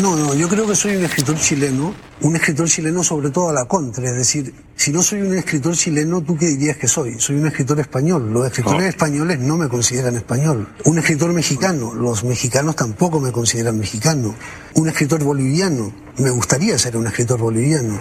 No, 0.00 0.14
no, 0.14 0.34
yo 0.34 0.46
creo 0.46 0.66
que 0.66 0.74
soy 0.74 0.96
un 0.96 1.04
escritor 1.04 1.36
chileno, 1.38 1.94
un 2.20 2.36
escritor 2.36 2.68
chileno 2.68 3.02
sobre 3.02 3.30
todo 3.30 3.48
a 3.48 3.52
la 3.54 3.64
contra, 3.64 4.04
es 4.04 4.14
decir, 4.14 4.52
si 4.76 4.92
no 4.92 5.02
soy 5.02 5.22
un 5.22 5.34
escritor 5.34 5.74
chileno, 5.74 6.20
¿tú 6.20 6.36
qué 6.36 6.48
dirías 6.48 6.76
que 6.76 6.86
soy? 6.86 7.18
Soy 7.18 7.36
un 7.36 7.46
escritor 7.46 7.80
español, 7.80 8.30
los 8.30 8.44
escritores 8.46 8.88
españoles 8.88 9.38
no 9.38 9.56
me 9.56 9.70
consideran 9.70 10.14
español. 10.14 10.68
Un 10.84 10.98
escritor 10.98 11.32
mexicano, 11.32 11.94
los 11.94 12.24
mexicanos 12.24 12.76
tampoco 12.76 13.20
me 13.20 13.32
consideran 13.32 13.78
mexicano. 13.78 14.34
Un 14.74 14.88
escritor 14.88 15.24
boliviano, 15.24 15.90
me 16.18 16.28
gustaría 16.28 16.78
ser 16.78 16.98
un 16.98 17.06
escritor 17.06 17.40
boliviano. 17.40 17.98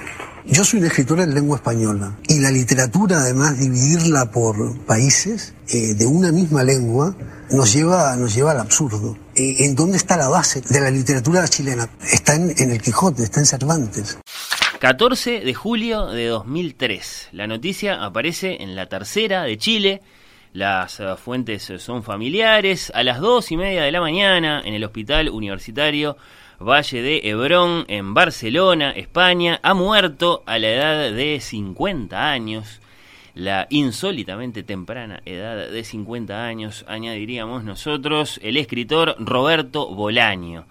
Yo 0.48 0.64
soy 0.64 0.80
un 0.80 0.86
escritor 0.86 1.20
en 1.22 1.34
lengua 1.34 1.58
española 1.58 2.16
y 2.28 2.40
la 2.40 2.52
literatura, 2.52 3.18
además, 3.18 3.60
dividirla 3.60 4.30
por 4.30 4.78
países 4.86 5.56
eh, 5.68 5.96
de 5.96 6.06
una 6.06 6.32
misma 6.32 6.64
lengua, 6.64 7.16
nos 7.50 7.74
lleva, 7.74 8.16
nos 8.16 8.36
lleva 8.36 8.52
al 8.52 8.60
absurdo. 8.60 9.18
Eh, 9.36 9.66
¿En 9.66 9.76
dónde 9.76 9.98
está 9.98 10.18
la 10.18 10.30
base 10.30 10.62
de 10.62 10.80
la 10.80 10.92
literatura 10.92 11.48
chilena? 11.48 11.90
Está 12.00 12.36
en, 12.36 12.52
el 12.72 12.80
Quijote, 12.80 13.24
está 13.24 13.40
en 13.40 13.48
Cervantes. 13.48 14.20
14 14.80 15.40
de 15.40 15.54
julio 15.56 16.06
de 16.08 16.28
2003. 16.28 17.30
La 17.32 17.48
noticia 17.48 18.06
aparece 18.06 18.62
en 18.62 18.76
la 18.76 18.86
tercera 18.86 19.44
de 19.44 19.58
Chile. 19.58 20.02
Las 20.54 21.00
uh, 21.00 21.18
fuentes 21.18 21.74
son 21.80 22.04
familiares. 22.04 22.92
A 22.94 23.02
las 23.02 23.20
dos 23.20 23.52
y 23.52 23.58
media 23.58 23.82
de 23.82 23.92
la 23.92 24.00
mañana, 24.00 24.62
en 24.64 24.76
el 24.76 24.84
hospital 24.84 25.30
universitario 25.30 26.18
Valle 26.60 27.02
de 27.02 27.22
Hebrón, 27.24 27.84
en 27.90 28.14
Barcelona, 28.14 28.92
España, 28.92 29.60
ha 29.62 29.74
muerto 29.74 30.42
a 30.46 30.58
la 30.58 30.70
edad 30.70 31.12
de 31.12 31.40
50 31.42 32.32
años. 32.32 32.80
La 33.34 33.68
insólitamente 33.70 34.64
temprana 34.64 35.22
edad 35.26 35.70
de 35.70 35.84
50 35.84 36.46
años, 36.46 36.86
añadiríamos 36.88 37.66
nosotros, 37.66 38.40
el 38.42 38.56
escritor 38.56 39.18
Roberto 39.20 39.94
Bolaño, 39.94 40.66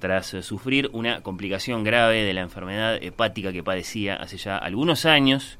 tras 0.00 0.26
sufrir 0.42 0.90
una 0.92 1.20
complicación 1.20 1.84
grave 1.84 2.24
de 2.24 2.34
la 2.34 2.40
enfermedad 2.40 3.00
hepática 3.00 3.52
que 3.52 3.62
padecía 3.62 4.16
hace 4.16 4.38
ya 4.38 4.58
algunos 4.58 5.06
años 5.06 5.58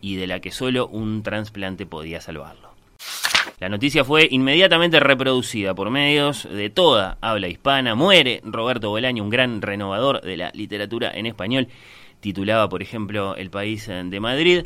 y 0.00 0.16
de 0.16 0.26
la 0.26 0.40
que 0.40 0.50
solo 0.50 0.88
un 0.88 1.22
trasplante 1.22 1.84
podía 1.84 2.22
salvarlo. 2.22 2.67
La 3.60 3.68
noticia 3.68 4.04
fue 4.04 4.28
inmediatamente 4.30 5.00
reproducida 5.00 5.74
por 5.74 5.90
medios 5.90 6.48
de 6.48 6.70
toda 6.70 7.18
habla 7.20 7.48
hispana. 7.48 7.96
Muere 7.96 8.40
Roberto 8.44 8.90
Bolaño, 8.90 9.24
un 9.24 9.30
gran 9.30 9.62
renovador 9.62 10.20
de 10.20 10.36
la 10.36 10.52
literatura 10.54 11.10
en 11.12 11.26
español. 11.26 11.66
Titulaba, 12.20 12.68
por 12.68 12.82
ejemplo, 12.82 13.34
El 13.34 13.50
País 13.50 13.88
de 13.88 14.20
Madrid. 14.20 14.64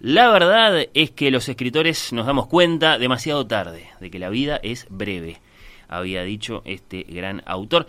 La 0.00 0.28
verdad 0.28 0.86
es 0.92 1.12
que 1.12 1.30
los 1.30 1.48
escritores 1.48 2.12
nos 2.12 2.26
damos 2.26 2.48
cuenta 2.48 2.98
demasiado 2.98 3.46
tarde 3.46 3.90
de 4.00 4.10
que 4.10 4.18
la 4.18 4.28
vida 4.28 4.58
es 4.60 4.88
breve, 4.90 5.38
había 5.86 6.24
dicho 6.24 6.62
este 6.64 7.04
gran 7.04 7.44
autor. 7.46 7.86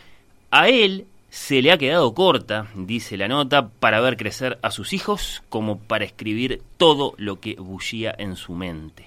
A 0.52 0.70
él 0.70 1.08
se 1.32 1.64
le 1.64 1.72
ha 1.72 1.80
quedado 1.80 2.14
corta, 2.14 2.68
dice 2.76 3.18
la 3.18 3.28
nota, 3.28 3.70
para 3.70 4.02
ver 4.02 4.18
crecer 4.18 4.60
a 4.62 4.70
sus 4.70 4.94
hijos 4.94 5.42
como 5.50 5.80
para 5.80 6.06
escribir 6.06 6.62
todo 6.78 7.16
lo 7.18 7.40
que 7.40 7.56
bullía 7.56 8.14
en 8.20 8.36
su 8.36 8.54
mente. 8.54 9.07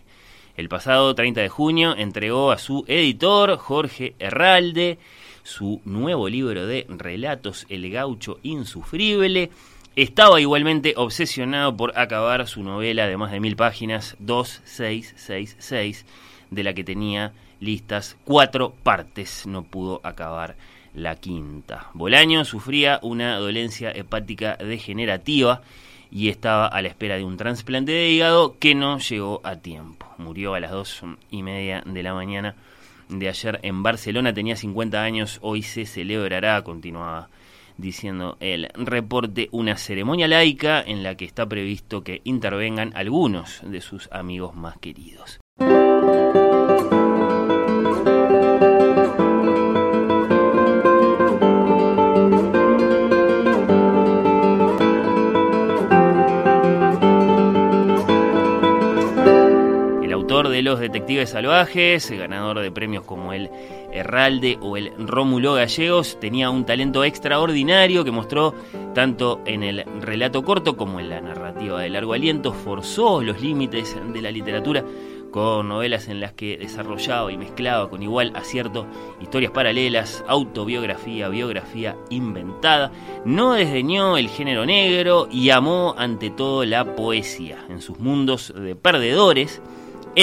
El 0.61 0.69
pasado 0.69 1.14
30 1.14 1.41
de 1.41 1.48
junio 1.48 1.94
entregó 1.97 2.50
a 2.53 2.58
su 2.58 2.84
editor, 2.86 3.56
Jorge 3.56 4.14
Herralde, 4.19 4.98
su 5.42 5.80
nuevo 5.86 6.28
libro 6.28 6.67
de 6.67 6.84
relatos, 6.86 7.64
El 7.70 7.91
gaucho 7.91 8.39
insufrible. 8.42 9.48
Estaba 9.97 10.39
igualmente 10.39 10.92
obsesionado 10.98 11.75
por 11.75 11.98
acabar 11.98 12.47
su 12.47 12.62
novela 12.62 13.06
de 13.06 13.17
más 13.17 13.33
de 13.33 13.41
mil 13.41 13.56
páginas, 13.56 14.17
2666, 14.18 16.05
de 16.51 16.62
la 16.62 16.74
que 16.74 16.85
tenía 16.85 17.33
listas 17.58 18.18
cuatro 18.27 18.74
partes. 18.83 19.46
No 19.46 19.62
pudo 19.62 20.02
acabar 20.05 20.56
la 20.92 21.17
quinta. 21.17 21.89
Bolaño 21.95 22.45
sufría 22.45 23.01
una 23.01 23.36
dolencia 23.36 23.92
hepática 23.92 24.56
degenerativa 24.56 25.62
y 26.11 26.29
estaba 26.29 26.67
a 26.67 26.83
la 26.83 26.89
espera 26.89 27.17
de 27.17 27.25
un 27.25 27.37
trasplante 27.37 27.93
de 27.93 28.11
hígado 28.11 28.57
que 28.59 28.75
no 28.75 28.98
llegó 28.98 29.41
a 29.45 29.57
tiempo. 29.57 30.07
Murió 30.19 30.55
a 30.55 30.61
las 30.61 30.71
dos 30.71 31.03
y 31.31 31.43
media 31.43 31.83
de 31.87 32.03
la 32.03 32.15
mañana 32.15 32.57
de 33.09 33.29
ayer 33.29 33.59
en 33.63 33.83
Barcelona, 33.83 34.33
tenía 34.33 34.57
50 34.57 35.03
años, 35.03 35.39
hoy 35.43 35.63
se 35.63 35.87
celebrará, 35.87 36.63
continuaba 36.63 37.29
diciendo 37.77 38.37
el 38.41 38.69
reporte, 38.75 39.48
una 39.53 39.77
ceremonia 39.77 40.29
laica 40.29 40.83
en 40.83 41.03
la 41.03 41.17
que 41.17 41.25
está 41.25 41.47
previsto 41.47 42.03
que 42.05 42.21
intervengan 42.25 42.92
algunos 42.95 43.61
de 43.65 43.81
sus 43.81 44.09
amigos 44.13 44.55
más 44.55 44.79
queridos. 44.79 45.39
Los 60.70 60.79
Detectives 60.79 61.31
Salvajes, 61.31 62.08
ganador 62.13 62.61
de 62.61 62.70
premios 62.70 63.03
como 63.03 63.33
el 63.33 63.51
Herralde 63.92 64.57
o 64.63 64.77
el 64.77 64.92
Rómulo 64.98 65.55
Gallegos, 65.55 66.17
tenía 66.20 66.48
un 66.48 66.64
talento 66.64 67.03
extraordinario 67.03 68.05
que 68.05 68.13
mostró 68.13 68.55
tanto 68.95 69.41
en 69.47 69.64
el 69.64 69.85
relato 70.01 70.45
corto 70.45 70.77
como 70.77 71.01
en 71.01 71.11
la 71.11 71.20
narrativa 71.20 71.80
de 71.80 71.91
largo 71.91 72.13
aliento, 72.13 72.53
forzó 72.53 73.20
los 73.20 73.41
límites 73.41 73.97
de 74.13 74.23
la 74.23 74.30
literatura 74.30 74.85
con 75.33 75.69
novelas 75.69 76.09
en 76.09 76.20
las 76.20 76.35
que 76.35 76.57
desarrollaba 76.57 77.33
y 77.33 77.36
mezclaba 77.36 77.89
con 77.89 78.03
igual 78.03 78.33
acierto 78.36 78.86
historias 79.20 79.51
paralelas, 79.51 80.25
autobiografía, 80.29 81.29
biografía 81.29 81.97
inventada, 82.11 82.92
no 83.25 83.55
desdeñó 83.55 84.17
el 84.17 84.29
género 84.29 84.67
negro 84.67 85.29
y 85.30 85.51
amó 85.51 85.95
ante 85.98 86.30
todo 86.30 86.64
la 86.64 86.95
poesía. 86.95 87.64
En 87.69 87.80
sus 87.80 87.98
mundos 87.98 88.53
de 88.57 88.77
perdedores, 88.77 89.61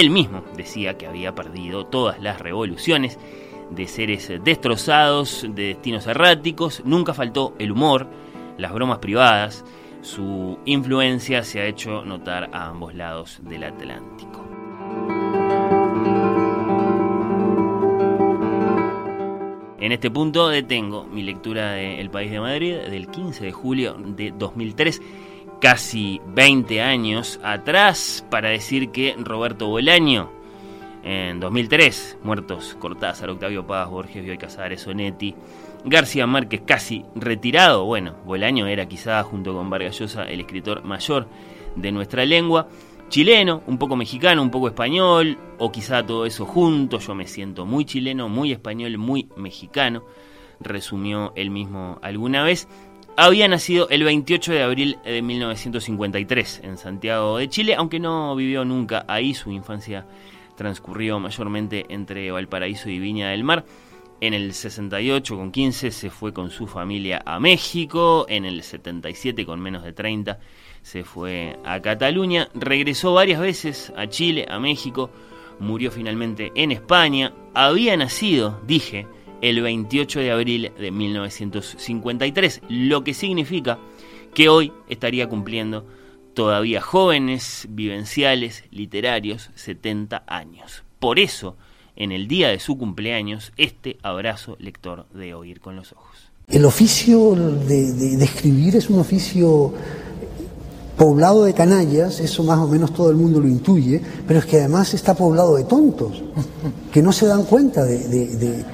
él 0.00 0.10
mismo 0.10 0.44
decía 0.56 0.96
que 0.96 1.06
había 1.06 1.34
perdido 1.34 1.86
todas 1.86 2.20
las 2.20 2.40
revoluciones 2.40 3.18
de 3.70 3.86
seres 3.86 4.32
destrozados, 4.44 5.44
de 5.48 5.68
destinos 5.68 6.06
erráticos, 6.06 6.82
nunca 6.84 7.14
faltó 7.14 7.54
el 7.58 7.72
humor, 7.72 8.06
las 8.56 8.72
bromas 8.72 8.98
privadas, 8.98 9.64
su 10.02 10.58
influencia 10.64 11.42
se 11.42 11.60
ha 11.60 11.66
hecho 11.66 12.04
notar 12.04 12.50
a 12.52 12.68
ambos 12.68 12.94
lados 12.94 13.40
del 13.42 13.64
Atlántico. 13.64 14.44
En 19.80 19.92
este 19.92 20.10
punto 20.10 20.48
detengo 20.48 21.04
mi 21.04 21.22
lectura 21.22 21.72
de 21.72 22.00
El 22.00 22.10
País 22.10 22.30
de 22.30 22.40
Madrid 22.40 22.76
del 22.90 23.08
15 23.08 23.44
de 23.44 23.52
julio 23.52 23.96
de 23.98 24.32
2003 24.36 25.00
casi 25.60 26.20
20 26.26 26.80
años 26.80 27.40
atrás 27.42 28.24
para 28.30 28.50
decir 28.50 28.90
que 28.90 29.14
Roberto 29.18 29.68
Bolaño, 29.68 30.30
en 31.02 31.40
2003, 31.40 32.18
muertos 32.22 32.76
Cortázar, 32.78 33.30
Octavio 33.30 33.66
Paz, 33.66 33.88
Borges, 33.88 34.22
Bioy 34.22 34.38
Casares, 34.38 34.82
Sonetti, 34.82 35.34
García 35.84 36.26
Márquez 36.26 36.62
casi 36.66 37.04
retirado, 37.14 37.84
bueno, 37.84 38.14
Bolaño 38.24 38.66
era 38.66 38.86
quizá 38.86 39.22
junto 39.22 39.54
con 39.54 39.70
Vargas 39.70 39.98
Llosa 39.98 40.24
el 40.24 40.40
escritor 40.40 40.84
mayor 40.84 41.28
de 41.76 41.92
nuestra 41.92 42.24
lengua, 42.24 42.68
chileno, 43.08 43.62
un 43.66 43.78
poco 43.78 43.96
mexicano, 43.96 44.42
un 44.42 44.50
poco 44.50 44.68
español, 44.68 45.38
o 45.58 45.72
quizá 45.72 46.04
todo 46.04 46.26
eso 46.26 46.44
junto, 46.44 46.98
yo 46.98 47.14
me 47.14 47.26
siento 47.26 47.64
muy 47.64 47.84
chileno, 47.84 48.28
muy 48.28 48.52
español, 48.52 48.98
muy 48.98 49.28
mexicano, 49.36 50.04
resumió 50.60 51.32
él 51.36 51.50
mismo 51.50 51.98
alguna 52.02 52.42
vez, 52.42 52.68
había 53.20 53.48
nacido 53.48 53.88
el 53.88 54.04
28 54.04 54.52
de 54.52 54.62
abril 54.62 54.98
de 55.04 55.22
1953 55.22 56.60
en 56.62 56.78
Santiago 56.78 57.38
de 57.38 57.48
Chile, 57.48 57.74
aunque 57.74 57.98
no 57.98 58.36
vivió 58.36 58.64
nunca 58.64 59.04
ahí, 59.08 59.34
su 59.34 59.50
infancia 59.50 60.06
transcurrió 60.54 61.18
mayormente 61.18 61.84
entre 61.88 62.30
Valparaíso 62.30 62.88
y 62.88 63.00
Viña 63.00 63.30
del 63.30 63.42
Mar. 63.42 63.64
En 64.20 64.34
el 64.34 64.54
68 64.54 65.36
con 65.36 65.50
15 65.50 65.90
se 65.90 66.10
fue 66.10 66.32
con 66.32 66.50
su 66.50 66.68
familia 66.68 67.20
a 67.26 67.40
México, 67.40 68.24
en 68.28 68.44
el 68.44 68.62
77 68.62 69.44
con 69.44 69.58
menos 69.58 69.82
de 69.82 69.92
30 69.92 70.38
se 70.82 71.02
fue 71.02 71.58
a 71.64 71.80
Cataluña, 71.80 72.48
regresó 72.54 73.14
varias 73.14 73.40
veces 73.40 73.92
a 73.96 74.06
Chile, 74.06 74.46
a 74.48 74.60
México, 74.60 75.10
murió 75.58 75.90
finalmente 75.90 76.52
en 76.54 76.70
España, 76.70 77.32
había 77.52 77.96
nacido, 77.96 78.60
dije, 78.64 79.08
el 79.40 79.60
28 79.60 80.20
de 80.20 80.30
abril 80.30 80.72
de 80.78 80.90
1953, 80.90 82.62
lo 82.68 83.04
que 83.04 83.14
significa 83.14 83.78
que 84.34 84.48
hoy 84.48 84.72
estaría 84.88 85.28
cumpliendo 85.28 85.86
todavía 86.34 86.80
jóvenes, 86.80 87.66
vivenciales, 87.70 88.64
literarios, 88.70 89.50
70 89.56 90.22
años. 90.26 90.84
Por 91.00 91.18
eso, 91.18 91.56
en 91.96 92.12
el 92.12 92.28
día 92.28 92.48
de 92.48 92.60
su 92.60 92.78
cumpleaños, 92.78 93.52
este 93.56 93.98
abrazo 94.02 94.56
lector 94.60 95.06
de 95.12 95.34
Oír 95.34 95.60
con 95.60 95.74
los 95.74 95.92
Ojos. 95.92 96.30
El 96.46 96.64
oficio 96.64 97.34
de, 97.34 98.22
escribir 98.22 98.76
es 98.76 98.88
un 98.88 99.00
oficio 99.00 99.74
poblado 100.96 101.44
de 101.44 101.52
canallas, 101.52 102.20
eso 102.20 102.42
más 102.42 102.58
o 102.58 102.66
menos 102.66 102.94
todo 102.94 103.10
el 103.10 103.16
mundo 103.16 103.40
lo 103.40 103.48
intuye, 103.48 104.00
pero 104.26 104.38
es 104.38 104.46
que 104.46 104.58
además 104.58 104.94
está 104.94 105.14
poblado 105.14 105.56
de 105.56 105.64
tontos, 105.64 106.22
que 106.92 107.02
no 107.02 107.12
se 107.12 107.26
dan 107.26 107.44
cuenta 107.44 107.84
de, 107.84 108.64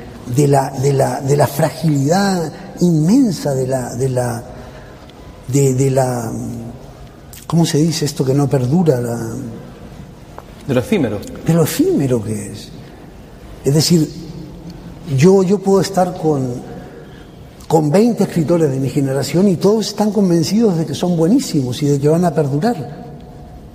la, 0.46 0.70
de 0.70 1.36
la, 1.36 1.46
fragilidad 1.46 2.52
inmensa 2.80 3.54
de 3.54 3.66
la, 3.66 3.94
de 3.94 4.08
la, 4.08 4.44
de, 5.48 5.90
la, 5.90 6.32
¿cómo 7.46 7.66
se 7.66 7.78
dice 7.78 8.04
esto 8.04 8.24
que 8.24 8.34
no 8.34 8.48
perdura? 8.48 9.00
La, 9.00 9.16
de 10.66 10.74
lo 10.74 10.80
efímero. 10.80 11.20
De 11.46 11.52
lo 11.52 11.64
efímero 11.64 12.22
que 12.22 12.52
es. 12.52 12.68
Es 13.64 13.74
decir, 13.74 14.10
yo, 15.16 15.42
yo 15.42 15.58
puedo 15.58 15.80
estar 15.80 16.16
con 16.16 16.74
con 17.74 17.90
20 17.90 18.22
escritores 18.22 18.70
de 18.70 18.78
mi 18.78 18.88
generación 18.88 19.48
y 19.48 19.56
todos 19.56 19.88
están 19.88 20.12
convencidos 20.12 20.76
de 20.76 20.86
que 20.86 20.94
son 20.94 21.16
buenísimos 21.16 21.82
y 21.82 21.86
de 21.86 21.98
que 21.98 22.08
van 22.08 22.24
a 22.24 22.34
perdurar. 22.34 23.04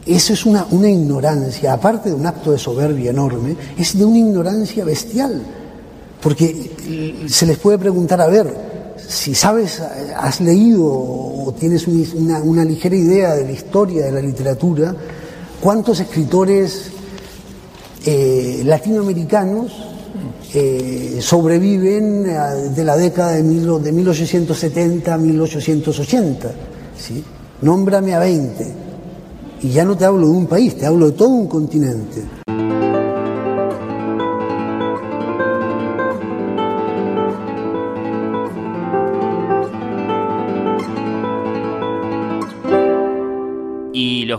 Eso 0.05 0.33
es 0.33 0.45
una, 0.45 0.65
una 0.71 0.89
ignorancia, 0.89 1.73
aparte 1.73 2.09
de 2.09 2.15
un 2.15 2.25
acto 2.25 2.51
de 2.51 2.57
soberbia 2.57 3.11
enorme, 3.11 3.55
es 3.77 3.97
de 3.97 4.05
una 4.05 4.19
ignorancia 4.19 4.85
bestial. 4.85 5.41
Porque 6.21 7.25
se 7.27 7.45
les 7.45 7.57
puede 7.57 7.77
preguntar, 7.77 8.19
a 8.21 8.27
ver, 8.27 8.53
si 9.07 9.33
sabes, 9.33 9.79
has 9.79 10.41
leído 10.41 10.85
o 10.85 11.53
tienes 11.57 11.87
una, 11.87 12.65
ligera 12.65 12.95
idea 12.95 13.35
de 13.35 13.45
la 13.45 13.51
historia 13.51 14.05
de 14.05 14.11
la 14.11 14.21
literatura, 14.21 14.95
¿cuántos 15.61 15.99
escritores 15.99 16.91
eh, 18.05 18.61
latinoamericanos 18.65 19.89
eh, 20.53 21.19
sobreviven 21.21 22.25
eh, 22.25 22.69
de 22.75 22.83
la 22.83 22.97
década 22.97 23.33
de, 23.33 23.43
de 23.43 23.91
1870 23.91 25.13
a 25.13 25.17
1880. 25.17 26.51
¿sí? 26.97 27.23
Nómbrame 27.61 28.15
a 28.15 28.19
20. 28.19 28.73
Y 29.61 29.69
ya 29.69 29.85
no 29.85 29.95
te 29.95 30.05
hablo 30.05 30.27
de 30.27 30.33
un 30.33 30.47
país, 30.47 30.75
te 30.75 30.87
hablo 30.87 31.07
de 31.07 31.11
todo 31.11 31.29
un 31.29 31.47
continente. 31.47 32.38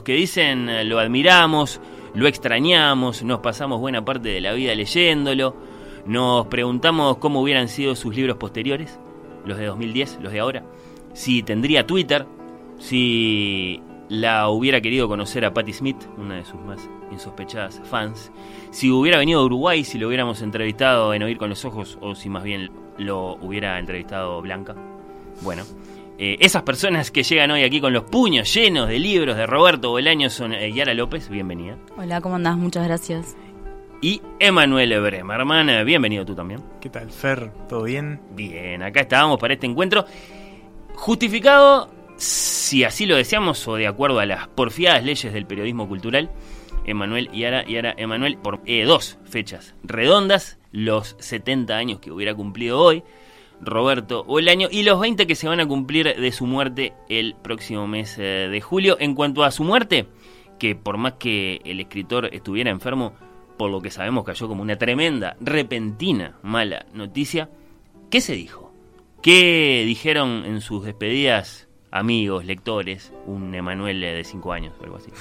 Los 0.01 0.05
que 0.05 0.15
dicen 0.15 0.71
eh, 0.71 0.83
lo 0.83 0.99
admiramos, 0.99 1.79
lo 2.15 2.27
extrañamos, 2.27 3.23
nos 3.23 3.41
pasamos 3.41 3.81
buena 3.81 4.03
parte 4.03 4.31
de 4.31 4.41
la 4.41 4.55
vida 4.55 4.75
leyéndolo, 4.75 5.55
nos 6.07 6.47
preguntamos 6.47 7.19
cómo 7.19 7.43
hubieran 7.43 7.69
sido 7.69 7.95
sus 7.95 8.17
libros 8.17 8.39
posteriores, 8.39 8.99
los 9.45 9.59
de 9.59 9.67
2010, 9.67 10.21
los 10.23 10.33
de 10.33 10.41
ahora, 10.41 10.65
si 11.13 11.43
tendría 11.43 11.87
Twitter, 11.87 12.25
si 12.79 13.83
la 14.09 14.49
hubiera 14.49 14.81
querido 14.81 15.07
conocer 15.07 15.45
a 15.45 15.53
Patti 15.53 15.75
Smith, 15.75 16.03
una 16.17 16.37
de 16.37 16.47
sus 16.47 16.59
más 16.63 16.89
insospechadas 17.13 17.83
fans, 17.85 18.33
si 18.71 18.91
hubiera 18.91 19.19
venido 19.19 19.41
a 19.41 19.45
Uruguay, 19.45 19.85
si 19.85 19.99
lo 19.99 20.09
hubiéramos 20.09 20.41
entrevistado 20.41 21.13
en 21.13 21.25
Oír 21.25 21.37
con 21.37 21.51
los 21.51 21.67
Ojos, 21.67 21.99
o 22.01 22.15
si 22.15 22.31
más 22.31 22.43
bien 22.43 22.71
lo 22.97 23.35
hubiera 23.35 23.79
entrevistado 23.79 24.41
Blanca. 24.41 24.75
Bueno, 25.43 25.65
eh, 26.23 26.37
esas 26.41 26.63
personas 26.65 27.11
que 27.11 27.23
llegan 27.23 27.51
hoy 27.51 27.63
aquí 27.63 27.81
con 27.81 27.95
los 27.95 28.05
puños 28.05 28.53
llenos 28.53 28.89
de 28.89 28.99
libros 28.99 29.37
de 29.37 29.47
Roberto 29.47 29.89
Bolaño 29.89 30.29
son 30.29 30.53
eh, 30.53 30.71
Yara 30.71 30.93
López, 30.93 31.31
bienvenida. 31.31 31.79
Hola, 31.97 32.21
¿cómo 32.21 32.37
andás? 32.37 32.59
Muchas 32.59 32.87
gracias 32.87 33.37
y 34.03 34.21
Emanuel 34.39 35.01
Bremer. 35.01 35.41
Hermana, 35.41 35.83
bienvenido 35.83 36.25
tú 36.25 36.35
también. 36.35 36.63
¿Qué 36.81 36.89
tal, 36.89 37.11
Fer? 37.11 37.51
¿Todo 37.69 37.85
bien? 37.85 38.21
Bien, 38.33 38.83
acá 38.83 39.01
estábamos 39.01 39.39
para 39.39 39.55
este 39.55 39.67
encuentro. 39.67 40.05
Justificado, 40.95 41.91
si 42.17 42.85
así 42.85 43.07
lo 43.07 43.17
deseamos, 43.17 43.67
o 43.69 43.77
de 43.77 43.87
acuerdo 43.87 44.21
a 44.21 44.27
las 44.27 44.49
porfiadas 44.49 45.05
leyes 45.05 45.33
del 45.33 45.47
periodismo 45.47 45.89
cultural, 45.89 46.31
Emanuel 46.85 47.31
y 47.33 47.45
ahora, 47.45 47.65
y 47.67 47.77
ahora 47.77 47.95
Emanuel, 47.97 48.39
por 48.39 48.61
eh, 48.65 48.85
dos 48.85 49.19
fechas 49.25 49.75
redondas, 49.83 50.59
los 50.73 51.17
70 51.19 51.77
años 51.77 52.01
que 52.01 52.11
hubiera 52.11 52.35
cumplido 52.35 52.79
hoy, 52.79 53.03
Roberto 53.61 54.25
o 54.27 54.39
el 54.39 54.49
año, 54.49 54.69
y 54.71 54.83
los 54.83 55.01
20 55.01 55.27
que 55.27 55.35
se 55.35 55.49
van 55.49 55.61
a 55.61 55.67
cumplir 55.67 56.15
de 56.17 56.33
su 56.33 56.47
muerte 56.47 56.95
el 57.09 57.35
próximo 57.35 57.87
mes 57.87 58.19
eh, 58.19 58.49
de 58.51 58.61
julio. 58.61 58.97
En 59.01 59.15
cuanto 59.15 59.45
a 59.45 59.51
su 59.51 59.65
muerte, 59.65 60.07
que 60.59 60.75
por 60.75 60.97
más 60.99 61.15
que 61.15 61.61
el 61.65 61.81
escritor 61.81 62.29
estuviera 62.33 62.71
enfermo, 62.71 63.15
por 63.57 63.71
lo 63.71 63.81
que 63.81 63.91
sabemos 63.91 64.25
cayó 64.25 64.49
como 64.49 64.63
una 64.63 64.77
tremenda, 64.77 65.37
repentina, 65.41 66.39
mala 66.43 66.87
noticia. 66.95 67.51
¿Qué 68.11 68.21
se 68.21 68.35
dijo? 68.35 68.73
¿Qué 69.23 69.85
dijeron 69.87 70.45
en 70.47 70.61
sus 70.61 70.85
despedidas 70.85 71.70
amigos, 71.91 72.45
lectores, 72.45 73.13
un 73.27 73.55
Emanuel 73.55 74.01
de 74.01 74.25
5 74.25 74.53
años 74.53 74.75
o 74.81 74.85
algo 74.85 74.97
así? 74.97 75.11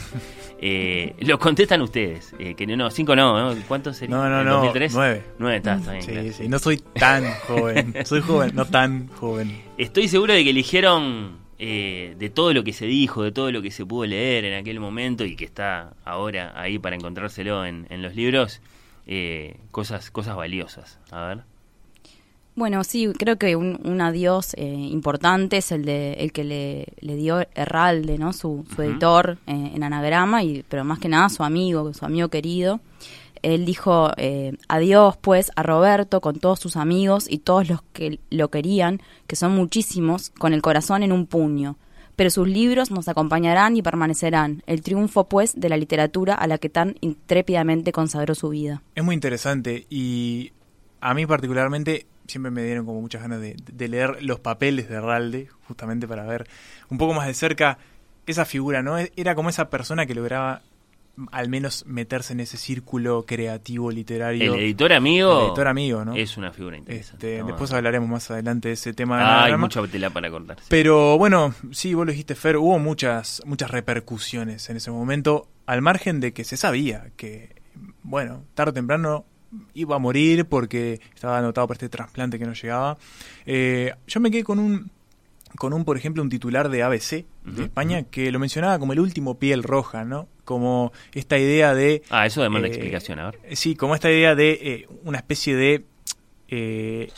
Eh, 0.61 1.15
lo 1.21 1.39
contestan 1.39 1.81
ustedes, 1.81 2.35
eh, 2.37 2.53
que 2.53 2.67
no, 2.67 2.91
5 2.91 3.15
no, 3.15 3.55
¿no? 3.55 3.61
¿Cuántos 3.65 3.95
serían? 3.95 4.19
No, 4.19 4.29
no, 4.29 4.43
no, 4.43 4.55
2003? 4.55 4.93
9. 4.93 5.23
9 5.39 5.55
está, 5.55 5.75
está 5.75 5.91
bien. 5.93 6.03
Sí, 6.03 6.33
sí, 6.33 6.49
no 6.49 6.59
soy 6.59 6.77
tan 6.77 7.23
joven, 7.47 7.95
soy 8.03 8.19
joven, 8.19 8.51
no 8.53 8.65
tan 8.65 9.07
joven. 9.07 9.61
Estoy 9.77 10.09
seguro 10.09 10.33
de 10.33 10.43
que 10.43 10.49
eligieron 10.49 11.37
eh, 11.61 12.15
de 12.17 12.29
todo 12.29 12.53
lo 12.53 12.63
que 12.63 12.71
se 12.71 12.85
dijo, 12.85 13.21
de 13.21 13.33
todo 13.33 13.51
lo 13.51 13.61
que 13.61 13.69
se 13.69 13.85
pudo 13.85 14.05
leer 14.05 14.45
en 14.45 14.53
aquel 14.53 14.79
momento 14.79 15.25
y 15.25 15.35
que 15.35 15.43
está 15.43 15.93
ahora 16.05 16.53
ahí 16.55 16.79
para 16.79 16.95
encontrárselo 16.95 17.65
en, 17.65 17.85
los 18.01 18.15
libros, 18.15 18.61
eh, 19.05 19.57
cosas, 19.69 20.09
cosas 20.09 20.37
valiosas. 20.37 20.99
A 21.11 21.25
ver. 21.25 21.48
Bueno, 22.59 22.83
sí, 22.83 23.07
creo 23.17 23.37
que 23.37 23.55
un, 23.55 24.01
adiós 24.01 24.53
eh, 24.57 24.65
importante 24.65 25.55
es 25.55 25.71
el 25.71 25.85
de 25.85 26.15
el 26.15 26.33
que 26.33 26.43
le, 26.43 27.15
dio 27.15 27.39
Herralde, 27.55 28.17
¿no? 28.17 28.33
Su, 28.33 28.65
editor 28.77 29.37
en 29.47 29.81
anagrama, 29.81 30.43
y 30.43 30.65
pero 30.67 30.83
más 30.83 30.99
que 30.99 31.07
nada 31.07 31.29
su 31.29 31.43
amigo, 31.43 31.93
su 31.93 32.03
amigo 32.03 32.27
querido 32.27 32.81
él 33.41 33.65
dijo 33.65 34.11
eh, 34.17 34.57
adiós 34.67 35.15
pues 35.15 35.53
a 35.55 35.63
Roberto 35.63 36.19
con 36.19 36.37
todos 36.37 36.59
sus 36.59 36.75
amigos 36.75 37.27
y 37.29 37.37
todos 37.37 37.69
los 37.69 37.81
que 37.93 38.19
lo 38.29 38.49
querían, 38.49 39.01
que 39.25 39.37
son 39.37 39.55
muchísimos, 39.55 40.31
con 40.31 40.51
el 40.51 40.61
corazón 40.61 41.01
en 41.01 41.13
un 41.13 41.27
puño. 41.27 41.77
Pero 42.17 42.29
sus 42.29 42.49
libros 42.49 42.91
nos 42.91 43.07
acompañarán 43.07 43.77
y 43.77 43.81
permanecerán, 43.81 44.63
el 44.67 44.81
triunfo 44.81 45.29
pues 45.29 45.57
de 45.57 45.69
la 45.69 45.77
literatura 45.77 46.35
a 46.35 46.47
la 46.47 46.57
que 46.57 46.67
tan 46.67 46.95
intrépidamente 46.99 47.93
consagró 47.93 48.35
su 48.35 48.49
vida. 48.49 48.81
Es 48.95 49.03
muy 49.05 49.15
interesante 49.15 49.85
y 49.89 50.51
a 50.99 51.13
mí 51.13 51.25
particularmente 51.25 52.05
siempre 52.29 52.51
me 52.51 52.63
dieron 52.63 52.85
como 52.85 53.01
muchas 53.01 53.21
ganas 53.21 53.41
de, 53.41 53.55
de 53.71 53.87
leer 53.87 54.23
los 54.23 54.39
papeles 54.39 54.89
de 54.89 55.01
Ralde, 55.01 55.49
justamente 55.67 56.07
para 56.07 56.23
ver 56.25 56.47
un 56.89 56.97
poco 56.97 57.13
más 57.13 57.27
de 57.27 57.33
cerca 57.33 57.77
esa 58.25 58.45
figura, 58.45 58.81
¿no? 58.81 58.97
Era 58.97 59.35
como 59.35 59.49
esa 59.49 59.69
persona 59.69 60.05
que 60.05 60.15
lograba 60.15 60.61
al 61.31 61.49
menos 61.49 61.85
meterse 61.85 62.33
en 62.33 62.39
ese 62.39 62.57
círculo 62.57 63.25
creativo 63.25 63.91
literario. 63.91 64.53
El 64.53 64.61
editor 64.61 64.93
amigo. 64.93 65.39
El 65.39 65.47
editor 65.47 65.67
amigo, 65.67 66.05
¿no? 66.05 66.15
Es 66.15 66.37
una 66.37 66.51
figura 66.51 66.77
interesante. 66.77 67.37
Este, 67.37 67.43
después 67.43 67.71
hablaremos 67.73 68.09
más 68.09 68.29
adelante 68.31 68.69
de 68.69 68.75
ese 68.75 68.93
tema. 68.93 69.43
hay 69.43 69.55
mucha 69.57 69.85
tela 69.87 70.09
para 70.09 70.29
contar. 70.29 70.57
Pero 70.69 71.17
bueno, 71.17 71.53
sí, 71.71 71.93
vos 71.93 72.05
lo 72.05 72.11
dijiste, 72.11 72.35
Fer, 72.35 72.57
hubo 72.57 72.79
muchas, 72.79 73.41
muchas 73.45 73.71
repercusiones 73.71 74.69
en 74.69 74.77
ese 74.77 74.91
momento, 74.91 75.47
al 75.65 75.81
margen 75.81 76.19
de 76.19 76.33
que 76.33 76.43
se 76.43 76.57
sabía 76.57 77.11
que, 77.17 77.55
bueno, 78.03 78.43
tarde 78.53 78.71
o 78.71 78.73
temprano 78.73 79.25
iba 79.73 79.95
a 79.95 79.99
morir 79.99 80.45
porque 80.45 80.99
estaba 81.13 81.37
anotado 81.37 81.67
para 81.67 81.75
este 81.75 81.89
trasplante 81.89 82.39
que 82.39 82.45
no 82.45 82.53
llegaba. 82.53 82.97
Eh, 83.45 83.93
yo 84.07 84.19
me 84.19 84.31
quedé 84.31 84.43
con 84.43 84.59
un 84.59 84.91
con 85.57 85.73
un, 85.73 85.83
por 85.85 85.97
ejemplo, 85.97 86.21
un 86.21 86.29
titular 86.29 86.69
de 86.69 86.83
ABC 86.83 87.25
de 87.43 87.63
España 87.63 88.03
que 88.03 88.31
lo 88.31 88.39
mencionaba 88.39 88.77
como 88.77 88.93
el 88.93 88.99
último 88.99 89.39
piel 89.39 89.63
roja, 89.63 90.05
¿no? 90.05 90.27
Como 90.45 90.91
esta 91.13 91.37
idea 91.37 91.73
de... 91.73 92.03
Ah, 92.09 92.25
eso 92.25 92.41
demanda 92.41 92.67
eh, 92.67 92.71
explicación, 92.71 93.19
a 93.19 93.31
ver. 93.31 93.39
Sí, 93.55 93.75
como 93.75 93.95
esta 93.95 94.11
idea 94.11 94.35
de 94.35 94.51
eh, 94.51 94.87
una 95.03 95.17
especie 95.17 95.55
de 95.55 95.85
eh, 96.49 97.11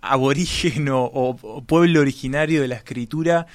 aborígeno 0.00 1.04
o, 1.04 1.62
pueblo 1.64 2.00
originario 2.00 2.60
de 2.60 2.68
la 2.68 2.76
escritura 2.76 3.46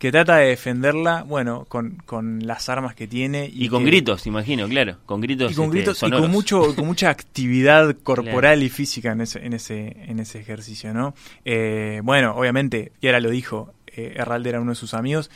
que 0.00 0.10
trata 0.10 0.38
de 0.38 0.48
defenderla, 0.48 1.24
bueno, 1.24 1.66
con, 1.68 1.98
con 2.06 2.46
las 2.46 2.70
armas 2.70 2.94
que 2.94 3.06
tiene. 3.06 3.50
Y, 3.52 3.68
con 3.68 3.84
gritos, 3.84 4.26
imagino, 4.26 4.66
claro, 4.66 4.96
con 5.04 5.20
gritos. 5.20 5.52
Y 5.52 5.54
con 5.54 5.66
este, 5.66 5.76
gritos 5.76 6.02
y 6.02 6.10
con, 6.10 6.30
mucho, 6.30 6.74
con 6.74 6.86
mucha 6.86 7.10
actividad 7.10 7.94
corporal 8.02 8.62
y 8.62 8.70
física 8.70 9.12
en 9.12 9.20
ese, 9.20 9.44
en 9.44 9.52
ese, 9.52 9.94
en 10.08 10.18
ese 10.18 10.40
ejercicio, 10.40 10.94
¿no? 10.94 11.14
bueno, 12.02 12.34
obviamente, 12.34 12.92
y 13.02 13.08
ahora 13.08 13.20
lo 13.20 13.28
dijo, 13.28 13.74
eh, 13.88 14.14
Herralde 14.16 14.48
era 14.48 14.60
uno 14.60 14.70
de 14.70 14.76
sus 14.76 14.94
amigos, 14.94 15.30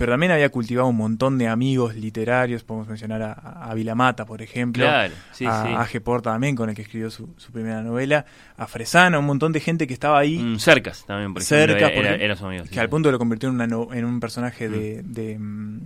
pero 0.00 0.12
también 0.12 0.32
había 0.32 0.48
cultivado 0.48 0.88
un 0.88 0.96
montón 0.96 1.36
de 1.36 1.46
amigos 1.46 1.94
literarios, 1.94 2.64
podemos 2.64 2.88
mencionar 2.88 3.20
a, 3.20 3.32
a 3.34 3.74
Vilamata, 3.74 4.24
por 4.24 4.40
ejemplo, 4.40 4.88
a, 4.88 5.10
G. 5.38 6.00
Porta 6.00 6.30
también, 6.30 6.56
con 6.56 6.70
el 6.70 6.74
que 6.74 6.80
escribió 6.80 7.10
su, 7.10 7.28
primera 7.52 7.82
novela, 7.82 8.24
a 8.56 8.66
Fresana, 8.66 9.18
un 9.18 9.26
montón 9.26 9.52
de 9.52 9.60
gente 9.60 9.86
que 9.86 9.92
estaba 9.92 10.18
ahí. 10.18 10.38
Mm, 10.38 10.58
cercas 10.58 11.04
también, 11.04 11.34
por 11.34 11.42
ejemplo, 11.42 11.76
era, 11.76 12.34
su 12.34 12.46
amigo, 12.46 12.64
que 12.64 12.80
al 12.80 12.88
punto 12.88 13.12
lo 13.12 13.18
convirtió 13.18 13.50
en, 13.50 13.60
en 13.60 14.04
un 14.06 14.20
personaje 14.20 14.70
de, 14.70 15.02
mm. 15.38 15.80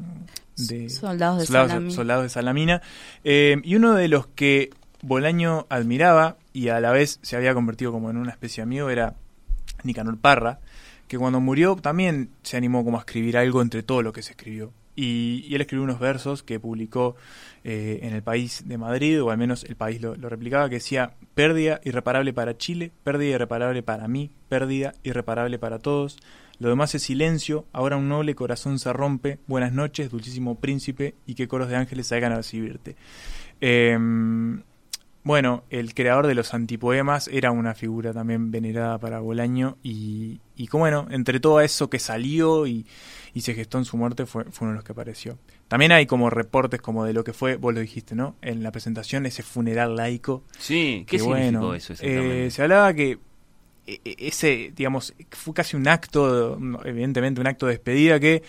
de, 0.59 0.90
soldados, 0.90 1.40
de 1.40 1.90
soldados, 1.90 2.23
de 2.23 2.28
Salamina. 2.28 2.83
Eh, 3.25 3.61
y 3.64 3.75
uno 3.75 3.94
de 3.94 4.06
los 4.06 4.28
que 4.28 4.71
Bolaño 5.02 5.66
admiraba 5.71 6.37
y 6.52 6.68
a 6.68 6.78
la 6.78 6.92
vez 6.92 7.18
se 7.23 7.35
había 7.35 7.52
convertido 7.52 7.90
como 7.90 8.11
en 8.11 8.18
una 8.18 8.30
especie 8.30 8.61
de 8.61 8.66
amigo 8.66 8.90
era 8.90 9.14
Nicanor 9.83 10.18
Parra, 10.18 10.61
que 11.08 11.18
cuando 11.18 11.40
murió 11.40 11.76
también 11.76 12.30
se 12.42 12.56
animó 12.56 12.84
como 12.84 12.99
a 12.99 13.00
escribir 13.00 13.37
algo 13.37 13.62
entre 13.62 13.82
todo 13.82 14.02
lo 14.02 14.12
que 14.12 14.23
se 14.23 14.32
escribió 14.32 14.73
Y, 14.96 15.54
él 15.54 15.61
escribió 15.61 15.84
unos 15.84 16.00
versos 16.00 16.42
que 16.42 16.61
publicó 16.61 17.16
eh, 17.64 18.00
en 18.02 18.14
el 18.14 18.23
país 18.23 18.62
de 18.66 18.78
Madrid, 18.78 19.23
o 19.23 19.30
al 19.30 19.38
menos 19.38 19.64
el 19.64 19.76
país 19.76 20.00
lo, 20.00 20.14
lo 20.16 20.28
replicaba, 20.28 20.68
que 20.68 20.76
decía, 20.76 21.14
pérdida 21.34 21.80
irreparable 21.84 22.32
para 22.32 22.56
Chile, 22.56 22.92
pérdida 23.02 23.34
irreparable 23.34 23.82
para 23.82 24.08
mí, 24.08 24.30
pérdida 24.49 24.94
irreparable 25.02 25.58
para 25.58 25.78
todos. 25.78 26.18
Lo 26.58 26.68
demás 26.68 26.94
es 26.94 27.02
silencio, 27.02 27.66
ahora 27.73 27.96
un 27.96 28.08
noble 28.08 28.34
corazón 28.34 28.78
se 28.78 28.92
rompe. 28.92 29.38
Buenas 29.46 29.73
noches, 29.73 30.11
dulcísimo 30.11 30.61
príncipe, 30.61 31.14
y 31.26 31.34
que 31.34 31.49
coros 31.49 31.68
de 31.68 31.76
ángeles 31.76 32.06
salgan 32.06 32.32
a 32.32 32.37
recibirte. 32.37 32.96
Em, 33.61 34.62
bueno, 35.25 35.64
el 35.71 35.95
creador 35.95 36.26
de 36.26 36.35
los 36.35 36.52
antipoemas 36.52 37.28
era 37.28 37.50
una 37.50 37.75
figura 37.75 38.12
también 38.12 38.50
venerada 38.50 38.99
para 38.99 39.21
Bolaño 39.21 39.78
y, 39.83 40.40
y 40.54 40.66
como 40.66 40.83
bueno, 40.83 41.07
entre 41.11 41.40
todo 41.40 41.61
eso 41.62 41.88
que 41.88 41.99
salió 41.99 42.66
y, 42.66 42.87
y 43.33 43.40
se 43.40 43.54
gestó 43.54 43.78
en 43.78 43.87
su 43.87 43.97
muerte 43.97 44.26
fue, 44.26 44.45
fue 44.45 44.66
uno 44.66 44.73
de 44.73 44.76
los 44.76 44.85
que 44.85 44.93
apareció. 44.93 45.38
También 45.66 45.93
hay 45.93 46.04
como 46.04 46.28
reportes 46.28 46.83
como 46.83 47.04
de 47.07 47.14
lo 47.14 47.25
que 47.25 47.33
fue, 47.33 47.57
vos 47.57 47.73
lo 47.73 47.81
dijiste, 47.81 48.14
¿no? 48.14 48.37
En 48.43 48.62
la 48.62 48.71
presentación, 48.71 49.25
ese 49.25 49.43
funeral 49.43 49.97
laico. 49.97 50.43
Sí, 50.59 51.04
¿qué 51.09 51.16
que, 51.16 51.19
significó 51.19 51.59
bueno, 51.59 51.75
eso 51.75 51.95
exactamente? 51.95 52.47
eh, 52.47 52.50
se 52.50 52.62
hablaba 52.62 52.93
que 52.93 53.19
e- 53.87 54.00
e- 54.04 54.16
ese, 54.19 54.73
digamos, 54.76 55.14
fue 55.31 55.54
casi 55.54 55.75
un 55.76 55.88
acto, 55.88 56.59
evidentemente 56.85 57.40
un 57.40 57.47
acto 57.47 57.66
de 57.66 57.73
despedida 57.73 58.21
que 58.21 58.43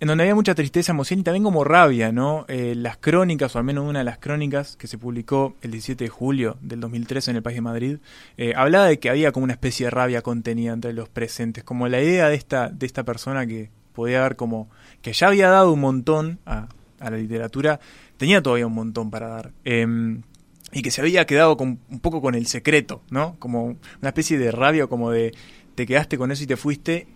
en 0.00 0.08
donde 0.08 0.24
había 0.24 0.34
mucha 0.34 0.54
tristeza, 0.54 0.92
emoción 0.92 1.20
y 1.20 1.22
también 1.22 1.44
como 1.44 1.62
rabia, 1.62 2.10
¿no? 2.10 2.46
Eh, 2.48 2.74
las 2.74 2.96
crónicas, 2.96 3.54
o 3.54 3.58
al 3.58 3.64
menos 3.64 3.86
una 3.86 3.98
de 3.98 4.06
las 4.06 4.18
crónicas 4.18 4.76
que 4.76 4.86
se 4.86 4.96
publicó 4.96 5.56
el 5.60 5.72
17 5.72 6.04
de 6.04 6.08
julio 6.08 6.56
del 6.62 6.80
2013 6.80 7.32
en 7.32 7.36
el 7.36 7.42
País 7.42 7.56
de 7.56 7.60
Madrid, 7.60 7.98
eh, 8.38 8.54
hablaba 8.56 8.86
de 8.86 8.98
que 8.98 9.10
había 9.10 9.30
como 9.30 9.44
una 9.44 9.52
especie 9.52 9.86
de 9.86 9.90
rabia 9.90 10.22
contenida 10.22 10.72
entre 10.72 10.94
los 10.94 11.10
presentes, 11.10 11.64
como 11.64 11.86
la 11.86 12.00
idea 12.00 12.30
de 12.30 12.34
esta, 12.34 12.70
de 12.70 12.86
esta 12.86 13.04
persona 13.04 13.46
que 13.46 13.68
podía 13.92 14.20
dar 14.20 14.36
como, 14.36 14.70
que 15.02 15.12
ya 15.12 15.26
había 15.26 15.50
dado 15.50 15.70
un 15.70 15.80
montón 15.80 16.38
a, 16.46 16.68
la 16.98 17.10
literatura, 17.10 17.78
tenía 18.16 18.42
todavía 18.42 18.66
un 18.66 18.74
montón 18.74 19.10
para 19.10 19.28
dar. 19.28 19.52
Em, 19.64 20.22
y 20.72 20.80
que 20.80 20.90
se 20.90 21.02
había 21.02 21.26
quedado 21.26 21.58
con, 21.58 21.78
un 21.90 22.00
poco 22.00 22.22
con 22.22 22.34
el 22.34 22.46
secreto, 22.46 23.02
¿no? 23.10 23.36
Como 23.38 23.64
una 23.64 24.08
especie 24.08 24.38
de 24.38 24.50
rabia, 24.50 24.86
como 24.86 25.10
de 25.10 25.34
te 25.74 25.84
quedaste 25.86 26.16
con 26.16 26.30
eso 26.30 26.44
y 26.44 26.46
te 26.46 26.56
fuiste. 26.56 27.06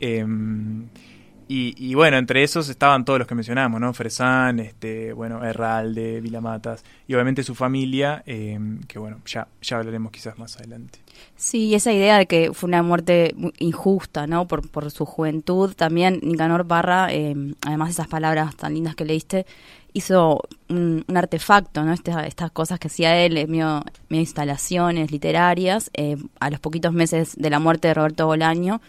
Y, 1.49 1.75
y 1.77 1.95
bueno, 1.95 2.17
entre 2.17 2.43
esos 2.43 2.69
estaban 2.69 3.05
todos 3.05 3.19
los 3.19 3.29
que 3.29 3.35
mencionamos, 3.35 3.81
¿no? 3.81 3.93
Fresán, 3.93 4.61
este, 4.61 5.13
bueno, 5.13 5.45
Herralde, 5.45 6.21
Vilamatas 6.21 6.85
y 7.07 7.15
obviamente 7.15 7.43
su 7.43 7.55
familia, 7.55 8.23
em, 8.27 8.81
que 8.83 8.99
bueno, 8.99 9.19
ya, 9.27 9.49
ya 9.63 9.77
hablaremos 9.79 10.11
quizás 10.13 10.39
más 10.39 10.57
adelante. 10.57 11.01
Sí, 11.37 11.75
esa 11.75 11.93
idea 11.93 12.19
de 12.19 12.27
que 12.27 12.53
fue 12.53 12.69
una 12.69 12.83
muerte 12.83 13.35
injusta, 13.59 14.27
¿no? 14.27 14.47
Por, 14.47 14.69
por 14.71 14.91
su 14.91 15.05
juventud. 15.05 15.75
También 15.75 16.21
Nicanor 16.23 16.65
Barra, 16.65 17.13
eh, 17.13 17.35
además 17.67 17.89
de 17.89 17.93
esas 17.93 18.09
palabras 18.09 18.57
tan 18.57 18.75
lindas 18.75 18.95
que 18.95 19.05
leíste, 19.05 19.47
hizo 19.93 20.41
un, 20.69 21.05
artefacto, 21.15 21.85
¿no? 21.85 21.93
Esta- 21.93 22.27
estas 22.27 22.51
cosas 22.51 22.81
que 22.81 22.89
hacía 22.89 23.17
él, 23.25 23.35
medio, 23.49 23.85
medio 24.09 24.23
instalaciones 24.23 25.13
literarias, 25.13 25.91
eh, 25.95 26.17
a 26.41 26.51
los 26.51 26.59
poquitos 26.59 26.93
meses 26.93 27.37
de 27.37 27.49
la 27.51 27.61
muerte 27.61 27.89
de 27.89 27.95
Roberto 27.95 28.27
Bolaño. 28.27 28.81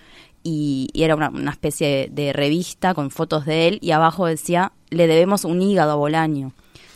Y, 0.47 0.89
y 0.93 1.01
era 1.03 1.15
una, 1.15 1.29
una 1.29 1.49
especie 1.49 2.07
de, 2.11 2.31
revista 2.31 2.93
con 2.93 3.09
fotos 3.09 3.45
de 3.47 3.67
él 3.67 3.79
y 3.81 3.89
abajo 3.91 4.27
decía, 4.27 4.71
le 4.91 5.07
debemos 5.07 5.43
un 5.43 5.59
hígado 5.59 5.93
a 5.93 5.95
Bolaño. 5.95 6.51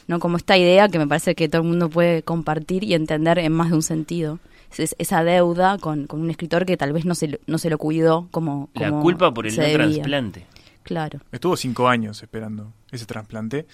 ¿no? 0.07 0.19
Como 0.19 0.37
esta 0.37 0.55
idea 0.55 0.87
que 0.87 0.99
me 0.99 1.07
parece 1.07 1.33
que 1.33 1.49
todo 1.49 1.63
el 1.63 1.67
mundo 1.67 1.89
puede 1.89 2.21
compartir 2.21 2.83
y 2.83 2.93
entender 2.93 3.39
en 3.39 3.51
más 3.51 3.69
de 3.69 3.75
un 3.75 3.81
sentido. 3.81 4.37
Es- 4.71 4.79
es- 4.79 4.95
esa 4.99 5.23
deuda 5.23 5.79
con, 5.79 6.05
con 6.05 6.21
un 6.21 6.29
escritor 6.29 6.65
que 6.67 6.77
tal 6.77 6.93
vez 6.93 7.05
no 7.05 7.15
se, 7.15 7.27
lo- 7.27 7.39
no 7.47 7.57
se 7.57 7.71
lo 7.71 7.79
cuidó 7.79 8.27
como, 8.29 8.69
La 8.75 8.89
como 8.91 9.01
culpa 9.01 9.33
por 9.33 9.47
el 9.47 9.55
no 9.55 9.63
trasplante. 9.63 10.45
Claro. 10.83 11.19
Estuvo 11.31 11.55
cinco 11.57 11.87
años 11.87 12.21
esperando 12.23 12.71
ese 12.91 13.05
trasplante, 13.05 13.65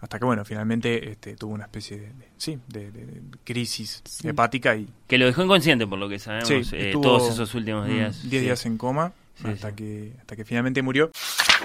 hasta 0.00 0.18
que 0.18 0.24
bueno, 0.24 0.44
finalmente 0.44 1.10
este, 1.10 1.36
tuvo 1.36 1.54
una 1.54 1.64
especie 1.64 1.96
de, 1.98 2.06
de- 2.06 2.28
sí, 2.36 2.58
de, 2.68 2.90
de- 2.92 3.06
de 3.06 3.20
crisis 3.44 4.00
Sí. 4.04 4.28
hepática 4.28 4.74
y 4.76 4.88
Que 5.08 5.18
lo 5.18 5.26
dejó 5.26 5.42
inconsciente, 5.44 5.86
por 5.88 5.98
lo 5.98 6.08
que 6.08 6.18
sabemos, 6.20 6.48
Sí, 6.48 6.62
eh, 6.72 6.90
todos 7.00 7.28
esos 7.30 7.52
últimos 7.54 7.86
días. 7.86 8.22
10 8.22 8.40
Sí. 8.40 8.46
días 8.46 8.66
en 8.66 8.78
coma 8.78 9.12
Sí, 9.40 9.48
hasta, 9.48 9.70
sí. 9.70 9.74
Que, 9.76 10.12
hasta 10.20 10.36
que 10.36 10.44
finalmente 10.44 10.82
murió. 10.82 11.10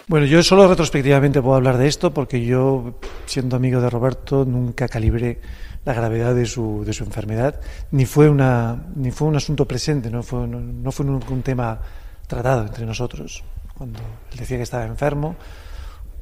Bueno, 0.07 0.25
yo 0.25 0.41
solo 0.43 0.67
retrospectivamente 0.67 1.41
puedo 1.41 1.55
hablar 1.55 1.77
de 1.77 1.87
esto 1.87 2.13
porque 2.13 2.43
yo, 2.45 2.99
siendo 3.25 3.55
amigo 3.55 3.79
de 3.81 3.89
Roberto, 3.89 4.45
nunca 4.45 4.87
calibré 4.87 5.39
la 5.85 5.93
gravedad 5.93 6.35
de 6.35 6.45
su, 6.45 6.83
de 6.85 6.93
su 6.93 7.03
enfermedad, 7.03 7.59
ni 7.91 8.05
fue, 8.05 8.29
una, 8.29 8.85
ni 8.95 9.11
fue 9.11 9.27
un 9.27 9.35
asunto 9.35 9.65
presente, 9.67 10.09
no 10.09 10.23
fue, 10.23 10.47
no, 10.47 10.59
no 10.59 10.91
fue 10.91 11.05
un, 11.05 11.23
un 11.29 11.41
tema 11.41 11.79
tratado 12.27 12.63
entre 12.65 12.85
nosotros. 12.85 13.43
Cuando 13.77 13.99
él 14.31 14.37
decía 14.39 14.57
que 14.57 14.63
estaba 14.63 14.85
enfermo, 14.85 15.35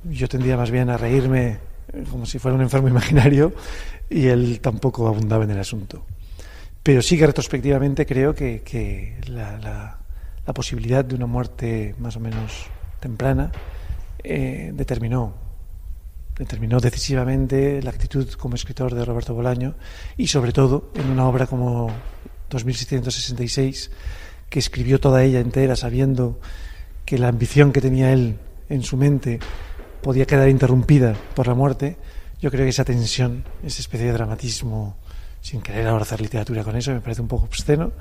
yo 0.03 0.27
tendía 0.27 0.57
más 0.57 0.69
bien 0.69 0.89
a 0.89 0.97
reírme 0.97 1.59
como 2.11 2.25
si 2.25 2.39
fuera 2.39 2.55
un 2.55 2.61
enfermo 2.61 2.87
imaginario 2.89 3.53
y 4.09 4.27
él 4.27 4.59
tampoco 4.61 5.07
abundaba 5.07 5.43
en 5.45 5.51
el 5.51 5.59
asunto. 5.59 6.05
Pero 6.83 7.01
sí 7.01 7.17
que 7.17 7.25
retrospectivamente 7.27 8.05
creo 8.05 8.33
que, 8.35 8.61
que 8.63 9.17
la, 9.27 9.57
la- 9.59 9.97
la 10.47 10.53
posibilidad 10.53 11.03
de 11.03 11.13
una 11.13 11.25
muerte 11.25 11.93
más 11.99 12.15
o 12.15 12.21
menos 12.21 12.67
temprana 13.01 13.51
eh, 14.23 14.71
determinó, 14.73 15.33
determinó 16.37 16.79
decisivamente 16.79 17.81
la 17.81 17.89
actitud 17.89 18.31
como 18.33 18.55
escritor 18.55 18.95
de 18.95 19.03
Roberto 19.03 19.33
Bolaño 19.33 19.75
y 20.15 20.27
sobre 20.27 20.53
todo 20.53 20.89
en 20.95 21.09
una 21.09 21.27
obra 21.27 21.47
como 21.47 21.91
2666 22.49 23.91
que 24.49 24.59
escribió 24.59 25.01
toda 25.01 25.21
ella 25.21 25.41
entera 25.41 25.75
sabiendo 25.75 26.39
que 27.05 27.17
la 27.17 27.27
ambición 27.27 27.73
que 27.73 27.81
tenía 27.81 28.13
él 28.13 28.39
en 28.69 28.83
su 28.83 28.95
mente 28.95 29.39
podía 30.01 30.25
quedar 30.25 30.47
interrumpida 30.47 31.13
por 31.35 31.47
la 31.47 31.55
muerte, 31.55 31.97
yo 32.39 32.51
creo 32.51 32.63
que 32.63 32.69
esa 32.69 32.85
tensión, 32.85 33.43
esa 33.63 33.81
especie 33.81 34.07
de 34.07 34.13
dramatismo, 34.13 34.95
sin 35.41 35.61
querer 35.61 35.87
ahora 35.87 36.03
hacer 36.03 36.21
literatura 36.21 36.63
con 36.63 36.77
eso, 36.77 36.91
me 36.91 37.01
parece 37.01 37.21
un 37.21 37.27
poco 37.27 37.45
obsceno, 37.45 37.91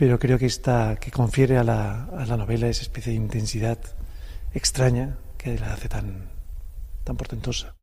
pero 0.00 0.18
creo 0.18 0.38
que 0.38 0.46
esta 0.46 0.96
que 0.96 1.10
confiere 1.10 1.58
a 1.58 1.62
la, 1.62 2.04
a 2.04 2.24
la 2.24 2.38
novela 2.38 2.68
esa 2.68 2.80
especie 2.80 3.12
de 3.12 3.18
intensidad 3.18 3.78
extraña 4.54 5.18
que 5.36 5.58
la 5.58 5.74
hace 5.74 5.90
tan, 5.90 6.30
tan 7.04 7.18
portentosa. 7.18 7.74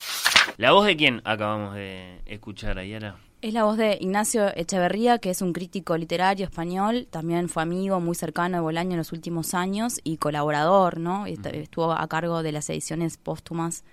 ¿La 0.58 0.72
voz 0.72 0.88
de 0.88 0.98
quién 0.98 1.22
acabamos 1.26 1.76
de 1.76 2.20
escuchar, 2.26 2.80
Ayala? 2.80 3.18
Es 3.44 3.54
la 3.54 3.66
voz 3.66 3.78
de 3.78 4.00
Ignacio 4.02 4.48
Echeverría, 4.56 5.20
que 5.20 5.30
es 5.30 5.44
un 5.44 5.54
crítico 5.54 5.96
literario 5.96 6.46
español, 6.46 7.08
también 7.12 7.50
fue 7.50 7.62
amigo 7.62 8.00
muy 8.00 8.16
cercano 8.16 8.58
de 8.58 8.62
Bolaño 8.62 8.94
en 8.94 8.98
los 8.98 9.12
últimos 9.12 9.54
años 9.54 10.00
y 10.04 10.18
colaborador, 10.18 11.00
¿no? 11.00 11.28
Est- 11.28 11.46
Estuvo 11.46 11.92
a 11.92 12.08
cargo 12.08 12.42
de 12.42 12.52
las 12.52 12.68
ediciones 12.72 13.18
póstumas 13.18 13.84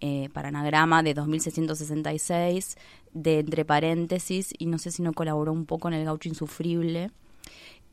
eh, 0.00 0.28
para 0.32 0.50
Anagrama 0.50 1.02
de 1.02 1.14
2666, 1.14 2.76
de 3.12 3.40
Entre 3.40 3.64
Paréntesis, 3.64 4.54
y 4.56 4.66
no 4.66 4.78
sé 4.78 4.92
si 4.92 5.02
no 5.02 5.12
colaboró 5.14 5.52
un 5.52 5.66
poco 5.66 5.88
en 5.88 5.94
El 5.94 6.04
Gaucho 6.04 6.28
Insufrible. 6.28 7.10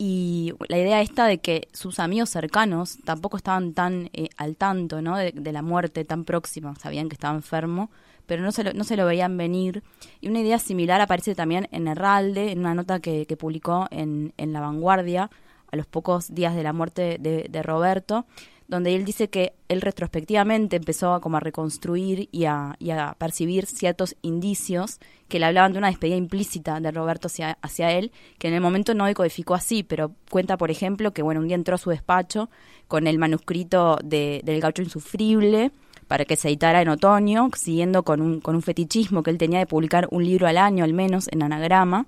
Y 0.02 0.54
la 0.70 0.78
idea 0.78 1.02
esta 1.02 1.26
de 1.26 1.40
que 1.40 1.68
sus 1.74 2.00
amigos 2.00 2.30
cercanos 2.30 3.00
tampoco 3.04 3.36
estaban 3.36 3.74
tan 3.74 4.10
eh, 4.14 4.30
al 4.38 4.56
tanto 4.56 5.02
¿no? 5.02 5.18
de, 5.18 5.34
la 5.52 5.62
muerte 5.62 6.06
tan 6.06 6.24
próxima, 6.24 6.74
sabían 6.76 7.10
que 7.10 7.16
estaba 7.16 7.36
enfermo, 7.36 7.92
pero 8.26 8.42
no 8.42 8.54
se 8.54 8.64
lo, 8.64 8.72
no 8.72 8.86
se 8.86 8.96
lo 8.96 9.06
veían 9.06 9.36
venir. 9.36 9.84
Y 10.22 10.30
una 10.30 10.40
idea 10.40 10.58
similar 10.58 11.02
aparece 11.02 11.36
también 11.36 11.68
en 11.74 11.90
Herralde, 11.90 12.54
en 12.54 12.60
una 12.60 12.76
nota 12.76 13.02
que, 13.02 13.26
que 13.26 13.36
publicó 13.36 13.88
en, 13.92 14.34
en 14.38 14.54
La 14.54 14.62
Vanguardia 14.62 15.30
a 15.70 15.76
los 15.76 15.86
pocos 15.86 16.34
días 16.34 16.56
de 16.56 16.64
la 16.64 16.72
muerte 16.72 17.18
de 17.20 17.62
Roberto, 17.62 18.26
donde 18.70 18.96
él 18.96 19.04
dice 19.04 19.30
que 19.30 19.54
él 19.68 19.82
retrospectivamente 19.82 20.76
empezó 20.76 21.14
a 21.14 21.22
como 21.22 21.38
a 21.38 21.40
reconstruir 21.40 22.30
y 22.32 22.46
a, 22.46 22.76
y 22.78 22.92
a 22.92 23.16
percibir 23.18 23.66
ciertos 23.66 24.16
indicios 24.22 25.00
que 25.28 25.40
le 25.40 25.48
hablaban 25.48 25.74
de 25.74 25.80
una 25.80 25.88
despedida 25.88 26.16
implícita 26.16 26.80
de 26.80 26.92
Roberto 26.92 27.28
hacia, 27.28 27.58
hacia 27.64 27.92
él, 27.92 28.12
que 28.38 28.48
en 28.48 28.54
el 28.54 28.62
momento 28.62 28.94
no 28.94 29.06
decodificó 29.06 29.56
así, 29.56 29.82
pero 29.82 30.12
cuenta, 30.30 30.56
por 30.56 30.70
ejemplo, 30.70 31.12
que 31.14 31.24
bueno, 31.24 31.42
un 31.42 31.48
día 31.48 31.56
entró 31.56 31.76
a 31.76 31.80
su 31.80 31.90
despacho 31.90 32.52
con 32.88 33.08
el 33.08 33.18
manuscrito 33.18 33.98
de, 34.04 34.42
del 34.44 34.62
gaucho 34.62 34.84
insufrible 34.84 35.72
para 36.08 36.26
que 36.26 36.36
se 36.36 36.48
editara 36.48 36.82
en 36.82 36.90
otoño, 36.90 37.50
siguiendo 37.56 38.04
con 38.04 38.22
un, 38.22 38.40
con 38.40 38.56
un 38.56 38.62
fetichismo 38.62 39.24
que 39.24 39.32
él 39.32 39.40
tenía 39.40 39.60
de 39.60 39.66
publicar 39.66 40.08
un 40.12 40.24
libro 40.24 40.48
al 40.48 40.58
año 40.58 40.84
al 40.84 40.94
menos 40.94 41.28
en 41.32 41.42
anagrama. 41.42 42.06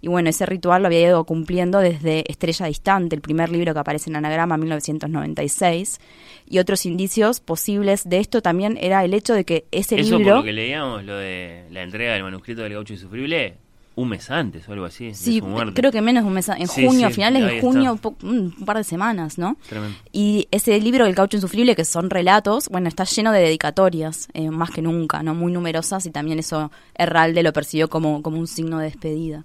Y 0.00 0.08
bueno, 0.08 0.30
ese 0.30 0.46
ritual 0.46 0.82
lo 0.82 0.86
había 0.86 1.00
ido 1.08 1.24
cumpliendo 1.24 1.80
desde 1.80 2.24
Estrella 2.30 2.66
Distante, 2.66 3.16
el 3.16 3.22
primer 3.22 3.50
libro 3.50 3.74
que 3.74 3.80
aparece 3.80 4.10
en 4.10 4.16
Anagrama 4.16 4.54
en 4.54 4.60
1996. 4.62 6.00
Y 6.48 6.58
otros 6.58 6.86
indicios 6.86 7.40
posibles 7.40 8.08
de 8.08 8.18
esto 8.20 8.40
también 8.40 8.78
era 8.80 9.04
el 9.04 9.12
hecho 9.14 9.34
de 9.34 9.44
que 9.44 9.64
ese 9.70 9.98
Eso 10.00 10.16
libro... 10.18 10.34
por 10.36 10.38
lo 10.40 10.44
que 10.44 10.52
leíamos, 10.52 11.04
lo 11.04 11.16
de 11.16 11.64
la 11.70 11.82
entrega 11.82 12.14
del 12.14 12.22
manuscrito 12.22 12.62
del 12.62 12.74
gaucho 12.74 12.92
insufrible, 12.94 13.56
un 13.96 14.08
mes 14.10 14.30
antes 14.30 14.68
o 14.68 14.72
algo 14.72 14.84
así 14.84 15.12
Sí, 15.12 15.40
su 15.40 15.46
muerte. 15.46 15.74
creo 15.74 15.90
que 15.90 16.00
menos 16.00 16.22
de 16.22 16.28
un 16.28 16.34
mes, 16.34 16.48
en 16.48 16.68
Sí, 16.68 16.86
junio, 16.86 17.08
sí, 17.08 17.14
finales 17.14 17.44
de 17.44 17.60
junio, 17.60 17.96
po- 17.96 18.14
un 18.22 18.52
par 18.64 18.76
de 18.76 18.84
semanas, 18.84 19.38
¿no? 19.38 19.56
Tremendo. 19.68 19.96
Y 20.12 20.46
ese 20.52 20.80
libro, 20.80 21.04
El 21.04 21.16
caucho 21.16 21.36
insufrible, 21.36 21.74
que 21.74 21.84
son 21.84 22.08
relatos, 22.08 22.68
bueno, 22.68 22.86
está 22.88 23.02
lleno 23.02 23.32
de 23.32 23.40
dedicatorias, 23.40 24.28
eh, 24.34 24.50
más 24.50 24.70
que 24.70 24.80
nunca, 24.82 25.24
¿no? 25.24 25.34
Muy 25.34 25.50
numerosas 25.52 26.06
y 26.06 26.12
también 26.12 26.38
eso 26.38 26.70
Herralde 26.94 27.42
lo 27.42 27.52
percibió 27.52 27.88
como, 27.88 28.22
como 28.22 28.38
un 28.38 28.46
signo 28.46 28.78
de 28.78 28.84
despedida. 28.84 29.44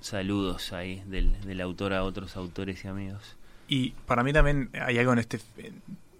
Saludos 0.00 0.72
ahí 0.72 1.02
del, 1.06 1.60
autor 1.60 1.92
a 1.92 2.04
otros 2.04 2.36
autores 2.36 2.84
y 2.84 2.88
amigos. 2.88 3.36
Y 3.66 3.90
para 4.06 4.22
mí 4.22 4.32
también 4.32 4.70
hay 4.72 4.98
algo 4.98 5.12
en 5.12 5.18
este 5.18 5.40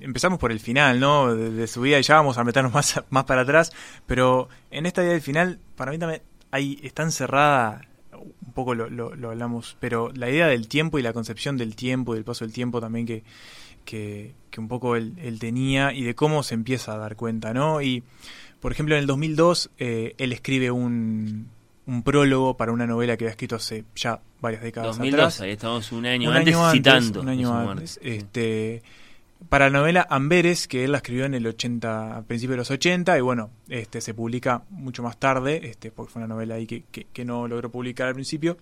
empezamos 0.01 0.39
por 0.39 0.53
el 0.53 0.61
final, 0.61 1.01
¿no? 1.01 1.35
De, 1.35 1.67
su 1.67 1.81
vida 1.81 1.99
y 1.99 2.03
ya 2.03 2.15
vamos 2.15 2.39
a 2.39 2.45
meternos 2.45 2.73
más, 2.73 3.03
más 3.11 3.25
para 3.25 3.43
atrás, 3.43 3.73
pero 4.07 4.49
en 4.71 4.87
esta 4.87 5.03
idea 5.03 5.13
del 5.13 5.23
final, 5.23 5.59
para 5.77 5.91
mí 5.91 5.99
también 5.99 6.23
hay, 6.51 6.79
está 6.83 7.03
encerrada, 7.03 7.87
un 8.13 8.53
poco 8.53 8.75
lo, 8.75 8.89
lo, 8.89 9.31
hablamos, 9.31 9.77
pero 9.81 10.11
la 10.15 10.31
idea 10.31 10.47
del 10.47 10.69
tiempo 10.69 10.99
y 10.99 11.03
la 11.03 11.13
concepción 11.13 11.57
del 11.57 11.77
tiempo 11.77 12.15
y 12.15 12.19
del 12.19 12.25
paso 12.25 12.45
del 12.45 12.53
tiempo 12.53 12.81
también 12.81 13.07
que, 13.07 13.23
que, 13.85 14.35
que 14.51 14.61
un 14.61 14.69
poco 14.69 14.97
él, 14.97 15.15
él, 15.19 15.39
tenía 15.39 15.93
y 15.93 16.03
de 16.03 16.15
cómo 16.15 16.43
se 16.43 16.55
empieza 16.55 16.95
a 16.95 16.99
dar 16.99 17.17
cuenta, 17.17 17.53
¿no? 17.53 17.81
Y, 17.83 18.03
por 18.61 18.73
ejemplo, 18.73 18.97
en 18.97 19.01
el 19.01 19.07
2002 19.07 19.71
eh, 19.79 20.15
él 20.19 20.33
escribe 20.33 20.71
un, 20.71 21.49
un 21.89 22.03
prólogo 22.03 22.55
para 22.55 22.71
una 22.71 22.87
novela 22.87 23.17
que 23.17 23.25
había 23.25 23.31
escrito 23.31 23.57
hace 23.57 23.85
ya 23.97 24.21
varias 24.43 24.63
décadas 24.63 24.89
2002, 24.99 25.19
atrás. 25.19 25.41
ahí 25.41 25.53
estamos 25.53 25.91
un 25.91 26.05
año, 26.05 26.31
antes, 26.31 26.55
citando. 26.71 27.23
Un 27.23 27.31
año 27.31 27.59
antes. 27.59 27.99
Este, 28.03 28.83
para 29.49 29.71
la 29.71 29.79
novela 29.79 30.07
Amberes, 30.11 30.69
que 30.69 30.85
él 30.85 30.93
la 30.93 30.99
escribió 30.99 31.25
en 31.25 31.33
el 31.33 31.47
80, 31.47 32.19
a 32.19 32.23
principios 32.25 32.53
de 32.53 32.57
los 32.59 32.71
80, 32.71 33.17
y 33.17 33.21
bueno, 33.23 33.51
este 33.71 34.03
se 34.03 34.13
publica 34.13 34.65
mucho 34.69 35.03
más 35.03 35.19
tarde, 35.19 35.67
este, 35.67 35.91
porque 35.91 36.13
fue 36.13 36.21
una 36.21 36.29
novela 36.29 36.57
ahí 36.57 36.67
que, 36.67 36.85
que, 36.85 37.25
no 37.25 37.49
logró 37.49 37.71
publicar 37.71 38.09
al 38.09 38.15
principio. 38.15 38.59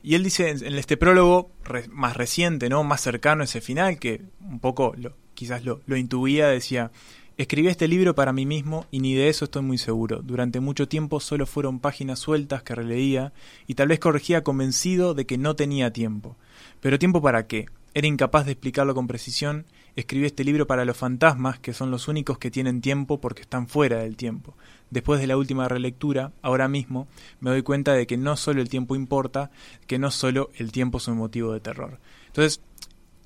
Y 0.00 0.14
él 0.14 0.22
dice 0.22 0.50
en 0.50 0.76
este 0.76 0.96
prólogo 0.96 1.50
más 1.90 2.16
reciente, 2.16 2.68
¿no? 2.68 2.84
más 2.84 3.00
cercano 3.00 3.42
a 3.42 3.44
ese 3.44 3.60
final, 3.60 3.98
que 3.98 4.22
un 4.40 4.60
poco 4.60 4.94
lo, 4.96 5.14
quizás 5.34 5.64
lo, 5.64 5.80
lo 5.86 5.96
intuía, 5.96 6.46
decía, 6.46 6.92
Escribí 7.38 7.68
este 7.68 7.86
libro 7.86 8.16
para 8.16 8.32
mí 8.32 8.46
mismo 8.46 8.86
y 8.90 8.98
ni 8.98 9.14
de 9.14 9.28
eso 9.28 9.44
estoy 9.44 9.62
muy 9.62 9.78
seguro. 9.78 10.22
Durante 10.22 10.58
mucho 10.58 10.88
tiempo 10.88 11.20
solo 11.20 11.46
fueron 11.46 11.78
páginas 11.78 12.18
sueltas 12.18 12.64
que 12.64 12.74
releía 12.74 13.32
y 13.68 13.74
tal 13.74 13.86
vez 13.86 14.00
corregía 14.00 14.42
convencido 14.42 15.14
de 15.14 15.24
que 15.24 15.38
no 15.38 15.54
tenía 15.54 15.92
tiempo. 15.92 16.36
Pero 16.80 16.98
tiempo 16.98 17.22
para 17.22 17.46
qué? 17.46 17.66
Era 17.94 18.08
incapaz 18.08 18.44
de 18.44 18.52
explicarlo 18.52 18.92
con 18.92 19.06
precisión. 19.06 19.66
Escribí 19.94 20.26
este 20.26 20.42
libro 20.42 20.66
para 20.66 20.84
los 20.84 20.96
fantasmas, 20.96 21.60
que 21.60 21.72
son 21.72 21.92
los 21.92 22.08
únicos 22.08 22.38
que 22.38 22.50
tienen 22.50 22.80
tiempo 22.80 23.20
porque 23.20 23.42
están 23.42 23.68
fuera 23.68 23.98
del 23.98 24.16
tiempo. 24.16 24.56
Después 24.90 25.20
de 25.20 25.28
la 25.28 25.36
última 25.36 25.68
relectura, 25.68 26.32
ahora 26.42 26.66
mismo, 26.66 27.06
me 27.38 27.50
doy 27.50 27.62
cuenta 27.62 27.92
de 27.92 28.08
que 28.08 28.16
no 28.16 28.36
solo 28.36 28.60
el 28.60 28.68
tiempo 28.68 28.96
importa, 28.96 29.52
que 29.86 30.00
no 30.00 30.10
solo 30.10 30.50
el 30.56 30.72
tiempo 30.72 30.98
es 30.98 31.06
un 31.06 31.18
motivo 31.18 31.52
de 31.52 31.60
terror. 31.60 32.00
Entonces, 32.26 32.60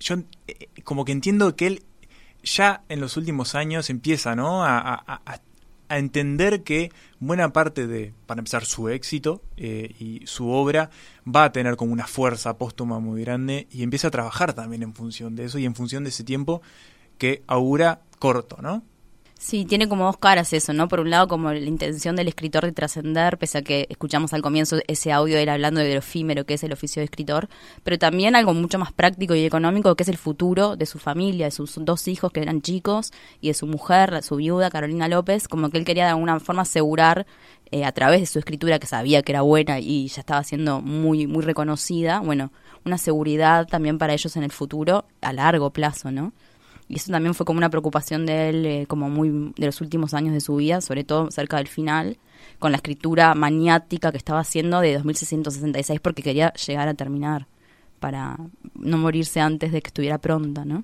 yo 0.01 0.17
eh, 0.49 0.69
como 0.85 1.07
que 1.07 1.13
entiendo 1.13 1.57
que 1.57 1.67
él 1.67 1.83
ya 2.43 2.83
en 2.89 3.01
los 3.01 3.17
últimos 3.17 3.55
años 3.55 3.91
empieza 3.91 4.35
¿no? 4.35 4.65
a, 4.65 5.19
entender 5.89 6.63
que 6.63 6.91
buena 7.21 7.53
parte 7.53 7.87
de, 7.87 8.15
para 8.27 8.41
empezar, 8.41 8.65
su 8.65 8.89
éxito 8.89 9.43
eh, 9.59 9.95
y 9.99 10.27
su 10.27 10.49
obra 10.49 10.89
va 11.27 11.45
a 11.45 11.53
tener 11.53 11.77
como 11.77 11.93
una 11.93 12.07
fuerza 12.07 12.57
póstuma 12.57 12.99
muy 12.99 13.21
grande 13.21 13.67
y 13.71 13.83
empieza 13.83 14.09
a 14.09 14.11
trabajar 14.11 14.55
también 14.55 14.83
en 14.83 14.95
función 14.95 15.37
de 15.37 15.45
eso 15.45 15.59
y 15.59 15.67
en 15.67 15.75
función 15.75 16.03
de 16.05 16.09
ese 16.09 16.25
tiempo 16.25 16.63
que 17.19 17.43
augura 17.47 18.01
corto, 18.19 18.57
¿no? 18.63 18.83
Sí, 19.43 19.65
tiene 19.65 19.89
como 19.89 20.05
dos 20.05 20.19
caras 20.19 20.53
eso, 20.53 20.73
¿no? 20.73 20.87
Por 20.87 21.01
un 21.01 21.11
lado, 21.11 21.27
como 21.27 21.53
la 21.53 21.59
intención 21.59 22.15
del 22.15 22.29
escritor 22.29 22.65
de 22.65 22.71
trascender, 22.71 23.39
pese 23.39 23.59
a 23.59 23.63
que 23.63 23.89
escuchamos 23.91 24.33
al 24.33 24.41
comienzo 24.41 24.79
ese 24.87 25.11
audio 25.11 25.37
era 25.37 25.55
hablando 25.55 25.81
de 25.81 25.95
lo 25.95 25.99
efímero 25.99 26.47
que 26.47 26.55
es 26.55 26.63
el 26.63 26.73
oficio 26.73 27.01
de 27.01 27.07
escritor, 27.07 27.49
pero 27.83 27.99
también 27.99 28.37
algo 28.37 28.55
mucho 28.55 28.79
más 28.79 28.93
práctico 28.93 29.35
y 29.35 29.45
económico 29.45 29.97
que 29.97 30.05
es 30.05 30.09
el 30.09 30.17
futuro 30.17 30.77
de 30.77 30.87
su 30.87 31.01
familia, 31.01 31.47
de 31.47 31.51
sus 31.51 31.75
dos 31.85 32.07
hijos 32.07 32.31
que 32.31 32.41
eran 32.41 32.63
chicos 32.63 33.11
y 33.41 33.49
de 33.49 33.55
su 33.55 33.67
mujer, 33.67 34.23
su 34.23 34.37
viuda, 34.37 34.71
Carolina 34.71 35.09
López, 35.09 35.49
como 35.49 35.71
que 35.71 35.79
él 35.79 35.85
quería 35.85 36.05
de 36.05 36.11
alguna 36.11 36.39
forma 36.39 36.63
asegurar 36.63 37.27
eh, 37.73 37.85
a 37.85 37.91
través 37.91 38.21
de 38.21 38.27
su 38.27 38.39
escritura 38.39 38.79
que 38.79 38.87
sabía 38.87 39.23
que 39.23 39.33
era 39.33 39.43
buena 39.43 39.81
y 39.81 40.07
ya 40.07 40.21
estaba 40.21 40.45
siendo 40.45 40.81
muy, 40.81 41.27
muy 41.27 41.43
reconocida, 41.43 42.21
bueno, 42.21 42.53
una 42.85 42.97
seguridad 42.97 43.67
también 43.67 43.99
para 43.99 44.13
ellos 44.13 44.37
en 44.37 44.45
el 44.45 44.53
futuro 44.53 45.05
a 45.21 45.33
largo 45.33 45.71
plazo, 45.71 46.13
¿no? 46.13 46.33
Y 46.93 46.97
eso 46.97 47.11
también 47.11 47.35
fue 47.35 47.47
como 47.47 47.57
una 47.57 47.71
preocupación 47.71 48.27
de 48.27 48.51
él, 48.51 48.67
eh, 48.67 48.87
como 48.87 49.09
muy 49.09 49.53
de 49.57 49.65
los 49.65 49.81
últimos 49.81 50.13
años 50.13 50.35
de 50.35 50.43
su 50.43 50.57
vida, 50.57 50.83
sobre 50.83 51.05
todo 51.05 51.31
cerca 51.31 51.57
del 51.57 51.67
final, 51.67 52.19
con 52.59 52.71
la 52.71 52.77
escritura 52.77 53.35
maniática 53.35 54.13
que 54.13 54.19
estaba 54.19 54.41
haciendo 54.41 54.79
de 54.81 54.93
2666 54.95 56.01
porque 56.01 56.23
quería 56.23 56.53
llegar 56.53 56.89
a 56.89 56.95
terminar 56.95 57.47
para 57.99 58.37
no 58.75 58.99
morirse 58.99 59.41
antes 59.41 59.73
de 59.73 59.81
que 59.81 59.89
estuviera 59.89 60.19
pronta, 60.19 60.67
¿no? 60.67 60.83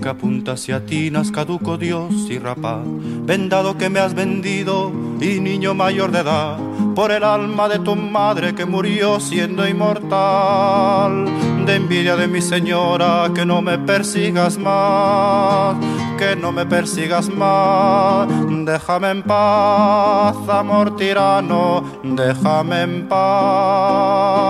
Que 0.00 0.08
apunta 0.08 0.52
hacia 0.52 0.84
ti, 0.84 1.12
caduco 1.32 1.76
Dios 1.76 2.12
y 2.28 2.38
rapaz, 2.38 2.80
vendado 3.24 3.76
que 3.78 3.88
me 3.88 4.00
has 4.00 4.14
vendido 4.14 4.90
y 5.20 5.38
niño 5.38 5.74
mayor 5.74 6.10
de 6.10 6.20
edad 6.20 6.56
por 6.94 7.12
el 7.12 7.22
alma 7.22 7.68
de 7.68 7.78
tu 7.78 7.94
madre 7.94 8.54
que 8.54 8.64
murió 8.64 9.20
siendo 9.20 9.68
inmortal. 9.68 11.26
De 11.66 11.76
envidia 11.76 12.16
de 12.16 12.26
mi 12.26 12.40
señora, 12.40 13.30
que 13.34 13.46
no 13.46 13.62
me 13.62 13.78
persigas 13.78 14.58
más, 14.58 15.76
que 16.18 16.34
no 16.34 16.50
me 16.50 16.66
persigas 16.66 17.28
más. 17.28 18.28
Déjame 18.64 19.10
en 19.10 19.22
paz, 19.22 20.36
amor 20.48 20.96
tirano, 20.96 21.84
déjame 22.02 22.82
en 22.82 23.08
paz 23.08 24.42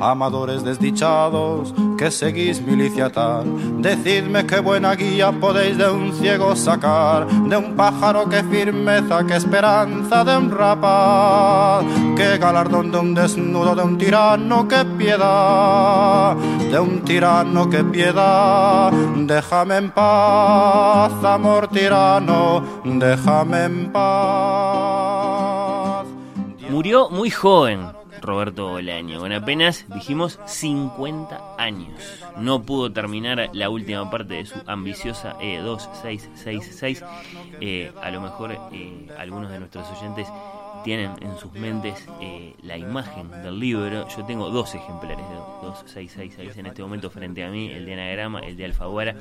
amadores 0.00 0.64
desdichados 0.64 1.72
que 2.02 2.10
seguís 2.10 2.60
milicia 2.60 3.08
tal. 3.10 3.44
Decidme 3.80 4.44
qué 4.44 4.58
buena 4.58 4.96
guía 4.96 5.30
podéis 5.30 5.78
de 5.78 5.88
un 5.88 6.12
ciego 6.12 6.56
sacar, 6.56 7.28
de 7.28 7.56
un 7.56 7.76
pájaro 7.76 8.28
que 8.28 8.42
firmeza, 8.42 9.24
que 9.24 9.36
esperanza 9.36 10.24
de 10.24 10.36
un 10.36 10.50
rapaz, 10.50 11.84
que 12.16 12.38
galardón 12.38 12.90
de 12.90 12.98
un 12.98 13.14
desnudo, 13.14 13.76
de 13.76 13.82
un 13.84 13.96
tirano 13.98 14.66
que 14.66 14.84
piedad, 14.98 16.34
de 16.72 16.80
un 16.80 17.02
tirano 17.04 17.70
que 17.70 17.84
piedad. 17.84 18.90
Déjame 19.14 19.76
en 19.76 19.92
paz, 19.92 21.12
amor 21.22 21.68
tirano, 21.68 22.64
déjame 22.84 23.64
en 23.66 23.92
paz. 23.92 25.22
Murió 26.68 27.08
muy 27.10 27.30
joven 27.30 28.01
Roberto 28.22 28.68
Bolaño, 28.68 29.18
con 29.18 29.32
apenas, 29.32 29.84
dijimos, 29.88 30.38
50 30.46 31.56
años. 31.58 32.00
No 32.36 32.62
pudo 32.62 32.92
terminar 32.92 33.50
la 33.52 33.68
última 33.68 34.08
parte 34.10 34.34
de 34.34 34.46
su 34.46 34.58
ambiciosa 34.66 35.36
E2666. 35.40 37.04
Eh, 37.60 37.92
a 38.00 38.10
lo 38.10 38.20
mejor 38.20 38.56
eh, 38.72 39.08
algunos 39.18 39.50
de 39.50 39.58
nuestros 39.58 39.86
oyentes 39.90 40.28
tienen 40.82 41.12
en 41.20 41.36
sus 41.38 41.52
mentes 41.52 42.06
eh, 42.20 42.54
la 42.62 42.76
imagen 42.76 43.30
del 43.30 43.58
libro. 43.58 44.08
Yo 44.08 44.24
tengo 44.24 44.50
dos 44.50 44.74
ejemplares 44.74 45.28
de 45.28 45.34
2666 45.34 46.56
en 46.56 46.66
este 46.66 46.82
momento 46.82 47.10
frente 47.10 47.44
a 47.44 47.50
mí, 47.50 47.70
el 47.70 47.86
de 47.86 47.94
Anagrama, 47.94 48.40
el 48.40 48.56
de 48.56 48.64
Alfaguara. 48.66 49.16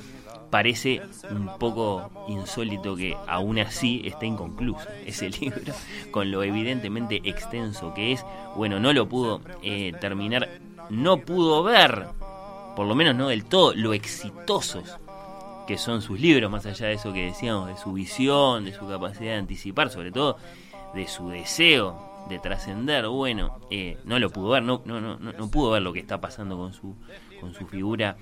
Parece 0.50 1.02
un 1.30 1.50
poco 1.60 2.10
insólito 2.28 2.95
que 2.95 3.15
aún 3.28 3.60
así 3.60 4.02
esté 4.06 4.26
inconcluso 4.26 4.88
ese 5.06 5.30
libro, 5.30 5.74
con 6.12 6.32
lo 6.32 6.43
evidentemente 6.43 7.21
extenso 7.24 7.93
que 7.93 8.13
es. 8.13 8.26
Bueno, 8.56 8.80
no 8.80 8.93
lo 8.93 9.08
pudo 9.08 9.41
eh, 9.62 9.93
terminar, 10.00 10.50
no 10.89 11.17
pudo 11.17 11.63
ver, 11.63 12.08
por 12.76 12.88
lo 12.88 12.95
menos 12.95 13.15
no 13.15 13.30
del 13.30 13.45
todo, 13.45 13.74
lo 13.74 13.93
exitosos 13.93 14.97
que 15.67 15.78
son 15.78 16.02
sus 16.02 16.19
libros, 16.19 16.52
más 16.52 16.65
allá 16.65 16.88
de 16.88 16.93
eso 16.93 17.13
que 17.13 17.26
decíamos, 17.26 17.67
de 17.67 17.78
su 17.78 17.93
visión, 17.93 18.65
de 18.65 18.74
su 18.74 18.88
capacidad 18.88 19.32
de 19.32 19.38
anticipar, 19.38 19.89
sobre 19.89 20.12
todo 20.12 20.38
de 20.94 21.08
su 21.08 21.30
deseo 21.30 22.12
de 22.30 22.40
trascender, 22.40 23.08
bueno, 23.08 23.60
eh, 23.70 23.98
no 24.06 24.20
lo 24.20 24.30
pudo 24.30 24.50
ver, 24.52 24.64
no, 24.64 24.82
no, 24.86 25.02
no, 25.02 25.18
no 25.18 25.52
pudo 25.52 25.72
ver 25.72 25.82
lo 25.82 25.94
que 25.94 26.00
está 26.00 26.22
pasando 26.22 26.58
con 26.58 26.74
su, 26.74 26.96
con 27.40 27.54
su 27.54 27.68
figura 27.68 28.16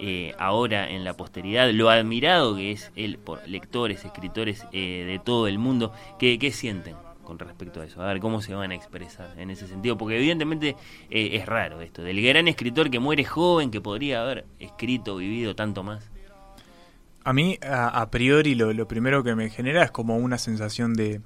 eh, 0.00 0.34
ahora 0.38 0.90
en 0.90 1.04
la 1.04 1.14
posteridad, 1.16 1.70
lo 1.70 1.90
admirado 1.90 2.56
que 2.56 2.72
es 2.72 2.90
él 2.96 3.18
por 3.18 3.46
lectores, 3.46 4.04
escritores 4.04 4.66
eh, 4.72 5.04
de 5.06 5.18
todo 5.18 5.46
el 5.46 5.58
mundo, 5.58 5.92
¿qué, 6.18 6.38
¿qué, 6.38 6.50
sienten 6.50 6.96
con 7.24 7.38
respecto 7.38 7.80
a 7.80 7.84
eso? 7.84 8.02
A 8.02 8.06
ver 8.06 8.20
cómo 8.20 8.42
se 8.42 8.54
van 8.54 8.72
a 8.72 8.74
expresar 8.74 9.38
en 9.38 9.50
ese 9.50 9.68
sentido, 9.68 9.96
porque 9.96 10.16
evidentemente 10.16 10.76
es 11.08 11.46
raro 11.46 11.80
esto, 11.80 12.02
del 12.02 12.20
gran 12.20 12.48
escritor 12.48 12.90
que 12.90 12.98
muere 12.98 13.24
joven, 13.24 13.70
que 13.70 13.80
podría 13.80 14.22
haber 14.22 14.44
escrito, 14.58 15.16
vivido 15.16 15.54
tanto 15.54 15.82
más. 15.82 16.10
A 17.24 17.32
mí, 17.32 17.56
a, 17.62 18.10
priori, 18.10 18.56
lo, 18.56 18.72
lo 18.72 18.88
primero 18.88 19.22
que 19.22 19.36
me 19.36 19.48
genera 19.48 19.84
es 19.84 19.92
como 19.92 20.16
una 20.16 20.38
sensación 20.38 20.94
de, 20.94 21.20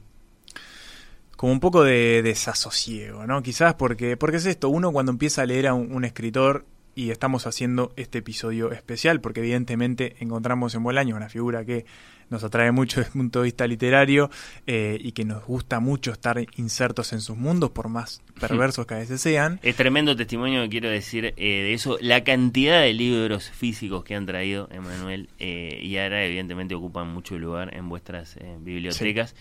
como 1.37 1.53
un 1.53 1.61
poco 1.61 1.85
de 1.85 2.23
desasosiego, 2.23 3.27
¿no? 3.27 3.43
Quizás 3.43 3.75
porque, 3.75 4.17
porque 4.17 4.39
es 4.39 4.47
esto, 4.47 4.69
uno 4.71 4.91
cuando 4.93 5.13
empieza 5.13 5.43
a 5.43 5.47
leer 5.47 5.67
a 5.69 5.75
un, 5.75 6.05
escritor 6.05 6.65
y 6.97 7.11
estamos 7.11 7.47
haciendo 7.47 7.93
este 7.97 8.19
episodio 8.19 8.73
especial, 8.73 9.21
porque 9.21 9.41
evidentemente 9.41 10.17
encontramos 10.19 10.75
en 10.75 10.83
Bolaño 10.83 11.15
una 11.15 11.29
figura 11.29 11.65
que 11.65 11.85
nos 12.31 12.43
atrae 12.43 12.73
mucho 12.73 13.01
desde 13.01 13.11
el 13.11 13.13
punto 13.13 13.41
de 13.41 13.45
vista 13.45 13.67
literario 13.67 14.31
eh, 14.67 14.99
y 15.01 15.13
que 15.13 15.25
nos 15.27 15.45
gusta 15.45 15.79
mucho 15.79 16.11
estar 16.11 16.45
insertos 16.57 17.13
en 17.13 17.21
sus 17.21 17.37
mundos, 17.37 17.71
por 17.71 17.91
más 17.91 18.23
perversos 18.41 18.87
que 18.87 18.95
a 18.95 18.99
veces 18.99 19.21
sean. 19.21 19.61
Es 19.63 19.77
tremendo 19.77 20.17
testimonio 20.17 20.63
que 20.63 20.71
quiero 20.71 20.89
decir 20.89 21.27
eh, 21.27 21.35
de 21.37 21.75
eso, 21.75 21.99
la 22.01 22.25
cantidad 22.25 22.81
de 22.81 22.95
libros 22.95 23.51
físicos 23.51 24.03
que 24.03 24.15
han 24.15 24.25
traído, 24.25 24.69
Emanuel, 24.73 25.29
eh, 25.39 25.79
y 25.83 25.99
ahora 25.99 26.25
evidentemente 26.25 26.75
ocupan 26.75 27.13
mucho 27.13 27.39
lugar 27.39 27.77
en 27.77 27.91
vuestras 27.91 28.39
bibliotecas, 28.61 29.35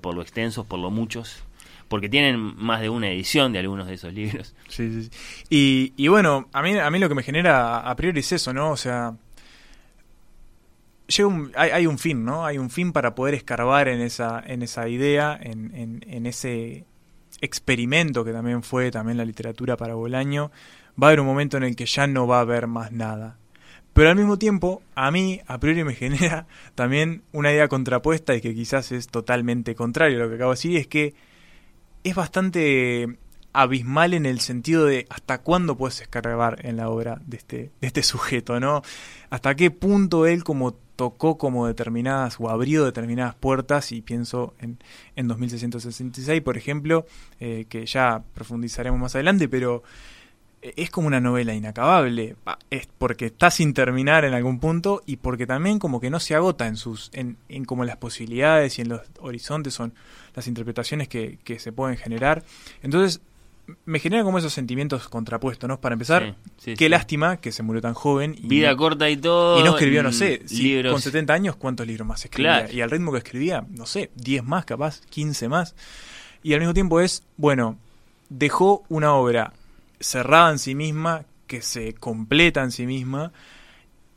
por 0.00 0.14
lo 0.14 0.22
extensos, 0.22 0.66
por 0.66 0.80
lo 0.80 0.90
muchos 0.90 1.44
porque 1.88 2.08
tienen 2.08 2.38
más 2.38 2.80
de 2.80 2.88
una 2.88 3.08
edición 3.10 3.52
de 3.52 3.60
algunos 3.60 3.86
de 3.86 3.94
esos 3.94 4.12
libros. 4.12 4.54
Sí, 4.68 4.90
sí, 4.90 5.04
sí. 5.04 5.10
Y, 5.48 5.92
y 5.96 6.08
bueno, 6.08 6.48
a 6.52 6.62
mí, 6.62 6.76
a 6.76 6.90
mí 6.90 6.98
lo 6.98 7.08
que 7.08 7.14
me 7.14 7.22
genera 7.22 7.78
a 7.78 7.96
priori 7.96 8.20
es 8.20 8.32
eso, 8.32 8.52
¿no? 8.52 8.70
O 8.70 8.76
sea, 8.76 9.14
llega 11.06 11.28
un, 11.28 11.52
hay, 11.54 11.70
hay, 11.70 11.86
un 11.86 11.98
fin, 11.98 12.24
¿no? 12.24 12.44
Hay 12.44 12.58
un 12.58 12.70
fin 12.70 12.92
para 12.92 13.14
poder 13.14 13.34
escarbar 13.34 13.88
en 13.88 14.00
esa, 14.00 14.42
en 14.46 14.62
esa 14.62 14.88
idea, 14.88 15.38
en, 15.40 15.74
en, 15.74 16.04
en, 16.08 16.26
ese 16.26 16.84
experimento 17.40 18.24
que 18.24 18.32
también 18.32 18.62
fue 18.62 18.90
también 18.90 19.18
la 19.18 19.24
literatura 19.24 19.76
para 19.76 19.94
Bolaño. 19.94 20.50
Va 21.00 21.08
a 21.08 21.10
haber 21.10 21.20
un 21.20 21.26
momento 21.26 21.56
en 21.56 21.62
el 21.62 21.76
que 21.76 21.86
ya 21.86 22.06
no 22.06 22.26
va 22.26 22.38
a 22.38 22.40
haber 22.40 22.66
más 22.66 22.92
nada. 22.92 23.38
Pero 23.92 24.10
al 24.10 24.16
mismo 24.16 24.38
tiempo, 24.38 24.82
a 24.94 25.10
mí, 25.10 25.40
a 25.46 25.58
priori, 25.58 25.84
me 25.84 25.94
genera 25.94 26.46
también 26.74 27.22
una 27.32 27.52
idea 27.52 27.68
contrapuesta 27.68 28.34
y 28.34 28.40
que 28.40 28.54
quizás 28.54 28.92
es 28.92 29.08
totalmente 29.08 29.74
contrario 29.74 30.18
a 30.18 30.24
lo 30.24 30.28
que 30.28 30.34
acabo 30.34 30.50
de 30.50 30.56
decir, 30.56 30.76
es 30.76 30.86
que 30.86 31.14
es 32.08 32.14
bastante 32.14 33.18
abismal 33.52 34.14
en 34.14 34.26
el 34.26 34.40
sentido 34.40 34.84
de 34.84 35.06
hasta 35.08 35.38
cuándo 35.38 35.76
puedes 35.76 36.00
escarbar 36.00 36.64
en 36.64 36.76
la 36.76 36.88
obra 36.88 37.20
de 37.26 37.36
este, 37.36 37.56
de 37.80 37.86
este 37.86 38.02
sujeto, 38.02 38.60
¿no? 38.60 38.82
Hasta 39.30 39.54
qué 39.56 39.70
punto 39.70 40.26
él 40.26 40.44
como 40.44 40.74
tocó 40.74 41.36
como 41.36 41.66
determinadas 41.66 42.36
o 42.38 42.48
abrió 42.48 42.84
determinadas 42.84 43.34
puertas 43.34 43.92
y 43.92 44.02
pienso 44.02 44.54
en, 44.60 44.78
en 45.16 45.26
2666, 45.26 46.42
por 46.42 46.56
ejemplo, 46.56 47.06
eh, 47.40 47.66
que 47.68 47.84
ya 47.86 48.22
profundizaremos 48.34 49.00
más 49.00 49.14
adelante, 49.14 49.48
pero 49.48 49.82
es 50.76 50.90
como 50.90 51.06
una 51.06 51.20
novela 51.20 51.54
inacabable, 51.54 52.36
es 52.70 52.88
porque 52.98 53.26
está 53.26 53.50
sin 53.50 53.74
terminar 53.74 54.24
en 54.24 54.34
algún 54.34 54.58
punto 54.58 55.02
y 55.06 55.16
porque 55.16 55.46
también 55.46 55.78
como 55.78 56.00
que 56.00 56.10
no 56.10 56.20
se 56.20 56.34
agota 56.34 56.66
en 56.66 56.76
sus 56.76 57.10
en, 57.12 57.36
en 57.48 57.64
como 57.64 57.84
las 57.84 57.96
posibilidades 57.96 58.78
y 58.78 58.82
en 58.82 58.88
los 58.88 59.00
horizontes 59.20 59.74
son 59.74 59.94
las 60.34 60.46
interpretaciones 60.46 61.08
que, 61.08 61.38
que 61.44 61.58
se 61.58 61.72
pueden 61.72 61.96
generar. 61.96 62.44
Entonces, 62.82 63.20
me 63.84 63.98
genera 63.98 64.22
como 64.22 64.38
esos 64.38 64.52
sentimientos 64.52 65.08
contrapuestos, 65.08 65.68
¿no? 65.68 65.80
Para 65.80 65.94
empezar, 65.94 66.24
sí, 66.24 66.52
sí, 66.58 66.74
qué 66.74 66.84
sí. 66.84 66.88
lástima 66.88 67.38
que 67.38 67.52
se 67.52 67.62
murió 67.62 67.82
tan 67.82 67.94
joven. 67.94 68.34
Y, 68.38 68.46
Vida 68.46 68.76
corta 68.76 69.10
y 69.10 69.16
todo. 69.16 69.60
Y 69.60 69.64
no 69.64 69.70
escribió, 69.70 70.02
no 70.02 70.12
sé, 70.12 70.42
si 70.46 70.82
con 70.82 71.00
70 71.00 71.32
años, 71.32 71.56
¿cuántos 71.56 71.86
libros 71.86 72.06
más 72.06 72.24
escribía? 72.24 72.60
Claro. 72.60 72.74
Y 72.74 72.80
al 72.80 72.90
ritmo 72.90 73.12
que 73.12 73.18
escribía, 73.18 73.64
no 73.70 73.86
sé, 73.86 74.10
10 74.16 74.44
más 74.44 74.64
capaz, 74.64 75.00
15 75.10 75.48
más. 75.48 75.74
Y 76.42 76.52
al 76.54 76.60
mismo 76.60 76.74
tiempo 76.74 77.00
es, 77.00 77.22
bueno, 77.36 77.78
dejó 78.28 78.84
una 78.88 79.14
obra 79.14 79.52
cerrada 80.00 80.50
en 80.50 80.58
sí 80.58 80.74
misma, 80.74 81.24
que 81.46 81.62
se 81.62 81.94
completa 81.94 82.62
en 82.62 82.72
sí 82.72 82.86
misma 82.86 83.32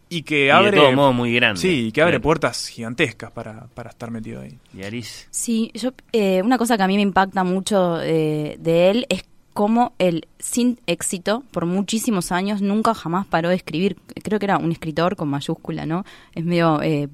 y 0.10 0.24
que 0.24 0.48
y 0.48 0.50
abre 0.50 0.72
de 0.72 0.78
todo 0.78 0.92
modo 0.92 1.14
muy 1.14 1.34
grande. 1.34 1.62
Sí 1.62 1.92
que 1.92 2.02
abre 2.02 2.14
claro. 2.14 2.24
puertas 2.24 2.68
gigantescas 2.68 3.32
para, 3.32 3.68
para 3.68 3.92
estar 3.92 4.12
metido 4.12 4.42
ahí. 4.42 4.58
Y 4.76 4.84
Aris 4.84 5.28
sí 5.30 5.72
yo 5.76 5.92
eh, 6.12 6.42
una 6.44 6.58
cosa 6.58 6.76
que 6.78 6.84
a 6.84 6.88
mí 6.88 6.96
me 6.96 7.04
impacta 7.04 7.44
mucho 7.44 8.02
eh, 8.02 8.58
de 8.60 8.90
él 8.90 9.06
es 9.10 9.24
cómo 9.54 9.94
él 10.00 10.28
sin 10.40 10.80
éxito 10.88 11.44
por 11.52 11.66
muchísimos 11.66 12.32
años 12.32 12.62
nunca 12.62 12.94
jamás 12.94 13.28
paró 13.28 13.50
de 13.50 13.56
escribir. 13.56 13.98
Creo 14.24 14.40
que 14.40 14.46
era 14.46 14.58
un 14.58 14.72
escritor 14.72 15.16
con 15.16 15.30
mayúscula 15.30 15.86
no 15.86 16.04
es 16.34 16.44
medio 16.44 16.82
eh, 16.82 17.10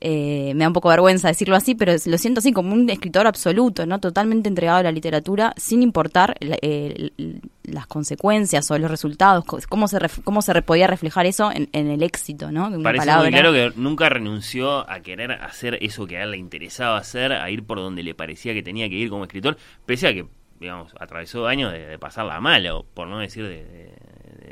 eh, 0.00 0.52
me 0.54 0.64
da 0.64 0.68
un 0.68 0.72
poco 0.72 0.88
de 0.88 0.94
vergüenza 0.94 1.28
decirlo 1.28 1.56
así, 1.56 1.74
pero 1.74 1.92
lo 1.92 2.18
siento 2.18 2.38
así 2.40 2.52
como 2.52 2.72
un 2.72 2.88
escritor 2.88 3.26
absoluto, 3.26 3.86
¿no? 3.86 3.98
Totalmente 4.00 4.48
entregado 4.48 4.78
a 4.78 4.82
la 4.82 4.92
literatura, 4.92 5.52
sin 5.56 5.82
importar 5.82 6.36
eh, 6.40 7.10
las 7.64 7.86
consecuencias 7.86 8.70
o 8.70 8.78
los 8.78 8.90
resultados, 8.90 9.44
cómo 9.44 9.88
se, 9.88 9.98
cómo 10.24 10.42
se 10.42 10.60
podía 10.62 10.86
reflejar 10.86 11.26
eso 11.26 11.50
en, 11.52 11.68
en 11.72 11.88
el 11.88 12.02
éxito, 12.02 12.50
¿no? 12.50 12.70
De 12.70 12.76
una 12.76 12.84
Parece 12.84 13.06
palabra. 13.06 13.30
muy 13.30 13.38
claro 13.38 13.52
que 13.52 13.72
nunca 13.80 14.08
renunció 14.08 14.90
a 14.90 15.00
querer 15.00 15.32
hacer 15.32 15.78
eso 15.82 16.06
que 16.06 16.16
a 16.16 16.24
él 16.24 16.32
le 16.32 16.38
interesaba 16.38 16.96
hacer, 16.96 17.32
a 17.32 17.50
ir 17.50 17.64
por 17.64 17.78
donde 17.78 18.02
le 18.02 18.14
parecía 18.14 18.54
que 18.54 18.62
tenía 18.62 18.88
que 18.88 18.96
ir 18.96 19.10
como 19.10 19.24
escritor, 19.24 19.56
pese 19.86 20.08
a 20.08 20.14
que, 20.14 20.26
digamos, 20.58 20.92
atravesó 20.98 21.46
años 21.46 21.72
de, 21.72 21.86
de 21.86 21.98
pasarla 21.98 22.40
mal, 22.40 22.66
o 22.68 22.84
por 22.84 23.06
no 23.08 23.18
decir 23.18 23.44
de, 23.44 23.64
de, 23.64 23.84
de 23.84 23.99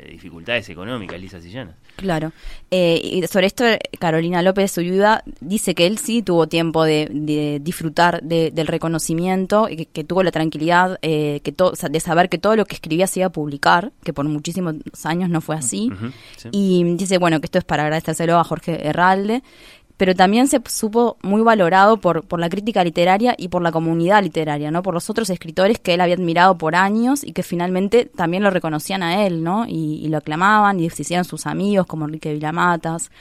dificultades 0.09 0.69
económicas, 0.69 1.19
lisas 1.19 1.45
y 1.45 1.51
llanas. 1.51 1.75
Claro. 1.95 2.31
Eh, 2.71 2.99
y 3.03 3.27
sobre 3.27 3.47
esto, 3.47 3.65
Carolina 3.99 4.41
López, 4.41 4.71
su 4.71 4.81
viuda, 4.81 5.23
dice 5.41 5.75
que 5.75 5.85
él 5.87 5.97
sí 5.97 6.21
tuvo 6.21 6.47
tiempo 6.47 6.83
de, 6.83 7.09
de 7.11 7.59
disfrutar 7.61 8.21
de, 8.23 8.51
del 8.51 8.67
reconocimiento, 8.67 9.67
que, 9.67 9.85
que, 9.85 10.03
tuvo 10.03 10.23
la 10.23 10.31
tranquilidad 10.31 10.97
eh, 11.01 11.41
que 11.43 11.51
to, 11.51 11.73
de 11.89 11.99
saber 11.99 12.29
que 12.29 12.37
todo 12.37 12.55
lo 12.55 12.65
que 12.65 12.75
escribía 12.75 13.07
se 13.07 13.19
iba 13.19 13.27
a 13.27 13.31
publicar, 13.31 13.91
que 14.03 14.13
por 14.13 14.25
muchísimos 14.25 14.75
años 15.03 15.29
no 15.29 15.41
fue 15.41 15.55
así. 15.55 15.89
Uh 15.91 15.95
-huh, 15.95 16.13
sí. 16.37 16.49
Y 16.51 16.83
dice, 16.95 17.17
bueno, 17.17 17.39
que 17.39 17.45
esto 17.45 17.57
es 17.57 17.65
para 17.65 17.83
agradecérselo 17.83 18.37
a 18.37 18.43
Jorge 18.43 18.87
Herralde, 18.87 19.43
pero 19.99 20.15
también 20.15 20.47
se 20.47 20.61
supo 20.65 21.17
muy 21.23 21.41
valorado 21.41 21.97
por, 21.97 22.23
por 22.23 22.39
la 22.39 22.47
crítica 22.47 22.85
literaria 22.85 23.35
y 23.37 23.49
por 23.49 23.61
la 23.61 23.73
comunidad 23.73 24.23
literaria, 24.23 24.71
¿no? 24.71 24.81
Por 24.81 24.93
los 24.93 25.09
otros 25.09 25.29
escritores 25.29 25.77
que 25.77 25.93
él 25.93 25.99
había 25.99 26.15
admirado 26.15 26.57
por 26.57 26.73
años 26.73 27.21
y 27.21 27.33
que 27.33 27.43
finalmente 27.43 28.05
también 28.05 28.41
lo 28.41 28.49
reconocían 28.49 29.03
a 29.03 29.25
él, 29.25 29.43
¿no? 29.43 29.65
Y, 29.67 29.99
y 30.01 30.07
lo 30.07 30.19
aclamaban 30.19 30.79
y 30.79 30.89
se 30.89 31.01
hicieron 31.01 31.25
sus 31.25 31.45
amigos 31.45 31.85
como 31.85 32.05
Enrique 32.05 32.31
Vilamatas. 32.31 33.11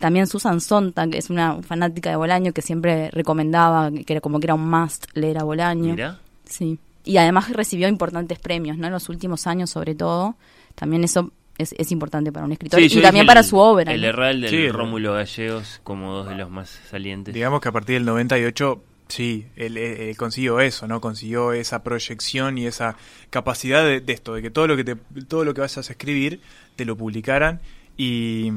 También 0.00 0.26
Susan 0.26 0.60
Sontag, 0.60 1.10
que 1.10 1.18
es 1.18 1.30
una 1.30 1.62
fanática 1.62 2.10
de 2.10 2.16
Bolaño 2.16 2.52
que 2.52 2.62
siempre 2.62 3.12
recomendaba, 3.12 3.92
que 3.92 4.12
era 4.12 4.20
como 4.20 4.40
que 4.40 4.46
era 4.46 4.54
un 4.54 4.68
must 4.68 5.06
leer 5.14 5.38
a 5.38 5.44
Bolaño. 5.44 5.94
¿Mira? 5.94 6.18
Sí. 6.46 6.80
Y 7.04 7.16
además 7.18 7.48
recibió 7.52 7.86
importantes 7.86 8.40
premios, 8.40 8.76
¿no? 8.76 8.88
En 8.88 8.92
los 8.92 9.08
últimos 9.08 9.46
años 9.46 9.70
sobre 9.70 9.94
todo. 9.94 10.34
También 10.74 11.04
eso 11.04 11.30
es, 11.58 11.74
es, 11.78 11.92
importante 11.92 12.32
para 12.32 12.46
un 12.46 12.52
escritor 12.52 12.80
sí, 12.80 12.98
y 12.98 13.02
también 13.02 13.22
el, 13.22 13.26
para 13.26 13.42
su 13.42 13.58
obra. 13.58 13.92
El 13.92 14.00
¿no? 14.00 14.08
Herral 14.08 14.40
del 14.40 14.50
sí, 14.50 14.68
Rómulo 14.68 15.14
Gallegos 15.14 15.80
como 15.84 16.12
dos 16.12 16.28
de 16.28 16.34
los 16.34 16.50
más 16.50 16.80
salientes. 16.90 17.34
Digamos 17.34 17.60
que 17.60 17.68
a 17.68 17.72
partir 17.72 17.94
del 17.94 18.04
98 18.04 18.82
sí, 19.08 19.46
él, 19.56 19.76
él, 19.76 20.16
consiguió 20.16 20.60
eso, 20.60 20.88
¿no? 20.88 21.00
Consiguió 21.00 21.52
esa 21.52 21.82
proyección 21.82 22.58
y 22.58 22.66
esa 22.66 22.96
capacidad 23.30 23.84
de, 23.84 24.00
de, 24.00 24.12
esto, 24.12 24.34
de 24.34 24.42
que 24.42 24.50
todo 24.50 24.66
lo 24.66 24.76
que 24.76 24.84
te, 24.84 24.96
todo 25.28 25.44
lo 25.44 25.54
que 25.54 25.60
vas 25.60 25.76
a 25.78 25.80
escribir 25.80 26.40
te 26.76 26.84
lo 26.84 26.96
publicaran 26.96 27.60
y 27.96 28.50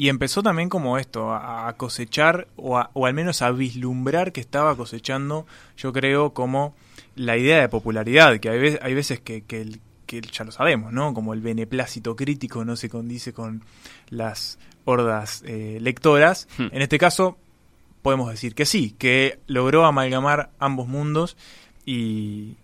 y 0.00 0.08
empezó 0.08 0.42
también 0.42 0.70
como 0.70 0.96
esto, 0.96 1.34
a 1.34 1.70
cosechar 1.76 2.48
o, 2.56 2.78
a, 2.78 2.90
o 2.94 3.04
al 3.04 3.12
menos 3.12 3.42
a 3.42 3.50
vislumbrar 3.50 4.32
que 4.32 4.40
estaba 4.40 4.74
cosechando, 4.74 5.46
yo 5.76 5.92
creo, 5.92 6.32
como 6.32 6.74
la 7.16 7.36
idea 7.36 7.60
de 7.60 7.68
popularidad, 7.68 8.40
que 8.40 8.48
hay, 8.48 8.78
hay 8.80 8.94
veces 8.94 9.20
que, 9.20 9.42
que 9.42 9.60
el, 9.60 9.80
que 10.10 10.20
ya 10.20 10.44
lo 10.44 10.50
sabemos, 10.50 10.92
¿no? 10.92 11.14
Como 11.14 11.34
el 11.34 11.40
beneplácito 11.40 12.16
crítico 12.16 12.64
no 12.64 12.74
se 12.74 12.90
condice 12.90 13.32
con 13.32 13.62
las 14.08 14.58
hordas 14.84 15.44
eh, 15.46 15.78
lectoras. 15.80 16.48
Hmm. 16.58 16.66
En 16.72 16.82
este 16.82 16.98
caso, 16.98 17.38
podemos 18.02 18.28
decir 18.28 18.56
que 18.56 18.66
sí, 18.66 18.96
que 18.98 19.38
logró 19.46 19.86
amalgamar 19.86 20.50
ambos 20.58 20.88
mundos 20.88 21.36
y, 21.86 22.56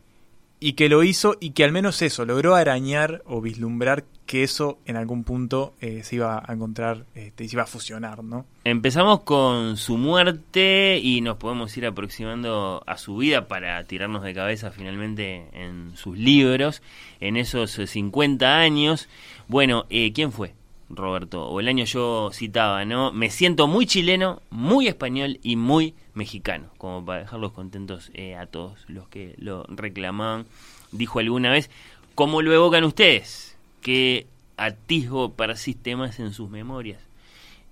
y 0.59 0.73
que 0.73 0.89
lo 0.89 1.03
hizo 1.03 1.37
y 1.41 1.51
que 1.51 1.65
al 1.65 1.73
menos 1.73 2.01
eso, 2.03 2.25
logró 2.25 2.55
arañar 2.55 3.23
o 3.27 3.41
vislumbrar 3.41 4.05
que 4.27 4.43
eso 4.43 4.79
en 4.87 4.97
algún 4.97 5.23
punto 5.23 5.75
eh, 5.81 6.03
se 6.03 6.17
iba 6.17 6.43
a 6.45 6.53
encontrar, 6.53 7.05
este, 7.15 7.49
se 7.49 7.55
iba 7.55 7.63
a 7.63 7.67
fusionar, 7.67 8.25
¿no? 8.25 8.45
Empezamos 8.65 9.21
con 9.21 9.77
su 9.77 9.97
muerte 9.97 10.99
y 11.01 11.21
nos 11.21 11.37
podemos 11.37 11.77
ir 11.77 11.87
aproximando 11.87 12.83
a 12.87 12.97
su 12.99 13.17
vida 13.17 13.47
para 13.47 13.83
tirarnos 13.85 14.25
de 14.25 14.35
cabeza 14.35 14.73
finalmente 14.73 15.47
en 15.53 15.97
sus 15.97 16.19
libros, 16.19 16.83
en 17.21 17.37
esos 17.37 17.73
50 17.73 18.59
años. 18.59 19.09
Bueno, 19.47 19.87
eh, 19.91 20.13
¿quién 20.13 20.33
fue? 20.33 20.55
Roberto, 20.89 21.49
o 21.49 21.59
el 21.61 21.69
año 21.69 21.85
yo 21.85 22.31
citaba, 22.33 22.85
¿no? 22.85 23.13
Me 23.13 23.31
siento 23.31 23.67
muy 23.67 23.87
chileno, 23.87 24.41
muy 24.51 24.87
español 24.87 25.41
y 25.43 25.57
muy 25.57 25.95
mexicano, 26.15 26.71
como 26.79 27.05
para 27.05 27.21
dejarlos 27.21 27.53
contentos 27.53 28.11
eh, 28.15 28.37
a 28.37 28.47
todos 28.47 28.85
los 28.89 29.09
que 29.09 29.35
lo 29.39 29.65
reclamaban. 29.69 30.47
Dijo 30.93 31.19
alguna 31.19 31.51
vez, 31.51 31.71
¿cómo 32.15 32.41
lo 32.41 32.55
evocan 32.55 32.85
ustedes? 32.85 33.57
¿Qué 33.83 34.27
atisbo 34.57 35.33
persiste 35.33 35.97
más 35.97 36.21
en 36.21 36.33
sus 36.33 36.49
memorias? 36.51 37.01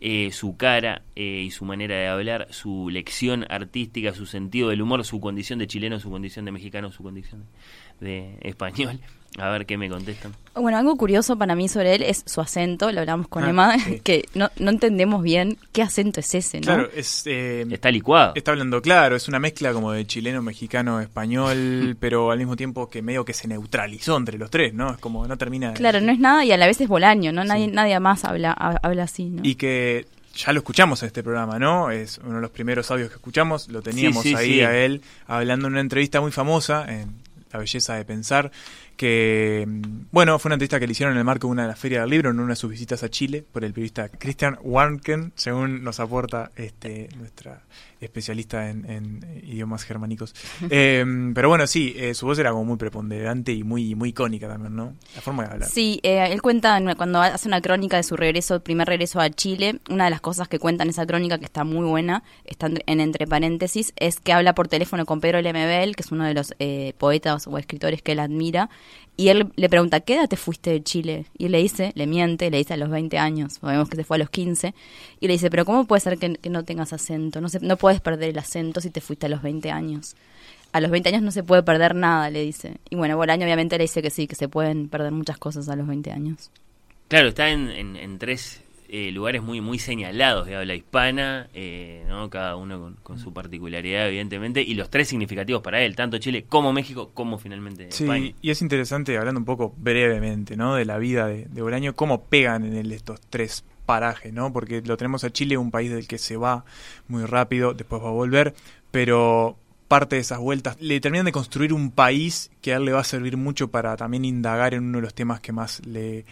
Eh, 0.00 0.32
su 0.32 0.56
cara 0.56 1.02
eh, 1.14 1.44
y 1.46 1.50
su 1.50 1.64
manera 1.64 1.96
de 1.96 2.08
hablar, 2.08 2.48
su 2.50 2.90
lección 2.90 3.46
artística, 3.48 4.12
su 4.12 4.26
sentido 4.26 4.68
del 4.68 4.82
humor, 4.82 5.04
su 5.04 5.20
condición 5.20 5.60
de 5.60 5.66
chileno, 5.66 6.00
su 6.00 6.10
condición 6.10 6.44
de 6.44 6.52
mexicano, 6.52 6.90
su 6.90 7.02
condición 7.02 7.44
de 8.00 8.36
español. 8.42 9.00
A 9.38 9.50
ver 9.50 9.66
qué 9.66 9.76
me 9.76 9.88
contestan. 9.88 10.32
Bueno, 10.54 10.78
algo 10.78 10.96
curioso 10.96 11.36
para 11.36 11.56
mí 11.56 11.68
sobre 11.68 11.96
él 11.96 12.02
es 12.02 12.22
su 12.24 12.40
acento, 12.40 12.92
lo 12.92 13.00
hablamos 13.00 13.26
con 13.26 13.42
ah, 13.42 13.50
Emma, 13.50 13.78
sí. 13.78 14.00
que 14.04 14.28
no, 14.34 14.50
no 14.58 14.70
entendemos 14.70 15.22
bien 15.22 15.58
qué 15.72 15.82
acento 15.82 16.20
es 16.20 16.34
ese, 16.34 16.58
¿no? 16.60 16.66
Claro, 16.66 16.90
es, 16.94 17.24
eh, 17.26 17.66
está 17.70 17.90
licuado. 17.90 18.32
Está 18.36 18.52
hablando 18.52 18.80
claro, 18.80 19.16
es 19.16 19.26
una 19.26 19.40
mezcla 19.40 19.72
como 19.72 19.90
de 19.90 20.06
chileno, 20.06 20.40
mexicano, 20.42 21.00
español, 21.00 21.96
pero 22.00 22.30
al 22.30 22.38
mismo 22.38 22.54
tiempo 22.54 22.88
que 22.88 23.02
medio 23.02 23.24
que 23.24 23.32
se 23.32 23.48
neutralizó 23.48 24.16
entre 24.16 24.38
los 24.38 24.50
tres, 24.50 24.72
¿no? 24.72 24.92
Es 24.92 24.98
como 24.98 25.26
no 25.26 25.36
termina... 25.36 25.70
De... 25.70 25.74
Claro, 25.74 26.00
no 26.00 26.12
es 26.12 26.20
nada 26.20 26.44
y 26.44 26.52
a 26.52 26.56
la 26.56 26.66
vez 26.66 26.80
es 26.80 26.88
Bolaño, 26.88 27.32
¿no? 27.32 27.42
Nadie, 27.44 27.66
sí. 27.66 27.72
nadie 27.72 27.98
más 27.98 28.24
habla, 28.24 28.52
habla 28.52 29.02
así, 29.02 29.24
¿no? 29.24 29.42
Y 29.44 29.56
que 29.56 30.06
ya 30.34 30.52
lo 30.52 30.58
escuchamos 30.58 31.02
en 31.02 31.08
este 31.08 31.22
programa, 31.22 31.58
¿no? 31.58 31.90
Es 31.90 32.18
uno 32.18 32.36
de 32.36 32.40
los 32.40 32.50
primeros 32.50 32.90
audios 32.90 33.08
que 33.08 33.16
escuchamos, 33.16 33.68
lo 33.68 33.82
teníamos 33.82 34.22
sí, 34.22 34.30
sí, 34.30 34.34
ahí 34.34 34.52
sí. 34.54 34.60
a 34.62 34.76
él 34.76 35.02
hablando 35.26 35.66
en 35.66 35.74
una 35.74 35.80
entrevista 35.80 36.20
muy 36.20 36.32
famosa 36.32 36.84
en 36.88 37.14
La 37.52 37.58
belleza 37.60 37.94
de 37.94 38.04
pensar, 38.04 38.50
que, 38.96 39.66
bueno, 40.10 40.38
fue 40.38 40.48
una 40.48 40.54
entrevista 40.54 40.78
que 40.78 40.86
le 40.86 40.92
hicieron 40.92 41.14
en 41.14 41.18
el 41.18 41.24
marco 41.24 41.48
de 41.48 41.52
una 41.52 41.62
de 41.62 41.68
las 41.68 41.78
ferias 41.78 42.02
del 42.02 42.10
libro, 42.10 42.30
en 42.30 42.40
una 42.40 42.50
de 42.50 42.56
sus 42.56 42.70
visitas 42.70 43.02
a 43.02 43.10
Chile, 43.10 43.44
por 43.50 43.64
el 43.64 43.72
periodista 43.72 44.08
Christian 44.08 44.58
Warnken, 44.62 45.32
según 45.34 45.82
nos 45.82 46.00
aporta 46.00 46.52
este, 46.56 47.08
nuestra 47.16 47.62
especialista 48.04 48.68
en, 48.70 49.24
idiomas 49.42 49.84
germánicos. 49.84 50.34
Eh, 50.70 51.04
pero 51.34 51.48
bueno, 51.48 51.66
sí, 51.66 51.94
eh, 51.96 52.14
su 52.14 52.26
voz 52.26 52.38
era 52.38 52.50
como 52.50 52.64
muy 52.64 52.76
preponderante 52.76 53.52
y 53.52 53.62
muy, 53.62 53.94
muy 53.94 54.10
icónica 54.10 54.48
también, 54.48 54.74
¿no? 54.74 54.94
La 55.14 55.20
forma 55.20 55.44
de 55.44 55.52
hablar. 55.52 55.68
Sí, 55.68 56.00
eh, 56.02 56.26
él 56.30 56.42
cuenta 56.42 56.80
cuando 56.96 57.20
hace 57.20 57.48
una 57.48 57.60
crónica 57.60 57.96
de 57.96 58.02
su 58.02 58.16
regreso, 58.16 58.60
primer 58.60 58.88
regreso 58.88 59.20
a 59.20 59.30
Chile, 59.30 59.80
una 59.88 60.04
de 60.04 60.10
las 60.10 60.20
cosas 60.20 60.48
que 60.48 60.58
cuenta 60.58 60.84
en 60.84 60.90
esa 60.90 61.06
crónica, 61.06 61.38
que 61.38 61.44
está 61.44 61.64
muy 61.64 61.86
buena, 61.86 62.22
está 62.44 62.68
en 62.86 63.00
entre 63.00 63.26
paréntesis, 63.26 63.92
es 63.96 64.20
que 64.20 64.32
habla 64.32 64.54
por 64.54 64.68
teléfono 64.68 65.06
con 65.06 65.20
Pedro 65.20 65.40
Lemebel, 65.40 65.96
que 65.96 66.02
es 66.02 66.12
uno 66.12 66.24
de 66.24 66.34
los 66.34 66.54
poetas 66.98 67.46
o 67.46 67.58
escritores 67.58 68.02
que 68.02 68.12
él 68.12 68.20
admira, 68.20 68.70
y 69.16 69.28
él 69.28 69.52
le 69.54 69.68
pregunta, 69.68 70.00
¿qué 70.00 70.16
edad 70.16 70.28
te 70.28 70.36
fuiste 70.36 70.70
de 70.70 70.82
Chile? 70.82 71.26
Y 71.38 71.48
le 71.48 71.58
dice, 71.58 71.92
le 71.94 72.06
miente, 72.06 72.50
le 72.50 72.58
dice 72.58 72.74
a 72.74 72.76
los 72.76 72.90
20 72.90 73.16
años, 73.18 73.54
sabemos 73.60 73.88
que 73.88 73.96
se 73.96 74.02
fue 74.02 74.16
a 74.16 74.18
los 74.18 74.30
15, 74.30 74.74
y 75.20 75.26
le 75.28 75.34
dice, 75.34 75.50
pero 75.50 75.64
¿cómo 75.64 75.84
puede 75.84 76.00
ser 76.00 76.18
que, 76.18 76.36
no 76.50 76.64
tengas 76.64 76.92
acento? 76.92 77.40
No, 77.40 77.48
se, 77.48 77.60
no 77.60 77.76
puedes 77.76 77.93
perder 78.00 78.30
el 78.30 78.38
acento 78.38 78.80
si 78.80 78.90
te 78.90 79.00
fuiste 79.00 79.26
a 79.26 79.28
los 79.28 79.42
20 79.42 79.70
años. 79.70 80.16
A 80.72 80.80
los 80.80 80.90
20 80.90 81.08
años 81.10 81.22
no 81.22 81.30
se 81.30 81.42
puede 81.42 81.62
perder 81.62 81.94
nada, 81.94 82.30
le 82.30 82.42
dice. 82.42 82.78
Y 82.90 82.96
bueno, 82.96 83.16
Bolaño 83.16 83.44
obviamente 83.44 83.78
le 83.78 83.84
dice 83.84 84.02
que 84.02 84.10
sí, 84.10 84.26
que 84.26 84.34
se 84.34 84.48
pueden 84.48 84.88
perder 84.88 85.12
muchas 85.12 85.38
cosas 85.38 85.68
a 85.68 85.76
los 85.76 85.86
20 85.86 86.10
años. 86.10 86.50
Claro, 87.08 87.28
está 87.28 87.50
en, 87.50 87.70
en 87.70 88.18
tres 88.18 88.64
eh, 88.96 89.10
lugares 89.10 89.42
muy 89.42 89.60
muy 89.60 89.80
señalados 89.80 90.46
de 90.46 90.54
habla 90.54 90.74
hispana, 90.74 91.48
eh, 91.52 92.04
¿no? 92.06 92.30
cada 92.30 92.54
uno 92.54 92.94
con, 93.02 93.18
su 93.18 93.32
particularidad, 93.32 94.06
evidentemente, 94.06 94.62
y 94.62 94.74
los 94.74 94.88
tres 94.88 95.08
significativos 95.08 95.62
para 95.62 95.82
él, 95.82 95.96
tanto 95.96 96.18
Chile 96.18 96.44
como 96.48 96.72
México, 96.72 97.10
como 97.12 97.38
finalmente 97.38 97.90
sí, 97.90 98.04
España. 98.04 98.32
Y 98.40 98.50
es 98.50 98.62
interesante, 98.62 99.18
hablando 99.18 99.40
un 99.40 99.46
poco 99.46 99.74
brevemente 99.78 100.56
¿no? 100.56 100.76
de 100.76 100.84
la 100.84 100.98
vida 100.98 101.26
de, 101.26 101.46
de 101.46 101.62
Bolaño, 101.62 101.96
cómo 101.96 102.24
pegan 102.26 102.66
en 102.66 102.76
él 102.76 102.92
estos 102.92 103.20
tres 103.22 103.64
parajes, 103.84 104.32
¿no? 104.32 104.52
porque 104.52 104.82
lo 104.82 104.96
tenemos 104.96 105.24
a 105.24 105.30
Chile, 105.30 105.56
un 105.56 105.70
país 105.70 105.90
del 105.90 106.08
que 106.08 106.18
se 106.18 106.36
va 106.36 106.64
muy 107.08 107.24
rápido, 107.24 107.74
después 107.74 108.02
va 108.02 108.08
a 108.08 108.12
volver, 108.12 108.54
pero 108.90 109.56
parte 109.88 110.16
de 110.16 110.22
esas 110.22 110.38
vueltas 110.38 110.76
le 110.80 111.00
terminan 111.00 111.26
de 111.26 111.32
construir 111.32 111.72
un 111.72 111.90
país 111.90 112.50
que 112.62 112.72
a 112.72 112.78
él 112.78 112.84
le 112.86 112.92
va 112.92 113.00
a 113.00 113.04
servir 113.04 113.36
mucho 113.36 113.68
para 113.68 113.96
también 113.96 114.24
indagar 114.24 114.74
en 114.74 114.84
uno 114.84 114.98
de 114.98 115.02
los 115.02 115.14
temas 115.14 115.40
que 115.40 115.52
más 115.52 115.82
le, 115.86 116.24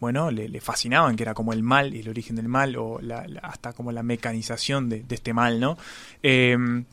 bueno 0.00 0.30
le, 0.30 0.60
fascinaban 0.60 1.14
que 1.14 1.22
era 1.22 1.34
como 1.34 1.52
el 1.52 1.62
mal 1.62 1.94
y 1.94 2.00
el 2.00 2.08
origen 2.08 2.36
del 2.36 2.48
mal 2.48 2.76
o 2.76 3.00
la, 3.00 3.26
hasta 3.42 3.74
como 3.74 3.92
la 3.92 4.02
mecanización 4.02 4.88
de, 4.88 5.04
este 5.08 5.34
mal 5.34 5.60
no 5.60 5.76
em, 6.22 6.84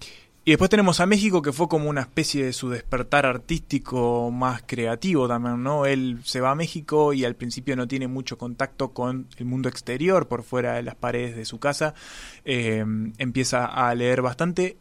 y 0.48 0.52
después 0.52 0.70
tenemos 0.70 1.00
a 1.00 1.08
México 1.08 1.42
que 1.42 1.52
fue 1.52 1.68
como 1.68 1.90
una 1.90 2.02
especie 2.02 2.46
de 2.46 2.54
su 2.54 2.70
despertar 2.70 3.26
artístico 3.26 4.30
más 4.30 4.62
creativo 4.64 5.28
también, 5.28 5.64
¿no? 5.64 5.88
Él 5.88 6.20
se 6.24 6.40
va 6.40 6.52
a 6.52 6.56
México 6.56 7.14
y 7.14 7.26
al 7.26 7.36
principio 7.36 7.76
no 7.76 7.88
tiene 7.88 8.08
mucho 8.08 8.38
contacto 8.38 8.94
con 8.94 9.28
el 9.38 9.46
mundo 9.46 9.70
exterior 9.70 10.28
por 10.28 10.44
fuera 10.44 10.74
de 10.74 10.84
las 10.84 10.94
paredes 10.94 11.36
de 11.36 11.46
su 11.46 11.60
casa. 11.60 11.96
Em, 12.44 13.14
empieza 13.18 13.66
a 13.66 13.96
leer 13.96 14.22
bastante, 14.22 14.78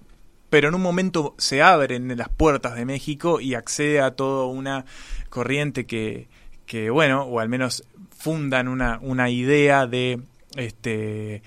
pero 0.50 0.68
en 0.68 0.74
un 0.74 0.82
momento 0.82 1.34
se 1.38 1.62
abren 1.62 2.14
las 2.14 2.28
puertas 2.28 2.74
de 2.76 2.84
México 2.84 3.40
y 3.40 3.54
accede 3.54 4.02
a 4.02 4.10
toda 4.10 4.44
una 4.44 4.84
corriente 5.30 5.86
que, 5.86 6.28
que 6.66 6.90
bueno, 6.90 7.22
o 7.22 7.40
al 7.40 7.48
menos 7.48 7.84
fundan 8.14 8.68
una, 8.68 8.98
una 9.00 9.30
idea 9.30 9.86
de, 9.86 10.20
este, 10.56 11.42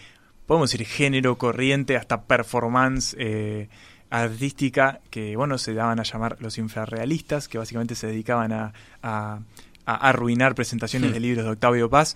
podemos 0.48 0.72
decir, 0.72 0.88
género, 0.88 1.38
corriente, 1.38 1.98
hasta 1.98 2.24
performance 2.24 3.16
eh, 3.20 3.70
artística, 4.10 5.02
que 5.10 5.36
bueno, 5.36 5.58
se 5.58 5.74
daban 5.74 6.00
a 6.00 6.04
llamar 6.04 6.38
los 6.40 6.58
infrarrealistas, 6.58 7.48
que 7.48 7.58
básicamente 7.58 7.96
se 7.96 8.08
dedicaban 8.08 8.54
a, 8.54 8.74
a 9.88 9.96
arruinar 9.96 10.54
presentaciones 10.54 11.14
de 11.14 11.20
libros 11.22 11.46
de 11.46 11.52
Octavio 11.52 11.90
Paz. 11.90 12.16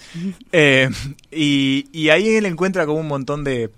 Eh, 0.52 0.90
y, 1.32 1.88
y, 1.92 2.10
ahí 2.10 2.28
él 2.36 2.46
encuentra 2.46 2.86
como 2.86 3.00
un 3.00 3.08
montón 3.08 3.44
de, 3.44 3.72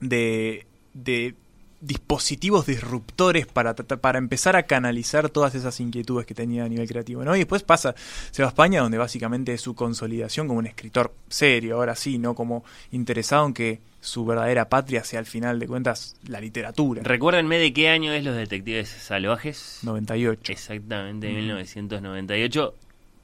de, 0.00 0.66
de 0.92 1.34
dispositivos 1.80 2.66
disruptores 2.66 3.46
para, 3.46 3.74
para 3.74 4.18
empezar 4.18 4.56
a 4.56 4.64
canalizar 4.64 5.30
todas 5.30 5.54
esas 5.54 5.80
inquietudes 5.80 6.26
que 6.26 6.34
tenía 6.34 6.64
a 6.64 6.68
nivel 6.68 6.88
creativo. 6.88 7.24
¿no? 7.24 7.34
Y 7.34 7.40
después 7.40 7.62
pasa, 7.62 7.94
se 8.30 8.42
va 8.42 8.48
a 8.48 8.50
España, 8.50 8.82
donde 8.82 8.98
básicamente 8.98 9.54
es 9.54 9.60
su 9.60 9.74
consolidación 9.74 10.46
como 10.46 10.58
un 10.58 10.66
escritor 10.66 11.14
serio, 11.28 11.76
ahora 11.76 11.94
sí, 11.96 12.18
no 12.18 12.34
como 12.34 12.64
interesado 12.92 13.46
en 13.46 13.54
que 13.54 13.80
su 14.00 14.24
verdadera 14.24 14.68
patria 14.68 15.04
sea 15.04 15.18
al 15.18 15.26
final 15.26 15.58
de 15.58 15.66
cuentas 15.66 16.16
la 16.26 16.40
literatura. 16.40 17.02
Recuérdenme 17.02 17.58
de 17.58 17.72
qué 17.72 17.88
año 17.88 18.12
es 18.12 18.24
Los 18.24 18.36
Detectives 18.36 18.88
Salvajes. 18.88 19.80
98. 19.82 20.52
Exactamente, 20.52 21.28
1998 21.28 22.74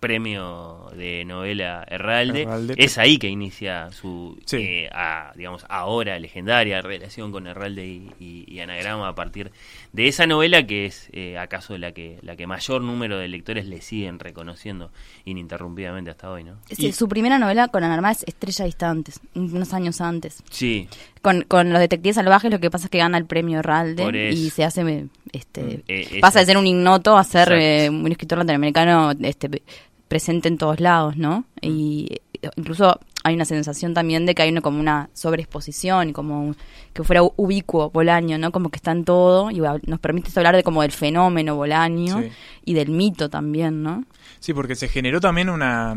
premio 0.01 0.91
de 0.97 1.25
novela 1.25 1.85
Herralde. 1.89 2.47
Es 2.77 2.99
ahí 2.99 3.19
que 3.19 3.29
inicia 3.29 3.91
su, 3.93 4.39
eh, 4.53 4.89
digamos, 5.35 5.65
ahora 5.69 6.19
legendaria 6.19 6.83
relación 6.83 7.33
con 7.33 7.47
Herralde 7.47 7.87
y, 8.19 8.61
Anagrama 8.61 9.09
a 9.09 9.15
partir 9.15 9.53
de 9.93 10.09
esa 10.09 10.27
novela 10.27 10.67
que 10.67 10.87
es 10.87 11.09
eh, 11.13 11.39
acaso 11.39 11.77
la 11.77 11.93
que 11.93 12.19
la 12.23 12.37
que 12.37 12.47
mayor 12.47 12.81
número 12.81 13.19
de 13.19 13.29
lectores 13.29 13.67
le 13.67 13.83
siguen 13.83 14.19
reconociendo 14.19 14.91
ininterrumpidamente 15.27 16.11
hasta 16.11 16.31
hoy, 16.31 16.43
¿no? 16.43 16.57
su 16.93 17.09
primera 17.09 17.39
novela 17.39 17.69
con 17.69 17.85
Anagrama 17.85 18.13
es 18.13 18.25
Estrella 18.27 18.65
Distantes, 18.65 19.21
unos 19.35 19.75
años 19.75 20.01
antes. 20.01 20.43
Sí. 20.51 20.89
Con, 21.21 21.43
con 21.43 21.71
los 21.71 21.81
detectives 21.81 22.17
salvajes 22.17 22.51
lo 22.51 22.61
que 22.61 22.71
pasa 22.71 22.87
es 22.87 22.91
que 22.91 22.99
gana 22.99 23.19
el 23.19 23.27
premio 23.27 23.59
Herralde 23.59 24.33
y 24.33 24.51
se 24.51 24.65
hace 24.65 25.07
este 25.37 25.63
mm, 25.63 25.83
eh, 25.89 26.19
pasa 26.21 26.41
de 26.41 26.47
ser 26.47 26.59
un 26.59 26.67
ignoto 26.67 27.17
a 27.17 27.25
ser 27.25 27.91
un 27.91 28.11
escritor 28.11 28.39
latinoamericano 28.39 29.13
este 29.23 29.63
presente 30.09 30.49
en 30.49 30.59
todos 30.59 30.81
lados, 30.81 31.17
¿no? 31.17 31.45
Y 31.61 32.21
incluso 32.57 33.01
hay 33.25 33.35
una 33.35 33.45
sensación 33.45 33.93
también 33.93 34.25
de 34.25 34.37
que 34.37 34.43
hay 34.43 34.51
una 34.51 34.61
como 34.61 34.79
una 34.79 35.11
sobreexposición, 35.13 36.13
como 36.13 36.55
que 36.93 37.03
fuera 37.03 37.23
ubicuo 37.25 37.91
Bolaño, 37.91 38.39
¿no? 38.39 38.53
Como 38.53 38.71
que 38.71 38.77
está 38.77 38.93
en 38.93 39.05
todo 39.05 39.51
y 39.51 39.59
nos 39.59 39.99
permite 39.99 40.31
hablar 40.37 40.55
de 40.55 40.63
como 40.63 40.83
del 40.83 40.93
fenómeno 40.93 41.57
Bolaño 41.57 42.23
y 42.65 42.75
del 42.75 42.91
mito 42.91 43.29
también, 43.29 43.83
¿no? 43.83 44.05
Sí, 44.39 44.55
porque 44.55 44.77
se 44.77 44.87
generó 44.87 45.21
también 45.21 45.51
una 45.51 45.97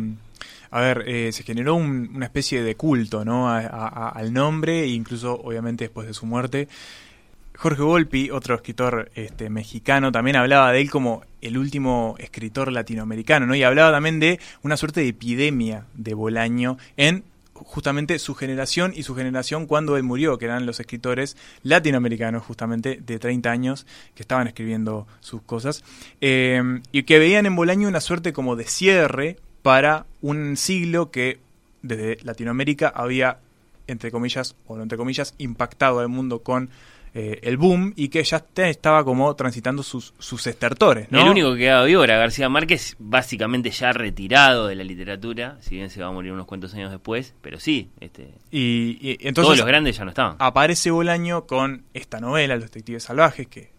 a 0.71 0.81
ver, 0.81 1.03
eh, 1.07 1.31
se 1.31 1.43
generó 1.43 1.75
una 1.75 2.25
especie 2.25 2.63
de 2.63 2.75
culto, 2.75 3.25
¿no? 3.25 3.49
al 3.49 4.33
nombre, 4.33 4.81
e 4.81 4.87
incluso 4.87 5.33
obviamente 5.33 5.85
después 5.85 6.07
de 6.07 6.13
su 6.13 6.25
muerte. 6.25 6.67
Jorge 7.59 7.81
Volpi, 7.81 8.31
otro 8.31 8.55
escritor 8.55 9.11
este, 9.15 9.49
mexicano, 9.49 10.13
también 10.13 10.37
hablaba 10.37 10.71
de 10.71 10.79
él 10.79 10.89
como 10.89 11.23
el 11.41 11.57
último 11.57 12.15
escritor 12.17 12.71
latinoamericano, 12.71 13.45
¿no? 13.45 13.53
Y 13.53 13.63
hablaba 13.63 13.91
también 13.91 14.21
de 14.21 14.39
una 14.63 14.77
suerte 14.77 15.01
de 15.01 15.09
epidemia 15.09 15.85
de 15.93 16.13
Bolaño 16.13 16.77
en 16.95 17.25
justamente 17.53 18.17
su 18.17 18.33
generación 18.33 18.93
y 18.95 19.03
su 19.03 19.13
generación 19.13 19.65
cuando 19.65 19.97
él 19.97 20.03
murió, 20.03 20.37
que 20.37 20.45
eran 20.45 20.65
los 20.65 20.79
escritores 20.79 21.35
latinoamericanos 21.63 22.43
justamente 22.43 23.01
de 23.05 23.19
30 23.19 23.51
años 23.51 23.85
que 24.15 24.23
estaban 24.23 24.47
escribiendo 24.47 25.05
sus 25.19 25.41
cosas 25.41 25.83
eh, 26.21 26.79
y 26.93 27.03
que 27.03 27.19
veían 27.19 27.45
en 27.45 27.57
Bolaño 27.57 27.89
una 27.89 27.99
suerte 27.99 28.31
como 28.31 28.55
de 28.55 28.63
cierre 28.63 29.35
para 29.63 30.05
un 30.21 30.55
siglo 30.55 31.11
que 31.11 31.39
desde 31.81 32.23
Latinoamérica 32.23 32.87
había, 32.87 33.39
entre 33.87 34.11
comillas, 34.11 34.55
o 34.65 34.77
no 34.77 34.83
entre 34.83 34.97
comillas, 34.97 35.35
impactado 35.37 35.99
al 35.99 36.07
mundo 36.07 36.39
con 36.39 36.69
eh, 37.13 37.39
el 37.43 37.57
boom 37.57 37.93
y 37.95 38.09
que 38.09 38.23
ya 38.23 38.43
estaba 38.55 39.03
como 39.03 39.35
transitando 39.35 39.83
sus, 39.83 40.13
sus 40.19 40.45
estertores. 40.47 41.11
¿no? 41.11 41.21
El 41.21 41.29
único 41.29 41.53
que 41.53 41.59
quedaba 41.59 41.85
vivo 41.85 42.03
era 42.03 42.17
García 42.17 42.49
Márquez, 42.49 42.95
básicamente 42.99 43.71
ya 43.71 43.91
retirado 43.91 44.67
de 44.67 44.75
la 44.75 44.83
literatura, 44.83 45.57
si 45.61 45.75
bien 45.75 45.89
se 45.89 46.01
va 46.01 46.07
a 46.07 46.11
morir 46.11 46.31
unos 46.31 46.45
cuantos 46.45 46.73
años 46.73 46.91
después, 46.91 47.33
pero 47.41 47.59
sí, 47.59 47.89
este, 47.99 48.29
y, 48.51 49.17
entonces 49.27 49.45
todos 49.45 49.57
los 49.57 49.67
grandes 49.67 49.97
ya 49.97 50.03
no 50.03 50.09
estaban. 50.09 50.35
Aparece 50.39 50.91
Bolaño 50.91 51.45
con 51.45 51.83
esta 51.93 52.19
novela, 52.19 52.55
Los 52.55 52.65
Detectives 52.65 53.03
Salvajes, 53.03 53.47
que 53.47 53.71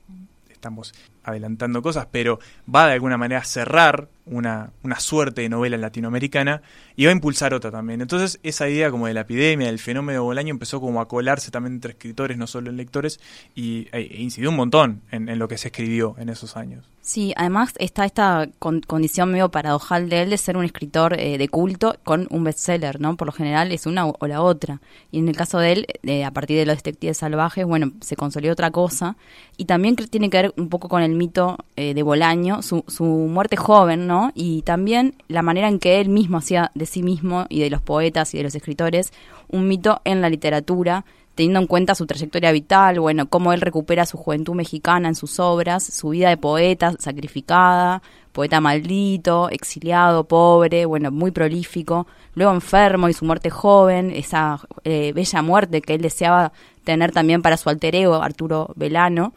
estamos 0.50 0.92
adelantando 1.24 1.83
cosas, 1.83 2.06
pero 2.11 2.38
va 2.72 2.87
de 2.87 2.94
alguna 2.94 3.16
manera 3.16 3.40
a 3.40 3.44
cerrar 3.44 4.09
una, 4.26 4.70
una 4.83 5.00
suerte 5.00 5.42
de 5.42 5.48
novela 5.48 5.76
latinoamericana 5.76 6.62
y 6.96 7.04
va 7.04 7.11
a 7.11 7.14
impulsar 7.14 7.52
otra 7.52 7.70
también. 7.70 8.00
Entonces 8.00 8.38
esa 8.42 8.68
idea 8.68 8.90
como 8.90 9.06
de 9.06 9.14
la 9.14 9.22
epidemia, 9.22 9.66
del 9.66 9.78
fenómeno 9.78 10.22
Bolaño 10.22 10.50
empezó 10.50 10.80
como 10.80 11.00
a 11.00 11.09
colarse 11.09 11.50
también 11.50 11.74
entre 11.74 11.92
escritores, 11.92 12.38
no 12.38 12.46
solo 12.46 12.70
en 12.70 12.76
lectores, 12.76 13.20
y 13.54 13.88
e, 13.92 14.00
e 14.00 14.22
incidió 14.22 14.50
un 14.50 14.56
montón 14.56 15.02
en, 15.11 15.38
lo 15.38 15.48
que 15.48 15.59
se 15.59 15.68
escribió 15.68 16.14
en 16.18 16.28
esos 16.28 16.56
años. 16.56 16.85
Sí, 17.02 17.33
además 17.37 17.72
está 17.78 18.04
esta 18.04 18.48
condición 18.59 19.33
medio 19.33 19.50
paradojal 19.50 20.09
de 20.09 20.22
él 20.22 20.30
de 20.30 20.37
ser 20.37 20.56
un 20.56 20.64
escritor 20.64 21.18
eh, 21.18 21.38
de 21.38 21.48
culto 21.48 21.96
con 22.04 22.26
un 22.30 22.44
bestseller, 22.44 23.00
¿no? 23.00 23.16
Por 23.16 23.26
lo 23.26 23.33
general 23.33 23.72
es 23.72 23.87
una 23.87 24.06
o 24.06 24.26
la 24.26 24.42
otra. 24.42 24.80
Y 25.11 25.18
en 25.18 25.28
el 25.28 25.35
caso 25.35 25.59
de 25.59 25.72
él, 25.72 25.87
eh, 26.02 26.24
a 26.24 26.30
partir 26.30 26.59
de 26.59 26.66
los 26.66 26.76
detectives 26.76 27.16
salvajes, 27.16 27.64
bueno, 27.64 27.92
se 28.00 28.16
consolidó 28.16 28.52
otra 28.52 28.70
cosa. 28.70 29.16
Y 29.56 29.64
también 29.64 29.96
tiene 29.96 30.28
que 30.30 30.42
ver 30.42 30.54
un 30.56 30.68
poco 30.68 30.88
con 30.88 31.02
el 31.02 31.10
mito 31.14 31.59
eh, 31.77 31.94
de 31.94 32.03
Bolaño, 32.03 32.62
su, 32.62 32.85
su 32.88 33.05
muerte 33.05 33.57
joven, 33.57 34.07
¿no? 34.07 34.33
Y 34.35 34.62
también 34.62 35.14
la 35.29 35.42
manera 35.42 35.68
en 35.68 35.79
que 35.79 36.01
él 36.01 36.09
mismo 36.09 36.38
hacía 36.38 36.70
de 36.75 36.87
sí 36.87 37.03
mismo 37.03 37.46
y 37.49 37.61
de 37.61 37.70
los 37.70 37.83
poetas 37.83 38.35
y 38.35 38.38
de 38.38 38.44
los 38.44 38.55
escritores 38.55 39.12
un 39.49 39.68
mito 39.68 40.01
en 40.05 40.20
la 40.20 40.29
literatura, 40.29 41.05
teniendo 41.35 41.61
en 41.61 41.66
cuenta 41.66 41.94
su 41.94 42.07
trayectoria 42.07 42.53
vital, 42.53 43.01
bueno, 43.01 43.29
cómo 43.29 43.53
él 43.53 43.61
recupera 43.61 44.07
su 44.07 44.16
juventud 44.16 44.55
mexicana 44.55 45.09
en 45.09 45.14
sus 45.14 45.40
obras, 45.40 45.83
su 45.85 46.11
vida 46.11 46.29
de 46.29 46.37
poeta 46.37 46.94
sacrificada 46.99 48.03
poeta 48.33 48.61
maldito, 48.61 49.49
exiliado, 49.51 50.25
pobre, 50.25 50.87
bueno, 50.87 51.11
muy 51.11 51.31
prolífico, 51.31 52.07
luego 52.35 52.53
enfermo 52.53 53.09
y 53.09 53.12
su 53.12 53.25
muerte 53.25 53.51
joven, 53.51 54.12
esa 54.12 54.61
eh, 54.85 55.12
bella 55.14 55.42
muerte 55.42 55.83
que 55.83 55.94
él 55.94 56.03
deseaba 56.03 56.53
tener 56.85 57.12
también 57.12 57.42
para 57.42 57.57
su 57.57 57.68
alter 57.68 57.94
ego, 57.94 58.23
Arturo 58.23 58.73
Velano. 58.77 59.33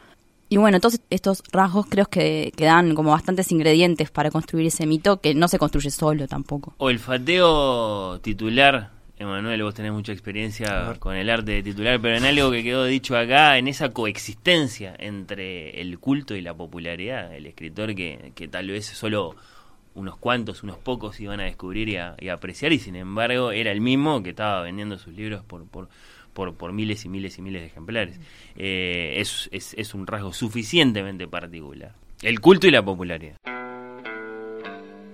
Y 0.54 0.58
bueno, 0.58 0.80
todos 0.80 1.02
estos 1.10 1.42
rasgos 1.52 1.88
creo 1.90 2.06
que, 2.06 2.54
que 2.56 2.66
dan 2.66 2.94
como 2.94 3.10
bastantes 3.10 3.52
ingredientes 3.52 4.12
para 4.12 4.30
construir 4.30 4.68
ese 4.68 4.86
mito 4.86 5.20
que 5.20 5.34
no 5.34 5.48
se 5.48 5.58
construye 5.58 5.90
solo 5.90 6.28
tampoco. 6.28 6.76
O 6.78 6.92
el 6.92 7.00
fateo 7.00 8.20
titular 8.20 8.92
Emanuel, 9.18 9.64
vos 9.64 9.74
tenés 9.74 9.94
mucha 9.94 10.12
experiencia 10.12 10.94
con 11.00 11.16
el 11.16 11.32
arte 11.32 11.54
de 11.54 11.64
titular, 11.64 12.00
pero 12.00 12.18
en 12.18 12.26
algo 12.26 12.52
que 12.52 12.62
quedó 12.62 12.86
dicho 12.86 13.18
acá, 13.18 13.58
en 13.58 13.68
esa 13.68 13.90
coexistencia 13.90 14.96
entre 15.00 15.82
el 15.82 15.98
culto 15.98 16.36
y 16.36 16.42
la 16.42 16.54
popularidad, 16.54 17.34
el 17.34 17.48
escritor 17.48 17.96
que, 17.96 18.32
que 18.36 18.48
tal 18.48 18.68
vez 18.68 18.86
solo 18.86 19.36
unos 19.96 20.18
cuantos, 20.18 20.62
unos 20.62 20.78
pocos 20.78 21.20
iban 21.20 21.40
a 21.40 21.46
descubrir 21.46 21.90
y 21.90 21.98
a, 21.98 22.16
apreciar, 22.32 22.74
y 22.74 22.80
sin 22.80 22.96
embargo 22.96 23.52
era 23.52 23.72
el 23.72 23.82
mismo 23.82 24.22
que 24.24 24.32
estaba 24.32 24.62
vendiendo 24.62 24.98
sus 24.98 25.16
libros 25.16 25.44
por, 25.44 25.66
por, 25.68 25.90
por, 26.34 26.56
por 26.56 26.74
miles 26.74 27.06
y 27.06 27.10
miles 27.10 27.38
y 27.38 27.42
miles 27.42 27.62
de 27.62 27.68
ejemplares. 27.68 28.20
Eh, 28.56 29.16
es, 29.18 29.50
es, 29.52 29.74
es 29.76 29.94
un 29.94 30.08
rasgo 30.08 30.34
suficientemente 30.34 31.28
particular. 31.28 31.96
El 32.22 32.40
culto 32.40 32.68
y 32.68 32.72
la 32.72 32.84
popularidad. 32.84 33.38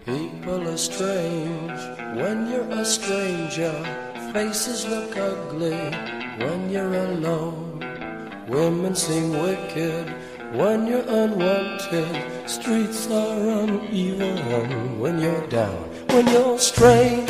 People 0.05 0.67
are 0.67 0.77
strange 0.77 1.79
when 2.15 2.49
you're 2.49 2.71
a 2.71 2.85
stranger. 2.85 3.73
Faces 4.33 4.87
look 4.87 5.15
ugly 5.17 5.77
when 6.39 6.69
you're 6.71 6.95
alone. 6.95 7.79
Women 8.47 8.95
seem 8.95 9.31
wicked 9.31 10.07
when 10.53 10.87
you're 10.87 11.05
unwanted. 11.07 12.49
Streets 12.49 13.07
are 13.11 13.63
uneven 13.63 14.99
when 14.99 15.19
you're 15.19 15.45
down. 15.47 15.89
When 16.09 16.27
you're 16.27 16.57
strange, 16.57 17.29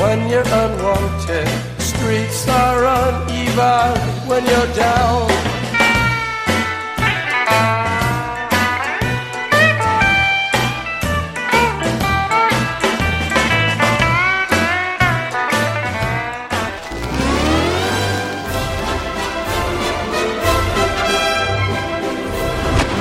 when 0.00 0.28
you're 0.28 0.42
unwanted. 0.42 1.48
Streets 1.78 2.48
are 2.48 2.84
uneven 2.84 3.98
when 4.28 4.44
you're 4.44 4.72
down. 4.74 5.26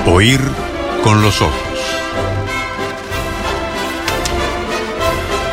Oír 0.07 0.39
con 1.03 1.21
los 1.21 1.41
ojos. 1.41 1.51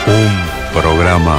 Un 0.07 0.41
programa 1.02 1.36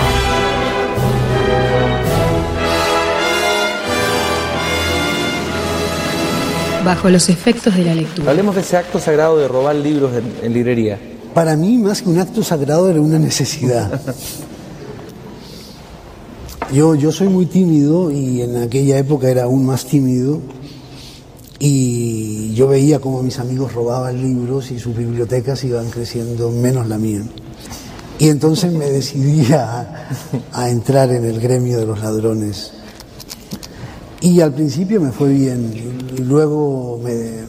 bajo 6.84 7.10
los 7.10 7.30
efectos 7.30 7.74
de 7.74 7.86
la 7.86 7.96
lectura. 7.96 8.30
Hablemos 8.30 8.56
de 8.56 8.62
ese 8.62 8.76
acto 8.76 9.00
sagrado 9.00 9.38
de 9.38 9.48
robar 9.48 9.78
libros 9.78 10.12
en, 10.42 10.54
librería. 10.54 11.00
Para 11.34 11.56
mí, 11.56 11.78
más 11.78 12.02
que 12.02 12.10
un 12.10 12.20
acto 12.20 12.44
sagrado, 12.44 12.90
era 12.90 13.00
una 13.00 13.18
necesidad. 13.18 14.02
Yo, 16.74 16.96
yo 16.96 17.14
soy 17.14 17.30
muy 17.30 17.46
tímido 17.46 18.12
y 18.12 18.42
en 18.42 18.58
aquella 18.58 18.98
época 18.98 19.30
era 19.30 19.44
aún 19.44 19.66
más 19.66 19.86
tímido 19.86 20.42
y 21.60 22.54
yo 22.54 22.68
veía 22.68 23.00
cómo 23.00 23.24
mis 23.24 23.40
amigos 23.40 23.72
robaban 23.72 24.22
libros 24.22 24.72
y 24.72 24.80
sus 24.80 24.94
bibliotecas 24.94 25.64
iban 25.64 25.90
creciendo 25.90 26.52
menos 26.52 26.88
la 26.88 26.98
mía. 26.98 27.22
Y 28.24 28.30
entonces 28.30 28.72
me 28.72 28.90
decidí 28.90 29.52
a, 29.52 30.08
entrar 30.70 31.12
en 31.12 31.26
el 31.26 31.42
gremio 31.42 31.78
de 31.78 31.86
los 31.86 32.00
ladrones. 32.00 32.72
Y 34.22 34.40
al 34.40 34.54
principio 34.54 35.02
me 35.02 35.12
fue 35.12 35.34
bien, 35.34 36.16
luego 36.26 37.02
me, 37.04 37.44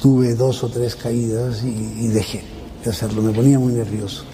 tuve 0.00 0.34
dos 0.34 0.64
o 0.64 0.70
tres 0.70 0.96
caídas 0.96 1.62
y, 1.62 2.08
dejé 2.08 2.42
de 2.82 2.90
hacerlo, 2.90 3.20
me 3.20 3.32
ponía 3.32 3.58
muy 3.58 3.74
nervioso. 3.74 4.24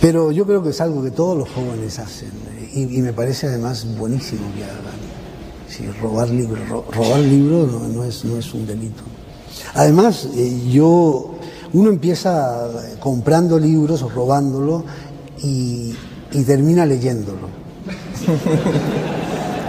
Pero 0.00 0.32
yo 0.32 0.46
creo 0.46 0.62
que 0.62 0.70
es 0.70 0.80
algo 0.80 1.04
que 1.04 1.10
todos 1.10 1.36
los 1.36 1.50
jóvenes 1.50 1.98
hacen 1.98 2.30
y, 2.72 2.86
me 3.02 3.12
parece 3.12 3.48
además 3.48 3.86
buenísimo 3.98 4.50
que 4.56 4.64
hagan 4.64 6.00
robar 6.00 6.30
libros. 6.30 6.58
robar 6.70 7.20
libros 7.20 7.70
no, 7.70 8.02
es, 8.02 8.24
no 8.24 8.38
es 8.38 8.54
un 8.54 8.66
delito. 8.66 9.02
Además, 9.74 10.26
eh, 10.34 10.70
yo, 10.70 11.34
uno 11.72 11.90
empieza 11.90 12.68
comprando 13.00 13.58
libros 13.58 14.02
o 14.02 14.08
robándolo 14.08 14.84
y, 15.42 15.94
termina 16.46 16.86
leyéndolo. 16.86 17.48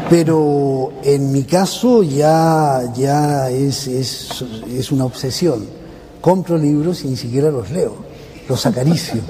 Pero 0.10 0.92
en 1.04 1.32
mi 1.32 1.44
caso 1.44 2.04
ya, 2.04 2.92
ya 2.94 3.50
es, 3.50 3.88
es, 3.88 4.44
es 4.70 4.92
una 4.92 5.06
obsesión. 5.06 5.66
Compro 6.20 6.58
libros 6.58 7.04
y 7.04 7.08
ni 7.08 7.16
siquiera 7.16 7.50
los 7.50 7.72
leo, 7.72 7.96
los 8.48 8.66
acaricio. 8.66 9.22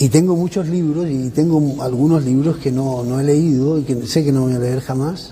Y 0.00 0.10
tengo 0.10 0.36
muchos 0.36 0.68
libros 0.68 1.08
y 1.10 1.30
tengo 1.30 1.82
algunos 1.82 2.22
libros 2.24 2.58
que 2.58 2.70
no, 2.70 3.02
no 3.02 3.18
he 3.18 3.24
leído 3.24 3.78
y 3.78 3.82
que 3.82 4.06
sé 4.06 4.24
que 4.24 4.30
no 4.30 4.42
voy 4.42 4.52
a 4.52 4.58
leer 4.60 4.80
jamás, 4.80 5.30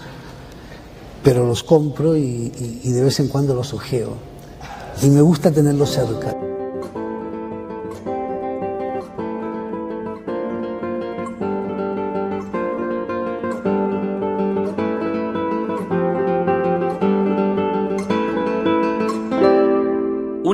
pero 1.23 1.47
los 1.47 1.63
compro 1.63 2.17
y, 2.17 2.81
y 2.83 2.91
de 2.91 3.05
vez 3.05 3.21
en 3.21 3.29
cuando 3.29 3.55
los 3.55 3.73
ojeo. 3.73 4.26
Y 5.03 5.11
me 5.11 5.21
gusta 5.21 5.53
tenerlos 5.53 5.91
cerca. 5.91 6.37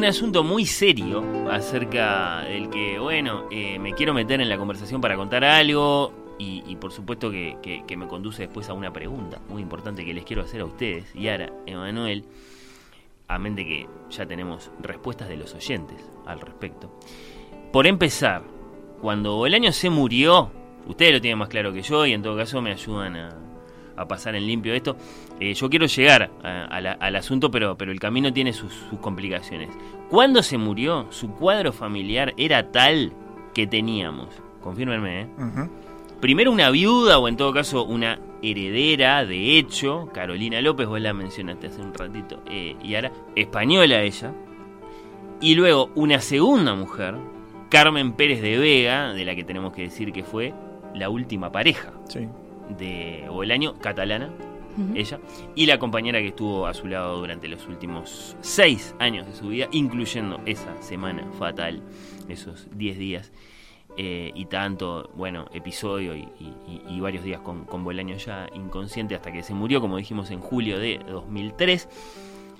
un 0.03 0.09
asunto 0.09 0.43
muy 0.43 0.67
serio 0.67 1.23
acerca 1.49 2.43
del 2.43 2.71
que, 2.71 2.99
bueno, 2.99 3.45
eh, 3.53 3.79
me 3.79 3.93
quiero 3.93 4.13
meter 4.13 4.41
en 4.41 4.49
la 4.49 4.59
conversación 4.59 5.01
para 5.01 5.15
contar 5.15 5.45
algo 5.45 6.13
y, 6.41 6.75
por 6.75 6.91
supuesto 6.91 7.31
que, 7.31 7.85
me 7.97 8.09
conduce 8.09 8.43
después 8.43 8.69
a 8.69 8.73
una 8.73 8.93
pregunta 8.93 9.39
muy 9.49 9.63
importante 9.63 10.05
que 10.05 10.13
les 10.13 10.25
quiero 10.25 10.43
hacer 10.43 10.63
a 10.63 10.65
ustedes, 10.65 11.05
Yara, 11.15 11.53
Emanuel, 11.67 12.25
a 13.35 13.38
mente 13.38 13.64
que 13.64 13.87
ya 14.11 14.27
tenemos 14.27 14.71
respuestas 14.81 15.29
de 15.29 15.37
los 15.37 15.55
oyentes 15.55 15.99
al 16.27 16.40
respecto. 16.40 16.90
Por 17.73 17.87
empezar, 17.87 18.42
cuando 19.01 19.47
el 19.47 19.55
año 19.55 19.73
se 19.73 19.90
murió, 19.90 20.51
ustedes 20.87 21.14
lo 21.14 21.21
tienen 21.21 21.38
más 21.38 21.49
claro 21.49 21.73
que 21.73 21.83
yo 21.83 22.05
y 22.07 22.12
en 22.12 22.23
todo 22.23 22.37
caso 22.37 22.61
me 22.61 22.73
ayudan 22.73 23.16
a, 23.16 23.38
pasar 24.09 24.35
en 24.35 24.47
limpio 24.47 24.75
esto. 24.75 24.97
Eh, 25.38 25.55
yo 25.55 25.71
quiero 25.71 25.87
llegar 25.87 26.31
al 26.42 27.16
asunto, 27.16 27.51
pero, 27.53 27.77
el 27.79 28.01
camino 28.01 28.33
tiene 28.33 28.53
sus, 28.53 28.73
complicaciones. 29.01 29.71
Cuando 30.11 30.42
se 30.42 30.59
murió, 30.59 31.07
su 31.11 31.31
cuadro 31.31 31.73
familiar 31.73 32.35
era 32.37 32.73
tal 32.73 33.12
que 33.55 33.66
teníamos, 33.66 34.29
confírmenme, 34.61 35.23
¿eh? 35.23 35.27
Primero 36.23 36.51
una 36.51 36.71
viuda 36.71 37.19
o 37.19 37.29
en 37.29 37.37
todo 37.37 37.53
caso 37.53 37.85
una 37.85 38.19
heredera, 38.43 39.27
de 39.27 39.59
hecho, 39.59 40.09
Carolina 40.15 40.63
López, 40.63 40.87
vos 40.87 41.01
la 41.03 41.13
mencionaste 41.13 41.67
hace 41.67 41.83
un 41.83 41.92
ratito, 41.92 42.42
eh, 42.51 42.75
y 42.83 42.94
ahora 42.94 43.13
española 43.37 44.01
ella, 44.01 44.33
y 45.42 45.55
luego 45.55 45.90
una 45.94 46.21
segunda 46.21 46.75
mujer, 46.75 47.17
Carmen 47.69 48.15
Pérez 48.15 48.40
de 48.40 48.57
Vega, 48.57 49.13
de 49.13 49.27
la 49.27 49.35
que 49.35 49.44
tenemos 49.44 49.75
que 49.75 49.83
decir 49.83 50.13
que 50.13 50.25
fue 50.25 50.55
la 50.94 51.11
última 51.11 51.53
pareja. 51.53 51.92
Sí 52.09 52.27
de 52.79 53.27
o 53.29 53.42
el 53.42 53.51
año 53.51 53.79
catalana, 53.79 54.31
ella, 54.94 55.21
y 55.55 55.67
la 55.67 55.79
compañera 55.79 56.21
que 56.21 56.29
estuvo 56.29 56.67
a 56.67 56.73
su 56.73 56.87
lado 56.87 57.19
durante 57.19 57.46
los 57.46 57.67
últimos 57.67 58.37
seis 58.40 58.94
años 58.99 59.27
de 59.27 59.35
su 59.35 59.49
vida, 59.49 59.69
incluyendo 59.71 60.40
esa 60.46 60.81
semana 60.81 61.31
fatal, 61.38 61.83
esos 62.29 62.69
diez 62.75 62.96
días. 62.99 63.33
Eh, 63.97 64.33
y 64.35 64.47
tanto, 64.47 65.11
bueno, 65.15 65.47
episodio 65.53 66.15
y, 66.15 67.01
varios 67.01 67.25
días 67.25 67.40
con, 67.40 67.65
con 67.65 67.85
Bolaño 67.85 68.17
ya 68.17 68.49
inconsciente 68.55 69.15
hasta 69.15 69.33
que 69.33 69.43
se 69.43 69.55
murió, 69.55 69.81
como 69.81 69.97
dijimos, 69.97 70.31
en 70.31 70.40
julio 70.40 70.79
de 70.79 71.01
2003. 71.07 71.88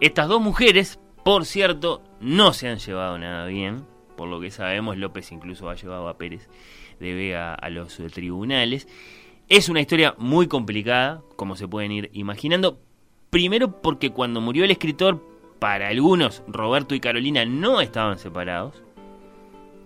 Estas 0.01 0.29
dos 0.29 0.41
mujeres, 0.43 0.99
por 1.25 1.47
cierto, 1.47 2.03
no 2.21 2.53
se 2.53 2.69
han 2.69 2.79
llevado 2.79 3.19
nada 3.19 3.47
bien, 3.47 3.85
por 4.17 4.29
lo 4.29 4.41
que 4.41 4.51
sabemos, 4.51 4.97
López 4.99 5.33
incluso 5.33 5.71
ha 5.71 5.75
llevado 5.75 6.09
a 6.09 6.19
Pérez 6.19 6.49
de 7.01 7.15
Vega 7.15 7.55
a 7.55 7.71
los 7.71 7.99
eh, 8.01 8.09
tribunales. 8.09 8.89
Es 9.49 9.69
una 9.69 9.81
historia 9.81 10.15
muy 10.19 10.49
complicada, 10.49 11.23
como 11.37 11.57
se 11.57 11.69
pueden 11.69 11.93
ir 11.93 12.11
imaginando. 12.13 12.79
Primero 13.31 13.81
porque 13.81 14.11
cuando 14.11 14.41
murió 14.41 14.65
el 14.65 14.71
escritor, 14.71 15.23
para 15.59 15.89
algunos, 15.89 16.43
Roberto 16.49 16.95
y 16.95 17.01
Carolina 17.01 17.45
no 17.45 17.81
estaban 17.81 18.19
separados. 18.19 18.83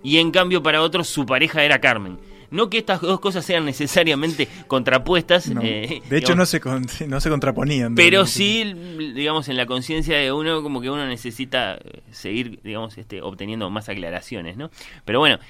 Y 0.06 0.18
en 0.18 0.30
cambio 0.30 0.62
para 0.62 0.82
otros 0.82 1.08
su 1.08 1.26
pareja 1.26 1.64
era 1.64 1.80
Carmen. 1.80 2.16
No 2.48 2.70
que 2.70 2.78
estas 2.78 3.00
dos 3.00 3.18
cosas 3.18 3.44
sean 3.44 3.64
necesariamente 3.64 4.46
contrapuestas. 4.68 5.48
No. 5.50 5.60
eh, 5.62 6.00
de 6.08 6.16
hecho, 6.18 6.28
digamos, 6.32 6.36
no 6.36 6.46
se, 6.46 6.60
con- 6.60 6.86
no 7.08 7.20
se 7.20 7.28
contraponían. 7.28 7.96
pero 7.96 8.22
realmente. 8.24 8.30
sí, 8.32 9.12
digamos, 9.14 9.48
en 9.48 9.56
la 9.56 9.66
conciencia 9.66 10.16
de 10.16 10.30
uno, 10.30 10.62
como 10.62 10.80
que 10.80 10.90
uno 10.90 11.04
necesita 11.06 11.74
eh, 11.74 12.02
seguir, 12.12 12.60
digamos, 12.62 12.96
este, 12.98 13.20
obteniendo 13.20 13.68
más 13.68 13.88
aclaraciones, 13.88 14.56
¿no? 14.56 14.70
Pero 15.04 15.18
bueno, 15.18 15.40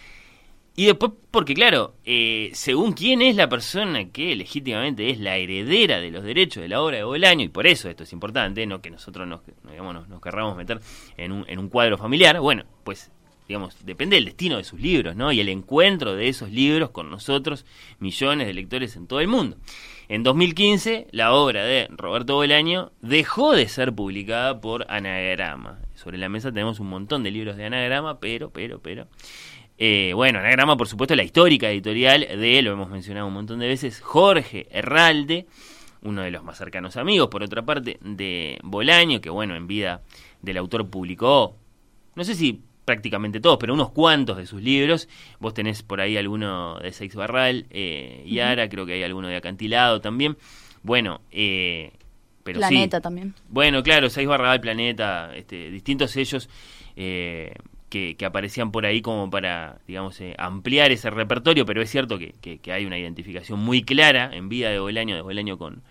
y 0.75 0.87
después, 0.87 1.13
porque 1.31 1.53
claro, 1.53 1.95
eh, 2.07 2.51
según 2.55 2.93
quién 2.93 3.21
es 3.21 3.37
la 3.37 3.51
persona 3.51 4.07
que 4.11 4.35
legítimamente 4.35 5.11
es 5.11 5.19
la 5.21 5.37
heredera 5.37 6.01
de 6.01 6.11
los 6.11 6.25
derechos 6.25 6.63
de 6.63 6.69
la 6.69 6.81
obra 6.81 6.97
de 6.97 7.05
Bolaño, 7.05 7.45
y 7.45 7.49
por 7.49 7.67
eso 7.67 7.91
esto 7.91 8.05
es 8.05 8.13
importante, 8.15 8.67
no 8.67 8.81
que 8.81 8.91
nosotros 8.91 9.29
nos, 9.29 9.41
digamos, 9.71 9.93
nos, 9.95 10.09
nos 10.09 10.21
querramos 10.23 10.57
meter 10.57 10.81
en 11.19 11.33
un, 11.33 11.45
en 11.47 11.59
un 11.59 11.69
cuadro 11.69 11.99
familiar, 11.99 12.41
bueno, 12.41 12.65
pues 12.85 13.11
digamos, 13.49 13.77
depende 13.85 14.17
del 14.17 14.25
destino 14.25 14.57
de 14.57 14.65
sus 14.65 14.81
libros, 14.81 15.17
¿no? 15.17 15.33
Y 15.33 15.41
el 15.41 15.49
encuentro 15.49 16.15
de 16.15 16.29
esos 16.29 16.51
libros 16.51 16.91
con 16.91 17.11
nosotros, 17.11 17.65
millones 17.99 18.47
de 18.47 18.55
lectores 18.55 18.97
en 18.97 19.07
todo 19.07 19.21
el 19.21 19.29
mundo. 19.29 19.57
En 20.09 20.23
2015, 20.23 21.09
la 21.11 21.33
obra 21.33 21.65
de 21.65 21.89
Roberto 21.91 22.35
Bolaño 22.35 22.93
dejó 23.01 23.55
de 23.55 23.69
ser 23.69 23.93
publicada 23.93 24.61
por 24.61 24.87
Anagrama. 24.89 25.81
Sobre 25.95 26.19
la 26.19 26.29
mesa 26.29 26.53
tenemos 26.53 26.79
un 26.79 26.89
montón 26.89 27.23
de 27.23 27.31
libros 27.31 27.57
de 27.57 27.67
Anagrama, 27.67 28.21
pero, 28.21 28.51
pero, 28.51 28.81
pero... 28.81 29.09
eh, 29.79 30.13
bueno, 30.15 30.39
Anagrama, 30.39 30.77
por 30.77 30.89
supuesto, 30.89 31.17
la 31.17 31.25
histórica 31.25 31.69
editorial 31.71 32.21
de, 32.21 32.63
lo 32.63 32.73
hemos 32.73 32.89
mencionado 32.89 33.27
un 33.27 33.35
montón 33.35 33.59
de 33.59 33.67
veces, 33.67 34.01
Jorge 34.01 34.69
Herralde, 34.71 35.47
uno 36.03 36.23
de 36.23 36.31
los 36.31 36.45
más 36.45 36.59
cercanos 36.59 36.97
amigos, 36.97 37.29
por 37.29 37.43
otra 37.43 37.65
parte, 37.65 37.99
de 38.01 38.59
Bolaño, 38.63 39.21
que 39.21 39.31
bueno, 39.31 39.57
en 39.57 39.67
vida 39.67 40.03
del 40.41 40.59
autor 40.59 40.89
publicó, 40.89 41.57
no 42.15 42.23
sé 42.23 42.35
si 42.37 42.61
prácticamente 42.87 43.41
todos, 43.41 43.59
pero 43.59 43.75
unos 43.75 43.91
cuantos 43.91 44.39
de 44.39 44.47
sus 44.47 44.63
libros. 44.63 45.09
Vos 45.41 45.53
tenés 45.53 45.83
por 45.83 46.01
ahí 46.01 46.17
alguno 46.17 46.79
de 46.79 46.91
Seix 46.93 47.15
Barral, 47.15 47.67
eh, 47.69 48.25
Yara, 48.27 48.71
creo 48.71 48.87
que 48.87 48.95
hay 48.95 49.03
alguno 49.03 49.29
de 49.29 49.37
Acantilado 49.37 50.01
también. 50.01 50.39
Bueno, 50.83 51.21
eh, 51.33 51.93
pero 52.43 52.61
sí. 52.61 52.69
Planeta 52.69 53.01
también. 53.03 53.35
Bueno, 53.51 53.83
claro, 53.83 54.09
Seis 54.09 54.27
Barrabal, 54.27 54.61
Planeta, 54.61 55.37
este, 55.37 55.69
distintos 55.71 56.13
sellos 56.13 56.49
eh, 56.95 57.53
que, 57.91 58.15
que 58.17 58.25
aparecían 58.25 58.71
por 58.71 58.87
ahí 58.87 59.03
como 59.03 59.29
para, 59.31 59.79
digamos, 59.89 60.21
eh, 60.21 60.35
ampliar 60.39 60.93
ese 60.93 61.11
repertorio, 61.11 61.67
pero 61.67 61.83
es 61.83 61.91
cierto 61.91 62.19
que, 62.19 62.35
que- 62.41 62.59
que 62.59 62.73
hay 62.73 62.87
una 62.87 62.99
identificación 62.99 63.59
muy 63.59 63.83
clara 63.83 64.31
en 64.33 64.49
vida 64.49 64.71
de 64.71 64.79
Bolaño, 64.79 65.17
de 65.17 65.23
Bolaño 65.23 65.59
con, 65.59 65.83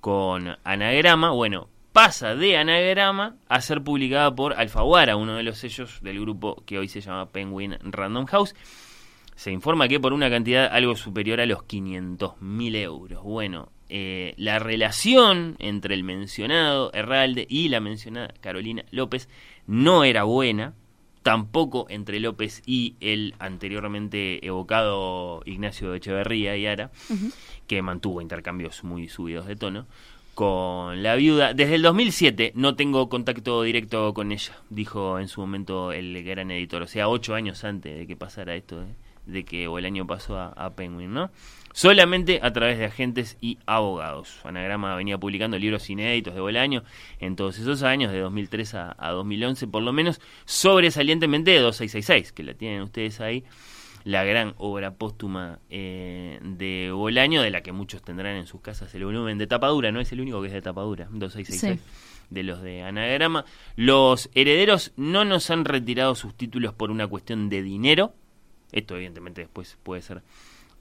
con 0.00 0.54
Anagrama. 0.64 1.30
Bueno, 1.30 1.68
pasa 1.92 2.34
de 2.34 2.56
Anagrama 2.56 3.36
a 3.48 3.60
ser 3.60 3.82
publicada 3.82 4.34
por 4.34 4.54
Alfaguara, 4.54 5.16
uno 5.16 5.36
de 5.36 5.42
los 5.42 5.58
sellos 5.58 6.00
del 6.02 6.20
grupo 6.20 6.62
que 6.66 6.78
hoy 6.78 6.88
se 6.88 7.00
llama 7.00 7.30
Penguin 7.30 7.76
Random 7.82 8.26
House. 8.26 8.54
Se 9.34 9.50
informa 9.50 9.88
que 9.88 10.00
por 10.00 10.12
una 10.12 10.30
cantidad 10.30 10.66
algo 10.72 10.96
superior 10.96 11.40
a 11.40 11.46
los 11.46 11.64
500 11.64 12.40
mil 12.40 12.76
euros. 12.76 13.22
Bueno, 13.22 13.70
eh, 13.88 14.34
la 14.36 14.58
relación 14.58 15.56
entre 15.58 15.94
el 15.94 16.04
mencionado 16.04 16.90
Herralde 16.94 17.46
y 17.48 17.68
la 17.68 17.80
mencionada 17.80 18.32
Carolina 18.40 18.84
López 18.90 19.28
no 19.66 20.04
era 20.04 20.24
buena, 20.24 20.74
tampoco 21.22 21.86
entre 21.88 22.20
López 22.20 22.62
y 22.66 22.96
el 23.00 23.34
anteriormente 23.38 24.44
evocado 24.46 25.42
Ignacio 25.44 25.94
Echeverría 25.94 26.56
y 26.56 26.66
Ara, 26.66 26.90
que 27.66 27.82
mantuvo 27.82 28.20
intercambios 28.20 28.82
muy 28.82 29.08
subidos 29.08 29.46
de 29.46 29.56
tono 29.56 29.86
con 30.34 31.02
la 31.02 31.14
viuda. 31.16 31.54
Desde 31.54 31.74
el 31.74 31.82
2007 31.82 32.52
no 32.54 32.74
tengo 32.74 33.08
contacto 33.08 33.62
directo 33.62 34.12
con 34.14 34.32
ella, 34.32 34.58
dijo 34.70 35.18
en 35.18 35.28
su 35.28 35.40
momento 35.40 35.92
el 35.92 36.22
gran 36.24 36.50
editor, 36.50 36.82
o 36.82 36.86
sea, 36.86 37.08
ocho 37.08 37.34
años 37.34 37.64
antes 37.64 37.96
de 37.96 38.06
que 38.06 38.16
pasara 38.16 38.54
esto, 38.54 38.80
de, 38.80 38.86
de 39.26 39.44
que 39.44 39.68
o 39.68 39.78
el 39.78 39.84
año 39.84 40.06
pasó 40.06 40.38
a, 40.38 40.48
a 40.48 40.70
Penguin, 40.70 41.12
¿no? 41.12 41.30
Solamente 41.74 42.40
a 42.42 42.52
través 42.52 42.78
de 42.78 42.84
agentes 42.84 43.38
y 43.40 43.58
abogados. 43.64 44.40
Anagrama 44.44 44.94
venía 44.94 45.16
publicando 45.16 45.58
libros 45.58 45.88
inéditos 45.88 46.34
de 46.34 46.40
Bolaño 46.40 46.84
en 47.18 47.34
todos 47.34 47.58
esos 47.58 47.82
años, 47.82 48.12
de 48.12 48.20
2003 48.20 48.74
a, 48.74 48.96
a 48.98 49.10
2011 49.12 49.66
por 49.68 49.82
lo 49.82 49.92
menos, 49.92 50.20
sobresalientemente 50.44 51.50
de 51.50 51.60
2666, 51.60 52.32
que 52.32 52.42
la 52.42 52.54
tienen 52.54 52.82
ustedes 52.82 53.20
ahí 53.20 53.44
la 54.04 54.24
gran 54.24 54.54
obra 54.58 54.94
póstuma 54.94 55.58
eh, 55.70 56.38
de 56.42 56.90
Bolaño, 56.92 57.42
de 57.42 57.50
la 57.50 57.62
que 57.62 57.72
muchos 57.72 58.02
tendrán 58.02 58.36
en 58.36 58.46
sus 58.46 58.60
casas 58.60 58.94
el 58.94 59.04
volumen 59.04 59.38
de 59.38 59.46
tapadura, 59.46 59.92
no 59.92 60.00
es 60.00 60.12
el 60.12 60.20
único 60.20 60.40
que 60.40 60.48
es 60.48 60.54
de 60.54 60.62
tapadura, 60.62 61.08
2666 61.10 61.80
de 62.30 62.42
los 62.42 62.62
de 62.62 62.82
Anagrama. 62.82 63.44
Los 63.76 64.30
herederos 64.34 64.92
no 64.96 65.24
nos 65.24 65.50
han 65.50 65.64
retirado 65.64 66.14
sus 66.14 66.34
títulos 66.34 66.72
por 66.74 66.90
una 66.90 67.06
cuestión 67.06 67.48
de 67.48 67.62
dinero, 67.62 68.14
esto 68.72 68.96
evidentemente 68.96 69.42
después 69.42 69.78
puede 69.82 70.02
ser 70.02 70.22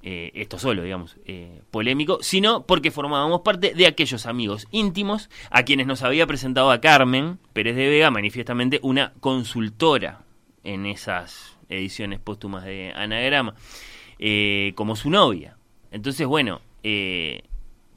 eh, 0.04 0.32
esto 0.34 0.58
solo, 0.58 0.82
digamos, 0.82 1.18
eh, 1.26 1.62
polémico, 1.70 2.20
sino 2.22 2.66
porque 2.66 2.90
formábamos 2.90 3.42
parte 3.42 3.76
de 3.76 3.86
aquellos 3.86 4.26
amigos 4.26 4.68
íntimos 4.72 5.30
a 5.52 5.64
quienes 5.64 5.86
nos 5.86 6.02
había 6.02 6.26
presentado 6.26 6.72
a 6.72 6.82
Carmen 6.82 7.38
Pérez 7.54 7.76
de 7.76 7.88
Vega, 7.88 8.10
manifiestamente 8.10 8.80
una 8.82 9.14
consultora 9.20 10.24
en 10.64 10.88
esas 10.88 11.51
ediciones 11.72 12.20
póstumas 12.20 12.66
de 12.66 12.94
Anagrama, 12.96 13.56
eh, 14.20 14.74
como 14.76 14.96
su 14.96 15.10
novia. 15.10 15.58
Entonces, 15.92 16.28
bueno, 16.28 16.62
eh, 16.84 17.44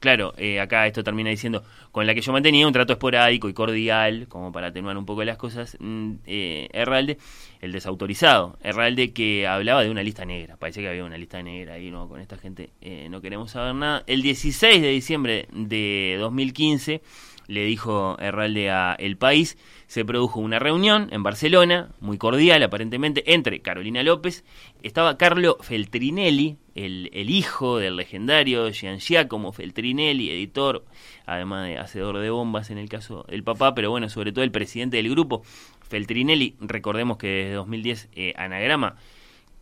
claro, 0.05 0.35
eh, 0.37 0.59
acá 0.59 0.85
esto 0.85 1.03
termina 1.03 1.31
diciendo, 1.31 1.63
con 1.91 2.05
la 2.05 2.13
que 2.13 2.21
yo 2.21 2.31
mantenía 2.31 2.67
un 2.67 2.73
trato 2.73 2.93
esporádico 2.93 3.49
y 3.49 3.53
cordial, 3.53 4.27
como 4.27 4.51
para 4.51 4.67
atenuar 4.67 4.97
un 4.99 5.05
poco 5.07 5.23
las 5.23 5.35
cosas, 5.35 5.77
mm, 5.79 6.11
eh, 6.27 6.69
Herralde, 6.73 7.17
el 7.59 7.71
desautorizado, 7.71 8.55
Herralde 8.61 9.13
que 9.13 9.47
hablaba 9.47 9.83
de 9.83 9.89
una 9.89 10.03
lista 10.03 10.23
negra, 10.23 10.57
parece 10.57 10.81
que 10.81 10.89
había 10.89 11.03
una 11.03 11.17
lista 11.17 11.41
negra 11.41 11.73
ahí, 11.73 11.89
¿no? 11.89 12.07
Con 12.07 12.21
esta 12.21 12.37
gente 12.37 12.69
eh, 12.81 13.07
no 13.09 13.19
queremos 13.19 13.49
saber 13.49 13.73
nada. 13.73 14.03
El 14.05 14.21
16 14.21 14.79
de 14.79 14.89
diciembre 14.89 15.47
de 15.51 16.17
2015 16.19 17.01
le 17.47 17.65
dijo 17.65 18.17
Herralde 18.19 18.69
a 18.69 18.95
El 18.97 19.17
País, 19.17 19.57
se 19.87 20.03
produjo 20.03 20.39
una 20.39 20.59
reunión 20.59 21.09
en 21.11 21.23
Barcelona, 21.23 21.89
muy 21.99 22.17
cordial 22.17 22.63
aparentemente, 22.63 23.33
entre 23.33 23.61
Carolina 23.61 24.03
López, 24.03 24.43
estaba 24.83 25.17
Carlo 25.17 25.57
Feltrinelli, 25.61 26.57
el, 26.73 27.09
el 27.13 27.29
hijo 27.29 27.77
del 27.77 27.95
legendario 27.95 28.69
Giangiacomo 28.71 29.51
Feltrinelli, 29.51 30.29
editor, 30.29 30.85
además 31.25 31.67
de 31.67 31.77
hacedor 31.77 32.19
de 32.19 32.29
bombas 32.29 32.69
en 32.69 32.77
el 32.77 32.89
caso 32.89 33.25
del 33.29 33.43
papá, 33.43 33.75
pero 33.75 33.89
bueno, 33.89 34.09
sobre 34.09 34.31
todo 34.31 34.43
el 34.43 34.51
presidente 34.51 34.97
del 34.97 35.09
grupo, 35.09 35.43
Feltrinelli, 35.87 36.55
recordemos 36.59 37.17
que 37.17 37.27
desde 37.27 37.53
2010 37.53 38.09
eh, 38.13 38.33
Anagrama, 38.35 38.95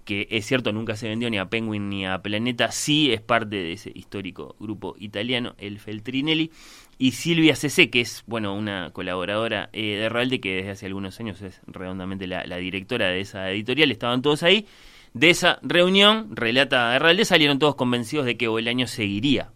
que 0.05 0.27
es 0.31 0.45
cierto 0.45 0.71
nunca 0.71 0.95
se 0.95 1.07
vendió 1.07 1.29
ni 1.29 1.37
a 1.37 1.45
Penguin 1.45 1.89
ni 1.89 2.05
a 2.05 2.21
Planeta, 2.21 2.71
sí 2.71 3.11
es 3.11 3.21
parte 3.21 3.55
de 3.55 3.73
ese 3.73 3.91
histórico 3.93 4.55
grupo 4.59 4.95
italiano, 4.99 5.55
el 5.57 5.79
Feltrinelli, 5.79 6.51
y 6.97 7.11
Silvia 7.11 7.55
CC, 7.55 7.89
que 7.89 8.01
es 8.01 8.23
bueno 8.27 8.53
una 8.55 8.91
colaboradora 8.91 9.69
eh, 9.73 9.97
de 9.97 10.03
Herralde, 10.03 10.39
que 10.39 10.55
desde 10.55 10.71
hace 10.71 10.85
algunos 10.85 11.19
años 11.19 11.41
es 11.41 11.61
redondamente 11.67 12.27
la, 12.27 12.45
la 12.45 12.57
directora 12.57 13.07
de 13.07 13.21
esa 13.21 13.49
editorial, 13.51 13.91
estaban 13.91 14.21
todos 14.21 14.43
ahí. 14.43 14.67
De 15.13 15.29
esa 15.29 15.59
reunión, 15.61 16.35
relata 16.35 16.95
Herralde, 16.95 17.25
salieron 17.25 17.59
todos 17.59 17.75
convencidos 17.75 18.25
de 18.25 18.37
que 18.37 18.47
Bolaño 18.47 18.87
seguiría 18.87 19.51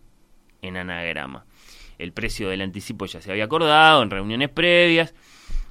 en 0.62 0.78
anagrama. 0.78 1.46
El 1.98 2.12
precio 2.12 2.50
del 2.50 2.62
anticipo 2.62 3.06
ya 3.06 3.22
se 3.22 3.32
había 3.32 3.46
acordado 3.46 4.04
en 4.04 4.12
reuniones 4.12 4.50
previas. 4.50 5.14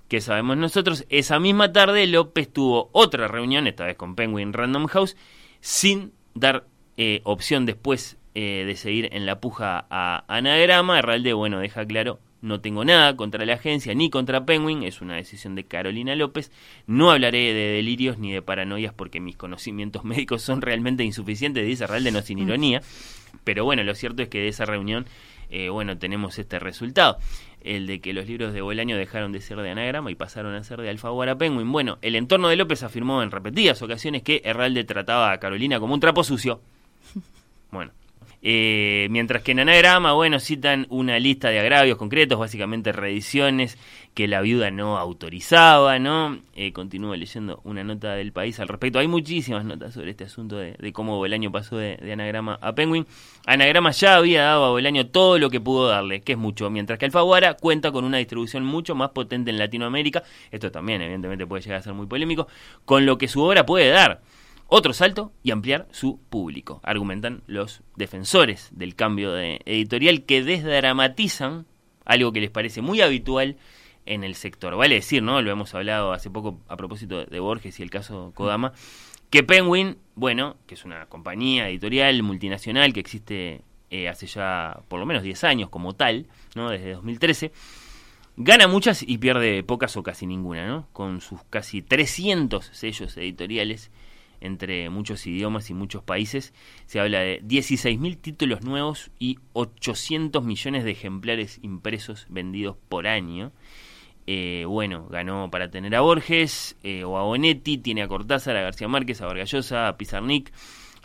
Que 0.08 0.20
sabemos 0.20 0.56
nosotros? 0.56 1.04
Esa 1.08 1.38
misma 1.38 1.72
tarde 1.72 2.06
López 2.06 2.52
tuvo 2.52 2.90
otra 2.92 3.28
reunión, 3.28 3.66
esta 3.66 3.86
vez 3.86 3.96
con 3.96 4.14
Penguin 4.14 4.52
Random 4.52 4.86
House, 4.86 5.16
sin 5.60 6.12
dar 6.34 6.66
eh, 6.96 7.20
opción 7.24 7.66
después 7.66 8.16
eh, 8.34 8.64
de 8.66 8.76
seguir 8.76 9.08
en 9.12 9.26
la 9.26 9.40
puja 9.40 9.86
a 9.90 10.24
Anagrama. 10.28 10.98
Herralde, 10.98 11.32
bueno, 11.32 11.58
deja 11.58 11.84
claro, 11.86 12.20
no 12.42 12.60
tengo 12.60 12.84
nada 12.84 13.16
contra 13.16 13.44
la 13.44 13.54
agencia 13.54 13.94
ni 13.94 14.10
contra 14.10 14.44
Penguin, 14.44 14.82
es 14.82 15.00
una 15.00 15.16
decisión 15.16 15.54
de 15.54 15.64
Carolina 15.64 16.14
López. 16.14 16.52
No 16.86 17.10
hablaré 17.10 17.54
de 17.54 17.72
delirios 17.72 18.18
ni 18.18 18.32
de 18.32 18.42
paranoias 18.42 18.92
porque 18.94 19.20
mis 19.20 19.36
conocimientos 19.36 20.04
médicos 20.04 20.42
son 20.42 20.62
realmente 20.62 21.02
insuficientes, 21.02 21.66
dice 21.66 21.84
Herralde, 21.84 22.12
no 22.12 22.22
sin 22.22 22.38
ironía. 22.38 22.82
Pero 23.44 23.64
bueno, 23.64 23.82
lo 23.84 23.94
cierto 23.94 24.22
es 24.22 24.28
que 24.28 24.38
de 24.38 24.48
esa 24.48 24.64
reunión, 24.64 25.06
eh, 25.50 25.68
bueno, 25.68 25.98
tenemos 25.98 26.38
este 26.38 26.58
resultado. 26.58 27.18
El 27.66 27.88
de 27.88 28.00
que 28.00 28.12
los 28.12 28.28
libros 28.28 28.52
de 28.52 28.60
Bolaño 28.60 28.96
dejaron 28.96 29.32
de 29.32 29.40
ser 29.40 29.58
de 29.58 29.70
anagrama 29.70 30.12
y 30.12 30.14
pasaron 30.14 30.54
a 30.54 30.62
ser 30.62 30.80
de 30.80 30.88
Alfaguara 30.88 31.36
Penguin. 31.36 31.72
Bueno, 31.72 31.98
el 32.00 32.14
entorno 32.14 32.48
de 32.48 32.54
López 32.54 32.84
afirmó 32.84 33.24
en 33.24 33.32
repetidas 33.32 33.82
ocasiones 33.82 34.22
que 34.22 34.40
Herralde 34.44 34.84
trataba 34.84 35.32
a 35.32 35.40
Carolina 35.40 35.80
como 35.80 35.92
un 35.92 36.00
trapo 36.00 36.22
sucio. 36.22 36.60
Bueno, 37.72 37.90
Eh, 38.42 39.08
mientras 39.10 39.42
que 39.42 39.50
en 39.50 39.60
Anagrama, 39.60 40.12
bueno, 40.12 40.38
citan 40.38 40.86
una 40.88 41.18
lista 41.18 41.48
de 41.48 41.58
agravios 41.58 41.98
concretos, 41.98 42.38
básicamente 42.38 42.92
reediciones 42.92 43.76
que 44.16 44.26
la 44.28 44.40
viuda 44.40 44.70
no 44.70 44.96
autorizaba, 44.96 45.98
¿no? 45.98 46.38
Eh, 46.54 46.72
continúo 46.72 47.14
leyendo 47.14 47.60
una 47.64 47.84
nota 47.84 48.14
del 48.14 48.32
país 48.32 48.58
al 48.58 48.66
respecto. 48.66 48.98
Hay 48.98 49.08
muchísimas 49.08 49.66
notas 49.66 49.92
sobre 49.92 50.12
este 50.12 50.24
asunto 50.24 50.56
de, 50.56 50.74
cómo 50.94 51.18
Bolaño 51.18 51.52
pasó 51.52 51.76
de, 51.76 51.98
de, 51.98 52.14
Anagrama 52.14 52.58
a 52.62 52.74
Penguin. 52.74 53.06
Anagrama 53.44 53.90
ya 53.90 54.16
había 54.16 54.44
dado 54.44 54.64
a 54.64 54.70
Bolaño 54.70 55.08
todo 55.08 55.38
lo 55.38 55.50
que 55.50 55.60
pudo 55.60 55.88
darle, 55.88 56.22
que 56.22 56.32
es 56.32 56.38
mucho, 56.38 56.70
mientras 56.70 56.98
que 56.98 57.04
Alfaguara 57.04 57.58
cuenta 57.58 57.92
con 57.92 58.06
una 58.06 58.16
distribución 58.16 58.64
mucho 58.64 58.94
más 58.94 59.10
potente 59.10 59.50
en 59.50 59.58
Latinoamérica. 59.58 60.22
Esto 60.50 60.70
también, 60.70 61.02
evidentemente, 61.02 61.46
puede 61.46 61.60
llegar 61.60 61.80
a 61.80 61.82
ser 61.82 61.92
muy 61.92 62.06
polémico, 62.06 62.48
con 62.86 63.04
lo 63.04 63.18
que 63.18 63.28
su 63.28 63.42
obra 63.42 63.66
puede 63.66 63.90
dar 63.90 64.22
otro 64.66 64.94
salto 64.94 65.30
y 65.42 65.50
ampliar 65.50 65.88
su 65.90 66.18
público, 66.30 66.80
argumentan 66.84 67.42
los 67.46 67.82
defensores 67.96 68.70
del 68.72 68.94
cambio 68.94 69.34
de 69.34 69.60
editorial 69.66 70.22
que 70.22 70.42
desdramatizan 70.42 71.66
algo 72.06 72.32
que 72.32 72.40
les 72.40 72.50
parece 72.50 72.80
muy 72.80 73.02
habitual 73.02 73.58
en 74.06 74.24
el 74.24 74.34
sector. 74.34 74.76
Vale 74.76 74.94
decir, 74.94 75.22
¿no? 75.22 75.42
Lo 75.42 75.50
hemos 75.50 75.74
hablado 75.74 76.12
hace 76.12 76.30
poco 76.30 76.60
a 76.68 76.76
propósito 76.76 77.24
de 77.24 77.40
Borges 77.40 77.78
y 77.78 77.82
el 77.82 77.90
caso 77.90 78.32
Kodama, 78.34 78.72
que 79.30 79.42
Penguin, 79.42 79.98
bueno, 80.14 80.56
que 80.66 80.74
es 80.74 80.84
una 80.84 81.06
compañía 81.06 81.68
editorial 81.68 82.22
multinacional 82.22 82.92
que 82.92 83.00
existe 83.00 83.62
eh, 83.90 84.08
hace 84.08 84.26
ya 84.26 84.80
por 84.88 84.98
lo 84.98 85.06
menos 85.06 85.22
10 85.22 85.44
años 85.44 85.70
como 85.70 85.94
tal, 85.94 86.26
¿no? 86.54 86.70
Desde 86.70 86.92
2013, 86.92 87.52
gana 88.36 88.68
muchas 88.68 89.02
y 89.02 89.18
pierde 89.18 89.62
pocas 89.62 89.96
o 89.96 90.02
casi 90.02 90.26
ninguna, 90.26 90.66
¿no? 90.66 90.88
Con 90.92 91.20
sus 91.20 91.42
casi 91.50 91.82
300 91.82 92.64
sellos 92.64 93.16
editoriales 93.16 93.90
entre 94.40 94.90
muchos 94.90 95.26
idiomas 95.26 95.70
y 95.70 95.74
muchos 95.74 96.02
países. 96.02 96.52
Se 96.86 97.00
habla 97.00 97.20
de 97.20 97.42
16.000 97.42 98.16
títulos 98.20 98.62
nuevos 98.62 99.10
y 99.18 99.38
800 99.54 100.44
millones 100.44 100.84
de 100.84 100.90
ejemplares 100.92 101.58
impresos 101.62 102.26
vendidos 102.28 102.76
por 102.88 103.06
año. 103.06 103.52
Eh, 104.26 104.64
bueno, 104.66 105.06
ganó 105.08 105.50
para 105.50 105.70
tener 105.70 105.94
a 105.94 106.00
Borges 106.00 106.76
eh, 106.82 107.04
o 107.04 107.16
a 107.16 107.22
Bonetti, 107.22 107.78
tiene 107.78 108.02
a 108.02 108.08
Cortázar, 108.08 108.56
a 108.56 108.62
García 108.62 108.88
Márquez, 108.88 109.20
a 109.20 109.26
Vargallosa, 109.26 109.88
a 109.88 109.96
Pizarnik, 109.96 110.52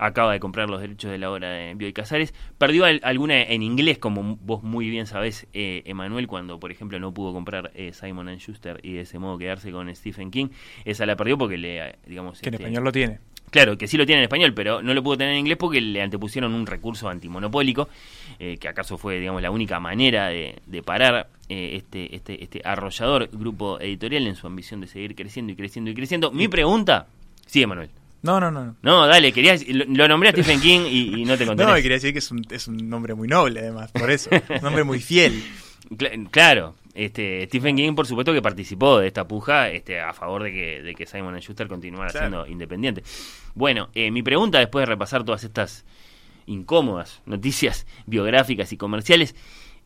acaba 0.01 0.34
de 0.34 0.39
comprar 0.39 0.69
los 0.69 0.82
derechos 0.82 1.11
de 1.11 1.19
la 1.19 1.32
obra 1.32 1.49
de 1.51 1.76
Bioy 1.76 1.93
Casares, 1.93 2.34
perdió 2.57 2.86
alguna 2.86 3.43
en 3.43 3.61
inglés, 3.61 3.99
como 3.99 4.38
vos 4.38 4.63
muy 4.63 4.89
bien 4.89 5.05
sabés, 5.05 5.47
eh, 5.53 5.84
Emanuel, 5.86 6.28
cuando 6.28 6.59
por 6.59 6.72
ejemplo 6.72 6.99
no 6.99 7.13
pudo 7.13 7.34
comprar 7.34 7.72
eh, 7.76 7.93
Simon 7.93 8.28
Schuster 8.39 8.80
y 8.82 8.93
de 8.93 9.01
ese 9.01 9.19
modo 9.19 9.38
quedarse 9.38 9.72
con 9.72 9.93
Stephen 9.95 10.32
King, 10.32 10.47
esa 10.86 11.05
la 11.05 11.15
perdió 11.15 11.38
porque 11.38 11.57
le, 11.57 11.97
digamos... 12.07 12.41
Que 12.41 12.49
en 12.49 12.55
este, 12.55 12.63
español 12.63 12.84
lo 12.84 12.91
tiene. 12.91 13.19
Claro, 13.52 13.78
que 13.78 13.88
sí 13.88 13.97
lo 13.97 14.06
tiene 14.06 14.22
en 14.22 14.24
español, 14.24 14.54
pero 14.54 14.82
no 14.82 14.93
lo 14.93 15.04
pudo 15.04 15.18
tener 15.18 15.34
en 15.34 15.39
inglés 15.39 15.58
porque 15.58 15.82
le 15.82 16.02
antepusieron 16.02 16.54
un 16.54 16.66
recurso 16.66 17.10
antimonopólico, 17.10 17.89
eh, 18.39 18.58
que 18.58 18.70
acaso 18.70 18.97
fue, 18.97 19.20
digamos, 19.20 19.41
la 19.41 19.52
única 19.52 19.78
manera 19.80 20.30
de, 20.30 20.56
de 20.66 20.82
parar 20.82 21.28
eh, 21.49 21.76
este, 21.76 22.16
este, 22.16 22.41
este 22.41 22.62
arrollador 22.64 23.30
grupo 23.32 23.78
editorial 23.82 24.26
en 24.26 24.36
su 24.36 24.47
ambición 24.47 24.80
de 24.80 24.88
seguir 24.88 25.16
creciendo 25.16 25.52
y 25.52 25.58
creciendo 25.58 25.91
y 25.91 25.93
creciendo. 25.93 26.32
Mi 26.32 26.47
pregunta, 26.47 27.08
sí, 27.45 27.62
Emanuel. 27.62 27.89
No, 28.22 28.39
no, 28.39 28.52
no. 28.52 28.76
No, 28.82 29.06
dale, 29.06 29.34
querías, 29.34 29.68
lo, 29.68 29.84
lo 29.86 30.08
nombré 30.08 30.30
a 30.30 30.32
Stephen 30.32 30.62
King 30.62 30.82
y, 30.89 31.22
y 31.22 31.26
no 31.26 31.38
te 31.38 31.45
conté. 31.45 31.66
No, 31.66 31.74
quería 31.76 31.91
decir 31.91 32.14
que 32.14 32.20
es 32.20 32.32
un, 32.32 32.45
es 32.49 32.70
un 32.70 32.89
nombre 32.89 33.16
muy 33.16 33.28
noble, 33.28 33.60
además, 33.60 33.91
por 33.91 34.10
eso. 34.10 34.30
un 34.32 34.62
nombre 34.62 34.86
muy 34.86 34.99
fiel. 34.99 35.43
Cl 35.97 36.30
claro, 36.30 36.76
este, 36.94 37.46
Stephen 37.46 37.76
King, 37.76 37.94
por 37.94 38.06
supuesto, 38.08 38.34
que 38.34 38.42
participó 38.42 39.00
de 39.00 39.08
esta 39.08 39.28
puja 39.28 39.70
este, 39.70 40.00
a 40.00 40.14
favor 40.14 40.44
de 40.44 40.52
que, 40.52 40.82
de 40.82 40.94
que 40.96 41.06
Simon 41.06 41.38
Schuster 41.39 41.68
continuara 41.68 42.12
Claro. 42.12 42.28
siendo 42.28 42.48
independiente. 42.48 43.04
Bueno, 43.56 43.89
eh, 43.94 44.12
mi 44.12 44.24
pregunta 44.24 44.60
después 44.60 44.84
de 44.84 44.88
repasar 44.88 45.24
todas 45.24 45.44
estas 45.44 45.86
incómodas 46.46 47.22
noticias 47.26 47.86
biográficas 48.06 48.72
y 48.74 48.78
comerciales, 48.78 49.36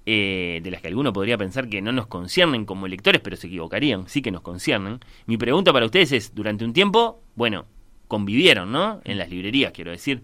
eh, 0.08 0.60
de 0.64 0.70
las 0.72 0.82
que 0.82 0.88
alguno 0.88 1.12
podría 1.14 1.38
pensar 1.38 1.68
que 1.68 1.82
no 1.82 1.92
nos 1.92 2.08
conciernen 2.08 2.66
como 2.66 2.88
lectores, 2.88 3.22
pero 3.22 3.36
se 3.36 3.48
equivocarían, 3.48 4.08
sí 4.08 4.22
que 4.22 4.32
nos 4.32 4.42
conciernen. 4.42 5.00
Mi 5.26 5.38
pregunta 5.38 5.74
para 5.74 5.86
ustedes 5.86 6.12
es, 6.12 6.36
durante 6.36 6.64
un 6.64 6.74
tiempo, 6.74 7.24
bueno, 7.36 7.66
convivieron, 8.08 8.72
¿no? 8.72 9.02
En 9.04 9.18
las 9.18 9.30
librerías, 9.30 9.72
quiero 9.72 9.90
decir, 9.90 10.22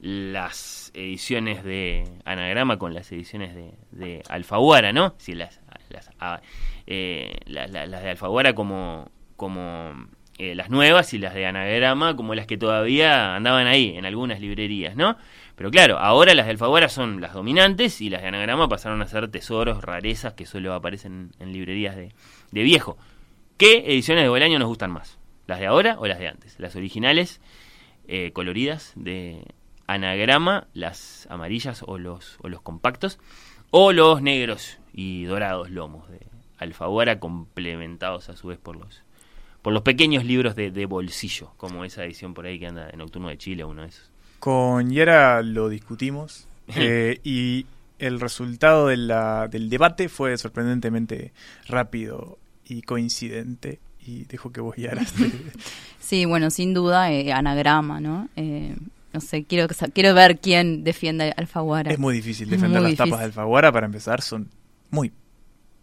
las 0.00 0.90
ediciones 0.94 1.62
de 1.62 2.04
Anagrama 2.24 2.78
con 2.78 2.94
las 2.94 3.12
ediciones 3.12 3.54
de, 3.54 3.74
de 3.92 4.22
Alfaguara, 4.28 4.92
¿no? 4.92 5.14
Sí, 5.18 5.34
las, 5.34 5.60
las, 5.92 6.10
ah, 6.18 6.40
eh, 6.86 7.38
la- 7.46 7.66
la- 7.68 7.86
las 7.86 8.02
de 8.02 8.10
Alfaguara 8.10 8.54
como, 8.54 9.10
como 9.36 9.92
eh, 10.38 10.54
las 10.54 10.70
nuevas 10.70 11.12
y 11.14 11.18
las 11.18 11.34
de 11.34 11.46
Anagrama 11.46 12.16
como 12.16 12.34
las 12.34 12.46
que 12.46 12.56
todavía 12.56 13.36
andaban 13.36 13.66
ahí 13.66 13.96
en 13.96 14.06
algunas 14.06 14.40
librerías, 14.40 14.96
¿no? 14.96 15.16
Pero 15.56 15.70
claro, 15.70 15.98
ahora 15.98 16.34
las 16.34 16.46
de 16.46 16.52
Alfaguara 16.52 16.88
son 16.88 17.20
las 17.20 17.34
dominantes 17.34 18.00
y 18.00 18.08
las 18.10 18.22
de 18.22 18.28
Anagrama 18.28 18.68
pasaron 18.68 19.02
a 19.02 19.06
ser 19.06 19.28
tesoros, 19.30 19.82
rarezas 19.84 20.32
que 20.32 20.46
solo 20.46 20.72
aparecen 20.74 21.30
en 21.38 21.52
librerías 21.52 21.94
de, 21.94 22.12
de 22.50 22.62
viejo. 22.62 22.96
¿Qué 23.58 23.84
ediciones 23.92 24.24
de 24.24 24.30
Bolaño 24.30 24.58
nos 24.58 24.68
gustan 24.68 24.90
más? 24.90 25.18
¿Las 25.46 25.60
de 25.60 25.66
ahora 25.66 25.96
o 25.98 26.06
las 26.06 26.18
de 26.18 26.28
antes? 26.28 26.58
¿Las 26.58 26.74
originales, 26.74 27.40
eh, 28.08 28.32
coloridas 28.32 28.92
de 28.96 29.44
Anagrama, 29.86 30.66
las 30.72 31.26
amarillas 31.30 31.84
o 31.86 31.98
los, 31.98 32.38
o 32.42 32.48
los 32.48 32.62
compactos? 32.62 33.18
¿O 33.72 33.92
los 33.92 34.20
negros 34.22 34.78
y 34.92 35.24
dorados 35.24 35.70
lomos 35.70 36.08
de 36.10 36.20
Alfaguara 36.58 37.18
complementados 37.18 38.28
a 38.28 38.36
su 38.36 38.46
vez 38.48 38.58
por 38.58 38.76
los 38.76 39.02
por 39.62 39.72
los 39.72 39.82
pequeños 39.82 40.24
libros 40.24 40.54
de, 40.56 40.70
de 40.70 40.86
bolsillo, 40.86 41.52
como 41.56 41.84
esa 41.84 42.04
edición 42.04 42.34
por 42.34 42.46
ahí 42.46 42.58
que 42.58 42.66
anda 42.66 42.90
en 42.90 42.98
Nocturno 42.98 43.28
de 43.28 43.38
Chile, 43.38 43.64
uno 43.64 43.82
de 43.82 43.88
esos? 43.88 44.10
Con 44.40 44.90
Yara 44.90 45.40
lo 45.42 45.68
discutimos 45.68 46.46
eh, 46.76 47.20
y 47.24 47.66
el 48.00 48.18
resultado 48.20 48.88
de 48.88 48.96
la- 48.96 49.46
del 49.48 49.70
debate 49.70 50.08
fue 50.08 50.36
sorprendentemente 50.36 51.32
rápido 51.68 52.38
y 52.66 52.82
coincidente. 52.82 53.78
Y 54.04 54.24
dejo 54.24 54.50
que 54.50 54.60
vos, 54.60 54.74
Yara. 54.76 55.02
te- 55.16 55.30
Sí, 56.00 56.24
bueno, 56.24 56.50
sin 56.50 56.74
duda, 56.74 57.12
eh, 57.12 57.32
anagrama, 57.32 58.00
¿no? 58.00 58.28
Eh, 58.34 58.74
no 59.12 59.20
sé, 59.20 59.44
quiero, 59.44 59.66
quiero 59.92 60.14
ver 60.14 60.38
quién 60.40 60.84
defiende 60.84 61.30
a 61.30 61.34
Alfaguara. 61.36 61.90
es 61.92 61.98
muy 61.98 62.14
difícil 62.14 62.48
defender 62.50 62.80
Muy 62.80 62.90
las 62.92 62.98
tapas 62.98 63.18
de. 63.20 63.24
Alfaguara. 63.26 63.70
Para 63.72 63.86
empezar, 63.86 64.22
son 64.22 64.48
muy 64.90 65.12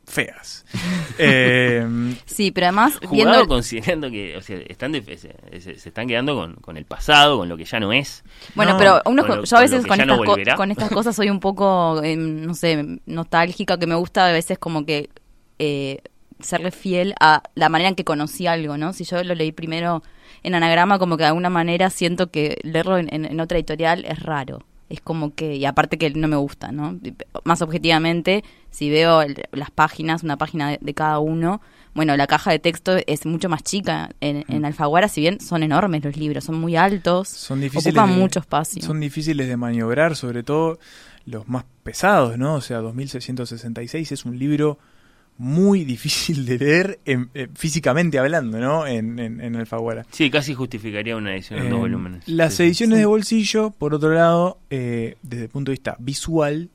feas. 0.06 0.66
Eh, 1.22 1.86
Sí, 2.26 2.52
pero 2.52 2.68
además, 2.68 2.94
Jugado 3.06 3.32
viendo... 3.32 3.48
considerando 3.48 4.10
que 4.10 4.38
o 4.38 4.42
sea, 4.42 4.58
están 4.70 4.94
de- 4.94 5.02
se, 5.18 5.60
se- 5.60 5.90
están 5.90 6.08
quedando 6.08 6.34
con, 6.34 6.54
con 6.56 6.78
el 6.78 6.86
pasado, 6.86 7.38
con 7.38 7.50
lo 7.50 7.58
que 7.58 7.66
ya 7.66 7.78
no 7.82 7.92
es. 7.92 8.24
Bueno, 8.56 8.72
No, 8.74 8.78
pero 8.78 9.02
uno, 9.06 9.28
con 9.28 9.38
lo- 9.40 9.44
yo 9.44 9.58
a 9.58 9.60
veces 9.62 9.86
con 9.86 9.98
no 9.98 10.04
estas, 10.24 10.26
co- 10.26 10.56
con 10.56 10.72
estas 10.72 10.90
cosas 10.94 11.14
soy 11.16 11.30
un 11.30 11.42
poco, 11.42 12.02
eh, 12.04 12.16
no 12.16 12.54
sé, 12.54 13.00
nostálgica, 13.06 13.78
que 13.78 13.86
me 13.88 13.96
gusta 13.96 14.28
a 14.28 14.32
veces 14.32 14.58
como 14.58 14.86
que 14.86 15.10
eh, 15.58 16.02
serle 16.40 16.72
fiel 16.72 17.14
a 17.20 17.44
la 17.56 17.68
manera 17.68 17.90
en 17.90 17.96
que 17.96 18.06
conocí 18.06 18.48
algo, 18.48 18.78
¿no? 18.78 18.94
Si 18.94 19.04
yo 19.04 19.22
lo 19.26 19.36
leí 19.36 19.52
primero 19.52 20.02
en 20.44 20.56
anagrama, 20.56 21.00
como 21.00 21.18
que 21.18 21.24
de 21.24 21.28
alguna 21.30 21.50
manera 21.50 21.90
siento 21.90 22.30
que 22.32 22.58
leerlo 22.64 22.98
en, 22.98 23.14
en- 23.14 23.26
en 23.26 23.40
otra 23.40 23.58
editorial 23.58 24.06
es 24.06 24.20
raro. 24.24 24.64
Es 24.90 25.02
como 25.02 25.36
que, 25.36 25.56
y 25.56 25.66
aparte 25.66 25.98
que 26.00 26.10
no 26.10 26.28
me 26.28 26.36
gusta, 26.36 26.72
¿no? 26.72 26.98
Más 27.44 27.62
objetivamente, 27.62 28.44
si 28.72 28.90
veo 28.90 29.22
el- 29.22 29.44
las 29.52 29.70
páginas, 29.70 30.24
una 30.24 30.38
página 30.38 30.72
de, 30.72 30.80
de 30.82 30.94
cada 30.96 31.20
uno, 31.20 31.62
bueno, 31.94 32.16
la 32.18 32.26
caja 32.28 32.52
de 32.52 32.60
texto 32.60 32.98
es 33.06 33.26
mucho 33.26 33.50
más 33.50 33.62
chica 33.64 34.10
en, 34.22 34.46
en 34.48 34.66
Alfaguara, 34.66 35.08
si 35.08 35.22
bien 35.22 35.40
son 35.42 35.62
enormes 35.64 36.04
los 36.04 36.18
libros, 36.18 36.44
son 36.44 36.60
muy 36.60 36.76
altos, 36.76 37.28
son 37.28 37.62
difíciles. 37.62 37.94
ocupan 37.96 38.16
de- 38.16 38.20
mucho 38.22 38.40
espacio. 38.40 38.82
Son 38.82 39.00
difíciles 39.00 39.48
de 39.48 39.58
maniobrar, 39.58 40.16
sobre 40.16 40.42
todo 40.44 40.80
los 41.26 41.48
más 41.48 41.66
pesados, 41.84 42.38
¿no? 42.40 42.56
O 42.56 42.62
sea, 42.62 42.78
2666 42.80 44.12
es 44.12 44.26
un 44.26 44.40
libro 44.40 44.80
muy 45.40 45.86
difícil 45.86 46.46
de 46.46 46.58
leer 46.60 47.00
en- 47.06 47.30
eh, 47.34 47.48
físicamente 47.56 48.20
hablando, 48.20 48.60
¿no? 48.60 48.86
En, 48.86 49.18
en, 49.20 49.40
en 49.42 49.56
Alfaguara. 49.56 50.06
Sí, 50.12 50.30
casi 50.30 50.54
justificaría 50.54 51.16
una 51.16 51.34
edición 51.34 51.60
en 51.62 51.70
dos 51.70 51.80
volúmenes. 51.80 52.28
Las 52.28 52.52
Sí, 52.54 52.58
sí. 52.58 52.64
ediciones 52.66 53.00
de 53.00 53.06
bolsillo, 53.06 53.72
por 53.72 53.94
otro 53.94 54.12
lado, 54.14 54.60
eh, 54.70 55.16
desde 55.24 55.46
el 55.46 55.50
punto 55.50 55.72
de 55.72 55.74
vista 55.74 55.96
visual, 55.98 56.70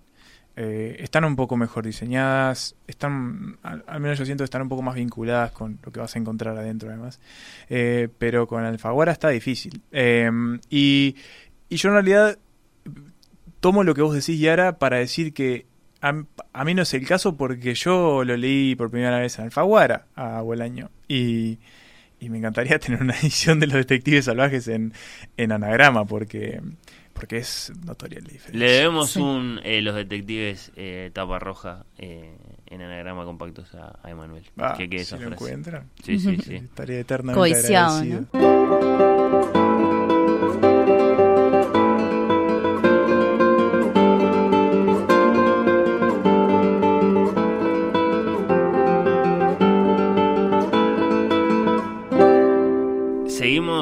eh, 0.57 0.97
están 1.01 1.25
un 1.25 1.37
poco 1.37 1.57
mejor 1.59 1.85
diseñadas, 1.85 2.75
están, 2.87 3.59
al, 3.63 3.85
al 3.87 4.01
menos 4.01 4.19
yo 4.19 4.25
siento 4.25 4.43
que 4.43 4.47
están 4.47 4.63
un 4.63 4.69
poco 4.71 4.83
más 4.83 4.95
vinculadas 4.95 5.51
con 5.53 5.79
lo 5.85 5.93
que 5.93 6.01
vas 6.01 6.15
a 6.17 6.19
encontrar 6.19 6.57
adentro 6.57 6.89
además, 6.89 7.21
Eh, 7.69 8.09
pero 8.19 8.47
con 8.47 8.65
Alfaguara 8.65 9.13
está 9.13 9.29
difícil. 9.29 9.83
Eh, 9.93 10.31
y, 10.71 11.17
y 11.69 11.77
yo 11.77 11.89
en 11.91 11.95
realidad 11.95 12.39
tomo 13.61 13.83
lo 13.85 13.95
que 13.95 14.03
vos 14.03 14.15
decís, 14.15 14.39
Yara, 14.41 14.79
para 14.79 14.99
decir 14.99 15.33
que 15.35 15.67
a, 16.09 16.25
a 16.53 16.65
mí 16.65 16.75
no 16.75 16.83
es 16.83 16.93
el 16.95 17.07
caso 17.07 17.37
porque 17.37 17.75
yo 17.75 18.25
lo 18.25 18.37
leí 18.37 18.75
por 18.77 18.91
primera 18.91 19.19
vez 19.19 19.39
en 19.39 19.47
Alfaguara 19.47 20.07
a 20.15 20.41
Bolaño 20.43 20.91
y, 21.09 21.59
y 22.21 22.29
me 22.31 22.39
encantaría 22.39 22.79
tener 22.81 23.03
una 23.03 23.15
edición 23.19 23.61
de 23.61 23.67
los 23.67 23.77
detectives 23.77 24.27
salvajes 24.27 24.69
en, 24.69 24.93
en 25.37 25.53
anagrama 25.53 26.05
porque, 26.05 26.61
porque 27.13 27.39
es 27.39 27.73
notoria 27.85 28.21
la 28.21 28.29
diferencia. 28.29 28.59
Le 28.67 28.73
debemos 28.73 29.11
Sí. 29.11 29.21
un 29.21 29.61
eh, 29.65 29.81
Los 29.83 29.95
Detectives 29.95 30.73
eh, 30.77 31.11
tapa 31.13 31.39
roja 31.39 31.85
eh, 31.99 32.37
en 32.67 32.83
anagrama 32.83 33.25
compactos 33.25 33.75
a, 33.75 33.99
a 34.03 34.11
Emanuel. 34.11 34.45
Ah, 34.59 34.75
que 34.77 34.89
quede 34.89 35.05
si 35.05 35.15
esa 35.15 35.17
lo 35.17 35.29
frase. 35.29 35.35
encuentran. 35.45 35.91
Sí, 36.03 36.19
sí, 36.19 36.37
sí. 36.45 36.55
Estaría 36.57 37.01
eternamente 37.01 37.39
Codiciado, 37.53 37.99
agradecido. 37.99 39.74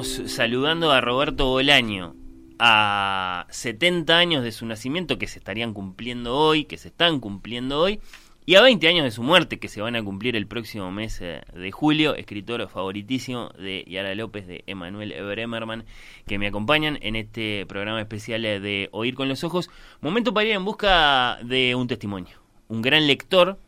Saludando 0.00 0.90
a 0.90 1.02
Roberto 1.02 1.46
Bolaño 1.50 2.14
a 2.58 3.46
70 3.50 4.16
años 4.16 4.42
de 4.42 4.50
su 4.50 4.64
nacimiento 4.64 5.18
que 5.18 5.26
se 5.26 5.38
estarían 5.38 5.74
cumpliendo 5.74 6.36
hoy, 6.36 6.64
que 6.64 6.78
se 6.78 6.88
están 6.88 7.20
cumpliendo 7.20 7.78
hoy, 7.78 8.00
y 8.46 8.54
a 8.54 8.62
20 8.62 8.88
años 8.88 9.04
de 9.04 9.10
su 9.10 9.22
muerte 9.22 9.58
que 9.58 9.68
se 9.68 9.82
van 9.82 9.94
a 9.94 10.02
cumplir 10.02 10.34
el 10.34 10.46
próximo 10.46 10.90
mes 10.90 11.20
eh, 11.20 11.42
de 11.54 11.70
julio, 11.70 12.14
escritor 12.14 12.66
favoritísimo 12.68 13.50
de 13.50 13.84
Yara 13.86 14.14
López, 14.14 14.46
de 14.46 14.64
Emanuel 14.66 15.12
Bremerman, 15.12 15.84
que 16.26 16.38
me 16.38 16.46
acompañan 16.46 16.98
en 17.02 17.14
este 17.14 17.66
programa 17.66 18.00
especial 18.00 18.42
de 18.42 18.88
Oír 18.92 19.14
con 19.14 19.28
los 19.28 19.44
Ojos. 19.44 19.68
Momento 20.00 20.32
para 20.32 20.46
ir 20.46 20.54
en 20.54 20.64
busca 20.64 21.38
de 21.42 21.74
un 21.74 21.86
testimonio. 21.86 22.38
Un 22.68 22.80
gran 22.80 23.06
lector 23.06 23.58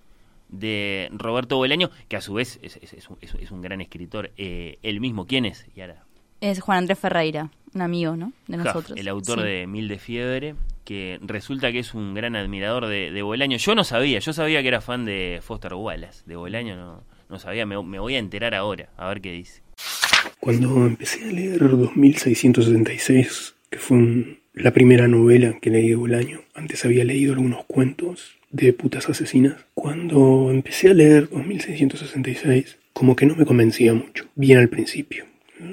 de 0.49 1.11
Roberto 1.13 1.57
Bolaño, 1.57 1.91
que 2.09 2.17
a 2.17 2.21
su 2.21 2.35
vez 2.35 2.59
es 2.63 3.51
un 3.51 3.61
gran 3.61 3.83
escritor. 3.83 4.33
Eh, 4.39 4.79
él 4.83 5.01
mismo, 5.01 5.27
¿quién 5.27 5.45
es, 5.45 5.67
Yara? 5.77 6.05
Es 6.45 6.61
Juan 6.61 6.79
Andrés 6.79 6.99
Ferreira, 6.99 7.51
un 7.75 7.81
amigo, 7.81 8.17
¿no? 8.17 8.33
De 8.49 8.59
Huff, 8.59 8.65
nosotros. 8.67 8.99
el 8.99 9.09
autor 9.09 9.41
Sí. 9.41 9.47
de 9.47 9.67
Mil 9.67 9.89
de 9.89 9.99
Fiebre, 9.99 10.55
que 10.85 11.19
resulta 11.23 11.73
que 11.73 11.79
es 11.79 11.95
un 11.95 12.13
gran 12.13 12.37
admirador 12.37 12.87
de, 12.87 13.11
de 13.11 13.23
Bolaño. 13.23 13.57
Yo 13.57 13.75
no 13.75 13.83
sabía, 13.85 14.19
yo 14.19 14.33
sabía 14.35 14.61
que 14.61 14.69
era 14.69 14.83
fan 14.83 15.07
de 15.07 15.41
Foster 15.43 15.73
Wallace, 15.73 16.23
de 16.27 16.37
Bolaño 16.37 16.77
no, 16.77 17.03
no 17.31 17.39
sabía, 17.39 17.65
me, 17.65 17.83
me 17.83 17.99
voy 17.99 18.17
a 18.17 18.19
enterar 18.19 18.55
ahora, 18.55 18.91
a 18.99 19.09
ver 19.09 19.23
qué 19.23 19.33
dice. 19.33 19.63
Cuando 20.39 20.87
empecé 20.87 21.25
a 21.25 21.29
leer 21.33 21.59
2666, 21.61 23.55
que 23.71 23.79
fue 23.79 23.97
un- 23.97 24.39
la 24.53 24.71
primera 24.73 25.09
novela 25.09 25.59
que 25.63 25.71
leí 25.71 25.89
de 25.89 25.97
Bolaño, 25.97 26.41
antes 26.55 26.85
había 26.85 27.05
leído 27.05 27.33
algunos 27.33 27.65
cuentos 27.65 28.35
de 28.51 28.73
putas 28.75 29.09
asesinas. 29.09 29.65
Cuando 29.73 30.51
empecé 30.51 30.91
a 30.91 30.95
leer 30.95 31.29
2666, 31.31 32.79
como 32.93 33.17
que 33.17 33.27
no 33.27 33.35
me 33.35 33.47
convencía 33.47 33.95
mucho, 33.95 34.27
bien 34.37 34.59
al 34.59 34.69
principio, 34.69 35.25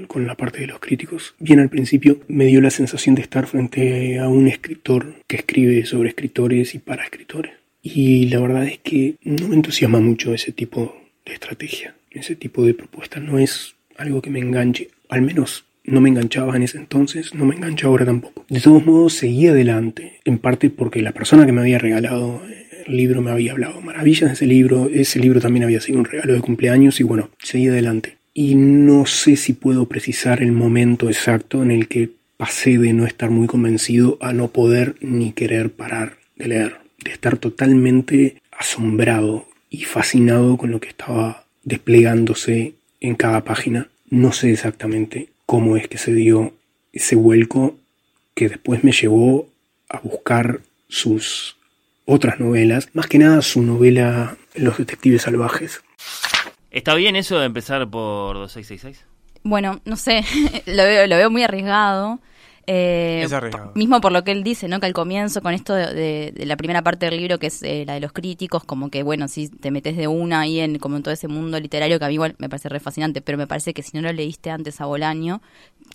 con 0.07 0.27
la 0.27 0.35
parte 0.35 0.59
de 0.59 0.67
los 0.67 0.79
críticos. 0.79 1.35
Bien 1.39 1.59
al 1.59 1.69
principio 1.69 2.19
me 2.27 2.45
dio 2.45 2.61
la 2.61 2.69
sensación 2.69 3.15
de 3.15 3.21
estar 3.21 3.47
frente 3.47 4.19
a 4.19 4.27
un 4.27 4.47
escritor 4.47 5.15
que 5.27 5.37
escribe 5.37 5.85
sobre 5.85 6.09
escritores 6.09 6.75
y 6.75 6.79
para 6.79 7.03
escritores. 7.03 7.53
Y 7.81 8.27
la 8.29 8.39
verdad 8.39 8.65
es 8.65 8.79
que 8.79 9.15
no 9.23 9.47
me 9.47 9.55
entusiasma 9.55 9.99
mucho 9.99 10.33
ese 10.33 10.51
tipo 10.51 10.95
de 11.25 11.33
estrategia, 11.33 11.95
ese 12.11 12.35
tipo 12.35 12.63
de 12.63 12.73
propuesta. 12.73 13.19
No 13.19 13.39
es 13.39 13.75
algo 13.97 14.21
que 14.21 14.29
me 14.29 14.39
enganche. 14.39 14.89
Al 15.09 15.21
menos 15.21 15.65
no 15.83 15.99
me 15.99 16.09
enganchaba 16.09 16.55
en 16.55 16.63
ese 16.63 16.77
entonces, 16.77 17.33
no 17.33 17.45
me 17.45 17.55
engancha 17.55 17.87
ahora 17.87 18.05
tampoco. 18.05 18.45
De 18.49 18.61
todos 18.61 18.85
modos, 18.85 19.13
seguí 19.13 19.47
adelante, 19.47 20.19
en 20.25 20.37
parte 20.37 20.69
porque 20.69 21.01
la 21.01 21.11
persona 21.11 21.45
que 21.45 21.51
me 21.51 21.61
había 21.61 21.79
regalado 21.79 22.41
el 22.85 22.97
libro 22.97 23.21
me 23.21 23.31
había 23.31 23.51
hablado 23.51 23.81
maravillas 23.81 24.29
de 24.29 24.33
ese 24.33 24.47
libro. 24.47 24.89
Ese 24.91 25.19
libro 25.19 25.39
también 25.39 25.63
había 25.63 25.81
sido 25.81 25.99
un 25.99 26.05
regalo 26.05 26.33
de 26.33 26.41
cumpleaños 26.41 26.99
y 26.99 27.03
bueno, 27.03 27.29
seguí 27.39 27.67
adelante. 27.67 28.17
Y 28.33 28.55
no 28.55 29.05
sé 29.05 29.35
si 29.35 29.53
puedo 29.53 29.85
precisar 29.87 30.41
el 30.41 30.51
momento 30.51 31.09
exacto 31.09 31.61
en 31.61 31.71
el 31.71 31.87
que 31.87 32.11
pasé 32.37 32.77
de 32.77 32.93
no 32.93 33.05
estar 33.05 33.29
muy 33.29 33.47
convencido 33.47 34.17
a 34.21 34.33
no 34.33 34.47
poder 34.47 34.95
ni 35.01 35.33
querer 35.33 35.71
parar 35.71 36.17
de 36.37 36.47
leer, 36.47 36.77
de 37.03 37.11
estar 37.11 37.37
totalmente 37.37 38.41
asombrado 38.51 39.47
y 39.69 39.83
fascinado 39.83 40.57
con 40.57 40.71
lo 40.71 40.79
que 40.79 40.89
estaba 40.89 41.45
desplegándose 41.63 42.73
en 42.99 43.15
cada 43.15 43.43
página. 43.43 43.89
No 44.09 44.31
sé 44.31 44.51
exactamente 44.51 45.29
cómo 45.45 45.77
es 45.77 45.87
que 45.87 45.97
se 45.97 46.13
dio 46.13 46.53
ese 46.93 47.15
vuelco 47.15 47.77
que 48.33 48.49
después 48.49 48.83
me 48.83 48.91
llevó 48.91 49.49
a 49.89 49.99
buscar 49.99 50.61
sus 50.87 51.57
otras 52.05 52.39
novelas, 52.39 52.89
más 52.93 53.07
que 53.07 53.19
nada 53.19 53.41
su 53.41 53.61
novela 53.61 54.37
Los 54.55 54.77
Detectives 54.77 55.23
Salvajes. 55.23 55.81
¿Está 56.71 56.95
bien 56.95 57.15
eso 57.15 57.37
de 57.39 57.45
empezar 57.45 57.89
por 57.89 58.35
2666? 58.37 59.05
Bueno, 59.43 59.81
no 59.85 59.95
sé, 59.95 60.23
lo, 60.67 60.83
veo, 60.83 61.07
lo 61.07 61.15
veo 61.17 61.29
muy 61.29 61.43
arriesgado. 61.43 62.19
Eh, 62.67 63.23
Es 63.25 63.33
arriesgado. 63.33 63.71
Mismo 63.75 63.99
por 64.01 64.11
lo 64.11 64.23
que 64.23 64.31
él 64.31 64.43
dice, 64.43 64.67
¿no? 64.67 64.79
Que 64.79 64.85
al 64.85 64.93
comienzo, 64.93 65.41
con 65.41 65.53
esto 65.53 65.73
de, 65.73 65.93
de- 65.93 66.31
de 66.31 66.45
la 66.45 66.55
primera 66.55 66.83
parte 66.83 67.07
del 67.07 67.17
libro, 67.17 67.39
que 67.39 67.47
es 67.47 67.63
eh, 67.63 67.83
la 67.87 67.95
de 67.95 67.99
los 67.99 68.13
críticos, 68.13 68.63
como 68.63 68.89
que, 68.89 69.01
bueno, 69.03 69.27
si 69.27 69.49
te 69.49 69.71
metes 69.71 69.97
de 69.97 70.07
una 70.07 70.41
ahí 70.41 70.59
en, 70.59 70.77
como 70.77 70.95
en 70.95 71.03
todo 71.03 71.13
ese 71.13 71.27
mundo 71.27 71.59
literario, 71.59 71.97
que 71.99 72.05
a 72.05 72.07
mí 72.07 72.13
igual 72.13 72.35
me 72.37 72.49
parece 72.49 72.69
re 72.69 72.79
fascinante, 72.79 73.21
pero 73.21 73.37
me 73.37 73.47
parece 73.47 73.73
que 73.73 73.81
si 73.81 73.97
no 73.97 74.01
lo 74.03 74.13
leíste 74.13 74.51
antes 74.51 74.79
a 74.79 74.85
Bolaño, 74.85 75.41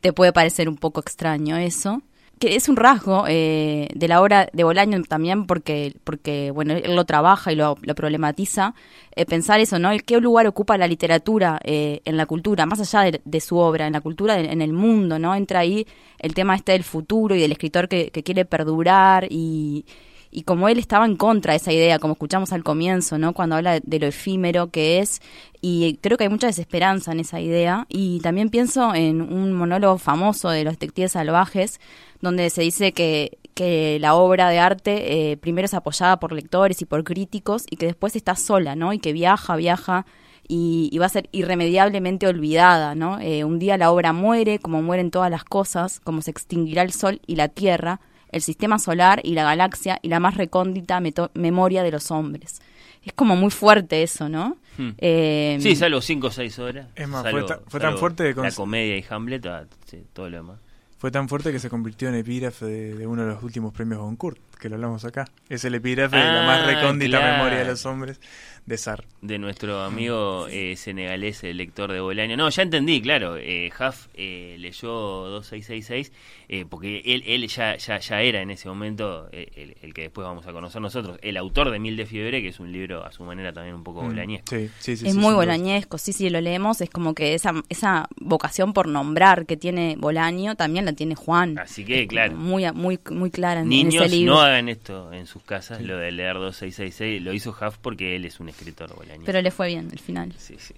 te 0.00 0.12
puede 0.12 0.32
parecer 0.32 0.68
un 0.68 0.76
poco 0.76 1.00
extraño 1.00 1.56
eso. 1.56 2.02
Que 2.38 2.54
es 2.54 2.68
un 2.68 2.76
rasgo 2.76 3.24
eh, 3.26 3.88
de 3.94 4.08
la 4.08 4.20
obra 4.20 4.50
de 4.52 4.62
Bolaño 4.62 5.02
también 5.04 5.46
porque, 5.46 5.94
porque 6.04 6.50
bueno, 6.50 6.74
él 6.74 6.94
lo 6.94 7.06
trabaja 7.06 7.50
y 7.50 7.56
lo, 7.56 7.76
problematiza. 7.76 8.74
eh, 9.12 9.24
pensar 9.24 9.58
eso, 9.60 9.78
¿no? 9.78 9.90
El 9.90 10.04
qué 10.04 10.20
lugar 10.20 10.46
ocupa 10.46 10.76
la 10.76 10.86
literatura 10.86 11.58
eh, 11.64 12.02
en 12.04 12.18
la 12.18 12.26
cultura, 12.26 12.66
más 12.66 12.80
allá 12.80 13.10
de, 13.10 13.22
de 13.24 13.40
su 13.40 13.56
obra, 13.56 13.86
en 13.86 13.94
la 13.94 14.02
cultura, 14.02 14.38
en, 14.38 14.50
en 14.50 14.60
el 14.60 14.74
mundo, 14.74 15.18
¿no? 15.18 15.34
Entra 15.34 15.60
ahí 15.60 15.86
el 16.18 16.34
tema 16.34 16.54
este 16.56 16.72
del 16.72 16.84
futuro 16.84 17.34
y 17.34 17.40
del 17.40 17.52
escritor 17.52 17.88
que, 17.88 18.10
que 18.10 18.22
quiere 18.22 18.44
perdurar 18.44 19.26
y, 19.30 19.86
y 20.30 20.42
como 20.42 20.68
él 20.68 20.78
estaba 20.78 21.06
en 21.06 21.16
contra 21.16 21.52
de 21.52 21.58
esa 21.58 21.72
idea, 21.72 21.98
como 21.98 22.12
escuchamos 22.12 22.52
al 22.52 22.62
comienzo, 22.62 23.18
¿no? 23.18 23.32
Cuando 23.32 23.56
habla 23.56 23.80
de 23.80 23.98
lo 23.98 24.06
efímero 24.06 24.70
que 24.70 24.98
es, 24.98 25.20
y 25.60 25.98
creo 26.02 26.16
que 26.16 26.24
hay 26.24 26.30
mucha 26.30 26.46
desesperanza 26.46 27.12
en 27.12 27.20
esa 27.20 27.40
idea, 27.40 27.86
y 27.88 28.20
también 28.20 28.50
pienso 28.50 28.94
en 28.94 29.22
un 29.22 29.52
monólogo 29.52 29.98
famoso 29.98 30.50
de 30.50 30.64
los 30.64 30.74
detectives 30.74 31.12
salvajes, 31.12 31.80
donde 32.20 32.50
se 32.50 32.62
dice 32.62 32.92
que, 32.92 33.38
que 33.54 33.98
la 34.00 34.14
obra 34.14 34.48
de 34.50 34.58
arte 34.58 35.32
eh, 35.32 35.36
primero 35.36 35.66
es 35.66 35.74
apoyada 35.74 36.18
por 36.18 36.32
lectores 36.32 36.82
y 36.82 36.84
por 36.84 37.04
críticos, 37.04 37.64
y 37.70 37.76
que 37.76 37.86
después 37.86 38.16
está 38.16 38.36
sola, 38.36 38.76
¿no? 38.76 38.92
Y 38.92 38.98
que 38.98 39.12
viaja, 39.12 39.56
viaja, 39.56 40.06
y, 40.48 40.88
y 40.92 40.98
va 40.98 41.06
a 41.06 41.10
ser 41.10 41.28
irremediablemente 41.32 42.26
olvidada, 42.26 42.94
¿no? 42.94 43.18
Eh, 43.20 43.44
un 43.44 43.58
día 43.58 43.76
la 43.78 43.90
obra 43.90 44.12
muere, 44.12 44.58
como 44.58 44.82
mueren 44.82 45.10
todas 45.10 45.30
las 45.30 45.44
cosas, 45.44 46.00
como 46.00 46.22
se 46.22 46.30
extinguirá 46.30 46.82
el 46.82 46.92
sol 46.92 47.20
y 47.26 47.36
la 47.36 47.48
tierra, 47.48 48.00
el 48.32 48.42
sistema 48.42 48.78
solar 48.78 49.20
y 49.24 49.34
la 49.34 49.44
galaxia 49.44 49.98
y 50.02 50.08
la 50.08 50.20
más 50.20 50.36
recóndita 50.36 51.00
memoria 51.34 51.82
de 51.82 51.90
los 51.90 52.10
hombres. 52.10 52.60
Es 53.04 53.12
como 53.12 53.36
muy 53.36 53.50
fuerte 53.50 54.02
eso, 54.02 54.28
¿no? 54.28 54.56
Hmm. 54.78 54.90
Eh, 54.98 55.58
Sí, 55.60 55.76
salvo 55.76 56.00
5 56.00 56.26
o 56.26 56.30
6 56.30 56.58
horas. 56.58 56.88
Es 56.96 57.06
más, 57.08 57.22
salvo- 57.22 57.38
fue 57.38 57.46
ta- 57.56 57.60
fue 57.68 57.80
tan 57.80 57.98
fuerte 57.98 58.34
que 58.34 58.40
La 58.40 58.50
comedia 58.50 58.96
y 58.96 59.04
Hamlet, 59.08 59.46
ah, 59.46 59.64
sí, 59.86 60.02
todo 60.12 60.28
lo 60.28 60.36
demás. 60.38 60.58
Fue 60.98 61.10
tan 61.10 61.28
fuerte 61.28 61.52
que 61.52 61.58
se 61.58 61.68
convirtió 61.70 62.08
en 62.08 62.14
epígrafe 62.16 62.64
de, 62.64 62.94
de 62.94 63.06
uno 63.06 63.22
de 63.22 63.28
los 63.34 63.42
últimos 63.42 63.72
premios 63.72 64.00
Goncourt, 64.00 64.38
que 64.58 64.68
lo 64.70 64.76
hablamos 64.76 65.04
acá. 65.04 65.26
Es 65.48 65.64
el 65.66 65.74
epígrafe 65.74 66.16
de 66.16 66.24
la 66.24 66.42
más 66.46 66.60
Ah, 66.62 66.66
recóndita 66.66 67.18
claro. 67.18 67.36
memoria 67.36 67.58
de 67.58 67.64
los 67.66 67.84
hombres 67.86 68.18
de 68.66 68.76
Sar. 68.78 69.04
de 69.22 69.38
nuestro 69.38 69.82
amigo 69.82 70.46
eh, 70.48 70.74
senegalés, 70.76 71.42
el 71.44 71.56
lector 71.56 71.92
de 71.92 72.00
Bolaño. 72.00 72.36
No, 72.36 72.48
ya 72.50 72.62
entendí, 72.62 73.00
claro. 73.00 73.36
Eh, 73.38 73.70
Huff 73.78 74.08
eh, 74.14 74.56
leyó 74.58 74.90
2666 74.90 76.12
eh, 76.48 76.64
porque 76.68 77.02
él, 77.04 77.22
él 77.26 77.46
ya, 77.48 77.76
ya, 77.76 77.98
ya 77.98 78.22
era 78.22 78.40
en 78.42 78.50
ese 78.50 78.68
momento 78.68 79.28
eh, 79.32 79.48
el, 79.56 79.76
el 79.82 79.94
que 79.94 80.02
después 80.02 80.24
vamos 80.26 80.46
a 80.46 80.52
conocer 80.52 80.80
nosotros, 80.80 81.18
el 81.22 81.36
autor 81.36 81.70
de 81.70 81.78
Mil 81.78 81.96
de 81.96 82.06
Fiebre, 82.06 82.42
que 82.42 82.48
es 82.48 82.60
un 82.60 82.70
libro 82.72 83.04
a 83.04 83.12
su 83.12 83.22
manera 83.24 83.52
también 83.52 83.74
un 83.76 83.84
poco 83.84 84.02
Mm, 84.02 84.08
bolañesco. 84.08 84.54
Sí, 84.56 84.68
sí, 84.78 84.96
sí. 84.96 85.06
es 85.08 85.12
sí, 85.14 85.18
muy 85.18 85.34
bolañesco, 85.34 85.98
sí, 85.98 86.12
sí, 86.12 86.28
lo 86.30 86.40
leemos, 86.40 86.80
es 86.80 86.90
como 86.90 87.14
que 87.14 87.34
esa, 87.34 87.52
esa 87.68 88.08
vocación 88.20 88.72
por 88.72 88.88
nombrar 88.88 89.46
que 89.46 89.56
tiene 89.56 89.96
Bolaño 89.98 90.54
también 90.56 90.84
la 90.84 90.92
tiene 90.92 91.14
Juan. 91.14 91.58
Así 91.58 91.84
que, 91.84 92.02
Es 92.02 92.08
claro. 92.08 92.34
Muy, 92.36 92.70
muy, 92.72 92.98
muy 93.10 93.30
clara 93.30 93.60
en, 93.60 93.66
en 93.66 93.68
Niños, 93.70 94.04
ese 94.06 94.16
libro. 94.16 94.34
no 94.34 94.40
hagan 94.40 94.68
esto 94.68 95.12
en 95.12 95.26
sus 95.26 95.42
casas, 95.42 95.80
lo 95.82 95.96
de 95.98 96.12
leer 96.12 96.34
2666. 96.34 97.22
Lo 97.22 97.32
hizo 97.32 97.50
Huff 97.50 97.78
porque 97.80 98.16
él 98.16 98.24
es 98.24 98.38
un 98.40 98.48
escritor. 98.56 98.90
Pero 99.24 99.42
le 99.42 99.50
fue 99.50 99.68
bien 99.68 99.88
al 99.92 99.98
final. 99.98 100.32
Sí, 100.38 100.56
sí. 100.58 100.74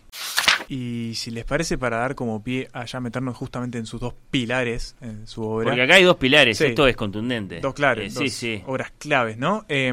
Y 0.68 1.14
si 1.14 1.30
les 1.30 1.44
parece, 1.44 1.78
para 1.78 1.98
dar 1.98 2.14
como 2.14 2.42
pie 2.42 2.68
a 2.72 2.84
ya 2.84 3.00
meternos 3.00 3.36
justamente 3.36 3.78
en 3.78 3.86
sus 3.86 4.00
dos 4.00 4.14
pilares 4.30 4.96
en 5.00 5.26
su 5.26 5.42
obra. 5.42 5.66
Porque 5.70 5.82
acá 5.82 5.94
hay 5.94 6.04
dos 6.04 6.16
pilares, 6.16 6.58
Sí. 6.58 6.64
esto 6.66 6.86
es 6.86 6.96
contundente. 6.96 7.60
Dos 7.60 7.74
claves, 7.74 8.14
Eh, 8.14 8.18
sí, 8.18 8.24
dos 8.24 8.32
sí. 8.32 8.62
obras 8.66 8.92
claves, 8.98 9.38
¿no? 9.38 9.64
Eh, 9.68 9.92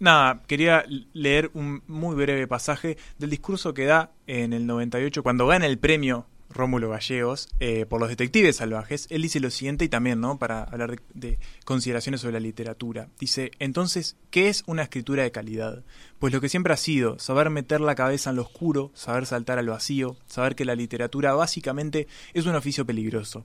nada, 0.00 0.42
quería 0.46 0.84
leer 1.12 1.50
un 1.54 1.82
muy 1.86 2.16
breve 2.16 2.46
pasaje 2.46 2.96
del 3.18 3.30
discurso 3.30 3.72
que 3.74 3.84
da 3.84 4.10
en 4.26 4.52
el 4.52 4.66
98 4.66 5.22
cuando 5.22 5.46
gana 5.46 5.66
el 5.66 5.78
premio 5.78 6.26
Rómulo 6.50 6.90
Gallegos 6.90 7.48
eh, 7.60 7.86
por 7.86 8.00
los 8.00 8.08
detectives 8.08 8.56
salvajes. 8.56 9.06
Él 9.10 9.22
dice 9.22 9.40
lo 9.40 9.50
siguiente 9.50 9.84
y 9.84 9.88
también, 9.88 10.20
¿no? 10.20 10.38
Para 10.38 10.64
hablar 10.64 10.92
de, 10.92 11.00
de 11.14 11.38
consideraciones 11.64 12.20
sobre 12.20 12.34
la 12.34 12.40
literatura. 12.40 13.08
Dice, 13.18 13.50
entonces, 13.58 14.16
¿qué 14.30 14.48
es 14.48 14.62
una 14.66 14.82
escritura 14.82 15.22
de 15.22 15.32
calidad? 15.32 15.84
Pues 16.18 16.32
lo 16.32 16.40
que 16.40 16.48
siempre 16.48 16.72
ha 16.72 16.76
sido, 16.76 17.18
saber 17.18 17.50
meter 17.50 17.80
la 17.80 17.94
cabeza 17.94 18.30
en 18.30 18.36
lo 18.36 18.42
oscuro, 18.42 18.90
saber 18.94 19.26
saltar 19.26 19.58
al 19.58 19.68
vacío, 19.68 20.16
saber 20.26 20.54
que 20.54 20.64
la 20.64 20.74
literatura 20.74 21.34
básicamente 21.34 22.06
es 22.34 22.46
un 22.46 22.54
oficio 22.54 22.86
peligroso. 22.86 23.44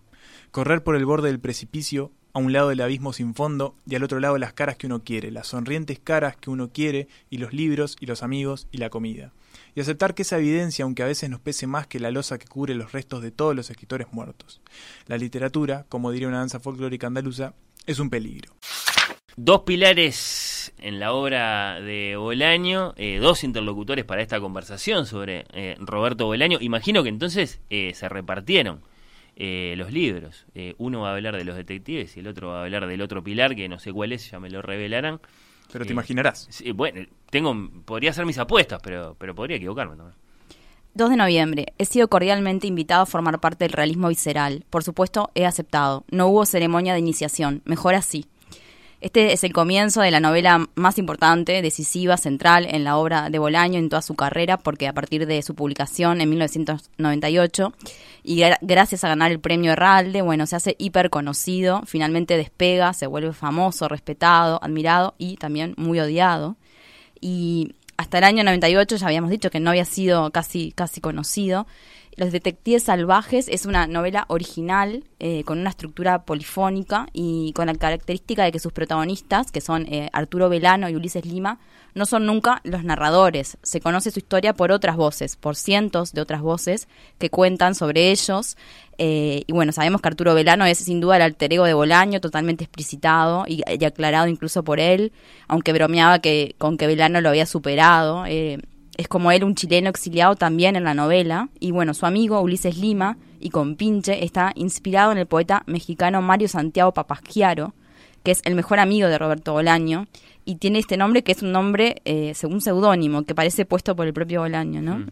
Correr 0.52 0.84
por 0.84 0.95
el 0.95 1.06
borde 1.06 1.30
del 1.30 1.39
precipicio, 1.39 2.12
a 2.34 2.39
un 2.39 2.54
lado 2.54 2.70
del 2.70 2.82
abismo 2.82 3.14
sin 3.14 3.34
fondo 3.36 3.76
y 3.86 3.95
al 3.95 4.04
otro 4.04 4.20
lado 4.20 4.38
las 4.38 4.54
caras 4.54 4.78
que 4.78 4.88
uno 4.88 5.04
quiere, 5.04 5.32
las 5.32 5.47
sonrientes 5.47 5.99
caras 5.99 6.36
que 6.38 6.49
uno 6.49 6.72
quiere 6.72 7.08
y 7.30 7.38
los 7.38 7.54
libros 7.54 7.97
y 7.99 8.06
los 8.06 8.24
amigos 8.24 8.68
y 8.72 8.78
la 8.78 8.89
comida. 8.89 9.34
Y 9.76 9.82
aceptar 9.82 10.14
que 10.14 10.24
esa 10.24 10.38
evidencia, 10.38 10.84
aunque 10.84 11.04
a 11.04 11.08
veces 11.08 11.30
nos 11.30 11.40
pese 11.40 11.68
más 11.68 11.88
que 11.88 12.00
la 12.00 12.12
losa 12.12 12.38
que 12.38 12.48
cubre 12.48 12.76
los 12.76 12.92
restos 12.92 13.22
de 13.22 13.32
todos 13.32 13.56
los 13.56 13.70
escritores 13.70 14.08
muertos. 14.12 14.62
La 15.08 15.18
literatura, 15.18 15.86
como 15.88 16.12
diría 16.12 16.28
una 16.28 16.40
danza 16.40 16.60
folclórica 16.60 17.08
andaluza, 17.08 17.54
es 17.86 18.00
un 18.00 18.10
peligro. 18.10 18.54
Dos 19.38 19.62
pilares 19.62 20.74
en 20.78 21.00
la 21.00 21.14
obra 21.14 21.80
de 21.80 22.18
Bolaño, 22.18 22.94
eh, 22.98 23.20
dos 23.20 23.46
interlocutores 23.46 24.04
para 24.04 24.22
esta 24.22 24.42
conversación 24.42 25.06
sobre 25.06 25.46
eh, 25.54 25.78
Roberto 25.80 26.26
Bolaño. 26.26 26.58
Imagino 26.60 27.02
que 27.02 27.10
entonces 27.10 27.62
eh, 27.70 27.94
se 27.96 28.10
repartieron 28.10 28.82
los 29.38 29.92
libros. 29.92 30.46
Uno 30.78 31.02
va 31.02 31.10
a 31.10 31.16
hablar 31.16 31.36
de 31.36 31.44
los 31.44 31.56
detectives 31.56 32.16
y 32.16 32.20
el 32.20 32.28
otro 32.28 32.50
va 32.50 32.60
a 32.60 32.64
hablar 32.64 32.86
del 32.86 33.02
otro 33.02 33.24
pilar, 33.24 33.56
que 33.56 33.68
no 33.70 33.80
sé 33.80 33.92
cuál 33.92 34.12
es, 34.12 34.30
ya 34.30 34.40
me 34.40 34.52
lo 34.52 34.62
revelarán. 34.62 35.20
Pero 35.72 35.86
te 35.86 35.92
imaginarás. 35.92 36.48
sí, 36.50 36.72
bueno, 36.72 37.06
tengo, 37.30 37.56
podría 37.86 38.12
hacer 38.12 38.26
mis 38.26 38.38
apuestas, 38.38 38.80
pero, 38.84 39.16
pero 39.18 39.34
podría 39.34 39.58
equivocarme 39.58 39.96
también. 39.96 40.16
2 40.94 41.10
de 41.10 41.16
noviembre. 41.16 41.74
He 41.78 41.86
sido 41.86 42.10
cordialmente 42.10 42.68
invitado 42.68 43.04
a 43.04 43.06
formar 43.06 43.40
parte 43.40 43.64
del 43.64 43.72
realismo 43.72 44.10
visceral. 44.10 44.66
Por 44.70 44.84
supuesto, 44.84 45.32
he 45.36 45.46
aceptado. 45.46 46.04
No 46.12 46.28
hubo 46.28 46.46
ceremonia 46.46 46.94
de 46.94 47.00
iniciación. 47.00 47.62
Mejor 47.64 47.96
así. 47.96 48.26
Este 49.02 49.34
es 49.34 49.43
el 49.43 49.52
comienzo 49.52 50.02
de 50.02 50.12
la 50.12 50.20
novela 50.20 50.70
más 50.76 50.99
importante, 50.99 51.64
decisiva, 51.64 52.18
central 52.18 52.68
en 52.70 52.84
la 52.84 52.97
obra 52.97 53.32
de 53.32 53.39
Bolaño 53.39 53.80
en 53.80 53.89
toda 53.89 54.04
su 54.04 54.14
carrera, 54.14 54.58
porque 54.58 54.88
a 54.88 54.93
partir 54.93 55.26
de 55.26 55.41
su 55.41 55.56
publicación 55.56 56.22
en 56.22 56.30
1998 56.30 57.74
y 58.24 58.38
gra- 58.38 58.60
gracias 58.62 59.04
a 59.04 59.08
ganar 59.08 59.32
el 59.32 59.39
premio 59.39 59.72
Herralde, 59.72 60.22
bueno, 60.22 60.45
se 60.45 60.56
hace 60.56 60.76
hiper 60.78 61.10
conocido, 61.10 61.82
finalmente 61.88 62.38
despega, 62.38 62.93
se 62.93 63.08
vuelve 63.08 63.34
famoso, 63.34 63.88
respetado, 63.88 64.60
admirado 64.62 65.16
y 65.18 65.38
también 65.38 65.74
muy 65.78 65.99
odiado. 65.99 66.58
Y 67.20 67.74
hasta 67.97 68.20
el 68.20 68.24
año 68.24 68.43
98 68.43 68.97
ya 68.97 69.08
habíamos 69.08 69.32
dicho 69.32 69.49
que 69.49 69.60
no 69.60 69.72
había 69.72 69.86
sido 69.86 70.30
casi, 70.30 70.74
casi 70.74 71.02
conocido. 71.02 71.66
Los 72.18 72.32
Detectives 72.32 72.84
Salvajes 72.84 73.47
es 73.47 73.66
una 73.66 73.88
novela 73.88 74.26
original 74.28 75.05
eh, 75.20 75.43
con 75.45 75.59
una 75.59 75.70
estructura 75.70 76.24
polifónica 76.24 77.07
y 77.14 77.53
con 77.53 77.68
la 77.68 77.74
característica 77.76 78.43
de 78.43 78.51
que 78.51 78.59
sus 78.59 78.74
protagonistas, 78.74 79.51
que 79.51 79.62
son 79.62 79.86
eh, 79.88 80.09
Arturo 80.12 80.49
Velano 80.49 80.89
y 80.89 80.95
Ulises 80.95 81.26
Lima, 81.26 81.59
no 81.95 82.05
son 82.05 82.26
nunca 82.26 82.59
los 82.64 82.84
narradores. 82.84 83.57
Se 83.64 83.80
conoce 83.80 84.12
su 84.12 84.20
historia 84.20 84.53
por 84.53 84.72
otras 84.72 84.97
voces, 84.97 85.38
por 85.38 85.55
cientos 85.55 86.12
de 86.12 86.22
otras 86.22 86.41
voces 86.41 86.89
que 87.18 87.30
cuentan 87.30 87.76
sobre 87.76 88.12
ellos. 88.12 88.57
Eh, 88.97 89.43
y 89.47 89.53
bueno, 89.53 89.72
sabemos 89.72 90.01
que 90.01 90.09
Arturo 90.09 90.34
Velano 90.34 90.66
es 90.66 90.80
sin 90.80 90.99
duda 90.99 91.16
el 91.16 91.22
alter 91.22 91.53
ego 91.53 91.64
de 91.64 91.74
Bolaño, 91.74 92.20
totalmente 92.20 92.66
explicitado 92.66 93.45
y, 93.47 93.64
y 93.68 93.86
aclarado 93.86 94.28
incluso 94.28 94.64
por 94.64 94.80
él, 94.80 95.14
aunque 95.47 95.74
bromeaba 95.74 96.20
que 96.20 96.55
con 96.57 96.78
que 96.78 96.88
Velano 96.88 97.22
lo 97.22 97.30
había 97.30 97.45
superado. 97.45 98.26
eh, 98.26 98.59
es 98.98 99.08
como 99.08 99.32
él 99.32 99.44
un 99.44 99.56
chileno 99.56 99.89
exiliado 99.89 100.36
también 100.36 100.76
en 100.76 100.84
la 100.84 100.94
novela. 100.94 101.50
Y 101.60 101.72
bueno, 101.72 101.94
su 101.94 102.06
amigo 102.06 102.42
Ulises 102.42 102.78
Lima 102.78 103.18
y 103.39 103.50
Compinche 103.50 104.24
está 104.24 104.52
inspirado 104.56 105.12
en 105.12 105.18
el 105.18 105.26
poeta 105.28 105.64
mexicano 105.66 106.22
Mario 106.22 106.48
Santiago 106.48 106.94
Papasquiaro, 106.94 107.74
que 108.24 108.32
es 108.32 108.42
el 108.46 108.56
mejor 108.56 108.80
amigo 108.80 109.08
de 109.08 109.18
Roberto 109.18 109.54
Bolaño. 109.54 110.08
Y 110.46 110.56
tiene 110.56 110.80
este 110.80 110.98
nombre 110.98 111.24
que 111.24 111.32
es 111.34 111.42
un 111.44 111.52
nombre, 111.52 112.02
eh, 112.06 112.34
un 112.44 112.62
seudónimo, 112.62 113.24
que 113.24 113.36
parece 113.36 113.66
puesto 113.66 113.96
por 113.96 114.08
el 114.08 114.14
propio 114.14 114.42
Bolaño, 114.42 114.82
¿no? 114.82 115.06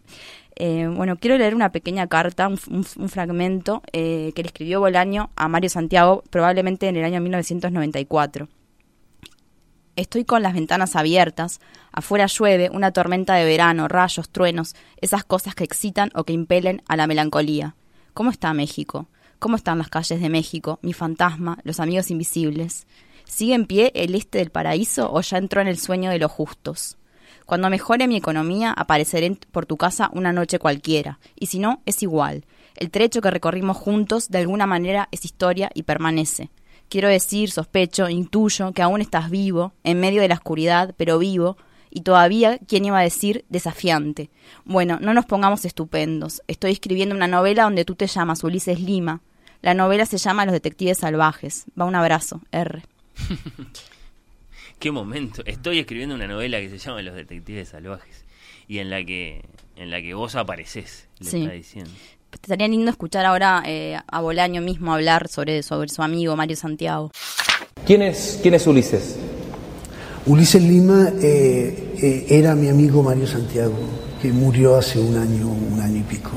Eh, 0.56 0.88
bueno, 0.94 1.16
quiero 1.18 1.38
leer 1.38 1.56
una 1.56 1.72
pequeña 1.72 2.08
carta, 2.08 2.48
un, 2.48 2.60
un- 2.70 2.86
un 2.98 3.10
fragmento 3.10 3.82
eh, 3.94 4.34
que 4.36 4.42
le 4.44 4.48
escribió 4.48 4.80
Bolaño 4.82 5.30
a 5.36 5.48
Mario 5.48 5.70
Santiago 5.70 6.24
probablemente 6.32 6.88
en 6.90 6.98
el 6.98 7.06
año 7.06 7.22
1994. 7.22 8.48
Estoy 10.00 10.24
con 10.24 10.42
las 10.42 10.54
ventanas 10.54 10.96
abiertas, 10.96 11.60
afuera 11.92 12.26
llueve, 12.28 12.70
una 12.72 12.94
tormenta 12.94 13.34
de 13.34 13.44
verano, 13.44 13.90
rayos, 13.90 14.30
truenos, 14.30 14.74
esas 15.02 15.26
cosas 15.26 15.56
que 15.56 15.66
excitan 15.66 16.10
o 16.16 16.24
que 16.24 16.32
impelen 16.32 16.82
a 16.88 16.96
la 16.96 17.06
melancolía. 17.06 17.76
¿Cómo 18.14 18.30
está 18.30 18.54
México? 18.54 19.10
¿Cómo 19.40 19.58
están 19.58 19.78
las 19.78 19.90
calles 19.90 20.22
de 20.22 20.30
México, 20.30 20.80
mi 20.84 20.94
fantasma, 20.94 21.60
los 21.64 21.82
amigos 21.82 22.12
invisibles? 22.12 22.88
¿Sigue 23.26 23.56
en 23.56 23.66
pie 23.66 23.92
el 23.94 24.16
este 24.16 24.38
del 24.38 24.52
paraíso 24.52 25.12
o 25.12 25.20
ya 25.20 25.38
entró 25.38 25.60
en 25.60 25.68
el 25.68 25.78
sueño 25.78 26.12
de 26.12 26.20
los 26.20 26.32
justos? 26.32 26.96
Cuando 27.46 27.70
mejore 27.70 28.08
mi 28.08 28.16
economía, 28.16 28.72
apareceré 28.72 29.38
por 29.52 29.66
tu 29.66 29.76
casa 29.76 30.10
una 30.14 30.32
noche 30.32 30.60
cualquiera, 30.60 31.20
y 31.36 31.48
si 31.48 31.60
no, 31.60 31.82
es 31.86 32.02
igual. 32.04 32.46
El 32.78 32.90
trecho 32.90 33.20
que 33.20 33.32
recorrimos 33.32 33.76
juntos 33.76 34.30
de 34.30 34.38
alguna 34.38 34.66
manera 34.66 35.10
es 35.12 35.26
historia 35.26 35.70
y 35.74 35.84
permanece. 35.84 36.52
Quiero 36.90 37.08
decir, 37.08 37.52
sospecho, 37.52 38.10
intuyo 38.10 38.72
que 38.74 38.82
aún 38.82 39.00
estás 39.02 39.30
vivo, 39.30 39.74
en 39.84 40.00
medio 40.00 40.22
de 40.22 40.28
la 40.28 40.36
oscuridad, 40.36 40.96
pero 40.98 41.20
vivo, 41.20 41.56
y 41.92 42.02
todavía, 42.02 42.60
¿quién 42.68 42.86
iba 42.86 43.00
a 43.00 43.04
decir? 43.04 43.46
Desafiante. 43.50 44.30
Bueno, 44.66 44.98
no 45.02 45.14
nos 45.14 45.26
pongamos 45.26 45.66
estupendos. 45.66 46.42
Estoy 46.48 46.72
escribiendo 46.72 47.16
una 47.16 47.28
novela 47.28 47.64
donde 47.64 47.86
tú 47.86 47.96
te 47.96 48.08
llamas 48.08 48.44
Ulises 48.44 48.80
Lima. 48.80 49.22
La 49.62 49.74
novela 49.74 50.06
se 50.06 50.18
llama 50.18 50.46
Los 50.46 50.54
Detectives 50.54 51.00
Salvajes. 51.00 51.66
Va 51.80 51.86
un 51.86 51.96
abrazo, 51.96 52.42
R. 52.52 52.82
Qué 54.80 54.92
momento. 54.92 55.44
Estoy 55.46 55.80
escribiendo 55.80 56.16
una 56.16 56.28
novela 56.28 56.60
que 56.60 56.70
se 56.70 56.78
llama 56.78 57.02
Los 57.02 57.16
Detectives 57.16 57.70
Salvajes 57.70 58.26
y 58.68 58.80
en 58.80 58.90
la 58.90 59.04
que 59.04 59.44
en 59.76 59.90
la 59.92 60.02
que 60.02 60.14
vos 60.14 60.36
apareces, 60.36 61.08
le 61.20 61.30
Sí. 61.30 61.42
está 61.42 61.54
diciendo. 61.54 61.92
Estaría 62.32 62.68
lindo 62.68 62.90
escuchar 62.92 63.26
ahora 63.26 63.64
eh, 63.66 63.98
a 64.08 64.22
Bolaño 64.22 64.62
mismo 64.62 64.94
hablar 64.94 65.28
sobre, 65.28 65.62
sobre 65.64 65.90
su 65.90 66.02
amigo 66.02 66.36
Mario 66.36 66.56
Santiago. 66.56 67.12
¿Quién 67.86 68.02
es, 68.02 68.40
quién 68.42 68.54
es 68.54 68.66
Ulises? 68.68 69.18
Ulises 70.26 70.62
Lima 70.62 71.10
eh, 71.22 71.96
eh, 72.02 72.26
era 72.30 72.56
mi 72.56 72.70
amigo 72.70 73.02
Mario 73.04 73.28
Santiago, 73.28 73.74
que 74.22 74.32
murió 74.32 74.76
hace 74.76 75.00
un 75.00 75.18
año, 75.18 75.48
un 75.48 75.80
año 75.82 75.98
y 75.98 76.04
pico. 76.04 76.32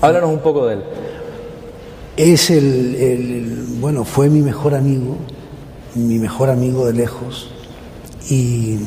Háblanos 0.00 0.30
un 0.30 0.40
poco 0.40 0.66
de 0.66 0.74
él. 0.74 0.82
Es 2.16 2.50
el, 2.50 2.94
el- 2.94 3.64
bueno, 3.80 4.04
fue 4.04 4.28
mi 4.28 4.40
mejor 4.40 4.74
amigo, 4.74 5.16
mi 5.94 6.18
mejor 6.18 6.50
amigo 6.50 6.86
de 6.86 6.92
lejos, 6.92 7.50
y 8.30 8.78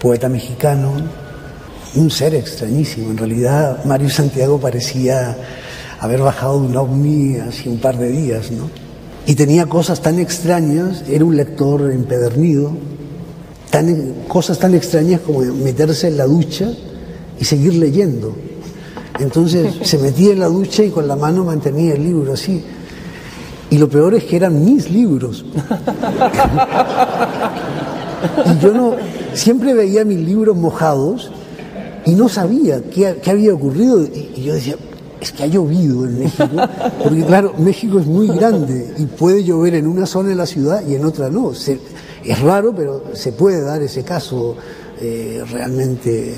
poeta 0.00 0.28
mexicano, 0.28 0.92
un 1.94 2.10
ser 2.10 2.34
extrañísimo. 2.34 3.10
En 3.10 3.18
realidad, 3.18 3.84
Mario 3.84 4.10
Santiago 4.10 4.58
parecía 4.58 5.36
haber 6.00 6.20
bajado 6.20 6.60
de 6.60 6.68
un 6.68 6.76
ovni 6.76 7.36
hace 7.36 7.68
un 7.68 7.78
par 7.78 7.96
de 7.96 8.10
días, 8.10 8.50
¿no? 8.50 8.68
Y 9.26 9.34
tenía 9.34 9.66
cosas 9.66 10.00
tan 10.00 10.18
extrañas, 10.18 11.04
era 11.08 11.24
un 11.24 11.36
lector 11.36 11.90
empedernido, 11.90 12.72
tan, 13.70 14.14
cosas 14.28 14.58
tan 14.58 14.74
extrañas 14.74 15.20
como 15.20 15.40
meterse 15.40 16.08
en 16.08 16.16
la 16.16 16.26
ducha 16.26 16.70
y 17.38 17.44
seguir 17.44 17.74
leyendo. 17.74 18.36
Entonces 19.18 19.74
se 19.82 19.98
metía 19.98 20.32
en 20.32 20.40
la 20.40 20.46
ducha 20.46 20.84
y 20.84 20.90
con 20.90 21.08
la 21.08 21.16
mano 21.16 21.44
mantenía 21.44 21.94
el 21.94 22.04
libro 22.04 22.34
así. 22.34 22.62
Y 23.68 23.78
lo 23.78 23.88
peor 23.88 24.14
es 24.14 24.24
que 24.24 24.36
eran 24.36 24.64
mis 24.64 24.90
libros. 24.90 25.44
y 28.46 28.58
yo 28.62 28.72
no, 28.72 28.94
siempre 29.34 29.74
veía 29.74 30.04
mis 30.04 30.20
libros 30.20 30.56
mojados 30.56 31.32
y 32.06 32.12
no 32.14 32.28
sabía 32.28 32.82
qué, 32.84 33.18
qué 33.22 33.30
había 33.30 33.52
ocurrido. 33.52 34.02
Y, 34.02 34.30
y 34.36 34.42
yo 34.44 34.54
decía, 34.54 34.76
es 35.20 35.32
que 35.32 35.42
ha 35.42 35.46
llovido 35.46 36.04
en 36.06 36.20
México. 36.20 36.48
Porque 37.02 37.24
claro, 37.24 37.52
México 37.58 37.98
es 37.98 38.06
muy 38.06 38.28
grande 38.28 38.94
y 38.96 39.04
puede 39.06 39.44
llover 39.44 39.74
en 39.74 39.86
una 39.86 40.06
zona 40.06 40.30
de 40.30 40.34
la 40.36 40.46
ciudad 40.46 40.82
y 40.86 40.94
en 40.94 41.04
otra 41.04 41.28
no. 41.28 41.52
Se- 41.54 41.80
es 42.24 42.40
raro, 42.40 42.74
pero 42.74 43.04
se 43.12 43.32
puede 43.32 43.60
dar 43.62 43.82
ese 43.82 44.02
caso 44.02 44.56
eh, 45.00 45.42
realmente 45.52 46.34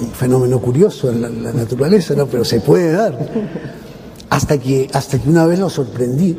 un 0.00 0.10
fenómeno 0.10 0.60
curioso 0.60 1.10
en 1.10 1.20
la, 1.22 1.28
la 1.28 1.52
naturaleza, 1.52 2.14
¿no? 2.14 2.26
pero 2.26 2.44
se 2.44 2.60
puede 2.60 2.92
dar. 2.92 3.18
Hasta 4.30 4.58
que, 4.58 4.88
hasta 4.92 5.18
que 5.18 5.28
una 5.28 5.46
vez 5.46 5.58
lo 5.58 5.70
sorprendí 5.70 6.36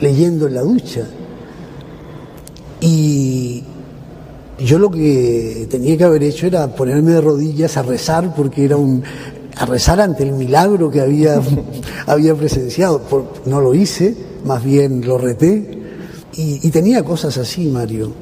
leyendo 0.00 0.46
en 0.46 0.54
la 0.54 0.62
ducha. 0.62 1.02
Y 2.80 3.64
yo 4.58 4.78
lo 4.78 4.90
que 4.90 5.66
tenía 5.70 5.96
que 5.96 6.04
haber 6.04 6.22
hecho 6.22 6.46
era 6.46 6.74
ponerme 6.74 7.12
de 7.12 7.20
rodillas 7.20 7.76
a 7.76 7.82
rezar, 7.82 8.34
porque 8.34 8.64
era 8.64 8.76
un. 8.76 9.02
a 9.56 9.66
rezar 9.66 10.00
ante 10.00 10.22
el 10.22 10.32
milagro 10.32 10.90
que 10.90 11.00
había, 11.00 11.40
había 12.06 12.34
presenciado. 12.34 13.00
Por- 13.02 13.32
no 13.46 13.60
lo 13.60 13.74
hice, 13.74 14.14
más 14.44 14.62
bien 14.64 15.06
lo 15.06 15.18
reté. 15.18 15.82
Y, 16.34 16.66
y 16.66 16.70
tenía 16.70 17.02
cosas 17.02 17.36
así, 17.38 17.66
Mario. 17.66 18.12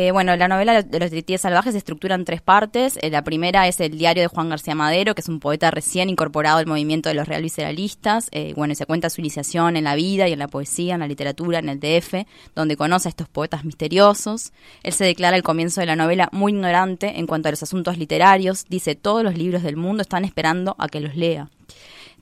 Eh, 0.00 0.12
bueno, 0.12 0.36
la 0.36 0.46
novela 0.46 0.80
de 0.80 1.00
los 1.00 1.10
detectives 1.10 1.40
salvajes 1.40 1.72
se 1.72 1.78
estructura 1.78 2.14
en 2.14 2.24
tres 2.24 2.40
partes. 2.40 3.00
Eh, 3.02 3.10
la 3.10 3.24
primera 3.24 3.66
es 3.66 3.80
el 3.80 3.98
diario 3.98 4.22
de 4.22 4.28
Juan 4.28 4.48
García 4.48 4.76
Madero, 4.76 5.12
que 5.16 5.22
es 5.22 5.28
un 5.28 5.40
poeta 5.40 5.72
recién 5.72 6.08
incorporado 6.08 6.58
al 6.58 6.66
movimiento 6.66 7.08
de 7.08 7.16
los 7.16 7.26
real 7.26 7.42
visceralistas. 7.42 8.28
Eh, 8.30 8.52
bueno, 8.54 8.76
se 8.76 8.86
cuenta 8.86 9.10
su 9.10 9.20
iniciación 9.20 9.76
en 9.76 9.82
la 9.82 9.96
vida 9.96 10.28
y 10.28 10.32
en 10.32 10.38
la 10.38 10.46
poesía, 10.46 10.94
en 10.94 11.00
la 11.00 11.08
literatura, 11.08 11.58
en 11.58 11.68
el 11.68 11.80
DF, 11.80 12.28
donde 12.54 12.76
conoce 12.76 13.08
a 13.08 13.10
estos 13.10 13.28
poetas 13.28 13.64
misteriosos. 13.64 14.52
Él 14.84 14.92
se 14.92 15.04
declara 15.04 15.34
al 15.34 15.42
comienzo 15.42 15.80
de 15.80 15.88
la 15.88 15.96
novela 15.96 16.28
muy 16.30 16.52
ignorante 16.52 17.18
en 17.18 17.26
cuanto 17.26 17.48
a 17.48 17.50
los 17.50 17.64
asuntos 17.64 17.98
literarios. 17.98 18.66
Dice, 18.68 18.94
todos 18.94 19.24
los 19.24 19.36
libros 19.36 19.64
del 19.64 19.76
mundo 19.76 20.02
están 20.02 20.24
esperando 20.24 20.76
a 20.78 20.86
que 20.86 21.00
los 21.00 21.16
lea. 21.16 21.48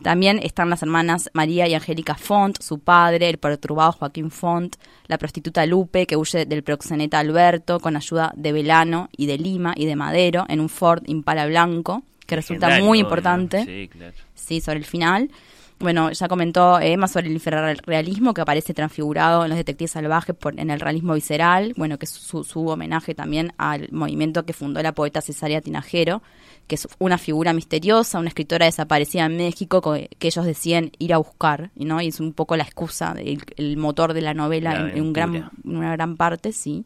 También 0.03 0.39
están 0.43 0.71
las 0.71 0.83
hermanas 0.83 1.31
María 1.33 1.67
y 1.67 1.75
Angélica 1.75 2.15
Font, 2.15 2.61
su 2.61 2.79
padre, 2.79 3.29
el 3.29 3.39
perturbado 3.39 3.93
Joaquín 3.93 4.31
Font, 4.31 4.77
la 5.07 5.19
prostituta 5.19 5.65
Lupe, 5.67 6.07
que 6.07 6.17
huye 6.17 6.45
del 6.45 6.63
proxeneta 6.63 7.19
Alberto 7.19 7.81
con 7.81 7.97
ayuda 7.97 8.33
de 8.37 8.53
Velano 8.53 9.09
y 9.17 9.27
de 9.27 9.39
Lima 9.39 9.73
y 9.75 9.87
de 9.87 9.97
Madero 9.97 10.45
en 10.49 10.61
un 10.61 10.69
Ford 10.69 11.03
Impala 11.07 11.47
blanco, 11.47 12.03
que 12.27 12.37
resulta 12.37 12.67
Legendario, 12.67 12.87
muy 12.87 12.99
¿no? 12.99 13.05
importante. 13.05 13.65
Sí, 13.65 13.89
claro. 13.89 14.15
Sí, 14.35 14.61
sobre 14.61 14.79
el 14.79 14.85
final. 14.85 15.31
Bueno, 15.79 16.11
ya 16.11 16.27
comentó 16.27 16.81
Emma 16.81 17.07
sobre 17.07 17.29
el 17.29 17.79
realismo 17.79 18.33
que 18.33 18.41
aparece 18.41 18.73
transfigurado 18.73 19.45
en 19.45 19.51
los 19.51 19.59
detectives 19.59 19.91
salvajes 19.91 20.35
por, 20.35 20.59
en 20.59 20.71
el 20.71 20.81
realismo 20.81 21.13
visceral, 21.13 21.75
bueno, 21.77 21.99
que 21.99 22.07
es 22.07 22.11
su, 22.11 22.45
su 22.45 22.67
homenaje 22.67 23.15
también 23.15 23.53
al 23.59 23.89
movimiento 23.93 24.47
que 24.47 24.55
fundó 24.55 24.83
la 24.83 24.93
poeta 24.93 25.21
Cesárea 25.21 25.61
Tinajero, 25.61 26.23
que 26.67 26.75
es 26.75 26.89
una 26.99 27.19
figura 27.19 27.53
misteriosa, 27.53 28.19
una 28.19 28.29
escritora 28.29 28.67
desaparecida 28.67 29.27
en 29.27 29.37
México 29.37 29.81
que, 29.81 30.09
ellos 30.21 30.45
decían 30.45 30.91
ir 30.99 31.15
a 31.15 31.19
buscar, 31.19 31.71
¿no? 31.77 32.01
Y 32.01 32.09
es 32.09 32.21
un 32.21 32.33
poco 32.33 32.57
la 32.57 32.65
excusa, 32.65 33.15
el, 33.17 33.77
motor 33.77 34.15
de 34.15 34.23
la 34.23 34.35
novela 34.35 34.91
en, 34.93 35.01
un 35.01 35.13
gran, 35.13 35.35
en 35.37 35.77
una 35.77 35.93
gran 35.93 36.17
parte, 36.17 36.53
sí. 36.53 36.85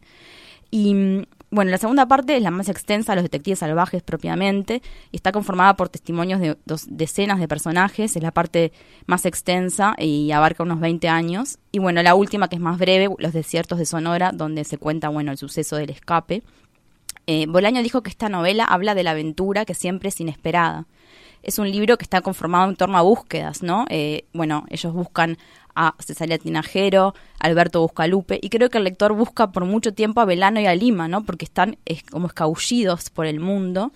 Y 0.71 1.25
bueno, 1.53 1.73
la 1.73 1.79
segunda 1.79 2.07
parte 2.07 2.37
es 2.37 2.43
la 2.43 2.53
más 2.53 2.69
extensa, 2.69 3.17
los 3.17 3.25
detectives 3.25 3.59
salvajes 3.59 4.03
propiamente, 4.03 4.83
y 5.11 5.17
está 5.17 5.33
conformada 5.33 5.75
por 5.75 5.89
testimonios 5.89 6.41
de 6.41 6.57
dos 6.65 6.87
decenas 6.89 7.41
de 7.41 7.49
personajes, 7.49 8.15
es 8.15 8.23
la 8.23 8.31
parte 8.31 8.73
más 9.07 9.27
extensa 9.27 9.95
y 9.99 10.31
abarca 10.31 10.63
unos 10.63 10.79
20 10.79 11.09
años. 11.09 11.59
Y 11.73 11.81
bueno, 11.81 12.03
la 12.05 12.15
última, 12.15 12.49
que 12.49 12.57
es 12.57 12.63
más 12.63 12.79
breve, 12.79 13.09
Los 13.19 13.33
desiertos 13.33 13.79
de 13.79 13.87
Sonora, 13.87 14.31
donde 14.33 14.63
se 14.63 14.79
cuenta, 14.79 15.09
bueno, 15.09 15.33
el 15.33 15.39
suceso 15.39 15.75
del 15.75 15.91
escape. 15.91 16.45
Eh, 17.27 17.47
Bolaño 17.49 17.83
dijo 17.83 18.03
que 18.03 18.11
esta 18.11 18.29
novela 18.29 18.65
habla 18.65 18.95
de 18.95 19.03
la 19.03 19.13
aventura 19.13 19.65
que 19.65 19.75
siempre 19.75 20.09
es 20.09 20.21
inesperada. 20.21 20.87
Es 21.43 21.59
un 21.59 21.71
libro 21.71 21.97
que 21.97 22.05
está 22.05 22.21
conformado 22.21 22.69
en 22.69 22.77
torno 22.77 22.99
a 22.99 23.03
búsquedas, 23.03 23.63
¿no? 23.63 23.87
Eh, 23.89 24.25
bueno, 24.33 24.67
ellos 24.69 24.93
buscan 24.93 25.39
a 25.75 25.95
Cesaria 26.01 26.39
Tinajero, 26.39 27.15
Alberto 27.39 27.81
Buscalupe, 27.81 28.39
y 28.43 28.51
creo 28.51 28.69
que 28.69 28.79
el 28.79 28.85
lector 28.85 29.15
busca 29.15 29.51
por 29.53 29.65
mucho 29.65 29.95
tiempo 29.95 30.21
a 30.21 30.25
Belano 30.25 30.61
y 30.61 30.67
a 30.67 30.75
Lima, 30.75 31.09
¿no? 31.09 31.25
Porque 31.25 31.45
están 31.45 31.79
como 32.11 32.27
escabullidos 32.27 33.09
por 33.11 33.27
el 33.27 33.41
mundo 33.41 33.93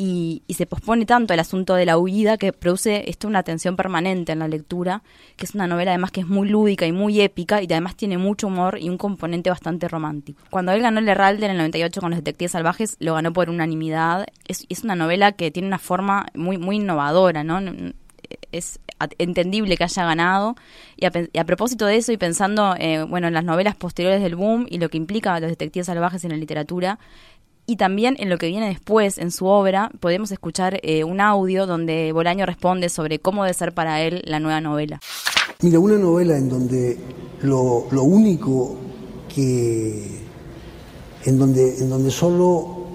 y, 0.00 0.42
se 0.54 0.64
pospone 0.64 1.06
tanto 1.06 1.34
el 1.34 1.40
asunto 1.40 1.74
de 1.74 1.84
la 1.84 1.98
huida 1.98 2.36
que 2.36 2.52
produce 2.52 3.10
esto 3.10 3.26
una 3.26 3.42
tensión 3.42 3.74
permanente 3.74 4.32
en 4.32 4.38
la 4.38 4.48
lectura, 4.48 5.02
que 5.36 5.44
es 5.44 5.54
una 5.54 5.66
novela 5.66 5.90
además 5.90 6.12
que 6.12 6.20
es 6.20 6.28
muy 6.28 6.48
lúdica 6.48 6.86
y 6.86 6.92
muy 6.92 7.20
épica 7.20 7.60
y 7.60 7.66
además 7.66 7.96
tiene 7.96 8.16
mucho 8.16 8.46
humor 8.46 8.78
y 8.80 8.88
un 8.88 8.96
componente 8.96 9.50
bastante 9.50 9.88
romántico. 9.88 10.40
Cuando 10.50 10.70
él 10.72 10.82
ganó 10.82 11.00
el 11.00 11.08
Heralde 11.08 11.46
en 11.46 11.52
el 11.52 11.58
98 11.58 12.00
con 12.00 12.10
los 12.10 12.18
Detectives 12.20 12.52
Salvajes, 12.52 12.96
lo 13.00 13.14
ganó 13.14 13.32
por 13.32 13.50
unanimidad. 13.50 14.26
Es, 14.46 14.66
es 14.68 14.84
una 14.84 14.94
novela 14.94 15.32
que 15.32 15.50
tiene 15.50 15.66
una 15.66 15.80
forma 15.80 16.26
muy, 16.34 16.58
muy 16.58 16.76
innovadora, 16.76 17.42
¿no? 17.42 17.60
es 18.52 18.80
entendible 19.18 19.76
que 19.76 19.84
haya 19.84 20.04
ganado. 20.04 20.56
Y 20.96 21.06
a, 21.06 21.44
propósito 21.44 21.86
de 21.86 21.96
eso, 21.96 22.12
y 22.12 22.16
pensando 22.16 22.74
eh, 22.78 23.02
bueno, 23.02 23.28
en 23.28 23.34
las 23.34 23.44
novelas 23.44 23.76
posteriores 23.76 24.22
del 24.22 24.36
boom 24.36 24.66
y 24.68 24.78
lo 24.78 24.88
que 24.88 24.96
implica 24.96 25.34
a 25.34 25.40
los 25.40 25.50
detectives 25.50 25.86
salvajes 25.86 26.24
en 26.24 26.30
la 26.30 26.36
literatura, 26.36 26.98
y 27.68 27.76
también 27.76 28.16
en 28.18 28.30
lo 28.30 28.38
que 28.38 28.48
viene 28.48 28.66
después 28.66 29.18
en 29.18 29.30
su 29.30 29.46
obra, 29.46 29.92
podemos 30.00 30.32
escuchar 30.32 30.80
eh, 30.82 31.04
un 31.04 31.20
audio 31.20 31.66
donde 31.66 32.10
Bolaño 32.12 32.46
responde 32.46 32.88
sobre 32.88 33.18
cómo 33.18 33.44
debe 33.44 33.54
ser 33.54 33.74
para 33.74 34.00
él 34.00 34.22
la 34.24 34.40
nueva 34.40 34.60
novela. 34.60 34.98
Mira, 35.60 35.78
una 35.78 35.98
novela 35.98 36.36
en 36.36 36.48
donde 36.48 36.98
lo, 37.42 37.86
lo 37.90 38.02
único 38.04 38.76
que. 39.32 40.22
en 41.24 41.38
donde, 41.38 41.78
en 41.78 41.90
donde 41.90 42.10
solo. 42.10 42.86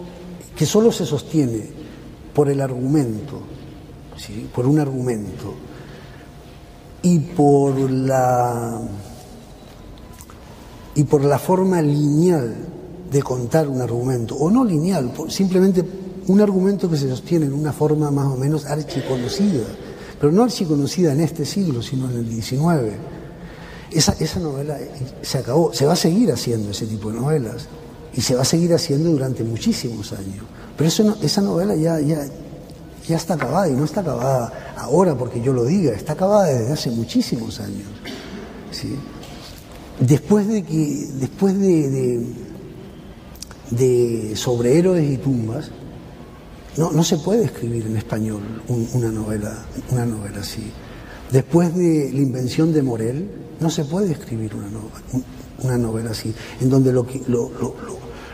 que 0.56 0.66
solo 0.66 0.92
se 0.92 1.06
sostiene 1.06 1.62
por 2.34 2.50
el 2.50 2.60
argumento 2.60 3.54
por 4.54 4.66
un 4.66 4.80
argumento 4.80 5.54
y 7.02 7.20
por 7.20 7.78
la 7.92 8.82
y 10.96 11.04
por 11.04 11.24
la 11.24 11.40
forma 11.40 11.82
lineal 11.82 12.73
de 13.14 13.22
contar 13.22 13.68
un 13.68 13.80
argumento, 13.80 14.36
o 14.36 14.50
no 14.50 14.66
lineal, 14.66 15.14
simplemente 15.30 15.86
un 16.28 16.42
argumento 16.42 16.90
que 16.90 16.98
se 16.98 17.08
sostiene 17.08 17.46
en 17.46 17.54
una 17.54 17.72
forma 17.72 18.10
más 18.10 18.26
o 18.26 18.36
menos 18.36 18.66
archiconocida, 18.66 19.66
pero 20.20 20.32
no 20.32 20.44
archiconocida 20.44 21.14
en 21.14 21.22
este 21.22 21.46
siglo, 21.46 21.84
sino 21.84 22.10
en 22.10 22.18
el 22.18 22.42
XIX. 22.42 22.98
Esa, 23.92 24.16
esa 24.20 24.40
novela 24.40 24.80
se 25.22 25.38
acabó, 25.38 25.72
se 25.74 25.86
va 25.86 25.94
a 25.94 25.96
seguir 25.96 26.32
haciendo 26.32 26.72
ese 26.72 26.88
tipo 26.88 27.12
de 27.12 27.20
novelas 27.20 27.68
y 28.16 28.22
se 28.22 28.34
va 28.34 28.42
a 28.42 28.46
seguir 28.46 28.74
haciendo 28.74 29.12
durante 29.12 29.44
muchísimos 29.44 30.12
años. 30.14 30.44
Pero 30.76 30.88
eso 30.88 31.16
esa 31.22 31.42
novela 31.42 31.76
ya, 31.76 32.00
ya, 32.00 32.26
ya 33.08 33.16
está 33.16 33.36
acabada 33.36 33.70
y 33.70 33.74
no 33.74 33.86
está 33.86 34.02
acabada 34.02 34.74
ahora 34.78 35.16
porque 35.16 35.40
yo 35.40 35.54
lo 35.54 35.66
diga, 35.66 35.92
está 35.94 36.14
acabada 36.14 36.46
desde 36.46 36.74
hace 36.74 36.90
muchísimos 36.90 37.60
años. 37.60 37.88
¿sí? 38.72 38.96
Después 40.00 40.48
de 40.48 40.64
que, 40.64 41.08
después 41.20 41.60
de, 41.60 41.90
de, 41.90 42.26
sobre 44.36 44.78
héroes 44.78 45.10
y 45.10 45.18
tumbas, 45.18 45.72
no, 46.78 46.92
no, 46.92 47.04
se 47.04 47.18
puede 47.18 47.46
escribir 47.46 47.86
en 47.86 47.98
español 47.98 48.42
una 48.68 49.12
novela, 49.12 49.66
una 49.92 50.06
novela 50.06 50.40
así. 50.40 50.72
Después 51.32 51.76
de 51.76 52.12
la 52.12 52.20
invención 52.20 52.74
de 52.74 52.82
Morel, 52.82 53.30
no 53.60 53.70
se 53.70 53.86
puede 53.86 54.12
escribir 54.12 54.56
una, 54.56 54.70
novela, 54.70 55.02
una 55.60 55.78
novela 55.78 56.12
así, 56.12 56.34
en 56.62 56.70
donde 56.70 56.92
lo, 56.92 57.06
lo, 57.28 57.52
lo, 57.60 57.76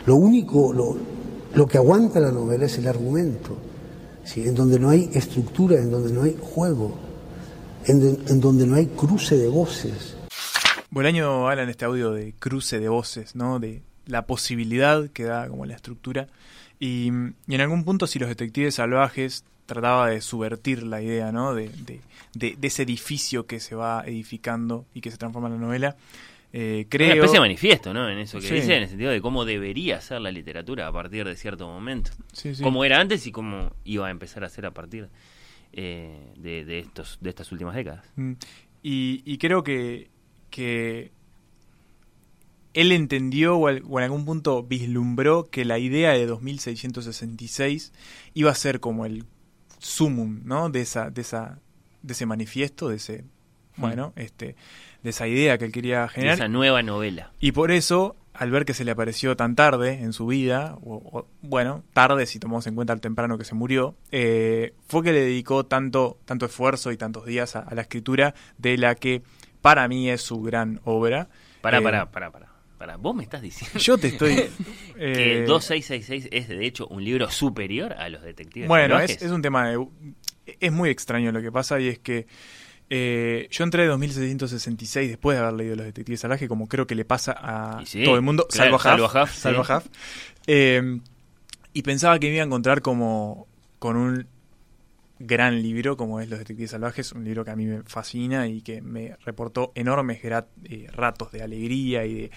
lo 0.05 0.15
único, 0.15 0.73
lo, 0.73 1.67
que 1.67 1.77
aguanta 1.77 2.19
la 2.19 2.31
novela 2.31 2.65
es 2.65 2.77
el 2.77 2.87
argumento 2.87 3.57
en 4.35 4.55
donde 4.55 4.79
no 4.79 4.89
hay 4.89 5.09
estructura, 5.13 5.77
en 5.77 5.91
donde 5.91 6.13
no 6.13 6.23
hay 6.23 6.37
juego, 6.39 6.93
en, 7.85 8.39
donde 8.39 8.67
no 8.67 8.75
hay 8.75 8.87
cruce 8.87 9.37
de 9.37 9.47
voces. 9.47 10.15
Bolaño 10.91 11.47
habla 11.47 11.63
en 11.63 11.69
este 11.69 11.85
audio 11.85 12.11
de 12.11 12.33
cruce 12.37 12.79
de 12.79 12.89
voces, 12.89 13.35
¿no? 13.35 13.59
de 13.59 13.81
la 14.09 14.25
posibilidad 14.25 15.09
que 15.09 15.23
da 15.23 15.47
como 15.47 15.65
la 15.65 15.75
estructura. 15.75 16.27
Y, 16.79 17.07
en 17.07 17.61
algún 17.61 17.85
punto, 17.85 18.07
si 18.07 18.19
los 18.19 18.29
detectives 18.29 18.75
salvajes 18.75 19.45
trataba 19.65 20.09
de 20.09 20.21
subvertir 20.21 20.83
la 20.83 21.01
idea 21.01 21.31
¿no? 21.31 21.53
de, 21.53 21.69
de, 22.33 22.55
de 22.55 22.67
ese 22.67 22.83
edificio 22.83 23.45
que 23.45 23.59
se 23.59 23.75
va 23.75 24.03
edificando 24.05 24.85
y 24.93 25.01
que 25.01 25.11
se 25.11 25.17
transforma 25.17 25.47
en 25.47 25.55
la 25.55 25.59
novela, 25.59 25.95
eh, 26.51 26.87
creo... 26.89 27.07
Una 27.07 27.15
especie 27.15 27.35
de 27.35 27.39
manifiesto, 27.41 27.93
¿no? 27.93 28.09
En 28.09 28.17
eso 28.17 28.39
que 28.39 28.51
dice, 28.51 28.75
en 28.75 28.83
el 28.83 28.89
sentido 28.89 29.11
de 29.11 29.21
cómo 29.21 29.45
debería 29.45 30.01
ser 30.01 30.21
la 30.21 30.31
literatura 30.31 30.87
a 30.87 30.91
partir 30.91 31.25
de 31.25 31.35
cierto 31.35 31.67
momento. 31.67 32.11
Sí, 32.33 32.53
Cómo 32.61 32.83
era 32.83 32.99
antes 32.99 33.27
y 33.27 33.31
cómo 33.31 33.73
iba 33.83 34.07
a 34.07 34.09
empezar 34.09 34.43
a 34.43 34.49
ser 34.49 34.65
a 34.65 34.71
partir 34.71 35.09
eh, 35.73 36.33
de, 36.37 36.79
estos, 36.79 37.19
de 37.21 37.29
estas 37.29 37.51
últimas 37.51 37.75
décadas. 37.75 38.05
Mm. 38.15 38.33
Y, 38.81 39.37
creo 39.37 39.63
que, 39.63 40.09
que 40.49 41.11
él 42.79 42.93
entendió 42.93 43.57
o, 43.57 43.69
en 43.69 44.03
algún 44.03 44.25
punto 44.25 44.63
vislumbró 44.63 45.49
que 45.49 45.65
la 45.65 45.79
idea 45.79 46.11
de 46.11 46.25
2666 46.25 47.91
iba 48.33 48.51
a 48.51 48.55
ser 48.55 48.79
como 48.79 49.05
el 49.05 49.25
sumum, 49.79 50.41
¿no? 50.45 50.69
De 50.69 50.81
esa, 50.81 51.09
de 51.09 51.21
esa, 51.21 51.59
de 52.01 52.13
ese 52.13 52.25
manifiesto, 52.25 52.87
de 52.87 52.95
ese, 52.95 53.25
mm. 53.75 53.81
bueno, 53.81 54.13
este 54.15 54.55
de 55.03 55.09
esa 55.09 55.27
idea 55.27 55.57
que 55.57 55.65
él 55.65 55.71
quería 55.71 56.07
generar. 56.07 56.35
esa 56.35 56.47
nueva 56.47 56.81
novela. 56.81 57.31
Y 57.39 57.51
por 57.53 57.71
eso, 57.71 58.15
al 58.33 58.51
ver 58.51 58.65
que 58.65 58.73
se 58.73 58.85
le 58.85 58.91
apareció 58.91 59.35
tan 59.35 59.55
tarde 59.55 60.01
en 60.01 60.13
su 60.13 60.27
vida, 60.27 60.77
o, 60.81 61.25
bueno, 61.41 61.83
tarde 61.93 62.25
si 62.25 62.39
tomamos 62.39 62.67
en 62.67 62.75
cuenta 62.75 62.93
el 62.93 63.01
temprano 63.01 63.37
que 63.37 63.45
se 63.45 63.55
murió, 63.55 63.95
eh, 64.11 64.73
fue 64.87 65.03
que 65.03 65.11
le 65.11 65.21
dedicó 65.21 65.65
tanto, 65.65 66.17
tanto 66.25 66.45
esfuerzo 66.45 66.91
y 66.91 66.97
tantos 66.97 67.25
días 67.25 67.55
a, 67.55 67.73
la 67.73 67.81
escritura 67.81 68.35
de 68.57 68.77
la 68.77 68.95
que 68.95 69.21
para 69.61 69.87
mí 69.87 70.09
es 70.09 70.21
su 70.21 70.41
gran 70.41 70.81
obra. 70.85 71.29
Para, 71.61 71.81
para, 71.81 72.11
para, 72.11 72.31
para. 72.31 72.48
Para, 72.79 72.95
vos 72.95 73.13
me 73.15 73.23
estás 73.23 73.41
diciendo. 73.41 73.77
Yo 73.77 73.97
te 73.97 74.07
estoy. 74.07 74.35
que 74.95 75.43
2666 75.45 76.25
eh, 76.25 76.29
es 76.31 76.47
de 76.47 76.65
hecho 76.65 76.87
un 76.87 77.03
libro 77.03 77.29
superior 77.29 77.93
a 77.93 78.09
los 78.09 78.23
detectives. 78.23 78.67
Bueno, 78.67 78.99
es, 78.99 79.21
es, 79.21 79.31
un 79.31 79.41
tema. 79.41 79.69
De, 79.69 79.85
es 80.59 80.71
muy 80.71 80.89
extraño 80.89 81.31
lo 81.31 81.41
que 81.41 81.51
pasa 81.51 81.79
y 81.79 81.89
es 81.89 81.99
que 81.99 82.25
eh, 82.89 83.47
yo 83.51 83.63
entré 83.63 83.83
en 83.83 83.89
2666 83.89 85.09
después 85.09 85.37
de 85.37 85.43
haber 85.43 85.53
leído 85.53 85.75
Los 85.75 85.85
Detectives 85.85 86.21
Salvajes, 86.21 86.49
como 86.49 86.67
creo 86.67 86.87
que 86.87 86.95
le 86.95 87.05
pasa 87.05 87.35
a 87.37 87.83
todo 88.03 88.15
el 88.15 88.21
mundo, 88.21 88.47
salvo 88.49 88.77
a 88.77 89.27
Salvo 89.27 89.65
eh, 90.47 90.99
y 91.73 91.81
pensaba 91.83 92.17
que 92.17 92.27
me 92.27 92.35
iba 92.35 92.43
a 92.43 92.47
encontrar 92.47 92.81
como 92.81 93.47
con 93.77 93.95
un 93.95 94.27
gran 95.19 95.61
libro 95.61 95.97
como 95.97 96.21
es 96.21 96.29
Los 96.29 96.39
Detectives 96.39 96.71
Salvajes, 96.71 97.11
un 97.11 97.25
libro 97.25 97.43
que 97.43 97.51
a 97.51 97.55
mí 97.55 97.65
me 97.65 97.83
fascina 97.83 98.47
y 98.47 98.61
que 98.61 98.81
me 98.81 99.17
reportó 99.25 99.71
enormes 99.75 100.19
eh, 100.23 100.87
ratos 100.91 101.31
de 101.31 101.43
alegría 101.43 102.05
y 102.05 102.13
de, 102.13 102.31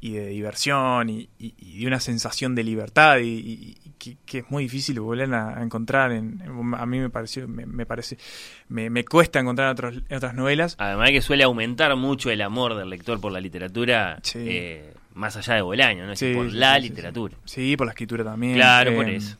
y 0.00 0.12
de 0.12 0.26
diversión 0.28 1.10
y, 1.10 1.28
de 1.38 1.86
una 1.86 2.00
sensación 2.00 2.54
de 2.54 2.64
libertad 2.64 3.18
y, 3.20 3.76
que, 3.98 4.38
es 4.38 4.50
muy 4.50 4.62
difícil 4.62 4.98
volver 5.00 5.32
a, 5.34 5.62
encontrar 5.62 6.12
en, 6.12 6.40
a 6.76 6.86
mí 6.86 7.00
me 7.00 7.10
pareció 7.10 7.46
me, 7.48 7.84
parece 7.84 8.16
me, 8.68 9.04
cuesta 9.04 9.40
encontrar 9.40 9.76
en, 10.08 10.16
otras 10.16 10.34
novelas. 10.34 10.76
Además 10.78 11.08
de 11.08 11.12
que 11.14 11.22
suele 11.22 11.44
aumentar 11.44 11.94
mucho 11.96 12.30
el 12.30 12.40
amor 12.40 12.76
del 12.76 12.88
lector 12.88 13.20
por 13.20 13.32
la 13.32 13.40
literatura 13.40 14.20
eh, 14.34 14.94
más 15.14 15.36
allá 15.36 15.56
de 15.56 15.62
Bolaño 15.62 16.06
no 16.06 16.14
por 16.34 16.52
la 16.52 16.78
literatura. 16.78 17.36
Sí, 17.44 17.76
por 17.76 17.86
la 17.86 17.92
escritura 17.92 18.24
también 18.24 18.54
claro 18.54 18.94
por 18.94 19.08
eh, 19.08 19.16
eso 19.16 19.36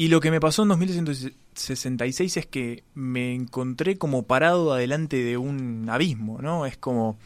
y 0.00 0.08
lo 0.08 0.20
que 0.20 0.30
me 0.30 0.40
pasó 0.40 0.62
en 0.62 0.68
2166 0.68 2.38
es 2.38 2.46
que 2.46 2.84
me 2.94 3.34
encontré 3.34 3.98
como 3.98 4.22
parado 4.22 4.72
adelante 4.72 5.22
de 5.22 5.36
un 5.36 5.88
abismo 5.90 6.40
no 6.40 6.64
es 6.64 6.78
como 6.78 7.18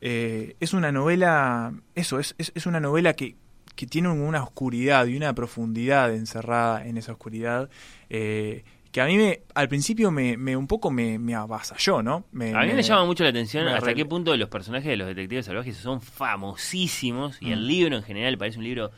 eh, 0.00 0.56
es 0.58 0.72
una 0.72 0.90
novela, 0.90 1.72
eso, 1.94 2.18
es, 2.18 2.34
es, 2.36 2.66
una 2.66 2.80
novela 2.80 3.14
que, 3.14 3.36
que, 3.76 3.86
tiene 3.86 4.08
una 4.08 4.42
oscuridad 4.42 5.06
y 5.06 5.16
una 5.16 5.34
profundidad 5.34 6.12
encerrada 6.12 6.84
en 6.84 6.98
esa 6.98 7.12
oscuridad, 7.12 7.70
eh, 8.10 8.64
que 8.90 9.00
a 9.00 9.06
mí 9.06 9.16
me, 9.16 9.42
al 9.54 9.68
principio 9.68 10.10
me, 10.10 10.36
me 10.36 10.56
un 10.56 10.66
poco 10.66 10.90
me, 10.90 11.18
me 11.18 11.34
avasalló, 11.34 12.02
¿no? 12.02 12.24
Me, 12.32 12.54
A 12.54 12.62
mí 12.62 12.72
me 12.72 12.82
llama 12.82 13.04
mucho 13.04 13.22
la 13.22 13.30
atención 13.30 13.68
hasta 13.68 13.94
qué 13.94 14.04
punto 14.04 14.36
los 14.36 14.48
personajes 14.48 14.88
de 14.88 14.96
los 14.96 15.06
detectives 15.06 15.46
salvajes 15.46 15.76
son 15.76 16.00
famosísimos 16.00 17.38
y 17.40 17.46
Mm. 17.46 17.52
el 17.52 17.66
libro 17.66 17.96
en 17.96 18.02
general 18.02 18.36
parece 18.36 18.58
un 18.58 18.64
libro 18.64 18.90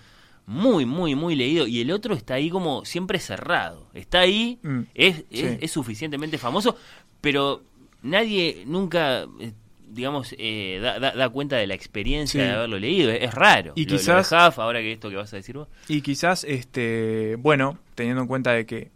muy, 0.49 0.87
muy, 0.87 1.15
muy 1.15 1.37
leído 1.37 1.67
y 1.67 1.81
el 1.83 1.91
otro 1.91 2.15
está 2.15 2.35
ahí 2.35 2.49
como 2.49 2.85
siempre 2.87 3.19
cerrado. 3.19 3.87
Está 3.93 4.21
ahí, 4.21 4.59
Mm, 4.63 4.81
es, 4.95 5.17
sí. 5.17 5.25
es, 5.31 5.59
es 5.61 5.71
suficientemente 5.71 6.39
famoso, 6.39 6.75
pero 7.21 7.63
nadie 8.03 8.63
nunca, 8.67 9.27
eh, 9.41 9.53
digamos, 9.91 10.35
eh, 10.39 10.79
da, 10.83 10.99
da- 10.99 11.13
da 11.13 11.29
cuenta 11.29 11.57
de 11.57 11.67
la 11.67 11.75
experiencia 11.75 12.41
Sí. 12.43 12.47
de 12.49 12.55
haberlo 12.55 12.79
leído. 12.79 13.11
Es, 13.11 13.25
es 13.25 13.35
raro. 13.35 13.73
Y 13.77 13.85
Lo- 13.85 13.91
lo 13.93 13.97
de 13.99 14.03
quizás- 14.05 14.33
Huff, 14.33 14.59
ahora 14.59 14.81
que 14.81 14.93
esto 14.93 15.11
que 15.11 15.17
vas 15.17 15.31
a 15.33 15.37
decir 15.37 15.57
vos. 15.57 15.69
Y 15.87 16.01
quizás, 16.01 16.45
este, 16.45 17.37
bueno, 17.39 17.79
teniendo 17.95 18.23
en 18.23 18.29
cuenta 18.29 18.53
de 18.53 18.65
que 18.65 18.91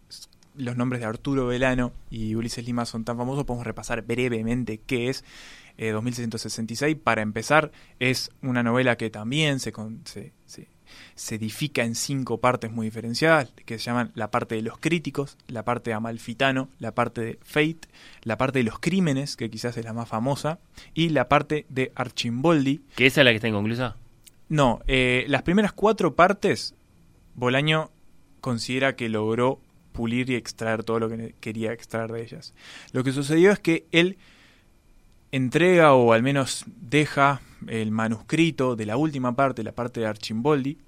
los 0.56 0.76
nombres 0.76 1.00
de 1.00 1.06
Arturo 1.06 1.46
Velano 1.46 1.92
y 2.10 2.34
Ulises 2.34 2.64
Lima 2.64 2.84
son 2.86 3.04
tan 3.04 3.16
famosos, 3.18 3.44
podemos 3.44 3.66
repasar 3.66 4.02
brevemente 4.02 4.80
qué 4.86 5.08
es 5.10 5.22
eh, 5.78 5.90
2666. 5.90 6.96
Para 7.02 7.22
empezar, 7.22 7.72
es 7.98 8.30
una 8.42 8.62
novela 8.62 8.96
que 8.96 9.08
también 9.10 9.58
se, 9.60 9.72
con- 9.72 10.02
se, 10.04 10.32
se- 10.46 10.68
se 11.14 11.36
edifica 11.36 11.84
en 11.84 11.94
cinco 11.94 12.38
partes 12.38 12.70
muy 12.70 12.86
diferenciadas, 12.86 13.52
que 13.64 13.78
se 13.78 13.84
llaman 13.84 14.12
la 14.14 14.30
parte 14.30 14.54
de 14.54 14.62
los 14.62 14.78
críticos, 14.78 15.36
la 15.48 15.64
parte 15.64 15.90
de 15.90 15.94
Amalfitano, 15.94 16.68
la 16.78 16.94
parte 16.94 17.20
de 17.20 17.38
Fate, 17.42 17.88
la 18.22 18.36
parte 18.38 18.58
de 18.60 18.64
los 18.64 18.78
crímenes, 18.78 19.36
que 19.36 19.50
quizás 19.50 19.76
es 19.76 19.84
la 19.84 19.92
más 19.92 20.08
famosa, 20.08 20.58
y 20.94 21.10
la 21.10 21.28
parte 21.28 21.66
de 21.68 21.92
Archimboldi, 21.94 22.82
¿Que 22.96 23.06
esa 23.06 23.20
es 23.20 23.24
la 23.24 23.30
que 23.30 23.36
está 23.36 23.48
inconclusa? 23.48 23.96
no, 24.48 24.80
eh, 24.86 25.24
las 25.28 25.42
primeras 25.42 25.72
cuatro 25.72 26.14
partes, 26.14 26.74
Bolaño 27.34 27.90
considera 28.42 28.96
que 28.96 29.08
logró 29.08 29.60
pulir 29.92 30.28
y 30.28 30.34
extraer 30.34 30.84
todo 30.84 30.98
lo 30.98 31.08
que 31.08 31.34
quería 31.40 31.72
extraer 31.72 32.12
de 32.12 32.22
ellas. 32.22 32.54
Lo 32.92 33.02
que 33.04 33.12
sucedió 33.12 33.50
es 33.52 33.58
que 33.58 33.86
él 33.92 34.18
entrega 35.30 35.94
o 35.94 36.12
al 36.12 36.22
menos 36.22 36.64
deja 36.66 37.40
el 37.68 37.90
manuscrito 37.90 38.76
de 38.76 38.86
la 38.86 38.96
última 38.96 39.34
parte, 39.34 39.62
la 39.62 39.72
parte 39.72 40.00
de 40.00 40.06
Archimboldi, 40.06 40.78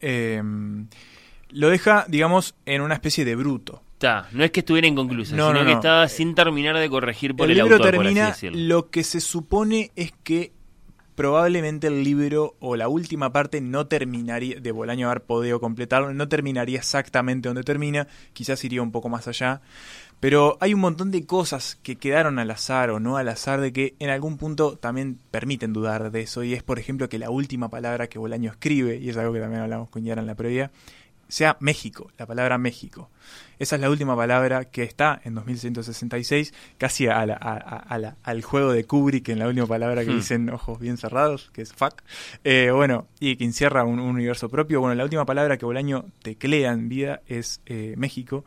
eh, 0.00 0.42
lo 1.50 1.68
deja, 1.70 2.04
digamos, 2.08 2.54
en 2.66 2.82
una 2.82 2.94
especie 2.94 3.24
de 3.24 3.34
bruto. 3.34 3.82
Está, 3.94 4.28
no 4.30 4.44
es 4.44 4.52
que 4.52 4.60
estuviera 4.60 4.86
inconclusa, 4.86 5.34
No, 5.34 5.48
sino 5.48 5.60
no, 5.60 5.66
que 5.66 5.72
no. 5.72 5.76
estaba 5.78 6.08
sin 6.08 6.34
terminar 6.34 6.76
de 6.76 6.88
corregir 6.88 7.34
por 7.34 7.46
el 7.46 7.52
el, 7.52 7.64
libro 7.64 7.76
autor, 7.76 7.90
termina, 7.90 8.36
lo 8.52 8.90
que 8.90 9.02
se 9.02 9.20
supone 9.20 9.90
es 9.96 10.12
que 10.22 10.52
probablemente 11.16 11.88
el 11.88 12.04
libro 12.04 12.54
o 12.60 12.76
la 12.76 12.86
última 12.86 13.32
parte 13.32 13.60
no 13.60 13.88
terminaría, 13.88 14.60
de 14.60 14.70
Bolaño 14.70 15.08
haber 15.10 15.24
podido 15.24 15.58
completarlo, 15.58 16.14
no 16.14 16.28
terminaría 16.28 16.78
exactamente 16.78 17.48
donde 17.48 17.64
termina, 17.64 18.06
quizás 18.32 18.62
iría 18.62 18.82
un 18.82 18.92
poco 18.92 19.08
más 19.08 19.26
allá, 19.26 19.60
pero 20.20 20.56
hay 20.60 20.74
un 20.74 20.80
montón 20.80 21.10
de 21.10 21.24
cosas 21.26 21.78
que 21.82 21.96
quedaron 21.96 22.38
al 22.38 22.50
azar 22.50 22.90
o 22.90 23.00
no 23.00 23.16
al 23.16 23.28
azar 23.28 23.60
de 23.60 23.72
que 23.72 23.94
en 23.98 24.10
algún 24.10 24.36
punto 24.38 24.76
también 24.76 25.18
permiten 25.30 25.72
dudar 25.72 26.10
de 26.10 26.20
eso, 26.22 26.42
y 26.42 26.54
es 26.54 26.62
por 26.62 26.78
ejemplo 26.78 27.08
que 27.08 27.18
la 27.18 27.30
última 27.30 27.68
palabra 27.68 28.08
que 28.08 28.18
Bolaño 28.18 28.50
escribe, 28.50 28.96
y 28.96 29.10
es 29.10 29.16
algo 29.16 29.32
que 29.32 29.40
también 29.40 29.62
hablamos 29.62 29.90
con 29.90 30.02
Yara 30.04 30.20
en 30.20 30.26
la 30.26 30.34
previa, 30.34 30.70
sea 31.28 31.58
México, 31.60 32.10
la 32.16 32.24
palabra 32.24 32.56
México. 32.56 33.10
Esa 33.58 33.74
es 33.76 33.82
la 33.82 33.90
última 33.90 34.16
palabra 34.16 34.64
que 34.64 34.82
está 34.82 35.20
en 35.24 35.34
2166, 35.34 36.54
casi 36.78 37.06
a 37.08 37.26
la- 37.26 37.34
a- 37.34 37.52
a- 37.56 37.76
a 37.80 37.98
la- 37.98 38.16
al 38.22 38.40
juego 38.42 38.72
de 38.72 38.84
Kubrick 38.84 39.28
en 39.28 39.38
la 39.40 39.46
última 39.48 39.66
palabra 39.66 40.04
que 40.06 40.10
Hmm. 40.12 40.16
dicen 40.16 40.48
ojos 40.48 40.78
bien 40.80 40.96
cerrados, 40.96 41.50
que 41.52 41.60
es 41.62 41.74
fuck. 41.74 42.00
Eh, 42.44 42.70
bueno, 42.72 43.08
y 43.20 43.36
que 43.36 43.44
encierra 43.44 43.84
un, 43.84 43.98
un 43.98 44.08
universo 44.14 44.48
propio. 44.48 44.80
Bueno, 44.80 44.94
la 44.94 45.04
última 45.04 45.26
palabra 45.26 45.58
que 45.58 45.66
Bolaño 45.66 46.06
teclea 46.22 46.72
en 46.72 46.88
vida 46.88 47.20
es 47.26 47.60
eh, 47.66 47.92
México. 47.98 48.46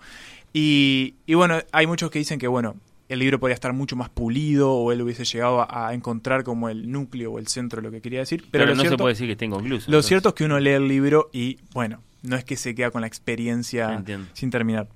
Y, 0.53 1.15
y 1.25 1.33
bueno, 1.33 1.59
hay 1.71 1.87
muchos 1.87 2.11
que 2.11 2.19
dicen 2.19 2.39
que, 2.39 2.47
bueno, 2.47 2.75
el 3.09 3.19
libro 3.19 3.39
podría 3.39 3.55
estar 3.55 3.73
mucho 3.73 3.95
más 3.95 4.09
pulido 4.09 4.71
o 4.71 4.91
él 4.91 5.01
hubiese 5.01 5.25
llegado 5.25 5.61
a, 5.61 5.87
a 5.89 5.93
encontrar 5.93 6.43
como 6.43 6.69
el 6.69 6.91
núcleo 6.91 7.33
o 7.33 7.39
el 7.39 7.47
centro 7.47 7.81
de 7.81 7.87
lo 7.87 7.91
que 7.91 8.01
quería 8.01 8.19
decir. 8.19 8.41
Pero, 8.51 8.63
Pero 8.65 8.75
lo 8.75 8.83
no 8.83 8.89
se 8.89 8.97
puede 8.97 9.13
decir 9.13 9.27
que 9.27 9.33
esté 9.33 9.45
inconcluso. 9.45 9.89
Lo 9.91 9.97
entonces. 9.97 10.07
cierto 10.07 10.29
es 10.29 10.35
que 10.35 10.45
uno 10.45 10.59
lee 10.59 10.71
el 10.71 10.87
libro 10.87 11.29
y, 11.33 11.59
bueno, 11.73 12.01
no 12.23 12.35
es 12.35 12.43
que 12.45 12.55
se 12.55 12.73
queda 12.75 12.91
con 12.91 13.01
la 13.01 13.07
experiencia 13.07 13.93
Entiendo. 13.93 14.27
sin 14.33 14.49
terminar. 14.49 14.87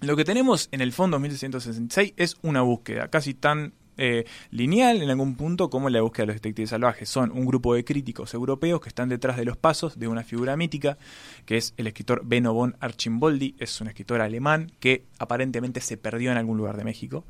Lo 0.00 0.16
que 0.16 0.24
tenemos 0.24 0.68
en 0.72 0.80
el 0.80 0.92
fondo 0.92 1.18
1666 1.18 2.14
es 2.16 2.36
una 2.42 2.62
búsqueda 2.62 3.08
casi 3.08 3.34
tan 3.34 3.72
eh, 4.00 4.24
lineal 4.50 5.02
en 5.02 5.10
algún 5.10 5.36
punto 5.36 5.68
como 5.68 5.90
la 5.90 6.00
búsqueda 6.00 6.22
de 6.22 6.26
los 6.28 6.36
detectives 6.36 6.70
salvajes. 6.70 7.08
Son 7.08 7.30
un 7.30 7.44
grupo 7.44 7.74
de 7.74 7.84
críticos 7.84 8.32
europeos 8.32 8.80
que 8.80 8.88
están 8.88 9.10
detrás 9.10 9.36
de 9.36 9.44
los 9.44 9.58
pasos 9.58 9.98
de 9.98 10.08
una 10.08 10.24
figura 10.24 10.56
mítica, 10.56 10.96
que 11.44 11.58
es 11.58 11.74
el 11.76 11.86
escritor 11.86 12.22
Benno 12.24 12.54
von 12.54 12.76
Archimboldi, 12.80 13.56
es 13.58 13.78
un 13.82 13.88
escritor 13.88 14.22
alemán 14.22 14.72
que 14.80 15.04
aparentemente 15.18 15.82
se 15.82 15.98
perdió 15.98 16.32
en 16.32 16.38
algún 16.38 16.56
lugar 16.56 16.78
de 16.78 16.84
México. 16.84 17.24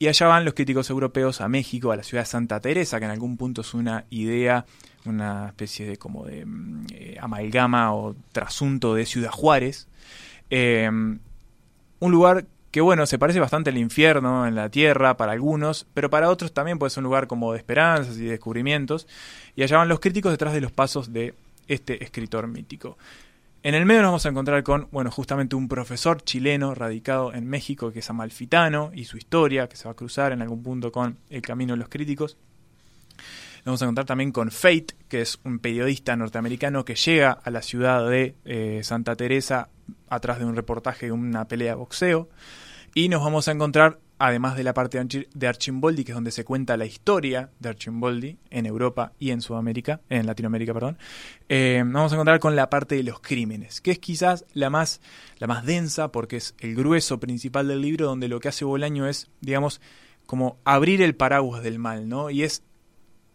Y 0.00 0.08
allá 0.08 0.26
van 0.26 0.44
los 0.44 0.54
críticos 0.54 0.90
europeos 0.90 1.40
a 1.40 1.48
México, 1.48 1.92
a 1.92 1.96
la 1.96 2.02
ciudad 2.02 2.22
de 2.22 2.26
Santa 2.26 2.58
Teresa, 2.58 2.98
que 2.98 3.04
en 3.04 3.12
algún 3.12 3.36
punto 3.36 3.60
es 3.60 3.72
una 3.72 4.04
idea, 4.10 4.66
una 5.04 5.46
especie 5.46 5.86
de 5.86 5.98
como 5.98 6.26
de 6.26 6.44
mm, 6.44 6.86
eh, 6.92 7.16
amalgama 7.20 7.94
o 7.94 8.16
trasunto 8.32 8.94
de 8.94 9.06
Ciudad 9.06 9.30
Juárez. 9.30 9.86
Eh, 10.50 10.90
un 10.90 12.10
lugar 12.10 12.46
que 12.72 12.80
bueno, 12.80 13.04
se 13.04 13.18
parece 13.18 13.38
bastante 13.38 13.68
al 13.68 13.76
infierno 13.76 14.46
en 14.46 14.54
la 14.54 14.70
tierra 14.70 15.18
para 15.18 15.32
algunos, 15.32 15.86
pero 15.92 16.08
para 16.08 16.30
otros 16.30 16.54
también 16.54 16.78
puede 16.78 16.88
ser 16.88 17.02
un 17.02 17.04
lugar 17.04 17.26
como 17.26 17.52
de 17.52 17.58
esperanzas 17.58 18.16
y 18.16 18.24
descubrimientos. 18.24 19.06
Y 19.54 19.62
allá 19.62 19.76
van 19.76 19.88
los 19.88 20.00
críticos 20.00 20.32
detrás 20.32 20.54
de 20.54 20.62
los 20.62 20.72
pasos 20.72 21.12
de 21.12 21.34
este 21.68 22.02
escritor 22.02 22.48
mítico. 22.48 22.96
En 23.62 23.74
el 23.74 23.84
medio 23.84 24.00
nos 24.00 24.08
vamos 24.08 24.26
a 24.26 24.30
encontrar 24.30 24.62
con, 24.62 24.88
bueno, 24.90 25.10
justamente 25.10 25.54
un 25.54 25.68
profesor 25.68 26.22
chileno 26.22 26.74
radicado 26.74 27.34
en 27.34 27.46
México 27.46 27.92
que 27.92 27.98
es 27.98 28.08
amalfitano 28.08 28.90
y 28.94 29.04
su 29.04 29.18
historia 29.18 29.68
que 29.68 29.76
se 29.76 29.84
va 29.84 29.92
a 29.92 29.94
cruzar 29.94 30.32
en 30.32 30.40
algún 30.40 30.62
punto 30.62 30.90
con 30.90 31.18
el 31.28 31.42
camino 31.42 31.74
de 31.74 31.78
los 31.78 31.90
críticos. 31.90 32.38
Nos 33.58 33.66
vamos 33.66 33.82
a 33.82 33.84
encontrar 33.84 34.06
también 34.06 34.32
con 34.32 34.50
Fate, 34.50 34.94
que 35.08 35.20
es 35.20 35.38
un 35.44 35.58
periodista 35.58 36.16
norteamericano 36.16 36.86
que 36.86 36.94
llega 36.94 37.32
a 37.32 37.50
la 37.50 37.60
ciudad 37.60 38.08
de 38.08 38.34
eh, 38.46 38.80
Santa 38.82 39.14
Teresa 39.14 39.68
atrás 40.08 40.38
de 40.38 40.44
un 40.44 40.56
reportaje 40.56 41.06
de 41.06 41.12
una 41.12 41.48
pelea 41.48 41.72
de 41.72 41.76
boxeo. 41.76 42.28
Y 42.94 43.08
nos 43.08 43.24
vamos 43.24 43.48
a 43.48 43.52
encontrar, 43.52 43.98
además 44.18 44.54
de 44.54 44.64
la 44.64 44.74
parte 44.74 44.98
de 44.98 45.04
Archi- 45.04 45.28
de 45.32 45.46
Archimboldi, 45.48 46.04
que 46.04 46.12
es 46.12 46.14
donde 46.14 46.30
se 46.30 46.44
cuenta 46.44 46.76
la 46.76 46.84
historia 46.84 47.50
de 47.58 47.70
Archimboldi 47.70 48.36
en 48.50 48.66
Europa 48.66 49.12
y 49.18 49.30
en 49.30 49.40
Sudamérica, 49.40 50.02
en 50.10 50.26
Latinoamérica, 50.26 50.74
perdón, 50.74 50.98
eh, 51.48 51.82
nos 51.86 51.94
vamos 51.94 52.12
a 52.12 52.16
encontrar 52.16 52.38
con 52.38 52.54
la 52.54 52.68
parte 52.68 52.94
de 52.96 53.02
los 53.02 53.20
crímenes, 53.20 53.80
que 53.80 53.92
es 53.92 53.98
quizás 53.98 54.44
la 54.52 54.68
más, 54.68 55.00
la 55.38 55.46
más 55.46 55.64
densa, 55.64 56.12
porque 56.12 56.36
es 56.36 56.54
el 56.58 56.74
grueso 56.74 57.18
principal 57.18 57.66
del 57.66 57.80
libro, 57.80 58.06
donde 58.06 58.28
lo 58.28 58.40
que 58.40 58.48
hace 58.48 58.66
Bolaño 58.66 59.08
es, 59.08 59.30
digamos, 59.40 59.80
como 60.26 60.58
abrir 60.64 61.00
el 61.00 61.14
paraguas 61.14 61.62
del 61.62 61.78
mal, 61.78 62.10
¿no? 62.10 62.28
Y 62.28 62.42
es 62.42 62.62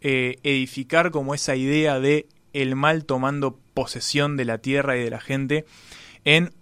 eh, 0.00 0.36
edificar 0.44 1.10
como 1.10 1.34
esa 1.34 1.56
idea 1.56 1.98
de 1.98 2.28
el 2.52 2.76
mal 2.76 3.04
tomando 3.04 3.58
posesión 3.74 4.36
de 4.36 4.44
la 4.44 4.58
tierra 4.58 4.96
y 4.96 5.02
de 5.02 5.10
la 5.10 5.20
gente 5.20 5.66
en 6.28 6.52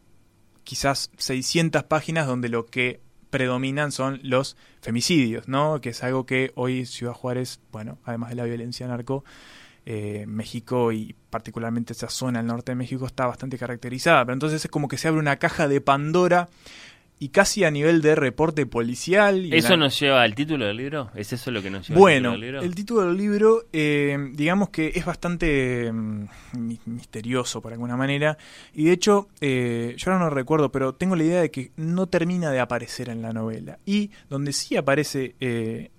quizás 0.63 1.11
600 1.17 1.83
páginas 1.83 2.29
donde 2.29 2.49
lo 2.49 2.67
que 2.67 3.01
predominan 3.31 3.91
son 3.91 4.21
los 4.23 4.57
femicidios, 4.81 5.49
¿no? 5.49 5.81
Que 5.81 5.89
es 5.89 6.05
algo 6.05 6.25
que 6.25 6.53
hoy 6.55 6.87
Ciudad 6.87 7.15
Juárez, 7.15 7.59
bueno, 7.73 7.99
además 8.05 8.31
de 8.31 8.37
la 8.37 8.45
violencia 8.45 8.87
narco, 8.87 9.25
eh, 9.85 10.25
México 10.29 10.93
y 10.93 11.17
particularmente 11.31 11.95
esa 11.95 12.09
zona 12.09 12.39
al 12.39 12.47
norte 12.47 12.71
de 12.71 12.77
México 12.77 13.07
está 13.07 13.27
bastante 13.27 13.59
caracterizada. 13.59 14.25
Pero 14.25 14.35
entonces 14.35 14.65
es 14.65 14.71
como 14.71 14.87
que 14.87 14.99
se 14.99 15.09
abre 15.09 15.19
una 15.19 15.41
caja 15.41 15.67
de 15.67 15.81
Pandora 15.81 16.49
y 17.19 17.31
casi 17.31 17.65
a 17.65 17.71
nivel 17.71 18.03
de 18.03 18.15
reporte 18.15 18.67
policial. 18.67 19.47
y 19.47 19.55
¿Eso 19.57 19.69
una- 19.75 19.87
nos 19.87 19.99
lleva 19.99 20.23
al 20.23 20.35
título 20.35 20.67
del 20.67 20.77
libro? 20.77 21.11
¿Es 21.15 21.33
eso 21.33 21.51
lo 21.51 21.63
que 21.63 21.71
nos 21.71 21.89
lleva 21.89 21.99
bueno, 21.99 22.31
al 22.31 22.35
título 22.35 22.47
del 22.47 22.53
libro? 22.53 22.63
el 22.69 22.75
título 22.75 23.07
del 23.07 23.17
libro, 23.17 23.63
eh, 23.73 24.19
digamos 24.33 24.69
que 24.69 24.93
es 24.95 25.05
bastante 25.07 25.91
mm, 25.93 26.25
mi- 26.59 26.81
misterioso 26.85 27.63
por 27.63 27.73
alguna 27.73 27.97
manera. 27.97 28.37
Y 28.75 28.85
de 28.85 28.93
hecho, 28.93 29.29
eh, 29.41 29.95
yo 29.97 30.13
ahora 30.13 30.25
no 30.25 30.31
recuerdo, 30.31 30.71
pero 30.71 30.95
tengo 30.95 31.17
la 31.17 31.25
idea 31.25 31.41
de 31.41 31.51
que 31.51 31.73
no 31.77 32.07
termina 32.07 32.51
de 32.51 32.61
aparecer 32.61 33.09
en 33.09 33.23
la 33.23 33.33
novela. 33.33 33.79
Y 33.87 34.11
donde 34.29 34.53
sí 34.53 34.77
aparece 34.77 35.37
eh, 35.41 35.91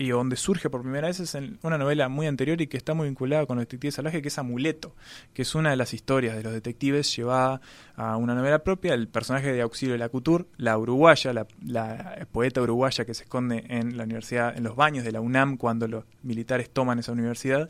y 0.00 0.08
donde 0.08 0.36
surge 0.36 0.70
por 0.70 0.80
primera 0.80 1.08
vez 1.08 1.20
es 1.20 1.34
en 1.34 1.58
una 1.60 1.76
novela 1.76 2.08
muy 2.08 2.26
anterior 2.26 2.58
y 2.62 2.68
que 2.68 2.78
está 2.78 2.94
muy 2.94 3.06
vinculada 3.06 3.44
con 3.44 3.58
los 3.58 3.64
detectives 3.64 3.96
salvajes, 3.96 4.22
que 4.22 4.28
es 4.28 4.38
Amuleto, 4.38 4.96
que 5.34 5.42
es 5.42 5.54
una 5.54 5.68
de 5.68 5.76
las 5.76 5.92
historias 5.92 6.34
de 6.36 6.42
los 6.42 6.54
detectives 6.54 7.14
llevada 7.14 7.60
a 7.96 8.16
una 8.16 8.34
novela 8.34 8.60
propia. 8.64 8.94
El 8.94 9.08
personaje 9.08 9.52
de 9.52 9.60
Auxilio 9.60 9.92
de 9.92 9.98
la 9.98 10.08
Couture, 10.08 10.46
la 10.56 10.78
uruguaya, 10.78 11.34
la, 11.34 12.26
poeta 12.32 12.62
uruguaya 12.62 13.04
que 13.04 13.12
se 13.12 13.24
esconde 13.24 13.66
en 13.68 13.98
la 13.98 14.04
universidad, 14.04 14.56
en 14.56 14.64
los 14.64 14.74
baños 14.74 15.04
de 15.04 15.12
la 15.12 15.20
UNAM 15.20 15.58
cuando 15.58 15.86
los 15.86 16.04
militares 16.22 16.70
toman 16.70 16.98
esa 16.98 17.12
universidad. 17.12 17.68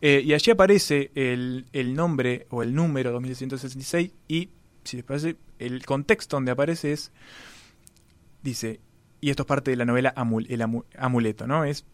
Eh, 0.00 0.22
y 0.24 0.34
allí 0.34 0.52
aparece 0.52 1.10
el, 1.16 1.66
el 1.72 1.96
nombre 1.96 2.46
o 2.50 2.62
el 2.62 2.76
número 2.76 3.10
2166 3.10 4.12
y, 4.28 4.50
si 4.84 4.98
les 4.98 5.04
parece, 5.04 5.34
el 5.58 5.84
contexto 5.84 6.36
donde 6.36 6.52
aparece 6.52 6.92
es, 6.92 7.10
dice, 8.44 8.78
y 9.20 9.30
esto 9.30 9.42
es 9.42 9.46
parte 9.46 9.70
de 9.70 9.76
la 9.76 9.84
novela 9.84 10.14
El 10.16 10.60
Amu- 10.60 10.84
Amuleto, 10.98 11.46
¿no? 11.46 11.64
Es 11.64 11.84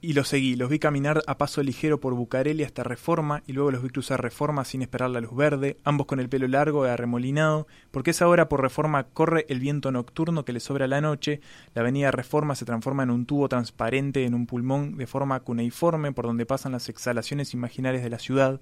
y 0.00 0.12
los 0.12 0.28
seguí, 0.28 0.54
los 0.54 0.70
vi 0.70 0.78
caminar 0.78 1.24
a 1.26 1.38
paso 1.38 1.60
ligero 1.60 1.98
por 1.98 2.14
Bucareli 2.14 2.62
hasta 2.62 2.84
Reforma 2.84 3.42
y 3.48 3.52
luego 3.52 3.72
los 3.72 3.82
vi 3.82 3.88
cruzar 3.88 4.22
Reforma 4.22 4.64
sin 4.64 4.82
esperar 4.82 5.10
la 5.10 5.20
luz 5.20 5.34
verde, 5.34 5.76
ambos 5.82 6.06
con 6.06 6.20
el 6.20 6.28
pelo 6.28 6.46
largo 6.46 6.86
y 6.86 6.88
arremolinado, 6.88 7.66
porque 7.90 8.12
esa 8.12 8.28
hora 8.28 8.48
por 8.48 8.62
Reforma 8.62 9.08
corre 9.08 9.44
el 9.48 9.58
viento 9.58 9.90
nocturno 9.90 10.44
que 10.44 10.52
le 10.52 10.60
sobra 10.60 10.86
la 10.86 11.00
noche, 11.00 11.40
la 11.74 11.80
avenida 11.82 12.12
Reforma 12.12 12.54
se 12.54 12.64
transforma 12.64 13.02
en 13.02 13.10
un 13.10 13.26
tubo 13.26 13.48
transparente 13.48 14.24
en 14.24 14.34
un 14.34 14.46
pulmón 14.46 14.96
de 14.96 15.08
forma 15.08 15.40
cuneiforme 15.40 16.12
por 16.12 16.26
donde 16.26 16.46
pasan 16.46 16.70
las 16.70 16.88
exhalaciones 16.88 17.52
imaginarias 17.52 18.04
de 18.04 18.10
la 18.10 18.20
ciudad, 18.20 18.60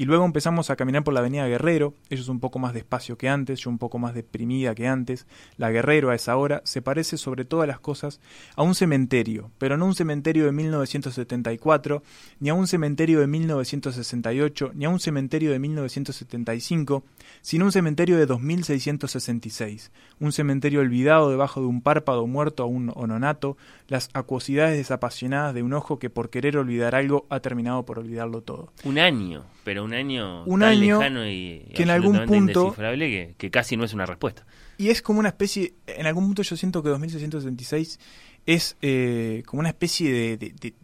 y 0.00 0.06
luego 0.06 0.24
empezamos 0.24 0.70
a 0.70 0.76
caminar 0.76 1.04
por 1.04 1.12
la 1.12 1.20
avenida 1.20 1.46
Guerrero, 1.46 1.92
ellos 2.08 2.30
un 2.30 2.40
poco 2.40 2.58
más 2.58 2.72
despacio 2.72 3.18
que 3.18 3.28
antes, 3.28 3.60
yo 3.60 3.68
un 3.68 3.76
poco 3.76 3.98
más 3.98 4.14
deprimida 4.14 4.74
que 4.74 4.88
antes. 4.88 5.26
La 5.58 5.70
Guerrero 5.70 6.08
a 6.08 6.14
esa 6.14 6.38
hora 6.38 6.62
se 6.64 6.80
parece 6.80 7.18
sobre 7.18 7.44
todas 7.44 7.68
las 7.68 7.80
cosas 7.80 8.18
a 8.56 8.62
un 8.62 8.74
cementerio, 8.74 9.50
pero 9.58 9.76
no 9.76 9.84
un 9.84 9.94
cementerio 9.94 10.46
de 10.46 10.52
1974, 10.52 12.02
ni 12.38 12.48
a 12.48 12.54
un 12.54 12.66
cementerio 12.66 13.20
de 13.20 13.26
1968, 13.26 14.70
ni 14.72 14.86
a 14.86 14.88
un 14.88 15.00
cementerio 15.00 15.52
de 15.52 15.58
1975, 15.58 17.04
sino 17.42 17.66
un 17.66 17.72
cementerio 17.72 18.16
de 18.16 18.24
2666, 18.24 19.92
un 20.18 20.32
cementerio 20.32 20.80
olvidado 20.80 21.28
debajo 21.28 21.60
de 21.60 21.66
un 21.66 21.82
párpado 21.82 22.26
muerto 22.26 22.62
a 22.62 22.66
un 22.66 22.90
ononato, 22.94 23.58
las 23.90 24.08
acuosidades 24.14 24.78
desapasionadas 24.78 25.52
de 25.52 25.62
un 25.62 25.74
ojo 25.74 25.98
que 25.98 26.08
por 26.08 26.30
querer 26.30 26.56
olvidar 26.56 26.94
algo 26.94 27.26
ha 27.28 27.40
terminado 27.40 27.84
por 27.84 27.98
olvidarlo 27.98 28.40
todo. 28.40 28.72
Un 28.84 28.98
año, 28.98 29.44
pero 29.64 29.84
un 29.84 29.92
año 29.92 30.44
Un 30.44 30.60
tan 30.60 30.70
año 30.70 30.98
lejano 31.00 31.28
y 31.28 31.68
que 31.74 31.82
en 31.82 31.90
algún 31.90 32.24
punto- 32.24 32.60
indescifrable 32.62 33.10
que, 33.10 33.34
que 33.36 33.50
casi 33.50 33.76
no 33.76 33.84
es 33.84 33.92
una 33.92 34.06
respuesta. 34.06 34.46
Y 34.78 34.88
es 34.88 35.02
como 35.02 35.18
una 35.20 35.28
especie, 35.28 35.74
en 35.86 36.06
algún 36.06 36.24
punto 36.26 36.42
yo 36.42 36.56
siento 36.56 36.82
que 36.82 36.88
2666 36.88 37.98
es 38.46 38.76
eh, 38.80 39.42
como 39.44 39.60
una 39.60 39.68
especie 39.68 40.10
de, 40.10 40.36
de- 40.38 40.54
de- 40.58 40.74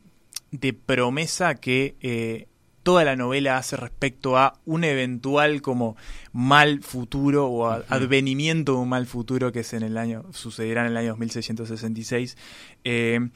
de 0.50 0.72
promesa 0.72 1.54
que 1.54 1.94
eh, 2.00 2.46
toda 2.86 3.02
la 3.04 3.16
novela 3.16 3.56
hace 3.58 3.76
respecto 3.76 4.38
a 4.38 4.60
un 4.64 4.84
eventual 4.84 5.60
como 5.60 5.96
mal 6.32 6.80
futuro 6.82 7.46
o 7.46 7.66
a- 7.66 7.84
advenimiento 7.88 8.72
de 8.74 8.78
un 8.78 8.88
mal 8.88 9.06
futuro 9.06 9.50
que 9.50 9.60
es 9.60 9.72
en 9.72 9.82
el 9.82 9.98
año, 9.98 10.24
sucederá 10.32 10.82
en 10.82 10.92
el 10.92 10.96
año 10.96 11.08
2666. 11.16 12.36
Eh, 12.84 13.28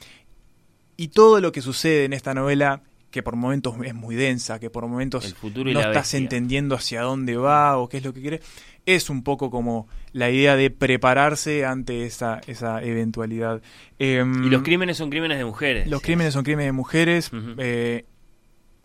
y 0.97 1.09
todo 1.09 1.41
lo 1.41 1.51
que 1.51 1.61
sucede 1.61 2.05
en 2.05 2.13
esta 2.13 2.33
novela 2.33 2.81
que 3.09 3.23
por 3.23 3.35
momentos 3.35 3.75
es 3.83 3.93
muy 3.93 4.15
densa, 4.15 4.57
que 4.57 4.69
por 4.69 4.87
momentos 4.87 5.25
El 5.25 5.35
futuro 5.35 5.69
y 5.69 5.73
no 5.73 5.81
estás 5.81 5.95
bestia. 6.03 6.19
entendiendo 6.19 6.75
hacia 6.75 7.01
dónde 7.01 7.35
va 7.35 7.77
o 7.77 7.89
qué 7.89 7.97
es 7.97 8.05
lo 8.05 8.13
que 8.13 8.21
quiere, 8.21 8.39
es 8.85 9.09
un 9.09 9.21
poco 9.23 9.51
como 9.51 9.89
la 10.13 10.29
idea 10.31 10.55
de 10.55 10.69
prepararse 10.69 11.65
ante 11.65 12.05
esa, 12.05 12.39
esa 12.47 12.81
eventualidad. 12.81 13.61
Em, 13.99 14.45
Y 14.45 14.49
los 14.49 14.61
crímenes 14.63 14.95
son 14.95 15.09
crímenes 15.09 15.37
de 15.39 15.43
mujeres. 15.43 15.87
los 15.89 16.01
crímenes 16.01 16.33
son 16.33 16.43
crímenes 16.45 16.67
de 16.69 16.71
mujeres. 16.71 17.31
eh, 17.57 18.05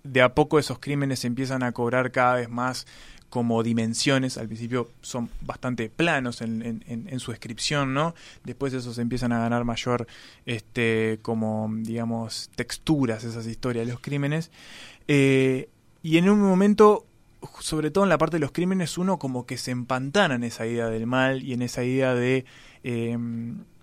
de 0.07 0.23
a 0.23 0.35
poco 0.35 0.59
esos 0.59 0.79
crímenes 0.79 1.25
empiezan 1.25 1.63
a 1.63 1.73
cobrar 1.73 2.11
cada 2.13 2.37
vez 2.37 2.49
más 2.49 2.87
como 3.31 3.63
dimensiones. 3.63 4.39
Al 4.39 4.47
principio 4.47 4.91
son 5.03 5.29
bastante 5.41 5.91
planos 5.91 6.41
en, 6.41 7.21
su 7.21 7.33
descripción, 7.33 7.95
¿no? 7.95 8.15
Después 8.45 8.73
esos 8.73 8.99
empiezan 8.99 9.33
a 9.33 9.39
ganar 9.39 9.65
mayor, 9.65 10.07
este, 10.47 11.19
como, 11.23 11.71
digamos, 11.73 12.51
texturas 12.55 13.25
esas 13.25 13.47
historias 13.47 13.87
los 13.87 14.01
crímenes. 14.01 14.51
Eh, 15.09 15.69
y 16.03 16.19
en 16.19 16.29
un 16.29 16.41
momento, 16.41 17.05
sobre 17.61 17.91
todo 17.91 18.05
en 18.05 18.11
la 18.11 18.19
parte 18.19 18.37
de 18.37 18.41
los 18.41 18.53
crímenes, 18.53 18.97
uno 18.97 19.19
como 19.19 19.45
que 19.45 19.57
se 19.57 19.71
empantana 19.71 20.37
en 20.37 20.45
esa 20.45 20.67
idea 20.67 20.89
del 20.89 21.07
mal 21.07 21.43
y 21.43 21.53
en 21.53 21.63
esa 21.63 21.85
idea 21.85 22.15
de 22.15 22.45
eh, 22.85 23.19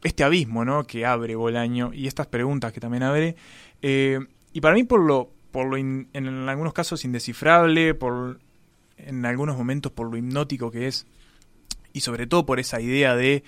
este 0.03 0.23
abismo, 0.23 0.65
¿no? 0.65 0.85
Que 0.85 1.05
abre 1.05 1.35
Bolaño 1.35 1.93
y 1.93 2.07
estas 2.07 2.27
preguntas 2.27 2.71
que 2.71 2.79
también 2.79 3.03
abre. 3.03 3.35
Eh, 3.81 4.19
y 4.53 4.61
para 4.61 4.75
mí 4.75 4.83
por 4.83 5.01
lo, 5.01 5.32
por 5.53 5.67
lo 5.67 5.77
in- 5.77 6.09
en 6.13 6.49
algunos 6.49 6.73
casos 6.73 7.05
indescifrable, 7.05 7.93
por 7.93 8.39
en 8.97 9.25
algunos 9.25 9.55
momentos 9.55 9.91
por 9.91 10.09
lo 10.09 10.17
hipnótico 10.17 10.71
que 10.71 10.87
es 10.87 11.05
y 11.93 12.01
sobre 12.01 12.27
todo 12.27 12.45
por 12.45 12.59
esa 12.59 12.81
idea 12.81 13.15
de 13.15 13.43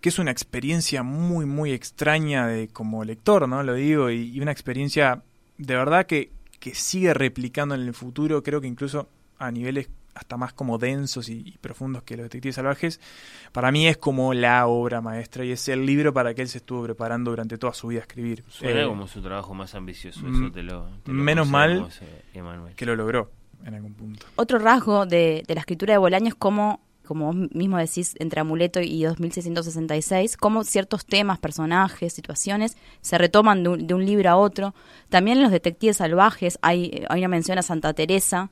que 0.00 0.08
es 0.10 0.18
una 0.20 0.30
experiencia 0.30 1.02
muy 1.02 1.44
muy 1.44 1.72
extraña 1.72 2.46
de 2.46 2.68
como 2.68 3.04
lector, 3.04 3.48
¿no? 3.48 3.62
Lo 3.64 3.74
digo 3.74 4.10
y, 4.10 4.30
y 4.30 4.40
una 4.40 4.52
experiencia 4.52 5.22
de 5.58 5.74
verdad 5.74 6.06
que 6.06 6.30
que 6.60 6.74
sigue 6.74 7.12
replicando 7.14 7.74
en 7.74 7.82
el 7.82 7.94
futuro, 7.94 8.42
creo 8.42 8.60
que 8.60 8.66
incluso 8.68 9.08
a 9.38 9.50
niveles 9.50 9.88
hasta 10.14 10.36
más 10.36 10.52
como 10.52 10.78
densos 10.78 11.28
y, 11.28 11.42
y 11.46 11.58
profundos 11.58 12.02
que 12.02 12.16
los 12.16 12.24
detectives 12.24 12.56
salvajes, 12.56 13.00
para 13.52 13.70
mí 13.70 13.86
es 13.86 13.96
como 13.96 14.34
la 14.34 14.66
obra 14.66 15.00
maestra 15.00 15.44
y 15.44 15.52
es 15.52 15.68
el 15.68 15.86
libro 15.86 16.12
para 16.12 16.34
que 16.34 16.42
él 16.42 16.48
se 16.48 16.58
estuvo 16.58 16.82
preparando 16.82 17.30
durante 17.30 17.56
toda 17.58 17.72
su 17.72 17.88
vida 17.88 18.00
a 18.00 18.02
escribir. 18.02 18.44
Suena 18.48 18.82
Eh, 18.82 18.86
como 18.86 19.06
su 19.06 19.22
trabajo 19.22 19.54
más 19.54 19.74
ambicioso, 19.74 20.20
mm, 20.22 20.44
eso 20.44 20.52
te 20.52 20.62
lo, 20.62 20.88
te 21.04 21.12
lo 21.12 21.22
menos 21.22 21.48
mal 21.48 21.88
eh, 22.00 22.42
que 22.76 22.86
lo 22.86 22.96
logró 22.96 23.30
en 23.64 23.74
algún 23.74 23.94
punto. 23.94 24.26
Otro 24.36 24.58
rasgo 24.58 25.06
de, 25.06 25.44
de 25.46 25.54
la 25.54 25.60
escritura 25.60 25.94
de 25.94 25.98
Bolaño 25.98 26.28
es 26.28 26.34
como, 26.34 26.80
como 27.06 27.32
vos 27.32 27.36
mismo 27.52 27.78
decís, 27.78 28.14
entre 28.18 28.40
Amuleto 28.40 28.80
y 28.80 29.02
2666, 29.04 30.36
cómo 30.36 30.64
ciertos 30.64 31.06
temas, 31.06 31.38
personajes, 31.38 32.12
situaciones 32.12 32.76
se 33.00 33.18
retoman 33.18 33.62
de 33.62 33.68
un, 33.70 33.86
de 33.86 33.94
un 33.94 34.04
libro 34.04 34.30
a 34.30 34.36
otro. 34.36 34.74
También 35.08 35.38
en 35.38 35.42
los 35.44 35.52
detectives 35.52 35.98
salvajes 35.98 36.58
hay, 36.62 37.04
hay 37.08 37.20
una 37.20 37.28
mención 37.28 37.58
a 37.58 37.62
Santa 37.62 37.92
Teresa. 37.94 38.50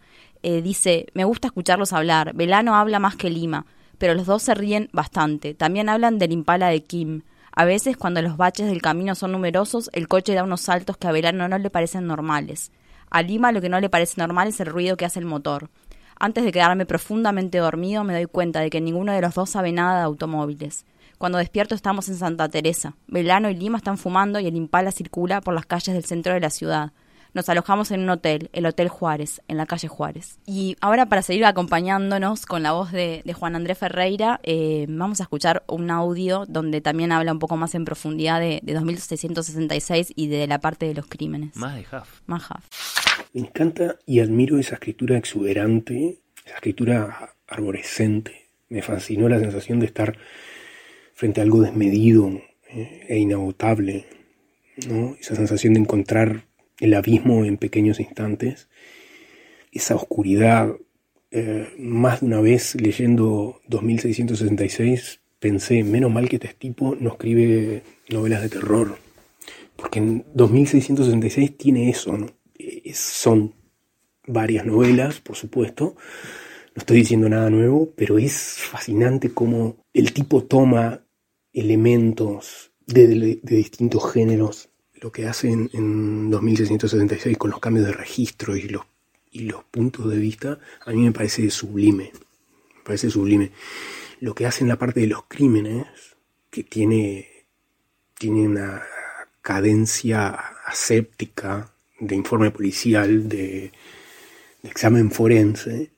Eh, 0.49 0.63
dice, 0.63 1.07
me 1.13 1.25
gusta 1.25 1.49
escucharlos 1.49 1.93
hablar. 1.93 2.33
Velano 2.33 2.77
habla 2.77 3.01
más 3.01 3.17
que 3.17 3.31
Lima, 3.31 3.67
pero 3.99 4.15
los 4.15 4.27
dos 4.27 4.45
se 4.45 4.55
ríen 4.55 4.89
bastante. 4.93 5.55
También 5.55 5.89
hablan 5.89 6.21
del 6.21 6.31
impala 6.31 6.69
de 6.69 6.85
Kim. 6.85 7.23
A 7.51 7.65
veces, 7.65 7.97
cuando 7.97 8.23
los 8.23 8.37
baches 8.37 8.69
del 8.69 8.81
camino 8.81 9.17
son 9.17 9.33
numerosos, 9.33 9.91
el 9.93 10.07
coche 10.07 10.35
da 10.35 10.45
unos 10.45 10.61
saltos 10.61 10.99
que 10.99 11.09
a 11.09 11.11
Velano 11.11 11.49
no 11.49 11.59
le 11.59 11.69
parecen 11.69 12.07
normales. 12.07 12.71
A 13.11 13.23
Lima 13.23 13.51
lo 13.51 13.61
que 13.61 13.69
no 13.69 13.81
le 13.81 13.89
parece 13.89 14.21
normal 14.21 14.47
es 14.47 14.61
el 14.61 14.69
ruido 14.69 14.97
que 14.97 15.05
hace 15.05 15.19
el 15.19 15.25
motor. 15.25 15.69
Antes 16.17 16.45
de 16.45 16.53
quedarme 16.53 16.87
profundamente 16.87 17.59
dormido 17.59 18.05
me 18.05 18.15
doy 18.15 18.27
cuenta 18.27 18.61
de 18.61 18.71
que 18.71 18.81
ninguno 18.81 19.13
de 19.13 19.23
los 19.23 19.35
dos 19.35 19.51
sabe 19.51 19.73
nada 19.73 19.99
de 19.99 20.05
automóviles. 20.05 20.87
Cuando 21.19 21.39
despierto 21.39 21.75
estamos 21.75 22.09
en 22.09 22.19
Santa 22.19 22.49
Teresa. 22.49 22.95
Velano 23.09 23.51
y 23.51 23.57
Lima 23.57 23.79
están 23.79 23.99
fumando 23.99 24.39
y 24.39 24.47
el 24.47 24.55
Impala 24.55 24.93
circula 24.93 25.41
por 25.41 25.55
las 25.55 25.67
calles 25.67 25.93
del 25.97 26.05
centro 26.05 26.35
de 26.35 26.41
la 26.41 26.51
ciudad. 26.51 26.93
Nos 27.37 27.51
alojamos 27.51 27.91
en 27.91 28.01
un 28.01 28.09
hotel, 28.09 28.49
el 28.55 28.65
Hotel 28.65 28.89
Juárez, 28.89 29.43
en 29.47 29.59
la 29.59 29.67
calle 29.67 29.89
Juárez. 29.89 30.39
Y 30.47 30.75
ahora 30.81 31.05
para 31.05 31.21
seguir 31.21 31.45
acompañándonos 31.45 32.47
con 32.47 32.63
la 32.63 32.73
voz 32.73 32.93
de, 32.93 33.21
de 33.27 33.33
Juan 33.35 33.55
Andrés 33.55 33.77
Ferreira, 33.77 34.41
eh, 34.43 34.87
vamos 34.89 35.21
a 35.21 35.25
escuchar 35.25 35.63
un 35.69 35.91
audio 35.91 36.47
donde 36.49 36.81
también 36.81 37.13
habla 37.13 37.33
un 37.33 37.39
poco 37.39 37.59
más 37.59 37.75
en 37.75 37.85
profundidad 37.85 38.41
de, 38.41 38.61
de 38.63 38.73
2666 38.73 40.15
y 40.17 40.29
de 40.29 40.47
la 40.47 40.61
parte 40.63 40.87
de 40.87 40.95
los 40.95 41.05
crímenes. 41.09 41.55
Más 41.57 41.75
de 41.75 41.83
Huff. 41.83 42.23
Más 42.25 42.51
Huff. 42.51 43.27
Me 43.35 43.43
encanta 43.43 43.97
y 44.07 44.21
admiro 44.21 44.59
esa 44.59 44.77
escritura 44.77 45.19
exuberante, 45.19 46.21
esa 46.43 46.55
escritura 46.55 47.35
arborescente. 47.49 48.49
Me 48.71 48.81
fascinó 48.81 49.29
la 49.29 49.39
sensación 49.41 49.79
de 49.79 49.85
estar 49.85 50.17
frente 51.13 51.43
a 51.43 51.45
algo 51.45 51.61
desmedido 51.61 52.29
eh, 52.71 53.05
e 53.11 53.19
inagotable, 53.19 54.07
¿no? 54.89 55.17
Esa 55.21 55.35
sensación 55.35 55.75
de 55.75 55.81
encontrar 55.81 56.46
el 56.81 56.95
abismo 56.95 57.45
en 57.45 57.57
pequeños 57.57 58.01
instantes, 58.01 58.69
esa 59.73 59.95
oscuridad. 59.97 60.75
eh, 61.33 61.69
más 61.79 62.21
de 62.21 62.27
una 62.27 62.41
vez 62.41 62.77
leyendo 62.77 63.61
2666 63.69 65.21
pensé, 65.39 65.85
menos 65.85 66.11
mal 66.13 66.29
que 66.29 66.37
este 66.37 66.55
tipo 66.55 66.97
no 66.99 67.11
escribe 67.11 67.83
novelas 68.09 68.43
de 68.43 68.49
terror, 68.49 68.97
porque 69.77 69.99
en 69.99 70.25
2666 70.35 71.57
tiene 71.57 71.91
eso. 71.91 72.17
Eh, 72.59 72.93
son 72.95 73.55
varias 74.27 74.65
novelas, 74.65 75.21
por 75.21 75.37
supuesto. 75.37 75.97
No 76.75 76.81
estoy 76.81 76.99
diciendo 76.99 77.29
nada 77.29 77.51
nuevo, 77.51 77.93
pero 77.97 78.19
es 78.19 78.35
fascinante 78.59 79.31
cómo 79.31 79.77
el 79.93 80.13
tipo 80.13 80.45
toma 80.45 81.03
elementos 81.53 82.73
de 82.87 83.41
distintos 83.43 84.13
géneros. 84.13 84.69
Lo 85.01 85.13
que 85.13 85.27
hace 85.27 85.51
en, 85.51 85.71
en 85.73 86.31
2676 86.31 87.37
con 87.37 87.51
los 87.51 87.61
cambios 87.61 87.87
de 87.87 87.93
registro 87.93 88.57
y 88.57 88.63
los, 88.63 88.85
y 89.31 89.41
los 89.41 89.65
puntos 89.65 90.09
de 90.11 90.17
vista, 90.17 90.59
a 90.85 90.93
mí 90.93 91.03
me 91.03 91.13
parece 91.13 91.51
sublime. 91.51 92.13
Me 92.77 92.83
parece 92.83 93.11
sublime. 93.11 93.53
Lo 94.21 94.35
que 94.35 94.47
hace 94.47 94.65
en 94.65 94.69
la 94.69 94.79
parte 94.79 95.01
de 95.01 95.07
los 95.07 95.25
crímenes, 95.29 95.87
que 96.51 96.65
tiene, 96.65 97.29
tiene 98.19 98.49
una 98.49 98.83
cadencia 99.43 100.31
aséptica 100.67 101.71
de 102.01 102.17
informe 102.17 102.51
policial, 102.51 103.29
de, 103.29 103.73
examen 104.63 105.11
forense, 105.11 105.91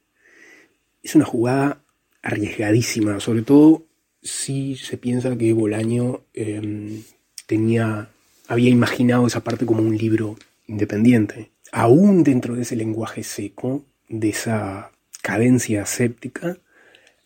es 1.02 1.14
una 1.14 1.24
jugada 1.24 1.80
arriesgadísima, 2.22 3.20
sobre 3.20 3.42
todo 3.42 3.84
si 4.22 4.76
se 4.76 4.98
piensa 4.98 5.36
que 5.38 5.52
Bolaño 5.52 6.22
eh, 6.34 7.02
tenía, 7.46 8.10
había 8.48 8.70
imaginado 8.70 9.26
esa 9.26 9.44
parte 9.44 9.66
como 9.66 9.82
un 9.82 9.96
libro 9.96 10.36
independiente. 10.66 11.52
Aún 11.70 12.24
dentro 12.24 12.56
de 12.56 12.62
ese 12.62 12.74
lenguaje 12.74 13.22
seco, 13.22 13.84
de 14.08 14.30
esa 14.30 14.90
cadencia 15.22 15.82
aséptica, 15.82 16.56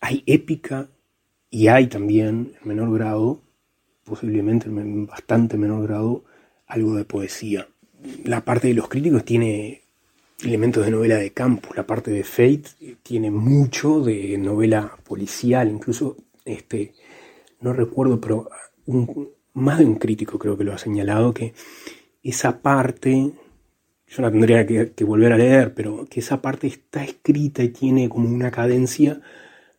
hay 0.01 0.23
épica 0.25 0.89
y 1.49 1.67
hay 1.69 1.87
también, 1.87 2.53
en 2.61 2.67
menor 2.67 2.93
grado, 2.93 3.41
posiblemente 4.03 4.67
en 4.67 5.07
bastante 5.07 5.57
menor 5.57 5.87
grado, 5.87 6.25
algo 6.67 6.95
de 6.95 7.05
poesía. 7.05 7.67
la 8.25 8.43
parte 8.43 8.67
de 8.67 8.73
los 8.73 8.89
críticos 8.89 9.23
tiene 9.23 9.83
elementos 10.43 10.83
de 10.83 10.91
novela 10.91 11.15
de 11.15 11.31
campus, 11.31 11.75
la 11.77 11.87
parte 11.87 12.11
de 12.11 12.25
Fate 12.25 12.97
tiene 13.01 13.31
mucho 13.31 14.01
de 14.01 14.37
novela 14.37 14.97
policial, 15.05 15.69
incluso 15.69 16.17
este 16.43 16.93
no 17.61 17.71
recuerdo, 17.71 18.19
pero 18.19 18.49
más 19.53 19.79
de 19.79 19.85
un 19.85 19.95
crítico 19.95 20.39
creo 20.39 20.57
que 20.57 20.63
lo 20.63 20.73
ha 20.73 20.77
señalado 20.77 21.33
que 21.33 21.53
esa 22.23 22.61
parte 22.61 23.33
yo 24.15 24.21
la 24.21 24.31
tendría 24.31 24.65
que, 24.67 25.03
volver 25.03 25.33
a 25.33 25.37
leer, 25.37 25.73
pero 25.73 26.05
que 26.09 26.19
esa 26.19 26.41
parte 26.41 26.67
está 26.67 27.03
escrita 27.03 27.63
y 27.63 27.69
tiene 27.69 28.09
como 28.09 28.29
una 28.29 28.51
cadencia 28.51 29.21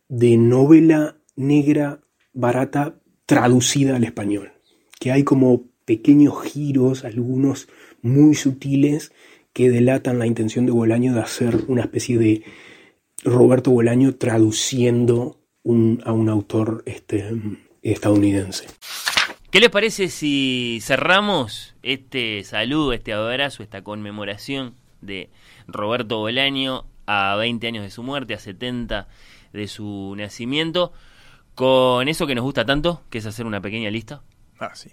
de 0.09 0.35
novela 0.35 1.15
negra 1.37 2.01
barata 2.33 2.95
traducida 3.25 3.95
al 3.95 4.03
español. 4.03 4.51
Que 4.99 5.13
hay 5.13 5.23
como 5.23 5.63
pequeños 5.85 6.43
giros, 6.43 7.05
algunos 7.05 7.69
muy 8.01 8.35
sutiles, 8.35 9.13
que 9.53 9.69
delatan 9.69 10.19
la 10.19 10.27
intención 10.27 10.65
de 10.65 10.73
Bolaño 10.73 11.13
de 11.13 11.21
hacer 11.21 11.63
una 11.69 11.83
especie 11.83 12.17
de 12.17 12.43
Roberto 13.23 13.71
Bolaño 13.71 14.15
traduciendo 14.15 15.39
a 16.03 16.11
un 16.11 16.29
autor 16.29 16.83
este, 16.85 17.31
estadounidense. 17.81 18.65
¿Qué 19.55 19.61
les 19.61 19.69
parece 19.69 20.09
si 20.09 20.79
cerramos 20.81 21.75
este 21.81 22.43
saludo, 22.43 22.91
este 22.91 23.13
abrazo, 23.13 23.63
esta 23.63 23.85
conmemoración 23.85 24.75
de 24.99 25.29
Roberto 25.65 26.17
Bolaño 26.17 26.85
a 27.05 27.37
20 27.37 27.65
años 27.65 27.83
de 27.85 27.89
su 27.89 28.03
muerte, 28.03 28.33
a 28.33 28.37
70 28.37 29.07
de 29.53 29.67
su 29.69 30.13
nacimiento, 30.17 30.91
con 31.53 32.09
eso 32.09 32.27
que 32.27 32.35
nos 32.35 32.43
gusta 32.43 32.65
tanto, 32.65 33.01
que 33.09 33.19
es 33.19 33.25
hacer 33.25 33.45
una 33.45 33.61
pequeña 33.61 33.89
lista? 33.89 34.23
Ah, 34.59 34.75
sí. 34.75 34.89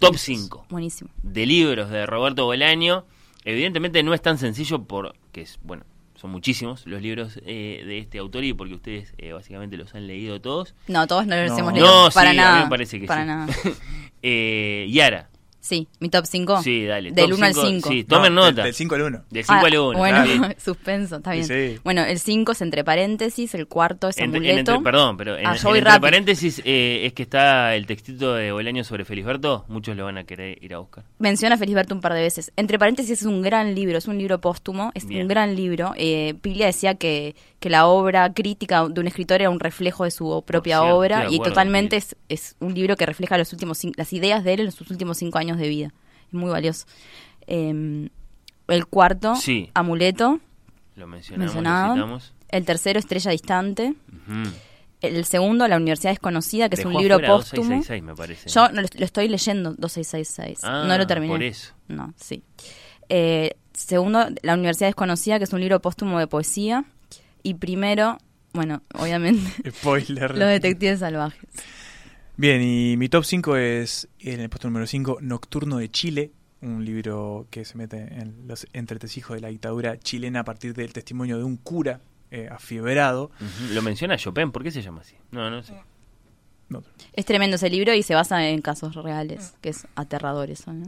Top 0.00 0.16
5 0.16 0.66
Buenísimo. 0.70 1.10
de 1.22 1.46
libros 1.46 1.88
de 1.90 2.04
Roberto 2.04 2.46
Bolaño. 2.46 3.04
Evidentemente 3.44 4.02
no 4.02 4.12
es 4.12 4.22
tan 4.22 4.38
sencillo 4.38 4.82
porque 4.82 5.42
es, 5.42 5.60
bueno, 5.62 5.84
son 6.20 6.30
muchísimos 6.32 6.86
los 6.86 7.00
libros 7.00 7.38
eh, 7.46 7.82
de 7.86 7.98
este 7.98 8.18
autor 8.18 8.44
y 8.44 8.52
porque 8.52 8.74
ustedes 8.74 9.14
eh, 9.18 9.32
básicamente 9.32 9.76
los 9.76 9.94
han 9.94 10.06
leído 10.06 10.40
todos. 10.40 10.74
No, 10.86 11.06
todos 11.06 11.26
no 11.26 11.34
los 11.36 11.50
No. 11.52 11.58
hemos 11.58 11.72
leído. 11.72 12.04
No, 12.04 12.10
para 12.10 12.30
sí, 12.32 12.36
a 12.38 12.40
nada. 12.42 12.56
mí 12.58 12.64
me 12.64 12.70
parece 12.70 13.00
que 13.00 13.06
para 13.06 13.22
sí. 13.22 13.26
nada. 13.28 13.46
Eh, 14.22 14.86
Yara. 14.90 15.29
Sí, 15.62 15.88
mi 16.00 16.08
top 16.08 16.24
5. 16.24 16.62
Sí, 16.62 16.86
dale. 16.86 17.12
Del 17.12 17.28
top 17.28 17.36
1 17.38 17.46
al 17.46 17.52
cinco, 17.54 17.66
5. 17.68 17.88
Sí, 17.90 18.04
tomen 18.04 18.34
No, 18.34 18.44
del- 18.46 18.54
nota. 18.54 18.64
del 18.64 18.72
cinco 18.74 18.94
al 18.94 19.02
uno. 19.02 19.24
Del 19.28 19.44
5 19.44 19.66
al 19.66 19.78
1. 19.78 19.98
Bueno, 19.98 20.24
suspenso, 20.58 21.16
está 21.16 21.32
bien. 21.32 21.44
Sí, 21.44 21.52
sí. 21.74 21.80
Bueno, 21.84 22.02
el 22.02 22.18
5 22.18 22.52
es 22.52 22.62
entre 22.62 22.82
paréntesis, 22.82 23.54
el 23.54 23.66
cuarto 23.68 24.08
es 24.08 24.16
Entre- 24.16 24.38
en 24.38 24.44
amuleto. 24.46 24.72
entre- 24.76 24.84
perdón, 24.84 25.16
pero 25.18 25.36
en, 25.36 25.46
Ah, 25.46 25.50
en 25.50 25.66
entre 25.66 25.80
rápido. 25.82 26.00
paréntesis 26.00 26.62
eh, 26.64 27.02
es 27.04 27.12
que 27.12 27.22
está 27.24 27.74
el 27.76 27.84
textito 27.86 28.34
de 28.34 28.52
Bolaño 28.52 28.84
sobre 28.84 29.04
Felisberto. 29.04 29.66
Muchos 29.68 29.96
lo 29.96 30.06
van 30.06 30.16
a 30.16 30.24
querer 30.24 30.56
ir 30.64 30.72
a 30.74 30.78
buscar. 30.78 31.04
Menciona 31.18 31.56
a 31.56 31.58
Felisberto 31.58 31.94
un 31.94 32.00
par 32.00 32.14
de 32.14 32.22
veces. 32.22 32.52
Entre 32.56 32.78
paréntesis 32.78 33.20
es 33.20 33.26
un 33.26 33.42
gran 33.42 33.74
libro, 33.74 33.98
es 33.98 34.08
un 34.08 34.16
libro 34.16 34.40
póstumo, 34.40 34.92
es 34.94 35.06
Bien. 35.06 35.22
un 35.22 35.28
gran 35.28 35.54
libro. 35.56 35.92
Eh, 35.96 36.34
Piglia 36.40 36.66
decía 36.66 36.94
que, 36.94 37.36
que 37.60 37.70
la 37.70 37.86
obra 37.86 38.32
crítica 38.32 38.88
de 38.88 39.00
un 39.00 39.06
escritor 39.06 39.40
era 39.40 39.50
un 39.50 39.60
reflejo 39.60 40.04
de 40.04 40.10
su 40.10 40.42
propia 40.46 40.82
obra 40.82 41.24
y 41.24 41.34
acuerdo, 41.34 41.42
totalmente 41.44 41.96
es, 41.96 42.16
es 42.28 42.56
un 42.58 42.74
libro 42.74 42.96
que 42.96 43.04
refleja 43.06 43.36
los 43.38 43.52
últimos 43.52 43.80
las 43.96 44.12
ideas 44.12 44.42
de 44.44 44.54
él 44.54 44.60
en 44.60 44.72
sus 44.72 44.90
últimos 44.90 45.18
cinco 45.18 45.38
años 45.38 45.58
de 45.58 45.68
vida. 45.68 45.92
Es 46.28 46.32
muy 46.34 46.50
valioso. 46.50 46.86
Eh, 47.46 48.08
el 48.68 48.86
cuarto, 48.86 49.34
Sí. 49.36 49.70
Amuleto, 49.74 50.40
Lo 50.96 51.06
mencionamos, 51.06 51.54
lo. 51.96 52.20
El 52.48 52.64
tercero, 52.64 52.98
Estrella 52.98 53.30
Distante. 53.30 53.94
El 55.02 55.24
segundo, 55.24 55.66
La 55.66 55.76
Universidad 55.76 56.10
Desconocida, 56.10 56.68
que 56.68 56.76
es 56.76 56.84
un 56.84 56.92
libro 56.92 57.16
póstumo. 57.16 57.70
2666, 57.70 58.02
me 58.02 58.14
parece. 58.14 58.48
Yo 58.50 58.68
no, 58.68 58.82
lo, 58.82 58.88
lo 58.92 59.04
estoy 59.04 59.28
leyendo, 59.28 59.70
2666. 59.78 60.60
Ah, 60.62 60.84
no 60.86 60.98
lo 60.98 61.06
terminé. 61.06 61.32
por 61.32 61.42
eso. 61.42 61.72
No, 61.88 62.12
sí. 62.16 62.42
Eh, 63.08 63.54
segundo, 63.72 64.26
La 64.42 64.54
Universidad 64.54 64.88
Desconocida, 64.88 65.38
que 65.38 65.44
es 65.44 65.52
un 65.52 65.60
libro 65.60 65.80
póstumo 65.80 66.18
de 66.18 66.26
poesía. 66.26 66.84
Y 67.42 67.54
primero, 67.54 68.18
bueno, 68.52 68.82
obviamente, 68.94 69.70
Spoiler. 69.70 70.36
Los 70.36 70.48
Detectives 70.48 71.00
Salvajes. 71.00 71.40
Bien, 72.36 72.62
y 72.62 72.96
mi 72.96 73.08
top 73.08 73.24
5 73.24 73.56
es 73.56 74.08
en 74.18 74.40
el 74.40 74.48
puesto 74.48 74.68
número 74.68 74.86
5, 74.86 75.18
Nocturno 75.20 75.76
de 75.76 75.90
Chile, 75.90 76.32
un 76.62 76.84
libro 76.84 77.46
que 77.50 77.64
se 77.64 77.76
mete 77.76 77.98
en 77.98 78.46
los 78.46 78.66
entretesijos 78.72 79.34
de 79.34 79.40
la 79.40 79.48
dictadura 79.48 79.98
chilena 79.98 80.40
a 80.40 80.44
partir 80.44 80.74
del 80.74 80.92
testimonio 80.92 81.36
de 81.38 81.44
un 81.44 81.56
cura 81.56 82.00
eh, 82.30 82.48
afiebrado. 82.50 83.30
Lo 83.72 83.82
menciona 83.82 84.16
Chopin, 84.16 84.52
¿por 84.52 84.62
qué 84.62 84.70
se 84.70 84.82
llama 84.82 85.02
así? 85.02 85.16
No, 85.32 85.50
no 85.50 85.62
sé. 85.62 85.74
Es 87.12 87.24
tremendo 87.24 87.56
ese 87.56 87.68
libro 87.68 87.92
y 87.94 88.02
se 88.02 88.14
basa 88.14 88.48
en 88.48 88.62
casos 88.62 88.94
reales, 88.94 89.54
que 89.60 89.70
es 89.70 89.86
aterrador 89.96 90.50
eso, 90.50 90.72
¿no? 90.72 90.86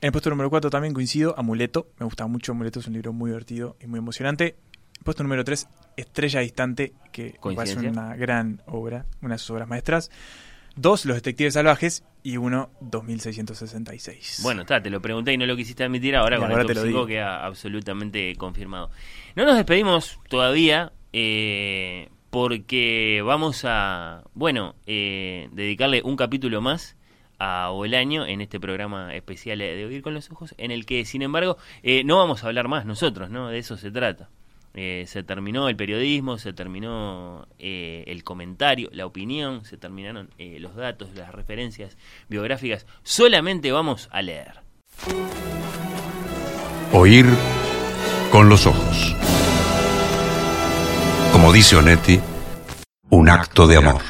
En 0.00 0.08
el 0.08 0.12
puesto 0.12 0.30
número 0.30 0.50
4 0.50 0.70
también 0.70 0.92
coincido, 0.92 1.34
Amuleto. 1.38 1.88
Me 1.98 2.04
gusta 2.04 2.26
mucho 2.26 2.52
Amuleto, 2.52 2.80
es 2.80 2.86
un 2.86 2.94
libro 2.94 3.12
muy 3.12 3.30
divertido 3.30 3.76
y 3.80 3.86
muy 3.86 3.98
emocionante. 3.98 4.56
Puesto 5.04 5.22
número 5.22 5.44
3, 5.44 5.68
Estrella 5.96 6.40
Distante, 6.40 6.94
que 7.12 7.34
Coincidencia. 7.34 7.90
una 7.90 8.16
gran 8.16 8.62
obra, 8.66 9.04
una 9.22 9.34
de 9.34 9.38
sus 9.38 9.50
obras 9.50 9.68
maestras. 9.68 10.10
Dos, 10.76 11.04
Los 11.04 11.16
Detectives 11.16 11.54
Salvajes. 11.54 12.02
Y 12.22 12.38
uno, 12.38 12.70
2666. 12.80 14.40
Bueno, 14.42 14.62
está, 14.62 14.82
te 14.82 14.88
lo 14.90 15.00
pregunté 15.02 15.32
y 15.34 15.36
no 15.36 15.44
lo 15.46 15.56
quisiste 15.56 15.84
admitir, 15.84 16.16
ahora 16.16 16.38
con 16.38 16.50
ahora 16.50 16.62
el 16.62 16.68
te 16.68 16.74
top 16.74 16.82
lo 16.84 16.88
5 16.88 16.98
digo. 16.98 17.06
queda 17.06 17.44
absolutamente 17.44 18.34
confirmado. 18.36 18.90
No 19.36 19.44
nos 19.44 19.56
despedimos 19.56 20.18
todavía, 20.30 20.92
eh, 21.12 22.08
porque 22.30 23.22
vamos 23.24 23.64
a, 23.66 24.24
bueno, 24.32 24.74
eh, 24.86 25.48
dedicarle 25.52 26.00
un 26.02 26.16
capítulo 26.16 26.62
más 26.62 26.96
a 27.38 27.68
Bolaño 27.68 28.24
en 28.26 28.40
este 28.40 28.58
programa 28.58 29.14
especial 29.14 29.58
de 29.58 29.84
Oír 29.84 30.00
con 30.00 30.14
los 30.14 30.30
Ojos, 30.30 30.54
en 30.56 30.70
el 30.70 30.86
que, 30.86 31.04
sin 31.04 31.20
embargo, 31.22 31.58
eh, 31.82 32.04
no 32.04 32.16
vamos 32.16 32.42
a 32.42 32.46
hablar 32.46 32.68
más 32.68 32.86
nosotros, 32.86 33.28
¿no? 33.28 33.48
De 33.48 33.58
eso 33.58 33.76
se 33.76 33.90
trata. 33.90 34.30
Eh, 34.76 35.04
se 35.06 35.22
terminó 35.22 35.68
el 35.68 35.76
periodismo, 35.76 36.36
se 36.36 36.52
terminó 36.52 37.46
eh, 37.60 38.02
el 38.08 38.24
comentario, 38.24 38.88
la 38.92 39.06
opinión, 39.06 39.64
se 39.64 39.76
terminaron 39.76 40.30
eh, 40.36 40.58
los 40.58 40.74
datos, 40.74 41.10
las 41.14 41.32
referencias 41.32 41.96
biográficas. 42.28 42.84
Solamente 43.04 43.70
vamos 43.70 44.08
a 44.10 44.20
leer. 44.22 44.62
Oír 46.92 47.26
con 48.32 48.48
los 48.48 48.66
ojos. 48.66 49.14
Como 51.32 51.52
dice 51.52 51.76
Onetti, 51.76 52.20
un 53.10 53.28
acto 53.28 53.68
de 53.68 53.76
amor. 53.76 54.02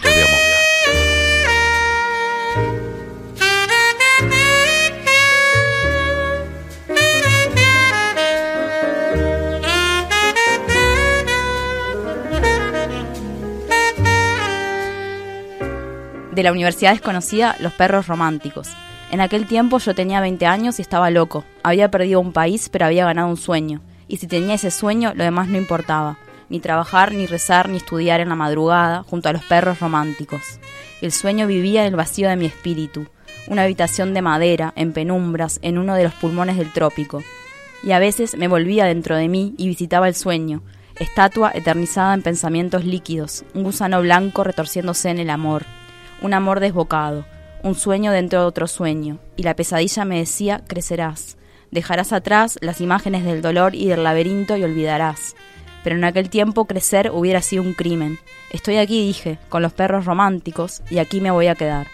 De 16.35 16.43
la 16.43 16.51
Universidad 16.51 16.91
Desconocida, 16.91 17.55
Los 17.61 17.75
Perros 17.75 18.09
Románticos. 18.09 18.69
En 19.13 19.21
aquel 19.21 19.47
tiempo 19.47 19.79
yo 19.79 19.95
tenía 19.95 20.21
20 20.21 20.47
años 20.47 20.81
y 20.81 20.83
estaba 20.83 21.09
loco. 21.11 21.45
Había 21.63 21.93
perdido 21.93 22.19
un 22.19 22.33
país, 22.33 22.69
pero 22.71 22.87
había 22.87 23.05
ganado 23.05 23.29
un 23.29 23.37
sueño. 23.37 23.83
Y 24.09 24.17
si 24.17 24.27
tenía 24.27 24.55
ese 24.55 24.73
sueño, 24.73 25.13
lo 25.15 25.23
demás 25.23 25.47
no 25.47 25.59
importaba. 25.59 26.19
Ni 26.49 26.59
trabajar, 26.59 27.13
ni 27.13 27.27
rezar, 27.27 27.69
ni 27.69 27.77
estudiar 27.77 28.21
en 28.21 28.31
la 28.31 28.35
madrugada, 28.35 29.05
junto 29.05 29.29
a 29.29 29.33
los 29.33 29.45
perros 29.45 29.79
románticos. 29.79 30.59
El 31.01 31.13
sueño 31.13 31.47
vivía 31.47 31.83
en 31.83 31.89
el 31.93 31.97
vacío 31.97 32.29
de 32.29 32.35
mi 32.35 32.47
espíritu. 32.47 33.07
Una 33.47 33.63
habitación 33.63 34.13
de 34.13 34.23
madera, 34.23 34.73
en 34.75 34.93
penumbras, 34.93 35.61
en 35.63 35.79
uno 35.79 35.95
de 35.95 36.03
los 36.03 36.15
pulmones 36.15 36.57
del 36.57 36.73
trópico. 36.73 37.23
Y 37.85 37.93
a 37.93 38.01
veces 38.01 38.37
me 38.37 38.49
volvía 38.49 38.87
dentro 38.87 39.15
de 39.15 39.29
mí 39.29 39.55
y 39.57 39.69
visitaba 39.69 40.09
el 40.09 40.17
sueño, 40.17 40.63
estatua 40.99 41.53
eternizada 41.55 42.13
en 42.13 42.23
pensamientos 42.23 42.85
líquidos, 42.85 43.45
un 43.55 43.63
gusano 43.63 44.01
blanco 44.01 44.43
retorciéndose 44.43 45.11
en 45.11 45.19
el 45.21 45.31
amor, 45.31 45.65
un 46.23 46.35
amor 46.35 46.61
desbocado, 46.61 47.25
un 47.63 47.75
sueño 47.75 48.13
dentro 48.13 48.41
de 48.41 48.47
otro 48.47 48.67
sueño, 48.67 49.19
y 49.37 49.43
la 49.43 49.57
pesadilla 49.57 50.05
me 50.05 50.19
decía, 50.19 50.63
crecerás, 50.67 51.37
dejarás 51.71 52.13
atrás 52.13 52.59
las 52.61 52.81
imágenes 52.81 53.25
del 53.25 53.43
dolor 53.43 53.75
y 53.75 53.87
del 53.87 54.05
laberinto 54.05 54.57
y 54.57 54.65
olvidarás. 54.65 55.35
Pero 55.83 55.97
en 55.97 56.05
aquel 56.05 56.31
tiempo 56.31 56.67
crecer 56.67 57.11
hubiera 57.13 57.43
sido 57.43 57.63
un 57.63 57.75
crimen. 57.75 58.19
Estoy 58.51 58.77
aquí, 58.77 59.07
dije, 59.07 59.39
con 59.49 59.63
los 59.63 59.73
perros 59.73 60.05
románticos, 60.05 60.83
y 60.91 60.99
aquí 60.99 61.21
me 61.21 61.31
voy 61.31 61.49
a 61.49 61.55
quedar. 61.55 61.89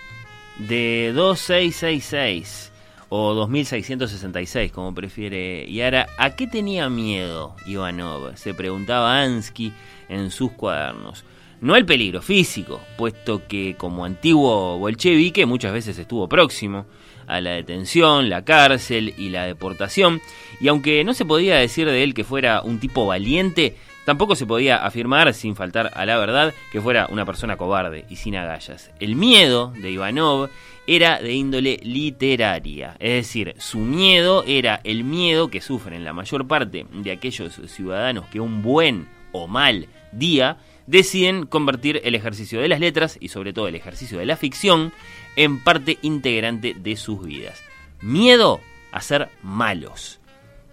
De 0.59 1.13
2666 1.15 2.71
o 3.09 3.35
2666, 3.35 4.71
como 4.73 4.95
prefiere 4.95 5.71
Yara, 5.73 6.07
¿a 6.19 6.37
qué 6.37 6.47
tenía 6.47 6.89
miedo 6.89 7.57
Ivanov? 7.67 8.37
Se 8.37 8.55
preguntaba 8.55 9.21
Ansky 9.21 9.73
en 10.09 10.31
sus 10.31 10.53
cuadernos. 10.53 11.25
No 11.61 11.75
al 11.75 11.85
peligro 11.85 12.23
físico, 12.23 12.81
puesto 12.97 13.47
que 13.47 13.77
como 13.77 14.05
antiguo 14.05 14.79
bolchevique 14.79 15.45
muchas 15.47 15.73
veces 15.73 15.99
estuvo 15.99 16.29
próximo 16.29 16.87
a 17.27 17.41
la 17.41 17.51
detención, 17.51 18.31
la 18.31 18.45
cárcel 18.45 19.15
y 19.17 19.29
la 19.29 19.45
deportación, 19.45 20.21
y 20.61 20.69
aunque 20.69 21.05
no 21.05 21.15
se 21.15 21.25
podía 21.25 21.57
decir 21.57 21.87
de 21.87 22.03
él 22.03 22.15
que 22.15 22.25
fuera 22.25 22.63
un 22.63 22.81
tipo 22.81 23.07
valiente, 23.07 23.77
Tampoco 24.05 24.35
se 24.35 24.47
podía 24.47 24.85
afirmar, 24.85 25.33
sin 25.35 25.55
faltar 25.55 25.93
a 25.95 26.07
la 26.07 26.17
verdad, 26.17 26.55
que 26.73 26.81
fuera 26.81 27.07
una 27.11 27.27
persona 27.27 27.57
cobarde 27.57 28.07
y 28.09 28.17
sin 28.17 28.35
agallas. 28.35 28.91
El 28.99 29.15
miedo 29.15 29.73
de 29.77 29.91
Ivanov 29.91 30.49
era 30.87 31.21
de 31.21 31.35
índole 31.35 31.79
literaria, 31.83 32.97
es 32.99 33.13
decir, 33.13 33.55
su 33.59 33.79
miedo 33.79 34.43
era 34.47 34.81
el 34.83 35.05
miedo 35.05 35.49
que 35.49 35.61
sufren 35.61 36.03
la 36.03 36.13
mayor 36.13 36.49
parte 36.49 36.87
de 36.91 37.13
aquellos 37.13 37.61
ciudadanos 37.67 38.25
que 38.27 38.41
un 38.41 38.63
buen 38.63 39.07
o 39.33 39.47
mal 39.47 39.87
día 40.11 40.57
deciden 40.91 41.47
convertir 41.47 42.01
el 42.03 42.17
ejercicio 42.17 42.61
de 42.61 42.69
las 42.69 42.81
letras 42.81 43.17
y 43.21 43.29
sobre 43.29 43.53
todo 43.53 43.69
el 43.69 43.77
ejercicio 43.77 44.19
de 44.19 44.27
la 44.27 44.37
ficción 44.37 44.93
en 45.37 45.61
parte 45.61 45.99
integrante 46.03 46.75
de 46.75 46.97
sus 46.97 47.25
vidas. 47.25 47.63
Miedo 48.01 48.61
a 48.91 49.01
ser 49.01 49.29
malos. 49.43 50.19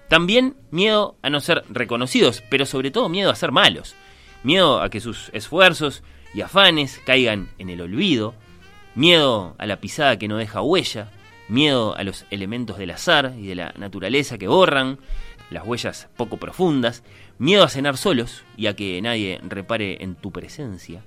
También 0.09 0.55
miedo 0.71 1.17
a 1.21 1.29
no 1.29 1.39
ser 1.39 1.63
reconocidos, 1.69 2.41
pero 2.49 2.65
sobre 2.65 2.89
todo 2.89 3.09
miedo 3.09 3.29
a 3.29 3.35
ser 3.35 3.51
malos. 3.51 3.95
Miedo 4.43 4.81
a 4.81 4.89
que 4.89 5.01
sus 5.01 5.29
esfuerzos 5.33 6.01
y 6.33 6.41
afanes 6.41 6.99
caigan 7.05 7.49
en 7.59 7.69
el 7.69 7.81
olvido. 7.81 8.33
Miedo 8.95 9.55
a 9.59 9.67
la 9.67 9.79
pisada 9.79 10.17
que 10.17 10.27
no 10.27 10.37
deja 10.37 10.61
huella. 10.61 11.11
Miedo 11.47 11.95
a 11.95 12.03
los 12.03 12.25
elementos 12.31 12.79
del 12.79 12.89
azar 12.89 13.35
y 13.37 13.45
de 13.45 13.55
la 13.55 13.73
naturaleza 13.77 14.39
que 14.39 14.47
borran 14.47 14.97
las 15.51 15.65
huellas 15.65 16.07
poco 16.17 16.37
profundas. 16.37 17.03
Miedo 17.39 17.63
a 17.63 17.69
cenar 17.69 17.97
solos 17.97 18.43
y 18.55 18.67
a 18.67 18.75
que 18.75 19.01
nadie 19.01 19.39
repare 19.43 20.03
en 20.03 20.15
tu 20.15 20.31
presencia. 20.31 21.03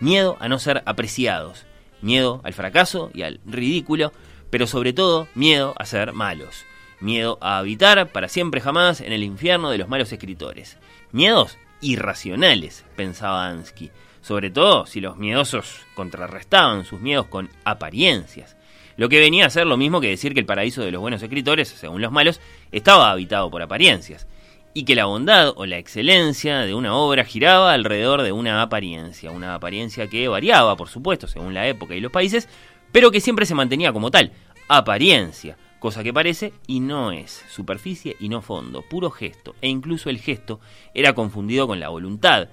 Miedo 0.00 0.36
a 0.40 0.48
no 0.48 0.58
ser 0.58 0.82
apreciados. 0.86 1.66
Miedo 2.00 2.40
al 2.44 2.52
fracaso 2.52 3.10
y 3.14 3.22
al 3.22 3.40
ridículo. 3.44 4.12
Pero 4.50 4.66
sobre 4.66 4.92
todo 4.92 5.28
miedo 5.34 5.74
a 5.78 5.84
ser 5.84 6.12
malos 6.12 6.64
miedo 7.04 7.38
a 7.40 7.58
habitar 7.58 8.10
para 8.10 8.28
siempre 8.28 8.60
jamás 8.60 9.00
en 9.00 9.12
el 9.12 9.22
infierno 9.22 9.70
de 9.70 9.78
los 9.78 9.88
malos 9.88 10.12
escritores. 10.12 10.78
Miedos 11.12 11.58
irracionales, 11.80 12.84
pensaba 12.96 13.46
Ansky, 13.46 13.90
sobre 14.22 14.50
todo 14.50 14.86
si 14.86 15.00
los 15.00 15.16
miedosos 15.16 15.80
contrarrestaban 15.94 16.84
sus 16.84 17.00
miedos 17.00 17.26
con 17.26 17.50
apariencias. 17.64 18.56
Lo 18.96 19.08
que 19.08 19.20
venía 19.20 19.46
a 19.46 19.50
ser 19.50 19.66
lo 19.66 19.76
mismo 19.76 20.00
que 20.00 20.08
decir 20.08 20.34
que 20.34 20.40
el 20.40 20.46
paraíso 20.46 20.82
de 20.82 20.92
los 20.92 21.00
buenos 21.00 21.22
escritores, 21.22 21.68
según 21.68 22.00
los 22.00 22.12
malos, 22.12 22.40
estaba 22.72 23.10
habitado 23.10 23.50
por 23.50 23.60
apariencias, 23.60 24.26
y 24.74 24.84
que 24.84 24.96
la 24.96 25.04
bondad 25.04 25.52
o 25.56 25.66
la 25.66 25.78
excelencia 25.78 26.58
de 26.58 26.74
una 26.74 26.94
obra 26.96 27.24
giraba 27.24 27.72
alrededor 27.72 28.22
de 28.22 28.32
una 28.32 28.60
apariencia, 28.60 29.30
una 29.30 29.54
apariencia 29.54 30.08
que 30.08 30.26
variaba, 30.26 30.76
por 30.76 30.88
supuesto, 30.88 31.28
según 31.28 31.54
la 31.54 31.68
época 31.68 31.94
y 31.94 32.00
los 32.00 32.10
países, 32.10 32.48
pero 32.90 33.12
que 33.12 33.20
siempre 33.20 33.46
se 33.46 33.54
mantenía 33.54 33.92
como 33.92 34.10
tal, 34.10 34.32
apariencia, 34.66 35.56
cosa 35.78 36.02
que 36.02 36.12
parece 36.12 36.52
y 36.66 36.80
no 36.80 37.12
es, 37.12 37.44
superficie 37.48 38.16
y 38.18 38.28
no 38.28 38.42
fondo, 38.42 38.82
puro 38.82 39.10
gesto, 39.10 39.54
e 39.60 39.68
incluso 39.68 40.10
el 40.10 40.18
gesto 40.18 40.58
era 40.92 41.14
confundido 41.14 41.68
con 41.68 41.78
la 41.78 41.88
voluntad, 41.88 42.48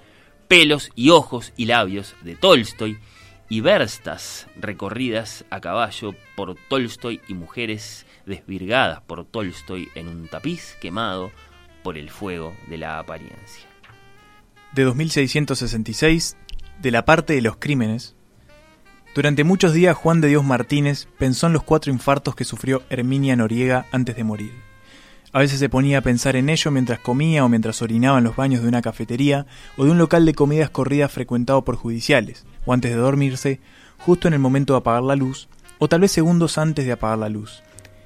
pelos 0.46 0.90
y 0.94 1.10
ojos 1.10 1.52
y 1.56 1.64
labios 1.64 2.14
de 2.22 2.36
Tolstoy 2.36 2.98
y 3.48 3.60
verstas 3.60 4.46
recorridas 4.54 5.44
a 5.50 5.60
caballo 5.60 6.14
por 6.36 6.54
Tolstoy 6.68 7.20
y 7.26 7.34
mujeres 7.34 8.06
desvirgadas 8.26 9.00
por 9.00 9.24
Tolstoy 9.24 9.88
en 9.96 10.06
un 10.06 10.28
tapiz 10.28 10.76
quemado 10.80 11.32
por 11.82 11.98
el 11.98 12.10
fuego 12.10 12.54
de 12.68 12.78
la 12.78 12.98
apariencia. 12.98 13.68
De 14.72 14.84
2666, 14.84 16.36
de 16.80 16.90
la 16.90 17.04
parte 17.04 17.34
de 17.34 17.42
los 17.42 17.56
crímenes, 17.56 18.14
durante 19.14 19.44
muchos 19.44 19.74
días 19.74 19.94
Juan 19.94 20.22
de 20.22 20.28
Dios 20.28 20.42
Martínez 20.42 21.06
pensó 21.18 21.46
en 21.46 21.52
los 21.52 21.62
cuatro 21.62 21.92
infartos 21.92 22.34
que 22.34 22.44
sufrió 22.44 22.82
Herminia 22.88 23.36
Noriega 23.36 23.84
antes 23.92 24.16
de 24.16 24.24
morir. 24.24 24.52
A 25.34 25.38
veces 25.38 25.58
se 25.58 25.68
ponía 25.68 25.98
a 25.98 26.02
pensar 26.02 26.34
en 26.36 26.48
ello 26.48 26.70
mientras 26.70 26.98
comía 26.98 27.44
o 27.44 27.48
mientras 27.48 27.82
orinaba 27.82 28.18
en 28.18 28.24
los 28.24 28.36
baños 28.36 28.62
de 28.62 28.68
una 28.68 28.80
cafetería 28.80 29.46
o 29.76 29.84
de 29.84 29.90
un 29.90 29.98
local 29.98 30.24
de 30.24 30.34
comidas 30.34 30.70
corridas 30.70 31.12
frecuentado 31.12 31.62
por 31.62 31.76
judiciales, 31.76 32.46
o 32.64 32.72
antes 32.72 32.90
de 32.90 32.96
dormirse, 32.96 33.60
justo 33.98 34.28
en 34.28 34.34
el 34.34 34.40
momento 34.40 34.72
de 34.72 34.78
apagar 34.78 35.02
la 35.02 35.16
luz, 35.16 35.48
o 35.78 35.88
tal 35.88 36.00
vez 36.00 36.12
segundos 36.12 36.56
antes 36.56 36.86
de 36.86 36.92
apagar 36.92 37.18
la 37.18 37.28
luz. 37.28 37.62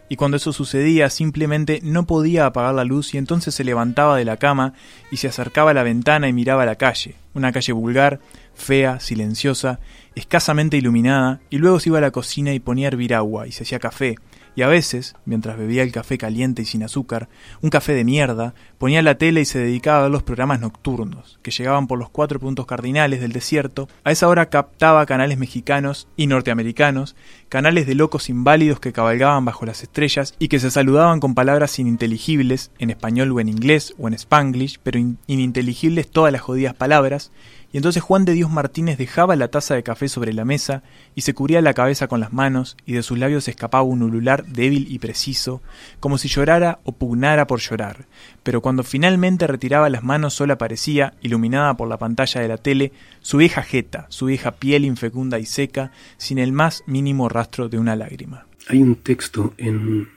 Y 0.09 0.16
cuando 0.16 0.37
eso 0.37 0.53
sucedía 0.53 1.11
simplemente 1.11 1.81
no 1.83 2.07
podía 2.07 2.47
apagar 2.47 2.74
la 2.74 2.85
luz 2.85 3.15
y 3.15 3.19
entonces 3.19 3.55
se 3.55 3.65
levantaba 3.65 4.16
de 4.16 4.24
la 4.24 4.37
cama 4.37 4.74
y 5.11 5.16
se 5.16 5.28
acercaba 5.28 5.73
a 5.73 5.74
la 5.74 5.83
ventana 5.83 6.28
y 6.28 6.33
miraba 6.33 6.65
la 6.65 6.77
calle, 6.77 7.16
una 7.35 7.53
calle 7.53 7.73
vulgar, 7.73 8.20
fea, 8.55 9.01
silenciosa, 9.01 9.81
escasamente 10.15 10.77
iluminada, 10.77 11.41
y 11.51 11.59
luego 11.59 11.81
se 11.81 11.91
iba 11.91 11.99
a 11.99 12.03
la 12.03 12.11
cocina 12.11 12.55
y 12.55 12.61
ponía 12.61 12.87
a 12.87 12.89
hervir 12.89 13.15
agua 13.15 13.47
y 13.47 13.53
se 13.53 13.65
hacía 13.65 13.78
café, 13.78 14.16
y 14.57 14.62
a 14.62 14.69
veces, 14.69 15.15
mientras 15.27 15.59
bebía 15.59 15.83
el 15.83 15.93
café 15.93 16.16
caliente 16.16 16.62
y 16.62 16.65
sin 16.65 16.83
azúcar, 16.83 17.28
un 17.61 17.69
café 17.69 17.93
de 17.93 18.05
mierda, 18.05 18.55
ponía 18.78 19.03
la 19.03 19.19
tele 19.19 19.43
y 19.43 19.45
se 19.45 19.59
dedicaba 19.59 19.99
a 19.99 20.03
ver 20.03 20.11
los 20.11 20.23
programas 20.23 20.61
nocturnos, 20.61 21.39
que 21.43 21.51
llegaban 21.51 21.87
por 21.87 21.99
los 21.99 22.09
cuatro 22.09 22.41
puntos 22.41 22.65
cardinales 22.65 23.20
del 23.20 23.33
desierto. 23.33 23.87
A 24.03 24.12
esa 24.12 24.28
hora 24.28 24.49
captaba 24.49 25.05
canales 25.05 25.37
mexicanos 25.37 26.09
y 26.16 26.27
norteamericanos, 26.27 27.16
canales 27.51 27.87
de 27.87 27.97
locos 27.97 28.31
inválidos 28.31 28.81
que 28.81 28.95
cabalgaban 28.95 29.45
bajo 29.45 29.66
las 29.66 29.83
estrellas 29.83 30.35
y 30.39 30.49
que 30.49 30.59
se 30.59 30.70
saludaban 30.70 31.20
con 31.20 31.35
palabras 31.35 31.78
ininteligibles, 31.78 32.70
en 32.78 32.89
español 32.89 33.33
o 33.33 33.41
en 33.41 33.51
inglés 33.51 33.95
o 33.99 34.09
en 34.09 34.15
spanglish, 34.15 34.81
pero 34.83 34.99
ininteligibles 35.27 36.11
todas 36.11 36.33
las 36.33 36.41
jodidas 36.41 36.73
palabras, 36.73 37.31
y 37.77 37.78
entonces 37.78 38.03
Juan 38.03 38.24
de 38.24 38.32
Dios 38.32 38.51
Martínez 38.51 38.97
dejaba 38.97 39.36
la 39.36 39.48
taza 39.48 39.74
de 39.74 39.82
café 39.82 40.09
sobre 40.09 40.32
la 40.32 40.47
mesa 40.47 40.82
y 41.15 41.20
se 41.20 41.35
cubría 41.35 41.61
la 41.61 41.74
cabeza 41.74 42.09
con 42.09 42.20
las 42.20 42.32
manos 42.32 42.74
y 42.86 42.94
de 42.94 43.03
sus 43.03 43.19
labios 43.19 43.48
escapaba 43.48 43.82
un 43.82 44.03
ulular 44.03 44.47
débil 44.47 44.86
y 44.89 44.98
preciso, 44.98 45.61
como 46.01 46.16
si 46.16 46.28
llorara 46.28 46.78
o 46.85 46.93
pugnara 46.93 47.47
por 47.47 47.61
llorar, 47.61 48.07
pero 48.43 48.62
cuando 48.62 48.82
finalmente 48.82 49.47
retiraba 49.47 49.90
las 49.90 50.03
manos 50.03 50.32
solo 50.32 50.55
aparecía, 50.55 51.12
iluminada 51.20 51.77
por 51.77 51.86
la 51.86 51.98
pantalla 51.98 52.40
de 52.40 52.48
la 52.48 52.57
tele, 52.57 52.93
su 53.20 53.36
vieja 53.36 53.62
jeta, 53.62 54.07
su 54.09 54.24
vieja 54.24 54.53
piel 54.53 54.86
infecunda 54.86 55.39
y 55.39 55.44
seca, 55.44 55.93
sin 56.16 56.39
el 56.39 56.53
más 56.53 56.82
mínimo 56.86 57.28
rastro 57.28 57.69
de 57.69 57.78
una 57.78 57.94
lágrima. 57.94 58.47
Hay 58.69 58.81
un 58.81 58.94
texto 58.94 59.53
en 59.59 60.09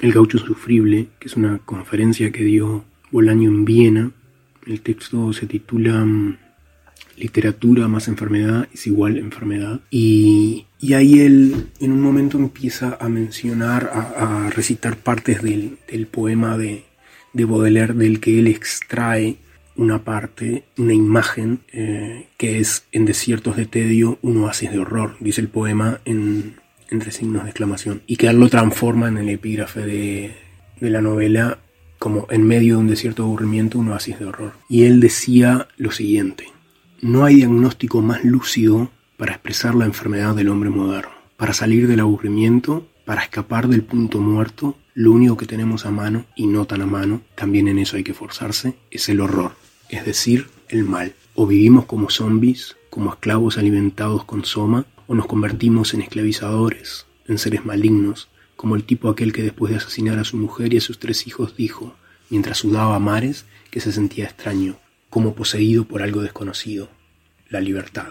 El 0.00 0.12
gaucho 0.12 0.38
sufrible, 0.38 1.08
que 1.18 1.26
es 1.26 1.34
una 1.34 1.58
conferencia 1.58 2.30
que 2.30 2.44
dio 2.44 2.84
Bolaño 3.10 3.50
en 3.50 3.64
Viena. 3.64 4.12
El 4.64 4.82
texto 4.82 5.32
se 5.32 5.46
titula 5.46 6.04
mm, 6.04 6.36
literatura 7.18 7.88
más 7.88 8.08
enfermedad 8.08 8.68
es 8.72 8.86
igual 8.86 9.18
enfermedad. 9.18 9.80
Y, 9.90 10.66
y 10.80 10.94
ahí 10.94 11.20
él 11.20 11.68
en 11.80 11.92
un 11.92 12.00
momento 12.00 12.38
empieza 12.38 12.96
a 13.00 13.08
mencionar, 13.08 13.90
a, 13.92 14.50
recitar 14.50 14.96
partes 14.96 15.42
del, 15.42 15.78
del 15.90 16.06
poema 16.06 16.56
de, 16.56 16.84
de, 17.32 17.44
Baudelaire 17.44 17.94
del 17.94 18.20
que 18.20 18.38
él 18.38 18.46
extrae 18.46 19.36
una 19.76 20.04
parte, 20.04 20.64
una 20.76 20.92
imagen 20.92 21.60
eh, 21.72 22.26
que 22.36 22.58
es 22.58 22.84
en 22.90 23.04
desiertos 23.04 23.56
de 23.56 23.66
tedio 23.66 24.18
un 24.22 24.38
oasis 24.38 24.72
de 24.72 24.80
horror, 24.80 25.16
dice 25.20 25.40
el 25.40 25.48
poema 25.48 26.00
en, 26.04 26.56
entre 26.90 27.12
signos 27.12 27.44
de 27.44 27.50
exclamación, 27.50 28.02
y 28.06 28.16
que 28.16 28.26
él 28.26 28.40
lo 28.40 28.48
transforma 28.48 29.08
en 29.08 29.18
el 29.18 29.28
epígrafe 29.28 29.80
de, 29.80 30.34
de 30.80 30.90
la 30.90 31.00
novela 31.00 31.58
como 31.98 32.26
en 32.30 32.46
medio 32.46 32.74
de 32.74 32.80
un 32.80 32.88
desierto 32.88 33.22
de 33.22 33.28
aburrimiento 33.28 33.78
un 33.78 33.88
oasis 33.88 34.18
de 34.18 34.26
horror. 34.26 34.52
Y 34.68 34.84
él 34.84 35.00
decía 35.00 35.68
lo 35.76 35.90
siguiente, 35.90 36.46
no 37.00 37.24
hay 37.24 37.36
diagnóstico 37.36 38.02
más 38.02 38.24
lúcido 38.24 38.90
para 39.16 39.32
expresar 39.32 39.74
la 39.74 39.84
enfermedad 39.84 40.34
del 40.34 40.48
hombre 40.48 40.70
moderno. 40.70 41.12
Para 41.36 41.54
salir 41.54 41.86
del 41.86 42.00
aburrimiento, 42.00 42.88
para 43.04 43.22
escapar 43.22 43.68
del 43.68 43.82
punto 43.82 44.20
muerto, 44.20 44.76
lo 44.94 45.12
único 45.12 45.36
que 45.36 45.46
tenemos 45.46 45.86
a 45.86 45.92
mano, 45.92 46.24
y 46.34 46.48
no 46.48 46.64
tan 46.64 46.82
a 46.82 46.86
mano, 46.86 47.20
también 47.36 47.68
en 47.68 47.78
eso 47.78 47.96
hay 47.96 48.04
que 48.04 48.14
forzarse, 48.14 48.74
es 48.90 49.08
el 49.08 49.20
horror, 49.20 49.52
es 49.88 50.04
decir, 50.04 50.48
el 50.68 50.84
mal. 50.84 51.14
O 51.34 51.46
vivimos 51.46 51.84
como 51.84 52.10
zombies, 52.10 52.76
como 52.90 53.10
esclavos 53.10 53.58
alimentados 53.58 54.24
con 54.24 54.44
soma, 54.44 54.86
o 55.06 55.14
nos 55.14 55.26
convertimos 55.26 55.94
en 55.94 56.02
esclavizadores, 56.02 57.06
en 57.28 57.38
seres 57.38 57.64
malignos, 57.64 58.28
como 58.56 58.74
el 58.74 58.82
tipo 58.82 59.08
aquel 59.08 59.32
que 59.32 59.42
después 59.42 59.70
de 59.70 59.78
asesinar 59.78 60.18
a 60.18 60.24
su 60.24 60.36
mujer 60.36 60.74
y 60.74 60.78
a 60.78 60.80
sus 60.80 60.98
tres 60.98 61.28
hijos 61.28 61.56
dijo, 61.56 61.94
mientras 62.28 62.58
sudaba 62.58 62.96
a 62.96 62.98
mares, 62.98 63.46
que 63.70 63.80
se 63.80 63.92
sentía 63.92 64.24
extraño, 64.24 64.76
como 65.18 65.34
poseído 65.34 65.84
por 65.84 66.00
algo 66.00 66.22
desconocido, 66.22 66.88
la 67.48 67.60
libertad. 67.60 68.06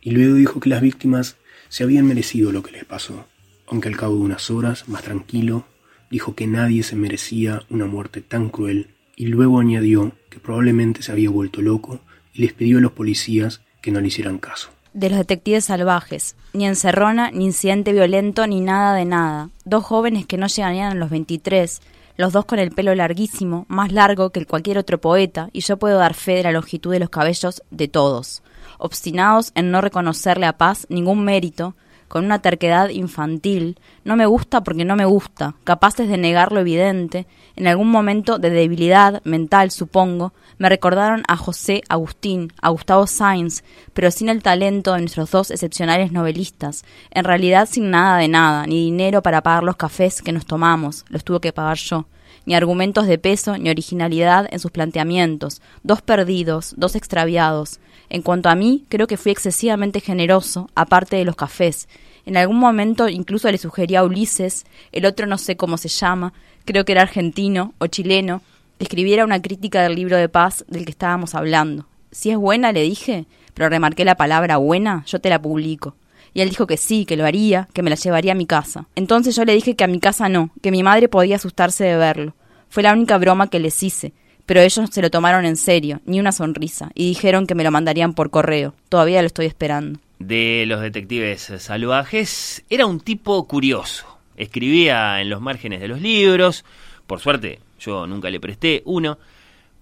Y 0.00 0.10
luego 0.10 0.34
dijo 0.34 0.58
que 0.58 0.68
las 0.68 0.80
víctimas 0.80 1.36
se 1.68 1.84
habían 1.84 2.06
merecido 2.06 2.50
lo 2.50 2.64
que 2.64 2.72
les 2.72 2.84
pasó, 2.84 3.24
aunque 3.68 3.86
al 3.86 3.96
cabo 3.96 4.16
de 4.16 4.22
unas 4.22 4.50
horas, 4.50 4.88
más 4.88 5.04
tranquilo, 5.04 5.64
dijo 6.10 6.34
que 6.34 6.48
nadie 6.48 6.82
se 6.82 6.96
merecía 6.96 7.62
una 7.70 7.86
muerte 7.86 8.20
tan 8.20 8.48
cruel, 8.48 8.88
y 9.14 9.26
luego 9.26 9.60
añadió 9.60 10.10
que 10.28 10.40
probablemente 10.40 11.02
se 11.02 11.12
había 11.12 11.30
vuelto 11.30 11.62
loco 11.62 12.00
y 12.34 12.40
les 12.40 12.52
pidió 12.52 12.78
a 12.78 12.80
los 12.80 12.90
policías 12.90 13.60
que 13.80 13.92
no 13.92 14.00
le 14.00 14.08
hicieran 14.08 14.38
caso. 14.38 14.70
De 14.92 15.08
los 15.08 15.18
detectives 15.18 15.66
salvajes, 15.66 16.34
ni 16.52 16.66
encerrona, 16.66 17.30
ni 17.30 17.44
incidente 17.44 17.92
violento, 17.92 18.48
ni 18.48 18.60
nada 18.60 18.96
de 18.96 19.04
nada. 19.04 19.50
Dos 19.64 19.84
jóvenes 19.84 20.26
que 20.26 20.36
no 20.36 20.48
llegarían 20.48 20.90
a 20.90 20.96
los 20.96 21.10
23, 21.10 21.80
los 22.16 22.32
dos 22.32 22.44
con 22.44 22.58
el 22.58 22.70
pelo 22.70 22.94
larguísimo, 22.94 23.66
más 23.68 23.92
largo 23.92 24.30
que 24.30 24.40
el 24.40 24.46
cualquier 24.46 24.78
otro 24.78 25.00
poeta, 25.00 25.48
y 25.52 25.60
yo 25.60 25.78
puedo 25.78 25.98
dar 25.98 26.14
fe 26.14 26.36
de 26.36 26.42
la 26.44 26.52
longitud 26.52 26.92
de 26.92 27.00
los 27.00 27.10
cabellos 27.10 27.62
de 27.70 27.88
todos, 27.88 28.42
obstinados 28.78 29.52
en 29.54 29.70
no 29.70 29.80
reconocerle 29.80 30.46
a 30.46 30.58
Paz 30.58 30.86
ningún 30.88 31.24
mérito, 31.24 31.74
con 32.10 32.24
una 32.24 32.42
terquedad 32.42 32.88
infantil, 32.88 33.78
no 34.02 34.16
me 34.16 34.26
gusta 34.26 34.64
porque 34.64 34.84
no 34.84 34.96
me 34.96 35.04
gusta, 35.04 35.54
capaces 35.62 36.08
de 36.08 36.18
negar 36.18 36.50
lo 36.50 36.58
evidente, 36.58 37.28
en 37.54 37.68
algún 37.68 37.88
momento 37.88 38.40
de 38.40 38.50
debilidad 38.50 39.22
mental, 39.22 39.70
supongo, 39.70 40.32
me 40.58 40.68
recordaron 40.68 41.22
a 41.28 41.36
José 41.36 41.82
Agustín, 41.88 42.52
a 42.60 42.70
Gustavo 42.70 43.06
Sainz, 43.06 43.62
pero 43.94 44.10
sin 44.10 44.28
el 44.28 44.42
talento 44.42 44.92
de 44.92 45.02
nuestros 45.02 45.30
dos 45.30 45.52
excepcionales 45.52 46.10
novelistas, 46.10 46.84
en 47.12 47.22
realidad 47.22 47.68
sin 47.70 47.90
nada 47.90 48.18
de 48.18 48.26
nada, 48.26 48.66
ni 48.66 48.86
dinero 48.86 49.22
para 49.22 49.42
pagar 49.44 49.62
los 49.62 49.76
cafés 49.76 50.20
que 50.20 50.32
nos 50.32 50.46
tomamos, 50.46 51.04
los 51.10 51.22
tuve 51.22 51.38
que 51.38 51.52
pagar 51.52 51.76
yo. 51.76 52.06
Ni 52.44 52.56
argumentos 52.56 53.06
de 53.06 53.18
peso 53.18 53.56
ni 53.56 53.70
originalidad 53.70 54.48
en 54.50 54.58
sus 54.58 54.72
planteamientos, 54.72 55.62
dos 55.84 56.02
perdidos, 56.02 56.74
dos 56.76 56.96
extraviados. 56.96 57.78
En 58.10 58.22
cuanto 58.22 58.50
a 58.50 58.54
mí, 58.54 58.84
creo 58.88 59.06
que 59.06 59.16
fui 59.16 59.32
excesivamente 59.32 60.00
generoso, 60.00 60.68
aparte 60.74 61.16
de 61.16 61.24
los 61.24 61.36
cafés. 61.36 61.88
En 62.26 62.36
algún 62.36 62.58
momento 62.58 63.08
incluso 63.08 63.50
le 63.50 63.56
sugerí 63.56 63.96
a 63.96 64.04
Ulises, 64.04 64.66
el 64.92 65.06
otro 65.06 65.26
no 65.26 65.38
sé 65.38 65.56
cómo 65.56 65.78
se 65.78 65.88
llama, 65.88 66.34
creo 66.66 66.84
que 66.84 66.92
era 66.92 67.02
argentino 67.02 67.72
o 67.78 67.86
chileno, 67.86 68.42
que 68.76 68.84
escribiera 68.84 69.24
una 69.24 69.40
crítica 69.40 69.82
del 69.82 69.94
libro 69.94 70.18
de 70.18 70.28
paz 70.28 70.64
del 70.68 70.84
que 70.84 70.90
estábamos 70.90 71.34
hablando. 71.34 71.86
Si 72.10 72.30
es 72.30 72.36
buena, 72.36 72.72
le 72.72 72.82
dije, 72.82 73.24
pero 73.54 73.70
remarqué 73.70 74.04
la 74.04 74.16
palabra 74.16 74.58
buena, 74.58 75.04
yo 75.06 75.20
te 75.20 75.30
la 75.30 75.40
publico 75.40 75.94
y 76.34 76.40
él 76.40 76.48
dijo 76.48 76.66
que 76.66 76.76
sí, 76.76 77.04
que 77.04 77.16
lo 77.16 77.26
haría, 77.26 77.68
que 77.72 77.82
me 77.82 77.90
la 77.90 77.96
llevaría 77.96 78.32
a 78.32 78.36
mi 78.36 78.46
casa. 78.46 78.86
Entonces 78.94 79.34
yo 79.34 79.44
le 79.44 79.54
dije 79.54 79.74
que 79.74 79.84
a 79.84 79.88
mi 79.88 80.00
casa 80.00 80.28
no, 80.28 80.50
que 80.62 80.70
mi 80.70 80.82
madre 80.82 81.08
podía 81.08 81.36
asustarse 81.36 81.84
de 81.84 81.96
verlo. 81.96 82.34
Fue 82.68 82.82
la 82.82 82.92
única 82.92 83.18
broma 83.18 83.48
que 83.48 83.58
les 83.58 83.82
hice, 83.82 84.12
pero 84.50 84.62
ellos 84.62 84.90
se 84.90 85.00
lo 85.00 85.10
tomaron 85.10 85.44
en 85.44 85.54
serio, 85.54 86.00
ni 86.06 86.18
una 86.18 86.32
sonrisa, 86.32 86.90
y 86.96 87.06
dijeron 87.06 87.46
que 87.46 87.54
me 87.54 87.62
lo 87.62 87.70
mandarían 87.70 88.14
por 88.14 88.30
correo. 88.30 88.74
Todavía 88.88 89.22
lo 89.22 89.28
estoy 89.28 89.46
esperando. 89.46 90.00
De 90.18 90.64
los 90.66 90.80
detectives 90.80 91.52
salvajes, 91.58 92.64
era 92.68 92.84
un 92.84 92.98
tipo 92.98 93.46
curioso. 93.46 94.06
Escribía 94.36 95.20
en 95.20 95.30
los 95.30 95.40
márgenes 95.40 95.80
de 95.80 95.86
los 95.86 96.00
libros. 96.00 96.64
Por 97.06 97.20
suerte, 97.20 97.60
yo 97.78 98.08
nunca 98.08 98.28
le 98.28 98.40
presté 98.40 98.82
uno. 98.86 99.18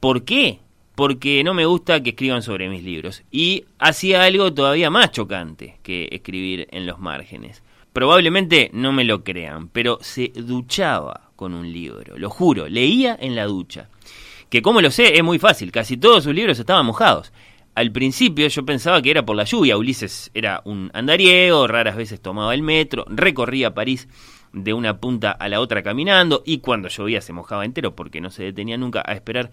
¿Por 0.00 0.24
qué? 0.24 0.58
porque 0.94 1.42
no 1.44 1.54
me 1.54 1.64
gusta 1.64 2.02
que 2.02 2.10
escriban 2.10 2.42
sobre 2.42 2.68
mis 2.68 2.82
libros. 2.82 3.22
Y 3.30 3.64
hacía 3.78 4.24
algo 4.24 4.52
todavía 4.52 4.90
más 4.90 5.12
chocante 5.12 5.78
que 5.82 6.10
escribir 6.12 6.68
en 6.72 6.84
los 6.84 6.98
márgenes. 6.98 7.62
Probablemente 7.94 8.68
no 8.74 8.92
me 8.92 9.04
lo 9.04 9.24
crean, 9.24 9.68
pero 9.68 9.98
se 10.02 10.30
duchaba 10.34 11.30
con 11.36 11.54
un 11.54 11.72
libro, 11.72 12.18
lo 12.18 12.28
juro, 12.28 12.68
leía 12.68 13.16
en 13.18 13.34
la 13.34 13.46
ducha. 13.46 13.88
Que 14.50 14.62
como 14.62 14.80
lo 14.80 14.90
sé, 14.90 15.16
es 15.16 15.22
muy 15.22 15.38
fácil, 15.38 15.70
casi 15.70 15.96
todos 15.96 16.24
sus 16.24 16.34
libros 16.34 16.58
estaban 16.58 16.86
mojados. 16.86 17.32
Al 17.74 17.92
principio 17.92 18.48
yo 18.48 18.64
pensaba 18.64 19.00
que 19.02 19.10
era 19.10 19.24
por 19.24 19.36
la 19.36 19.44
lluvia, 19.44 19.76
Ulises 19.76 20.30
era 20.34 20.62
un 20.64 20.90
andariego, 20.94 21.66
raras 21.68 21.96
veces 21.96 22.20
tomaba 22.20 22.54
el 22.54 22.62
metro, 22.62 23.04
recorría 23.08 23.74
París 23.74 24.08
de 24.52 24.72
una 24.72 24.98
punta 24.98 25.30
a 25.30 25.48
la 25.48 25.60
otra 25.60 25.82
caminando 25.82 26.42
y 26.44 26.58
cuando 26.58 26.88
llovía 26.88 27.20
se 27.20 27.32
mojaba 27.32 27.64
entero 27.64 27.94
porque 27.94 28.20
no 28.20 28.30
se 28.30 28.42
detenía 28.42 28.76
nunca 28.78 29.02
a 29.06 29.12
esperar 29.12 29.50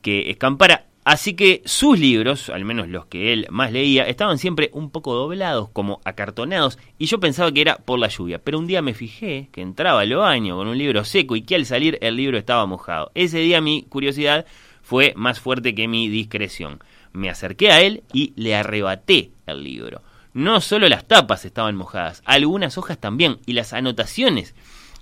que 0.00 0.30
escampara. 0.30 0.86
Así 1.06 1.34
que 1.34 1.62
sus 1.66 2.00
libros, 2.00 2.50
al 2.50 2.64
menos 2.64 2.88
los 2.88 3.06
que 3.06 3.32
él 3.32 3.46
más 3.48 3.70
leía, 3.70 4.02
estaban 4.08 4.38
siempre 4.38 4.70
un 4.72 4.90
poco 4.90 5.14
doblados, 5.14 5.68
como 5.68 6.00
acartonados, 6.04 6.80
y 6.98 7.06
yo 7.06 7.20
pensaba 7.20 7.52
que 7.52 7.60
era 7.60 7.76
por 7.76 8.00
la 8.00 8.08
lluvia. 8.08 8.40
Pero 8.42 8.58
un 8.58 8.66
día 8.66 8.82
me 8.82 8.92
fijé 8.92 9.48
que 9.52 9.62
entraba 9.62 10.00
al 10.00 10.12
baño 10.12 10.56
con 10.56 10.66
un 10.66 10.76
libro 10.76 11.04
seco 11.04 11.36
y 11.36 11.42
que 11.42 11.54
al 11.54 11.64
salir 11.64 11.96
el 12.00 12.16
libro 12.16 12.38
estaba 12.38 12.66
mojado. 12.66 13.12
Ese 13.14 13.38
día 13.38 13.60
mi 13.60 13.84
curiosidad 13.84 14.46
fue 14.82 15.12
más 15.14 15.38
fuerte 15.38 15.76
que 15.76 15.86
mi 15.86 16.08
discreción. 16.08 16.80
Me 17.12 17.30
acerqué 17.30 17.70
a 17.70 17.82
él 17.82 18.02
y 18.12 18.32
le 18.34 18.56
arrebaté 18.56 19.30
el 19.46 19.62
libro. 19.62 20.02
No 20.34 20.60
solo 20.60 20.88
las 20.88 21.06
tapas 21.06 21.44
estaban 21.44 21.76
mojadas, 21.76 22.20
algunas 22.24 22.78
hojas 22.78 22.98
también, 22.98 23.38
y 23.46 23.52
las 23.52 23.74
anotaciones 23.74 24.56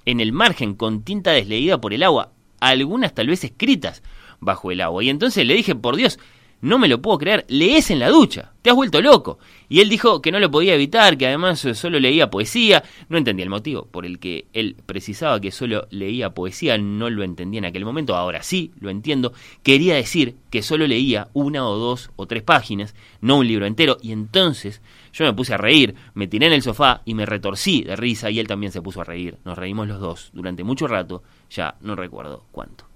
en 0.05 0.21
el 0.21 0.33
margen 0.33 0.75
con 0.75 1.03
tinta 1.03 1.31
desleída 1.31 1.81
por 1.81 1.95
el 1.95 2.03
agua, 2.03 2.31
algunas 2.61 3.15
tal 3.15 3.29
vez 3.29 3.43
escritas 3.43 4.03
bajo 4.45 4.71
el 4.71 4.81
agua. 4.81 5.03
Y 5.03 5.11
entonces 5.11 5.47
le 5.47 5.55
dije, 5.55 5.75
por 5.75 5.97
Dios, 5.97 6.19
no 6.65 6.79
me 6.79 6.89
lo 6.89 7.03
puedo 7.03 7.19
creer, 7.19 7.45
lees 7.49 7.91
en 7.91 7.99
la 7.99 8.09
ducha, 8.09 8.53
te 8.63 8.71
has 8.71 8.77
vuelto 8.77 9.03
loco. 9.03 9.39
Y 9.69 9.81
él 9.81 9.91
dijo 9.91 10.23
que 10.23 10.33
no 10.33 10.41
lo 10.41 10.51
podía 10.51 10.75
evitar, 10.75 11.19
que 11.19 11.27
además 11.27 11.61
solo 11.75 12.01
leía 12.01 12.31
poesía. 12.31 12.83
No 13.11 13.19
entendía 13.19 13.45
el 13.45 13.51
motivo 13.51 13.85
por 13.85 14.07
el 14.07 14.19
que 14.19 14.47
él 14.55 14.75
precisaba 14.87 15.43
que 15.43 15.51
solo 15.51 15.87
leía 15.91 16.31
poesía, 16.31 16.79
no 16.79 17.11
lo 17.11 17.23
entendía 17.23 17.59
en 17.59 17.67
aquel 17.67 17.85
momento, 17.85 18.17
ahora 18.17 18.43
sí 18.43 18.73
lo 18.81 18.89
entiendo. 18.89 19.35
Quería 19.63 19.95
decir 19.95 20.37
que 20.49 20.63
solo 20.63 20.87
leía 20.87 21.29
una 21.35 21.69
o 21.69 21.77
dos 21.77 22.11
o 22.17 22.27
tres 22.27 22.43
páginas, 22.43 22.95
no 23.21 23.37
un 23.37 23.47
libro 23.47 23.67
entero, 23.67 23.99
y 24.01 24.13
entonces 24.13 24.81
yo 25.13 25.27
me 25.27 25.35
puse 25.35 25.53
a 25.53 25.59
reír, 25.59 25.95
me 26.15 26.29
tiré 26.29 26.47
en 26.47 26.55
el 26.55 26.63
sofá 26.63 27.03
y 27.05 27.13
me 27.13 27.27
retorcí 27.27 27.83
de 27.83 27.95
risa 27.95 28.31
y 28.31 28.39
él 28.39 28.49
también 28.49 28.73
se 28.73 28.81
puso 28.81 29.03
a 29.03 29.05
reír. 29.05 29.37
Nos 29.45 29.59
reímos 29.59 29.87
los 29.87 30.01
dos 30.01 30.31
durante 30.33 30.65
mucho 30.65 30.87
rato, 30.87 31.23
ya 31.51 31.75
no 31.83 31.95
recuerdo 31.95 32.45
cuánto. 32.53 32.94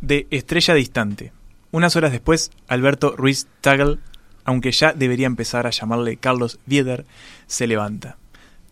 De 0.00 0.26
Estrella 0.30 0.74
Distante 0.74 1.32
unas 1.70 1.96
horas 1.96 2.12
después, 2.12 2.50
Alberto 2.66 3.14
Ruiz 3.16 3.46
Tagle, 3.60 3.98
aunque 4.44 4.72
ya 4.72 4.94
debería 4.94 5.26
empezar 5.26 5.66
a 5.66 5.70
llamarle 5.70 6.16
Carlos 6.16 6.58
Vieder, 6.64 7.04
se 7.46 7.66
levanta. 7.66 8.16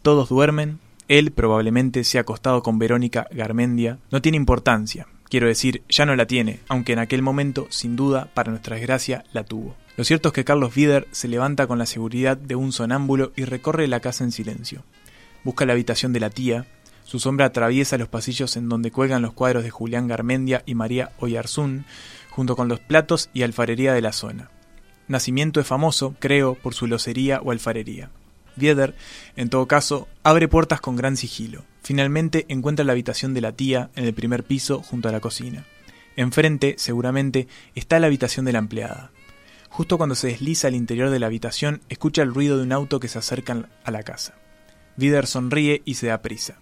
Todos 0.00 0.30
duermen, 0.30 0.78
él 1.08 1.30
probablemente 1.30 2.04
se 2.04 2.16
ha 2.16 2.22
acostado 2.22 2.62
con 2.62 2.78
Verónica 2.78 3.26
Garmendia. 3.30 3.98
No 4.10 4.22
tiene 4.22 4.36
importancia, 4.36 5.06
quiero 5.28 5.46
decir, 5.46 5.82
ya 5.90 6.06
no 6.06 6.16
la 6.16 6.26
tiene, 6.26 6.60
aunque 6.68 6.94
en 6.94 6.98
aquel 6.98 7.20
momento, 7.20 7.66
sin 7.68 7.96
duda, 7.96 8.30
para 8.32 8.50
nuestra 8.50 8.76
desgracia, 8.76 9.24
la 9.34 9.44
tuvo. 9.44 9.76
Lo 9.98 10.04
cierto 10.04 10.28
es 10.28 10.34
que 10.34 10.44
Carlos 10.44 10.74
Vieder 10.74 11.06
se 11.10 11.28
levanta 11.28 11.66
con 11.66 11.78
la 11.78 11.86
seguridad 11.86 12.38
de 12.38 12.54
un 12.54 12.72
sonámbulo 12.72 13.32
y 13.36 13.44
recorre 13.44 13.88
la 13.88 14.00
casa 14.00 14.24
en 14.24 14.32
silencio. 14.32 14.84
Busca 15.44 15.66
la 15.66 15.74
habitación 15.74 16.14
de 16.14 16.20
la 16.20 16.30
tía, 16.30 16.66
su 17.06 17.20
sombra 17.20 17.46
atraviesa 17.46 17.98
los 17.98 18.08
pasillos 18.08 18.56
en 18.56 18.68
donde 18.68 18.90
cuelgan 18.90 19.22
los 19.22 19.32
cuadros 19.32 19.62
de 19.62 19.70
Julián 19.70 20.08
Garmendia 20.08 20.64
y 20.66 20.74
María 20.74 21.12
Oyarzún, 21.20 21.84
junto 22.30 22.56
con 22.56 22.66
los 22.66 22.80
platos 22.80 23.30
y 23.32 23.44
alfarería 23.44 23.94
de 23.94 24.02
la 24.02 24.12
zona. 24.12 24.50
Nacimiento 25.06 25.60
es 25.60 25.68
famoso, 25.68 26.16
creo, 26.18 26.56
por 26.56 26.74
su 26.74 26.88
locería 26.88 27.40
o 27.40 27.52
alfarería. 27.52 28.10
Vieder, 28.56 28.96
en 29.36 29.50
todo 29.50 29.68
caso, 29.68 30.08
abre 30.24 30.48
puertas 30.48 30.80
con 30.80 30.96
gran 30.96 31.16
sigilo. 31.16 31.64
Finalmente 31.80 32.44
encuentra 32.48 32.84
la 32.84 32.90
habitación 32.90 33.34
de 33.34 33.40
la 33.40 33.52
tía 33.52 33.90
en 33.94 34.04
el 34.04 34.12
primer 34.12 34.42
piso 34.42 34.82
junto 34.82 35.08
a 35.08 35.12
la 35.12 35.20
cocina. 35.20 35.64
Enfrente, 36.16 36.74
seguramente, 36.76 37.46
está 37.76 38.00
la 38.00 38.08
habitación 38.08 38.46
de 38.46 38.52
la 38.52 38.58
empleada. 38.58 39.12
Justo 39.68 39.96
cuando 39.96 40.16
se 40.16 40.26
desliza 40.26 40.66
al 40.66 40.74
interior 40.74 41.10
de 41.10 41.20
la 41.20 41.26
habitación, 41.26 41.82
escucha 41.88 42.22
el 42.22 42.34
ruido 42.34 42.56
de 42.56 42.64
un 42.64 42.72
auto 42.72 42.98
que 42.98 43.06
se 43.06 43.20
acerca 43.20 43.68
a 43.84 43.90
la 43.92 44.02
casa. 44.02 44.34
Vieder 44.96 45.28
sonríe 45.28 45.82
y 45.84 45.94
se 45.94 46.08
da 46.08 46.20
prisa. 46.20 46.58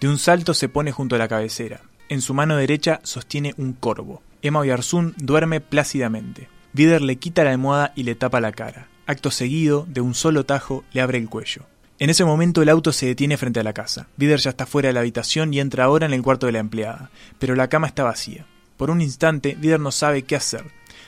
De 0.00 0.08
un 0.08 0.18
salto 0.18 0.52
se 0.52 0.68
pone 0.68 0.92
junto 0.92 1.16
a 1.16 1.18
la 1.18 1.28
cabecera. 1.28 1.80
En 2.08 2.20
su 2.20 2.34
mano 2.34 2.56
derecha 2.56 3.00
sostiene 3.02 3.54
un 3.56 3.72
corvo. 3.72 4.22
Emma 4.42 4.60
Oyarzún 4.60 5.14
duerme 5.16 5.60
plácidamente. 5.60 6.48
Vider 6.74 7.00
le 7.00 7.16
quita 7.16 7.44
la 7.44 7.52
almohada 7.52 7.92
y 7.96 8.02
le 8.02 8.14
tapa 8.14 8.40
la 8.40 8.52
cara. 8.52 8.88
Acto 9.06 9.30
seguido, 9.30 9.86
de 9.88 10.02
un 10.02 10.14
solo 10.14 10.44
tajo, 10.44 10.84
le 10.92 11.00
abre 11.00 11.16
el 11.16 11.28
cuello. 11.28 11.62
En 11.98 12.10
ese 12.10 12.26
momento 12.26 12.60
el 12.60 12.68
auto 12.68 12.92
se 12.92 13.06
detiene 13.06 13.38
frente 13.38 13.60
a 13.60 13.62
la 13.62 13.72
casa. 13.72 14.08
Vider 14.18 14.38
ya 14.38 14.50
está 14.50 14.66
fuera 14.66 14.88
de 14.88 14.92
la 14.92 15.00
habitación 15.00 15.54
y 15.54 15.60
entra 15.60 15.84
ahora 15.84 16.04
en 16.04 16.12
el 16.12 16.22
cuarto 16.22 16.44
de 16.44 16.52
la 16.52 16.58
empleada. 16.58 17.10
Pero 17.38 17.54
la 17.54 17.68
cama 17.68 17.86
está 17.86 18.04
vacía. 18.04 18.44
Por 18.76 18.90
un 18.90 19.00
instante, 19.00 19.56
Vider 19.58 19.80
no 19.80 19.90
sabe 19.90 20.24
qué 20.24 20.36
hacer. 20.36 20.64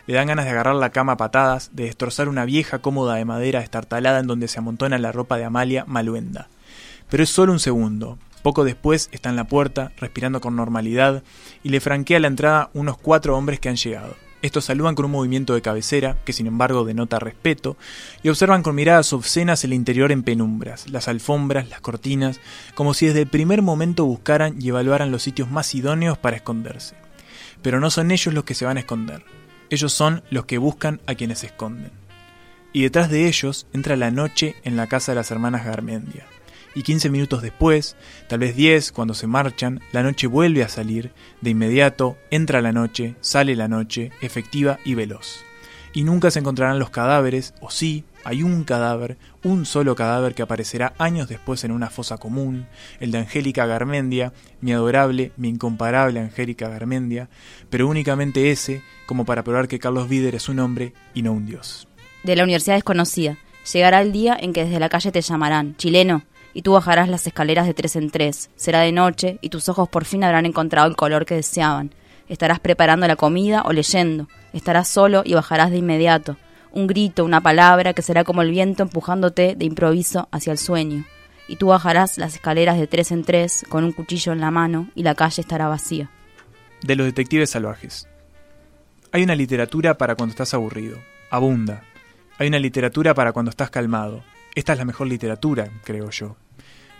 Le 0.06 0.14
dan 0.14 0.28
ganas 0.28 0.46
de 0.46 0.52
agarrar 0.52 0.76
la 0.76 0.90
cama 0.90 1.12
a 1.12 1.16
patadas, 1.18 1.68
de 1.74 1.84
destrozar 1.84 2.30
una 2.30 2.46
vieja 2.46 2.78
cómoda 2.78 3.16
de 3.16 3.26
madera 3.26 3.60
estartalada 3.60 4.20
en 4.20 4.26
donde 4.26 4.48
se 4.48 4.58
amontona 4.58 4.96
la 4.96 5.12
ropa 5.12 5.36
de 5.36 5.44
Amalia 5.44 5.84
Maluenda. 5.86 6.48
Pero 7.10 7.22
es 7.22 7.28
solo 7.28 7.52
un 7.52 7.60
segundo. 7.60 8.18
Poco 8.48 8.64
después 8.64 9.10
está 9.12 9.28
en 9.28 9.36
la 9.36 9.44
puerta, 9.44 9.92
respirando 9.98 10.40
con 10.40 10.56
normalidad, 10.56 11.22
y 11.62 11.68
le 11.68 11.80
franquea 11.80 12.18
la 12.18 12.28
entrada 12.28 12.70
unos 12.72 12.96
cuatro 12.96 13.36
hombres 13.36 13.60
que 13.60 13.68
han 13.68 13.76
llegado. 13.76 14.16
Estos 14.40 14.64
saludan 14.64 14.94
con 14.94 15.04
un 15.04 15.10
movimiento 15.10 15.52
de 15.52 15.60
cabecera, 15.60 16.16
que 16.24 16.32
sin 16.32 16.46
embargo 16.46 16.86
denota 16.86 17.18
respeto, 17.18 17.76
y 18.22 18.30
observan 18.30 18.62
con 18.62 18.74
miradas 18.74 19.12
obscenas 19.12 19.64
el 19.64 19.74
interior 19.74 20.12
en 20.12 20.22
penumbras, 20.22 20.88
las 20.88 21.08
alfombras, 21.08 21.68
las 21.68 21.82
cortinas, 21.82 22.40
como 22.74 22.94
si 22.94 23.04
desde 23.04 23.20
el 23.20 23.26
primer 23.26 23.60
momento 23.60 24.06
buscaran 24.06 24.54
y 24.58 24.70
evaluaran 24.70 25.10
los 25.10 25.22
sitios 25.22 25.50
más 25.50 25.74
idóneos 25.74 26.16
para 26.16 26.36
esconderse. 26.36 26.96
Pero 27.60 27.80
no 27.80 27.90
son 27.90 28.10
ellos 28.10 28.32
los 28.32 28.44
que 28.44 28.54
se 28.54 28.64
van 28.64 28.78
a 28.78 28.80
esconder, 28.80 29.26
ellos 29.68 29.92
son 29.92 30.22
los 30.30 30.46
que 30.46 30.56
buscan 30.56 31.02
a 31.06 31.16
quienes 31.16 31.40
se 31.40 31.48
esconden. 31.48 31.92
Y 32.72 32.80
detrás 32.80 33.10
de 33.10 33.28
ellos 33.28 33.66
entra 33.74 33.94
la 33.96 34.10
noche 34.10 34.54
en 34.64 34.78
la 34.78 34.86
casa 34.86 35.12
de 35.12 35.16
las 35.16 35.30
hermanas 35.30 35.66
Garmendia 35.66 36.26
y 36.74 36.82
15 36.82 37.10
minutos 37.10 37.42
después, 37.42 37.96
tal 38.28 38.40
vez 38.40 38.56
10, 38.56 38.92
cuando 38.92 39.14
se 39.14 39.26
marchan, 39.26 39.80
la 39.92 40.02
noche 40.02 40.26
vuelve 40.26 40.62
a 40.62 40.68
salir, 40.68 41.12
de 41.40 41.50
inmediato 41.50 42.16
entra 42.30 42.62
la 42.62 42.72
noche, 42.72 43.16
sale 43.20 43.56
la 43.56 43.68
noche, 43.68 44.10
efectiva 44.20 44.78
y 44.84 44.94
veloz. 44.94 45.44
Y 45.92 46.04
nunca 46.04 46.30
se 46.30 46.38
encontrarán 46.38 46.78
los 46.78 46.90
cadáveres, 46.90 47.54
o 47.60 47.70
sí, 47.70 48.04
hay 48.24 48.42
un 48.42 48.64
cadáver, 48.64 49.16
un 49.42 49.64
solo 49.64 49.94
cadáver 49.94 50.34
que 50.34 50.42
aparecerá 50.42 50.92
años 50.98 51.28
después 51.28 51.64
en 51.64 51.72
una 51.72 51.88
fosa 51.88 52.18
común, 52.18 52.66
el 53.00 53.10
de 53.10 53.18
Angélica 53.18 53.66
Garmendia, 53.66 54.32
mi 54.60 54.72
adorable, 54.72 55.32
mi 55.36 55.48
incomparable 55.48 56.20
Angélica 56.20 56.68
Garmendia, 56.68 57.28
pero 57.70 57.88
únicamente 57.88 58.50
ese, 58.50 58.82
como 59.06 59.24
para 59.24 59.42
probar 59.42 59.66
que 59.66 59.78
Carlos 59.78 60.08
Vider 60.08 60.34
es 60.34 60.48
un 60.48 60.58
hombre 60.60 60.92
y 61.14 61.22
no 61.22 61.32
un 61.32 61.46
dios. 61.46 61.88
De 62.22 62.36
la 62.36 62.44
Universidad 62.44 62.76
Desconocida. 62.76 63.38
Llegará 63.72 64.00
el 64.00 64.12
día 64.12 64.36
en 64.40 64.52
que 64.52 64.64
desde 64.64 64.80
la 64.80 64.88
calle 64.88 65.12
te 65.12 65.20
llamarán, 65.20 65.76
chileno, 65.76 66.22
y 66.58 66.62
tú 66.62 66.72
bajarás 66.72 67.08
las 67.08 67.24
escaleras 67.24 67.68
de 67.68 67.72
tres 67.72 67.94
en 67.94 68.10
tres. 68.10 68.50
Será 68.56 68.80
de 68.80 68.90
noche 68.90 69.38
y 69.42 69.48
tus 69.48 69.68
ojos 69.68 69.88
por 69.88 70.04
fin 70.04 70.24
habrán 70.24 70.44
encontrado 70.44 70.88
el 70.88 70.96
color 70.96 71.24
que 71.24 71.36
deseaban. 71.36 71.94
Estarás 72.28 72.58
preparando 72.58 73.06
la 73.06 73.14
comida 73.14 73.62
o 73.64 73.72
leyendo. 73.72 74.26
Estarás 74.52 74.88
solo 74.88 75.22
y 75.24 75.34
bajarás 75.34 75.70
de 75.70 75.76
inmediato. 75.76 76.36
Un 76.72 76.88
grito, 76.88 77.24
una 77.24 77.40
palabra 77.40 77.92
que 77.92 78.02
será 78.02 78.24
como 78.24 78.42
el 78.42 78.50
viento 78.50 78.82
empujándote 78.82 79.54
de 79.54 79.64
improviso 79.66 80.26
hacia 80.32 80.50
el 80.50 80.58
sueño. 80.58 81.04
Y 81.46 81.54
tú 81.54 81.68
bajarás 81.68 82.18
las 82.18 82.34
escaleras 82.34 82.76
de 82.76 82.88
tres 82.88 83.12
en 83.12 83.22
tres 83.22 83.64
con 83.68 83.84
un 83.84 83.92
cuchillo 83.92 84.32
en 84.32 84.40
la 84.40 84.50
mano 84.50 84.88
y 84.96 85.04
la 85.04 85.14
calle 85.14 85.42
estará 85.42 85.68
vacía. 85.68 86.10
De 86.82 86.96
los 86.96 87.06
detectives 87.06 87.50
salvajes. 87.50 88.08
Hay 89.12 89.22
una 89.22 89.36
literatura 89.36 89.96
para 89.96 90.16
cuando 90.16 90.32
estás 90.32 90.54
aburrido. 90.54 90.98
Abunda. 91.30 91.84
Hay 92.36 92.48
una 92.48 92.58
literatura 92.58 93.14
para 93.14 93.32
cuando 93.32 93.50
estás 93.50 93.70
calmado. 93.70 94.24
Esta 94.56 94.72
es 94.72 94.78
la 94.80 94.84
mejor 94.84 95.06
literatura, 95.06 95.70
creo 95.84 96.10
yo. 96.10 96.34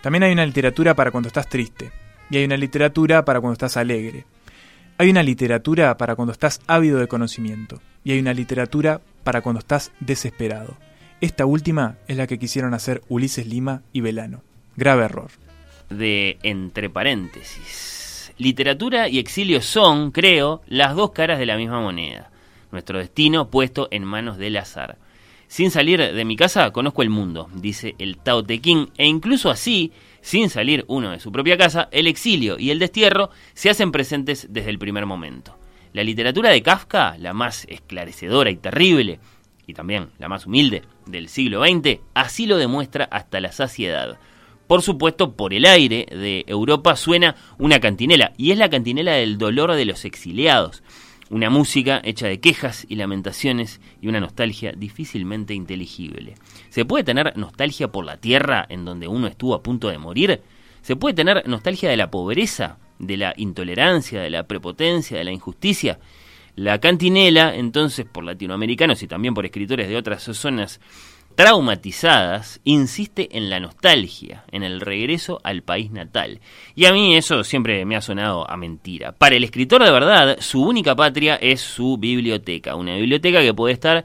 También 0.03 0.23
hay 0.23 0.33
una 0.33 0.47
literatura 0.47 0.95
para 0.95 1.11
cuando 1.11 1.29
estás 1.29 1.49
triste. 1.49 1.91
Y 2.31 2.37
hay 2.37 2.45
una 2.45 2.57
literatura 2.57 3.25
para 3.25 3.41
cuando 3.41 3.55
estás 3.55 3.77
alegre. 3.77 4.25
Hay 4.99 5.11
una 5.11 5.23
literatura 5.23 5.97
para 5.97 6.15
cuando 6.17 6.33
estás 6.33 6.61
ávido 6.67 6.99
de 6.99 7.09
conocimiento. 7.09 7.81
Y 8.05 8.13
hay 8.13 8.19
una 8.21 8.35
literatura 8.35 9.01
para 9.25 9.41
cuando 9.41 9.61
estás 9.61 9.93
desesperado. 10.01 10.77
Esta 11.21 11.47
última 11.47 11.97
es 12.07 12.17
la 12.17 12.27
que 12.27 12.39
quisieron 12.39 12.75
hacer 12.75 13.03
Ulises 13.09 13.47
Lima 13.47 13.83
y 13.93 14.01
Velano. 14.01 14.43
Grave 14.77 15.05
error. 15.05 15.31
De 15.91 16.39
entre 16.43 16.89
paréntesis. 16.89 18.33
Literatura 18.39 19.09
y 19.09 19.19
exilio 19.19 19.61
son, 19.61 20.13
creo, 20.13 20.63
las 20.69 20.95
dos 20.95 21.11
caras 21.11 21.41
de 21.41 21.47
la 21.47 21.57
misma 21.57 21.81
moneda. 21.81 22.31
Nuestro 22.71 22.99
destino 22.99 23.51
puesto 23.51 23.89
en 23.91 24.05
manos 24.05 24.39
del 24.39 24.57
azar. 24.59 24.97
Sin 25.49 25.71
salir 25.71 26.13
de 26.13 26.25
mi 26.27 26.37
casa 26.37 26.71
conozco 26.73 27.03
el 27.03 27.09
mundo, 27.09 27.49
dice 27.55 27.95
el 27.99 28.19
Tao 28.19 28.45
Te 28.45 28.61
e 28.99 29.07
incluso 29.07 29.51
así, 29.51 29.93
sin 30.21 30.51
salir 30.51 30.85
uno 30.89 31.11
de 31.11 31.21
su 31.21 31.33
propia 31.33 31.57
casa, 31.57 31.89
el 31.91 32.07
exilio 32.07 32.59
y 32.59 32.71
el 32.71 32.79
destierro 32.79 33.31
se 33.55 33.71
hacen 33.71 33.91
presentes 33.91 34.49
desde 34.51 34.69
el 34.69 34.79
primer 34.79 35.07
momento. 35.07 35.57
La 35.95 36.05
literatura 36.05 36.51
de 36.51 36.63
Kafka, 36.63 37.17
la 37.17 37.33
más 37.33 37.65
esclarecedora 37.71 38.51
y 38.51 38.57
terrible, 38.57 39.21
y 39.67 39.73
también 39.73 40.11
la 40.19 40.29
más 40.29 40.45
humilde 40.45 40.83
del 41.07 41.31
siglo 41.31 41.65
XX, 41.65 42.01
así 42.13 42.47
lo 42.47 42.59
demuestra 42.59 43.09
hasta 43.11 43.41
la 43.41 43.51
saciedad. 43.51 44.19
Por 44.67 44.83
supuesto, 44.83 45.35
por 45.35 45.55
el 45.55 45.65
aire 45.65 46.07
de 46.11 46.45
Europa 46.47 46.95
suena 46.95 47.37
una 47.57 47.81
cantinela, 47.81 48.35
y 48.37 48.51
es 48.51 48.59
la 48.59 48.69
cantinela 48.69 49.13
del 49.13 49.39
dolor 49.39 49.73
de 49.73 49.87
los 49.87 50.05
exiliados, 50.05 50.83
una 51.31 51.51
música 51.51 52.01
hecha 52.05 52.27
de 52.27 52.41
quejas 52.41 52.87
y 52.89 52.97
lamentaciones 52.97 53.81
y 54.01 54.09
una 54.09 54.21
nostalgia 54.21 54.73
difícilmente 54.73 55.55
inteligible. 55.55 56.35
¿Se 56.71 56.85
puede 56.85 57.05
tener 57.05 57.37
nostalgia 57.37 57.89
por 57.89 58.05
la 58.05 58.17
tierra 58.17 58.67
en 58.69 58.85
donde 58.85 59.09
uno 59.09 59.27
estuvo 59.27 59.55
a 59.55 59.63
punto 59.63 59.89
de 59.89 59.99
morir? 59.99 60.41
¿Se 60.83 60.97
puede 60.97 61.15
tener 61.15 61.47
nostalgia 61.47 61.91
de 61.91 61.97
la 61.97 62.11
pobreza, 62.11 62.79
de 62.99 63.17
la 63.17 63.35
intolerancia, 63.37 64.21
de 64.21 64.31
la 64.31 64.47
prepotencia, 64.47 65.19
de 65.19 65.25
la 65.25 65.33
injusticia? 65.33 65.99
La 66.57 66.81
cantinela, 66.81 67.55
entonces, 67.55 68.05
por 68.05 68.25
latinoamericanos 68.25 69.03
y 69.03 69.07
también 69.07 69.35
por 69.35 69.45
escritores 69.45 69.89
de 69.89 69.97
otras 69.97 70.25
zonas 70.25 70.81
traumatizadas, 71.39 72.61
insiste 72.65 73.39
en 73.39 73.49
la 73.49 73.61
nostalgia, 73.61 74.43
en 74.51 74.65
el 74.65 74.81
regreso 74.81 75.39
al 75.45 75.63
país 75.63 75.93
natal. 75.93 76.41
Y 76.75 76.87
a 76.87 76.93
mí 76.93 77.15
eso 77.15 77.45
siempre 77.45 77.85
me 77.85 77.95
ha 77.95 78.01
sonado 78.01 78.51
a 78.51 78.57
mentira. 78.57 79.13
Para 79.13 79.37
el 79.37 79.45
escritor 79.45 79.85
de 79.85 79.93
verdad, 79.93 80.39
su 80.41 80.61
única 80.61 80.97
patria 80.97 81.37
es 81.37 81.61
su 81.61 81.97
biblioteca, 81.97 82.75
una 82.75 82.97
biblioteca 82.97 83.41
que 83.41 83.55
puede 83.55 83.73
estar 83.73 84.05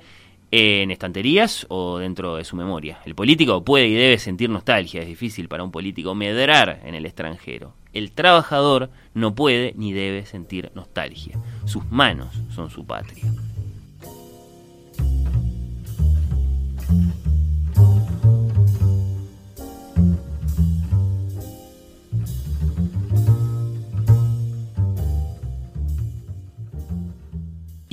en 0.51 0.91
estanterías 0.91 1.65
o 1.69 1.97
dentro 1.97 2.35
de 2.35 2.43
su 2.43 2.55
memoria. 2.55 2.99
El 3.03 3.15
político 3.15 3.65
puede 3.65 3.87
y 3.87 3.95
debe 3.95 4.19
sentir 4.19 4.51
nostalgia, 4.51 5.01
es 5.01 5.07
difícil 5.07 5.47
para 5.47 5.63
un 5.63 5.71
político 5.71 6.13
medrar 6.13 6.81
en 6.85 6.93
el 6.93 7.07
extranjero. 7.07 7.73
El 7.93 8.11
trabajador 8.11 8.91
no 9.15 9.33
puede 9.33 9.73
ni 9.75 9.91
debe 9.91 10.27
sentir 10.27 10.71
nostalgia. 10.75 11.39
Sus 11.65 11.83
manos 11.89 12.43
son 12.53 12.69
su 12.69 12.85
patria. 12.85 13.23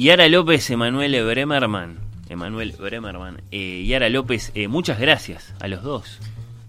Yara 0.01 0.31
López, 0.31 0.71
Emanuel 0.71 1.23
Bremerman. 1.27 1.99
Emanuel 2.31 2.73
Bremerman. 2.73 3.43
Eh, 3.51 3.85
Yara 3.87 4.09
López, 4.09 4.51
eh, 4.55 4.67
muchas 4.67 4.99
gracias 4.99 5.55
a 5.61 5.69
los 5.69 5.83
dos 5.83 6.21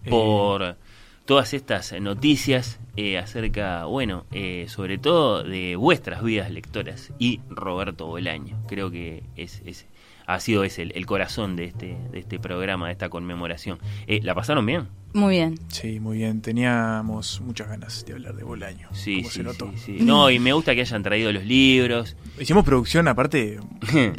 por 0.10 0.76
todas 1.24 1.53
estas 1.53 1.94
noticias 2.02 2.82
eh, 2.98 3.18
acerca, 3.18 3.86
bueno, 3.86 4.26
eh, 4.34 4.66
sobre 4.68 4.98
todo 4.98 5.44
de 5.44 5.78
vuestras 5.78 6.22
vidas 6.22 6.52
lectoras 6.52 7.14
y 7.20 7.40
Roberto 7.49 8.06
Bolaño. 8.08 8.58
Creo 8.68 8.91
que 8.91 9.24
es, 9.38 9.62
es 9.66 9.88
ha 10.28 10.38
sido 10.41 10.66
ese 10.66 10.82
el, 10.82 10.91
el 10.94 11.06
corazón 11.06 11.56
de 11.56 11.64
este, 11.64 11.98
de 12.12 12.20
este 12.20 12.38
programa, 12.38 12.88
de 12.88 12.91
esta 12.91 13.08
conmemoración. 13.08 13.80
Eh, 14.08 14.20
¿La 14.24 14.36
pasaron 14.36 14.66
bien? 14.66 14.90
Muy 15.13 15.35
bien. 15.35 15.59
Sí, 15.67 15.99
muy 15.99 16.17
bien. 16.19 16.41
Teníamos 16.41 17.41
muchas 17.41 17.67
ganas 17.67 18.05
de 18.05 18.13
hablar 18.13 18.35
de 18.35 18.43
Bolaño. 18.43 18.88
Sí, 18.93 19.17
como 19.17 19.29
sí, 19.29 19.35
se 19.38 19.43
notó. 19.43 19.71
sí, 19.75 19.97
sí. 19.97 20.03
No, 20.05 20.29
y 20.29 20.39
me 20.39 20.53
gusta 20.53 20.73
que 20.73 20.81
hayan 20.81 21.03
traído 21.03 21.31
los 21.31 21.43
libros. 21.45 22.15
Hicimos 22.39 22.63
producción 22.63 23.07
aparte. 23.09 23.59
de 23.93 24.13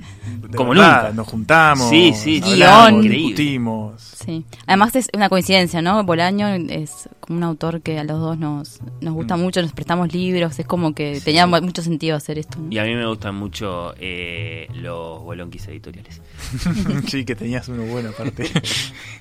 Como 0.57 0.71
verdad, 0.71 1.03
nunca. 1.05 1.13
Nos 1.15 1.27
juntamos. 1.29 1.89
Sí, 1.89 2.13
sí, 2.15 2.41
hablamos, 2.45 3.03
Guión. 3.03 3.13
discutimos. 3.17 4.03
Sí. 4.03 4.45
Además 4.67 4.95
es 4.97 5.09
una 5.15 5.29
coincidencia, 5.29 5.81
¿no? 5.83 6.05
Bolaño 6.05 6.47
es 6.49 7.09
como 7.21 7.39
un 7.39 7.45
autor 7.45 7.81
que 7.81 7.99
a 7.99 8.05
los 8.05 8.21
dos 8.21 8.39
nos, 8.39 8.81
nos 9.01 9.15
gusta 9.15 9.37
mucho, 9.37 9.63
nos 9.63 9.73
prestamos 9.73 10.13
libros, 10.13 10.59
es 10.59 10.67
como 10.67 10.95
que 10.95 11.21
tenía 11.25 11.47
mu- 11.47 11.61
mucho 11.63 11.83
sentido 11.83 12.17
hacer 12.17 12.39
esto. 12.39 12.59
¿no? 12.61 12.71
Y 12.71 12.79
a 12.79 12.85
mí 12.85 12.95
me 12.95 13.07
gustan 13.07 13.35
mucho 13.35 13.95
eh, 13.99 14.69
los 14.75 15.23
bolonquis 15.23 15.67
editoriales. 15.69 16.21
sí, 17.07 17.25
que 17.25 17.35
tenías 17.35 17.69
uno 17.69 17.85
bueno 17.85 18.11
aparte. 18.11 18.45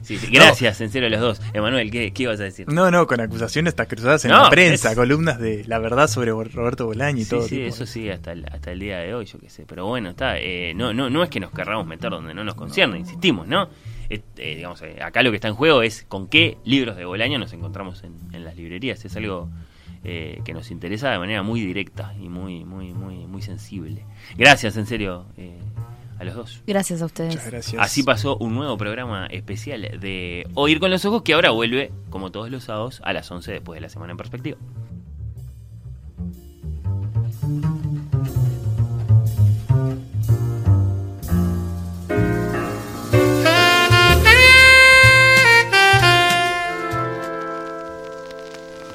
Sí, 0.02 0.18
sí, 0.20 0.28
Gracias, 0.32 0.82
en 0.82 0.90
serio, 0.90 1.10
los 1.10 1.20
dos. 1.20 1.42
Emanuel, 1.54 1.92
¿qué, 1.92 2.12
qué 2.12 2.24
ibas 2.24 2.40
a 2.40 2.44
decir? 2.44 2.68
No, 2.68 2.92
no, 2.92 3.08
con 3.08 3.20
acusaciones 3.22 3.72
hasta 3.72 3.86
cruzadas 3.86 4.26
en 4.26 4.32
No, 4.32 4.44
la 4.44 4.50
prensa, 4.50 4.90
es- 4.92 4.96
columnas 4.96 5.40
de 5.40 5.64
la 5.66 5.80
verdad 5.80 6.08
sobre 6.08 6.32
Roberto 6.32 6.86
Bolaño 6.86 7.20
y 7.22 7.24
Sí, 7.26 7.30
todo. 7.30 7.44
sí, 7.44 7.56
tipo. 7.58 7.68
eso 7.68 7.86
sí, 7.86 8.10
hasta 8.10 8.32
el, 8.32 8.46
hasta 8.52 8.72
el 8.72 8.80
día 8.80 9.00
de 9.00 9.14
hoy, 9.14 9.26
yo 9.26 9.40
qué 9.40 9.50
sé. 9.50 9.66
Pero 9.68 9.86
bueno, 9.86 10.10
está. 10.10 10.38
eh, 10.40 10.74
no, 10.76 10.94
no, 10.94 11.10
no 11.10 11.24
es 11.24 11.30
que 11.30 11.40
nos 11.40 11.52
querramos 11.52 11.86
meter 11.88 12.10
donde 12.12 12.34
no 12.34 12.44
nos 12.44 12.56
concierne, 12.56 12.98
insistimos, 13.00 13.48
¿no? 13.48 13.70
Eh, 14.10 14.22
eh, 14.38 14.56
digamos, 14.56 14.82
eh, 14.82 14.98
acá 15.02 15.24
lo 15.24 15.32
que 15.32 15.36
está 15.38 15.48
en 15.48 15.56
juego 15.56 15.82
es 15.84 16.04
con 16.08 16.28
qué 16.28 16.58
libros 16.66 16.98
de 16.98 17.06
Bolaño 17.06 17.40
nos 17.40 17.54
encontramos 17.54 18.04
en, 18.04 18.14
en 18.34 18.44
las 18.44 18.56
librerías. 18.58 19.04
Es 19.06 19.16
algo 19.16 19.50
eh, 20.04 20.42
que 20.44 20.54
nos 20.54 20.70
interesa 20.72 21.12
de 21.12 21.20
manera 21.20 21.44
muy 21.44 21.62
directa 21.62 22.14
y 22.20 22.28
muy, 22.28 22.66
muy, 22.66 22.94
muy, 22.94 23.16
muy 23.28 23.42
sensible. 23.42 24.04
Gracias, 24.36 24.76
en 24.76 24.86
serio, 24.88 25.28
eh, 25.38 25.60
a 26.22 26.24
los 26.24 26.36
dos. 26.36 26.62
Gracias 26.68 27.02
a 27.02 27.06
ustedes. 27.06 27.36
Muchas 27.36 27.52
gracias. 27.52 27.82
Así 27.82 28.04
pasó 28.04 28.38
un 28.38 28.54
nuevo 28.54 28.78
programa 28.78 29.26
especial 29.26 30.00
de 30.00 30.48
Oír 30.54 30.80
con 30.80 30.92
los 30.92 31.04
Ojos 31.04 31.24
que 31.24 31.34
ahora 31.34 31.50
vuelve, 31.50 31.92
como 32.10 32.32
todos 32.32 32.52
los 32.52 32.66
sábados, 32.66 33.02
a 33.04 33.12
las 33.12 33.30
11 33.30 33.52
después 33.54 33.78
de 33.78 33.82
la 33.82 33.90
semana 33.90 34.12
en 34.12 34.18
perspectiva. 34.18 34.58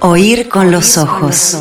Oír 0.00 0.48
con 0.48 0.70
los 0.70 0.96
ojos. 0.98 1.56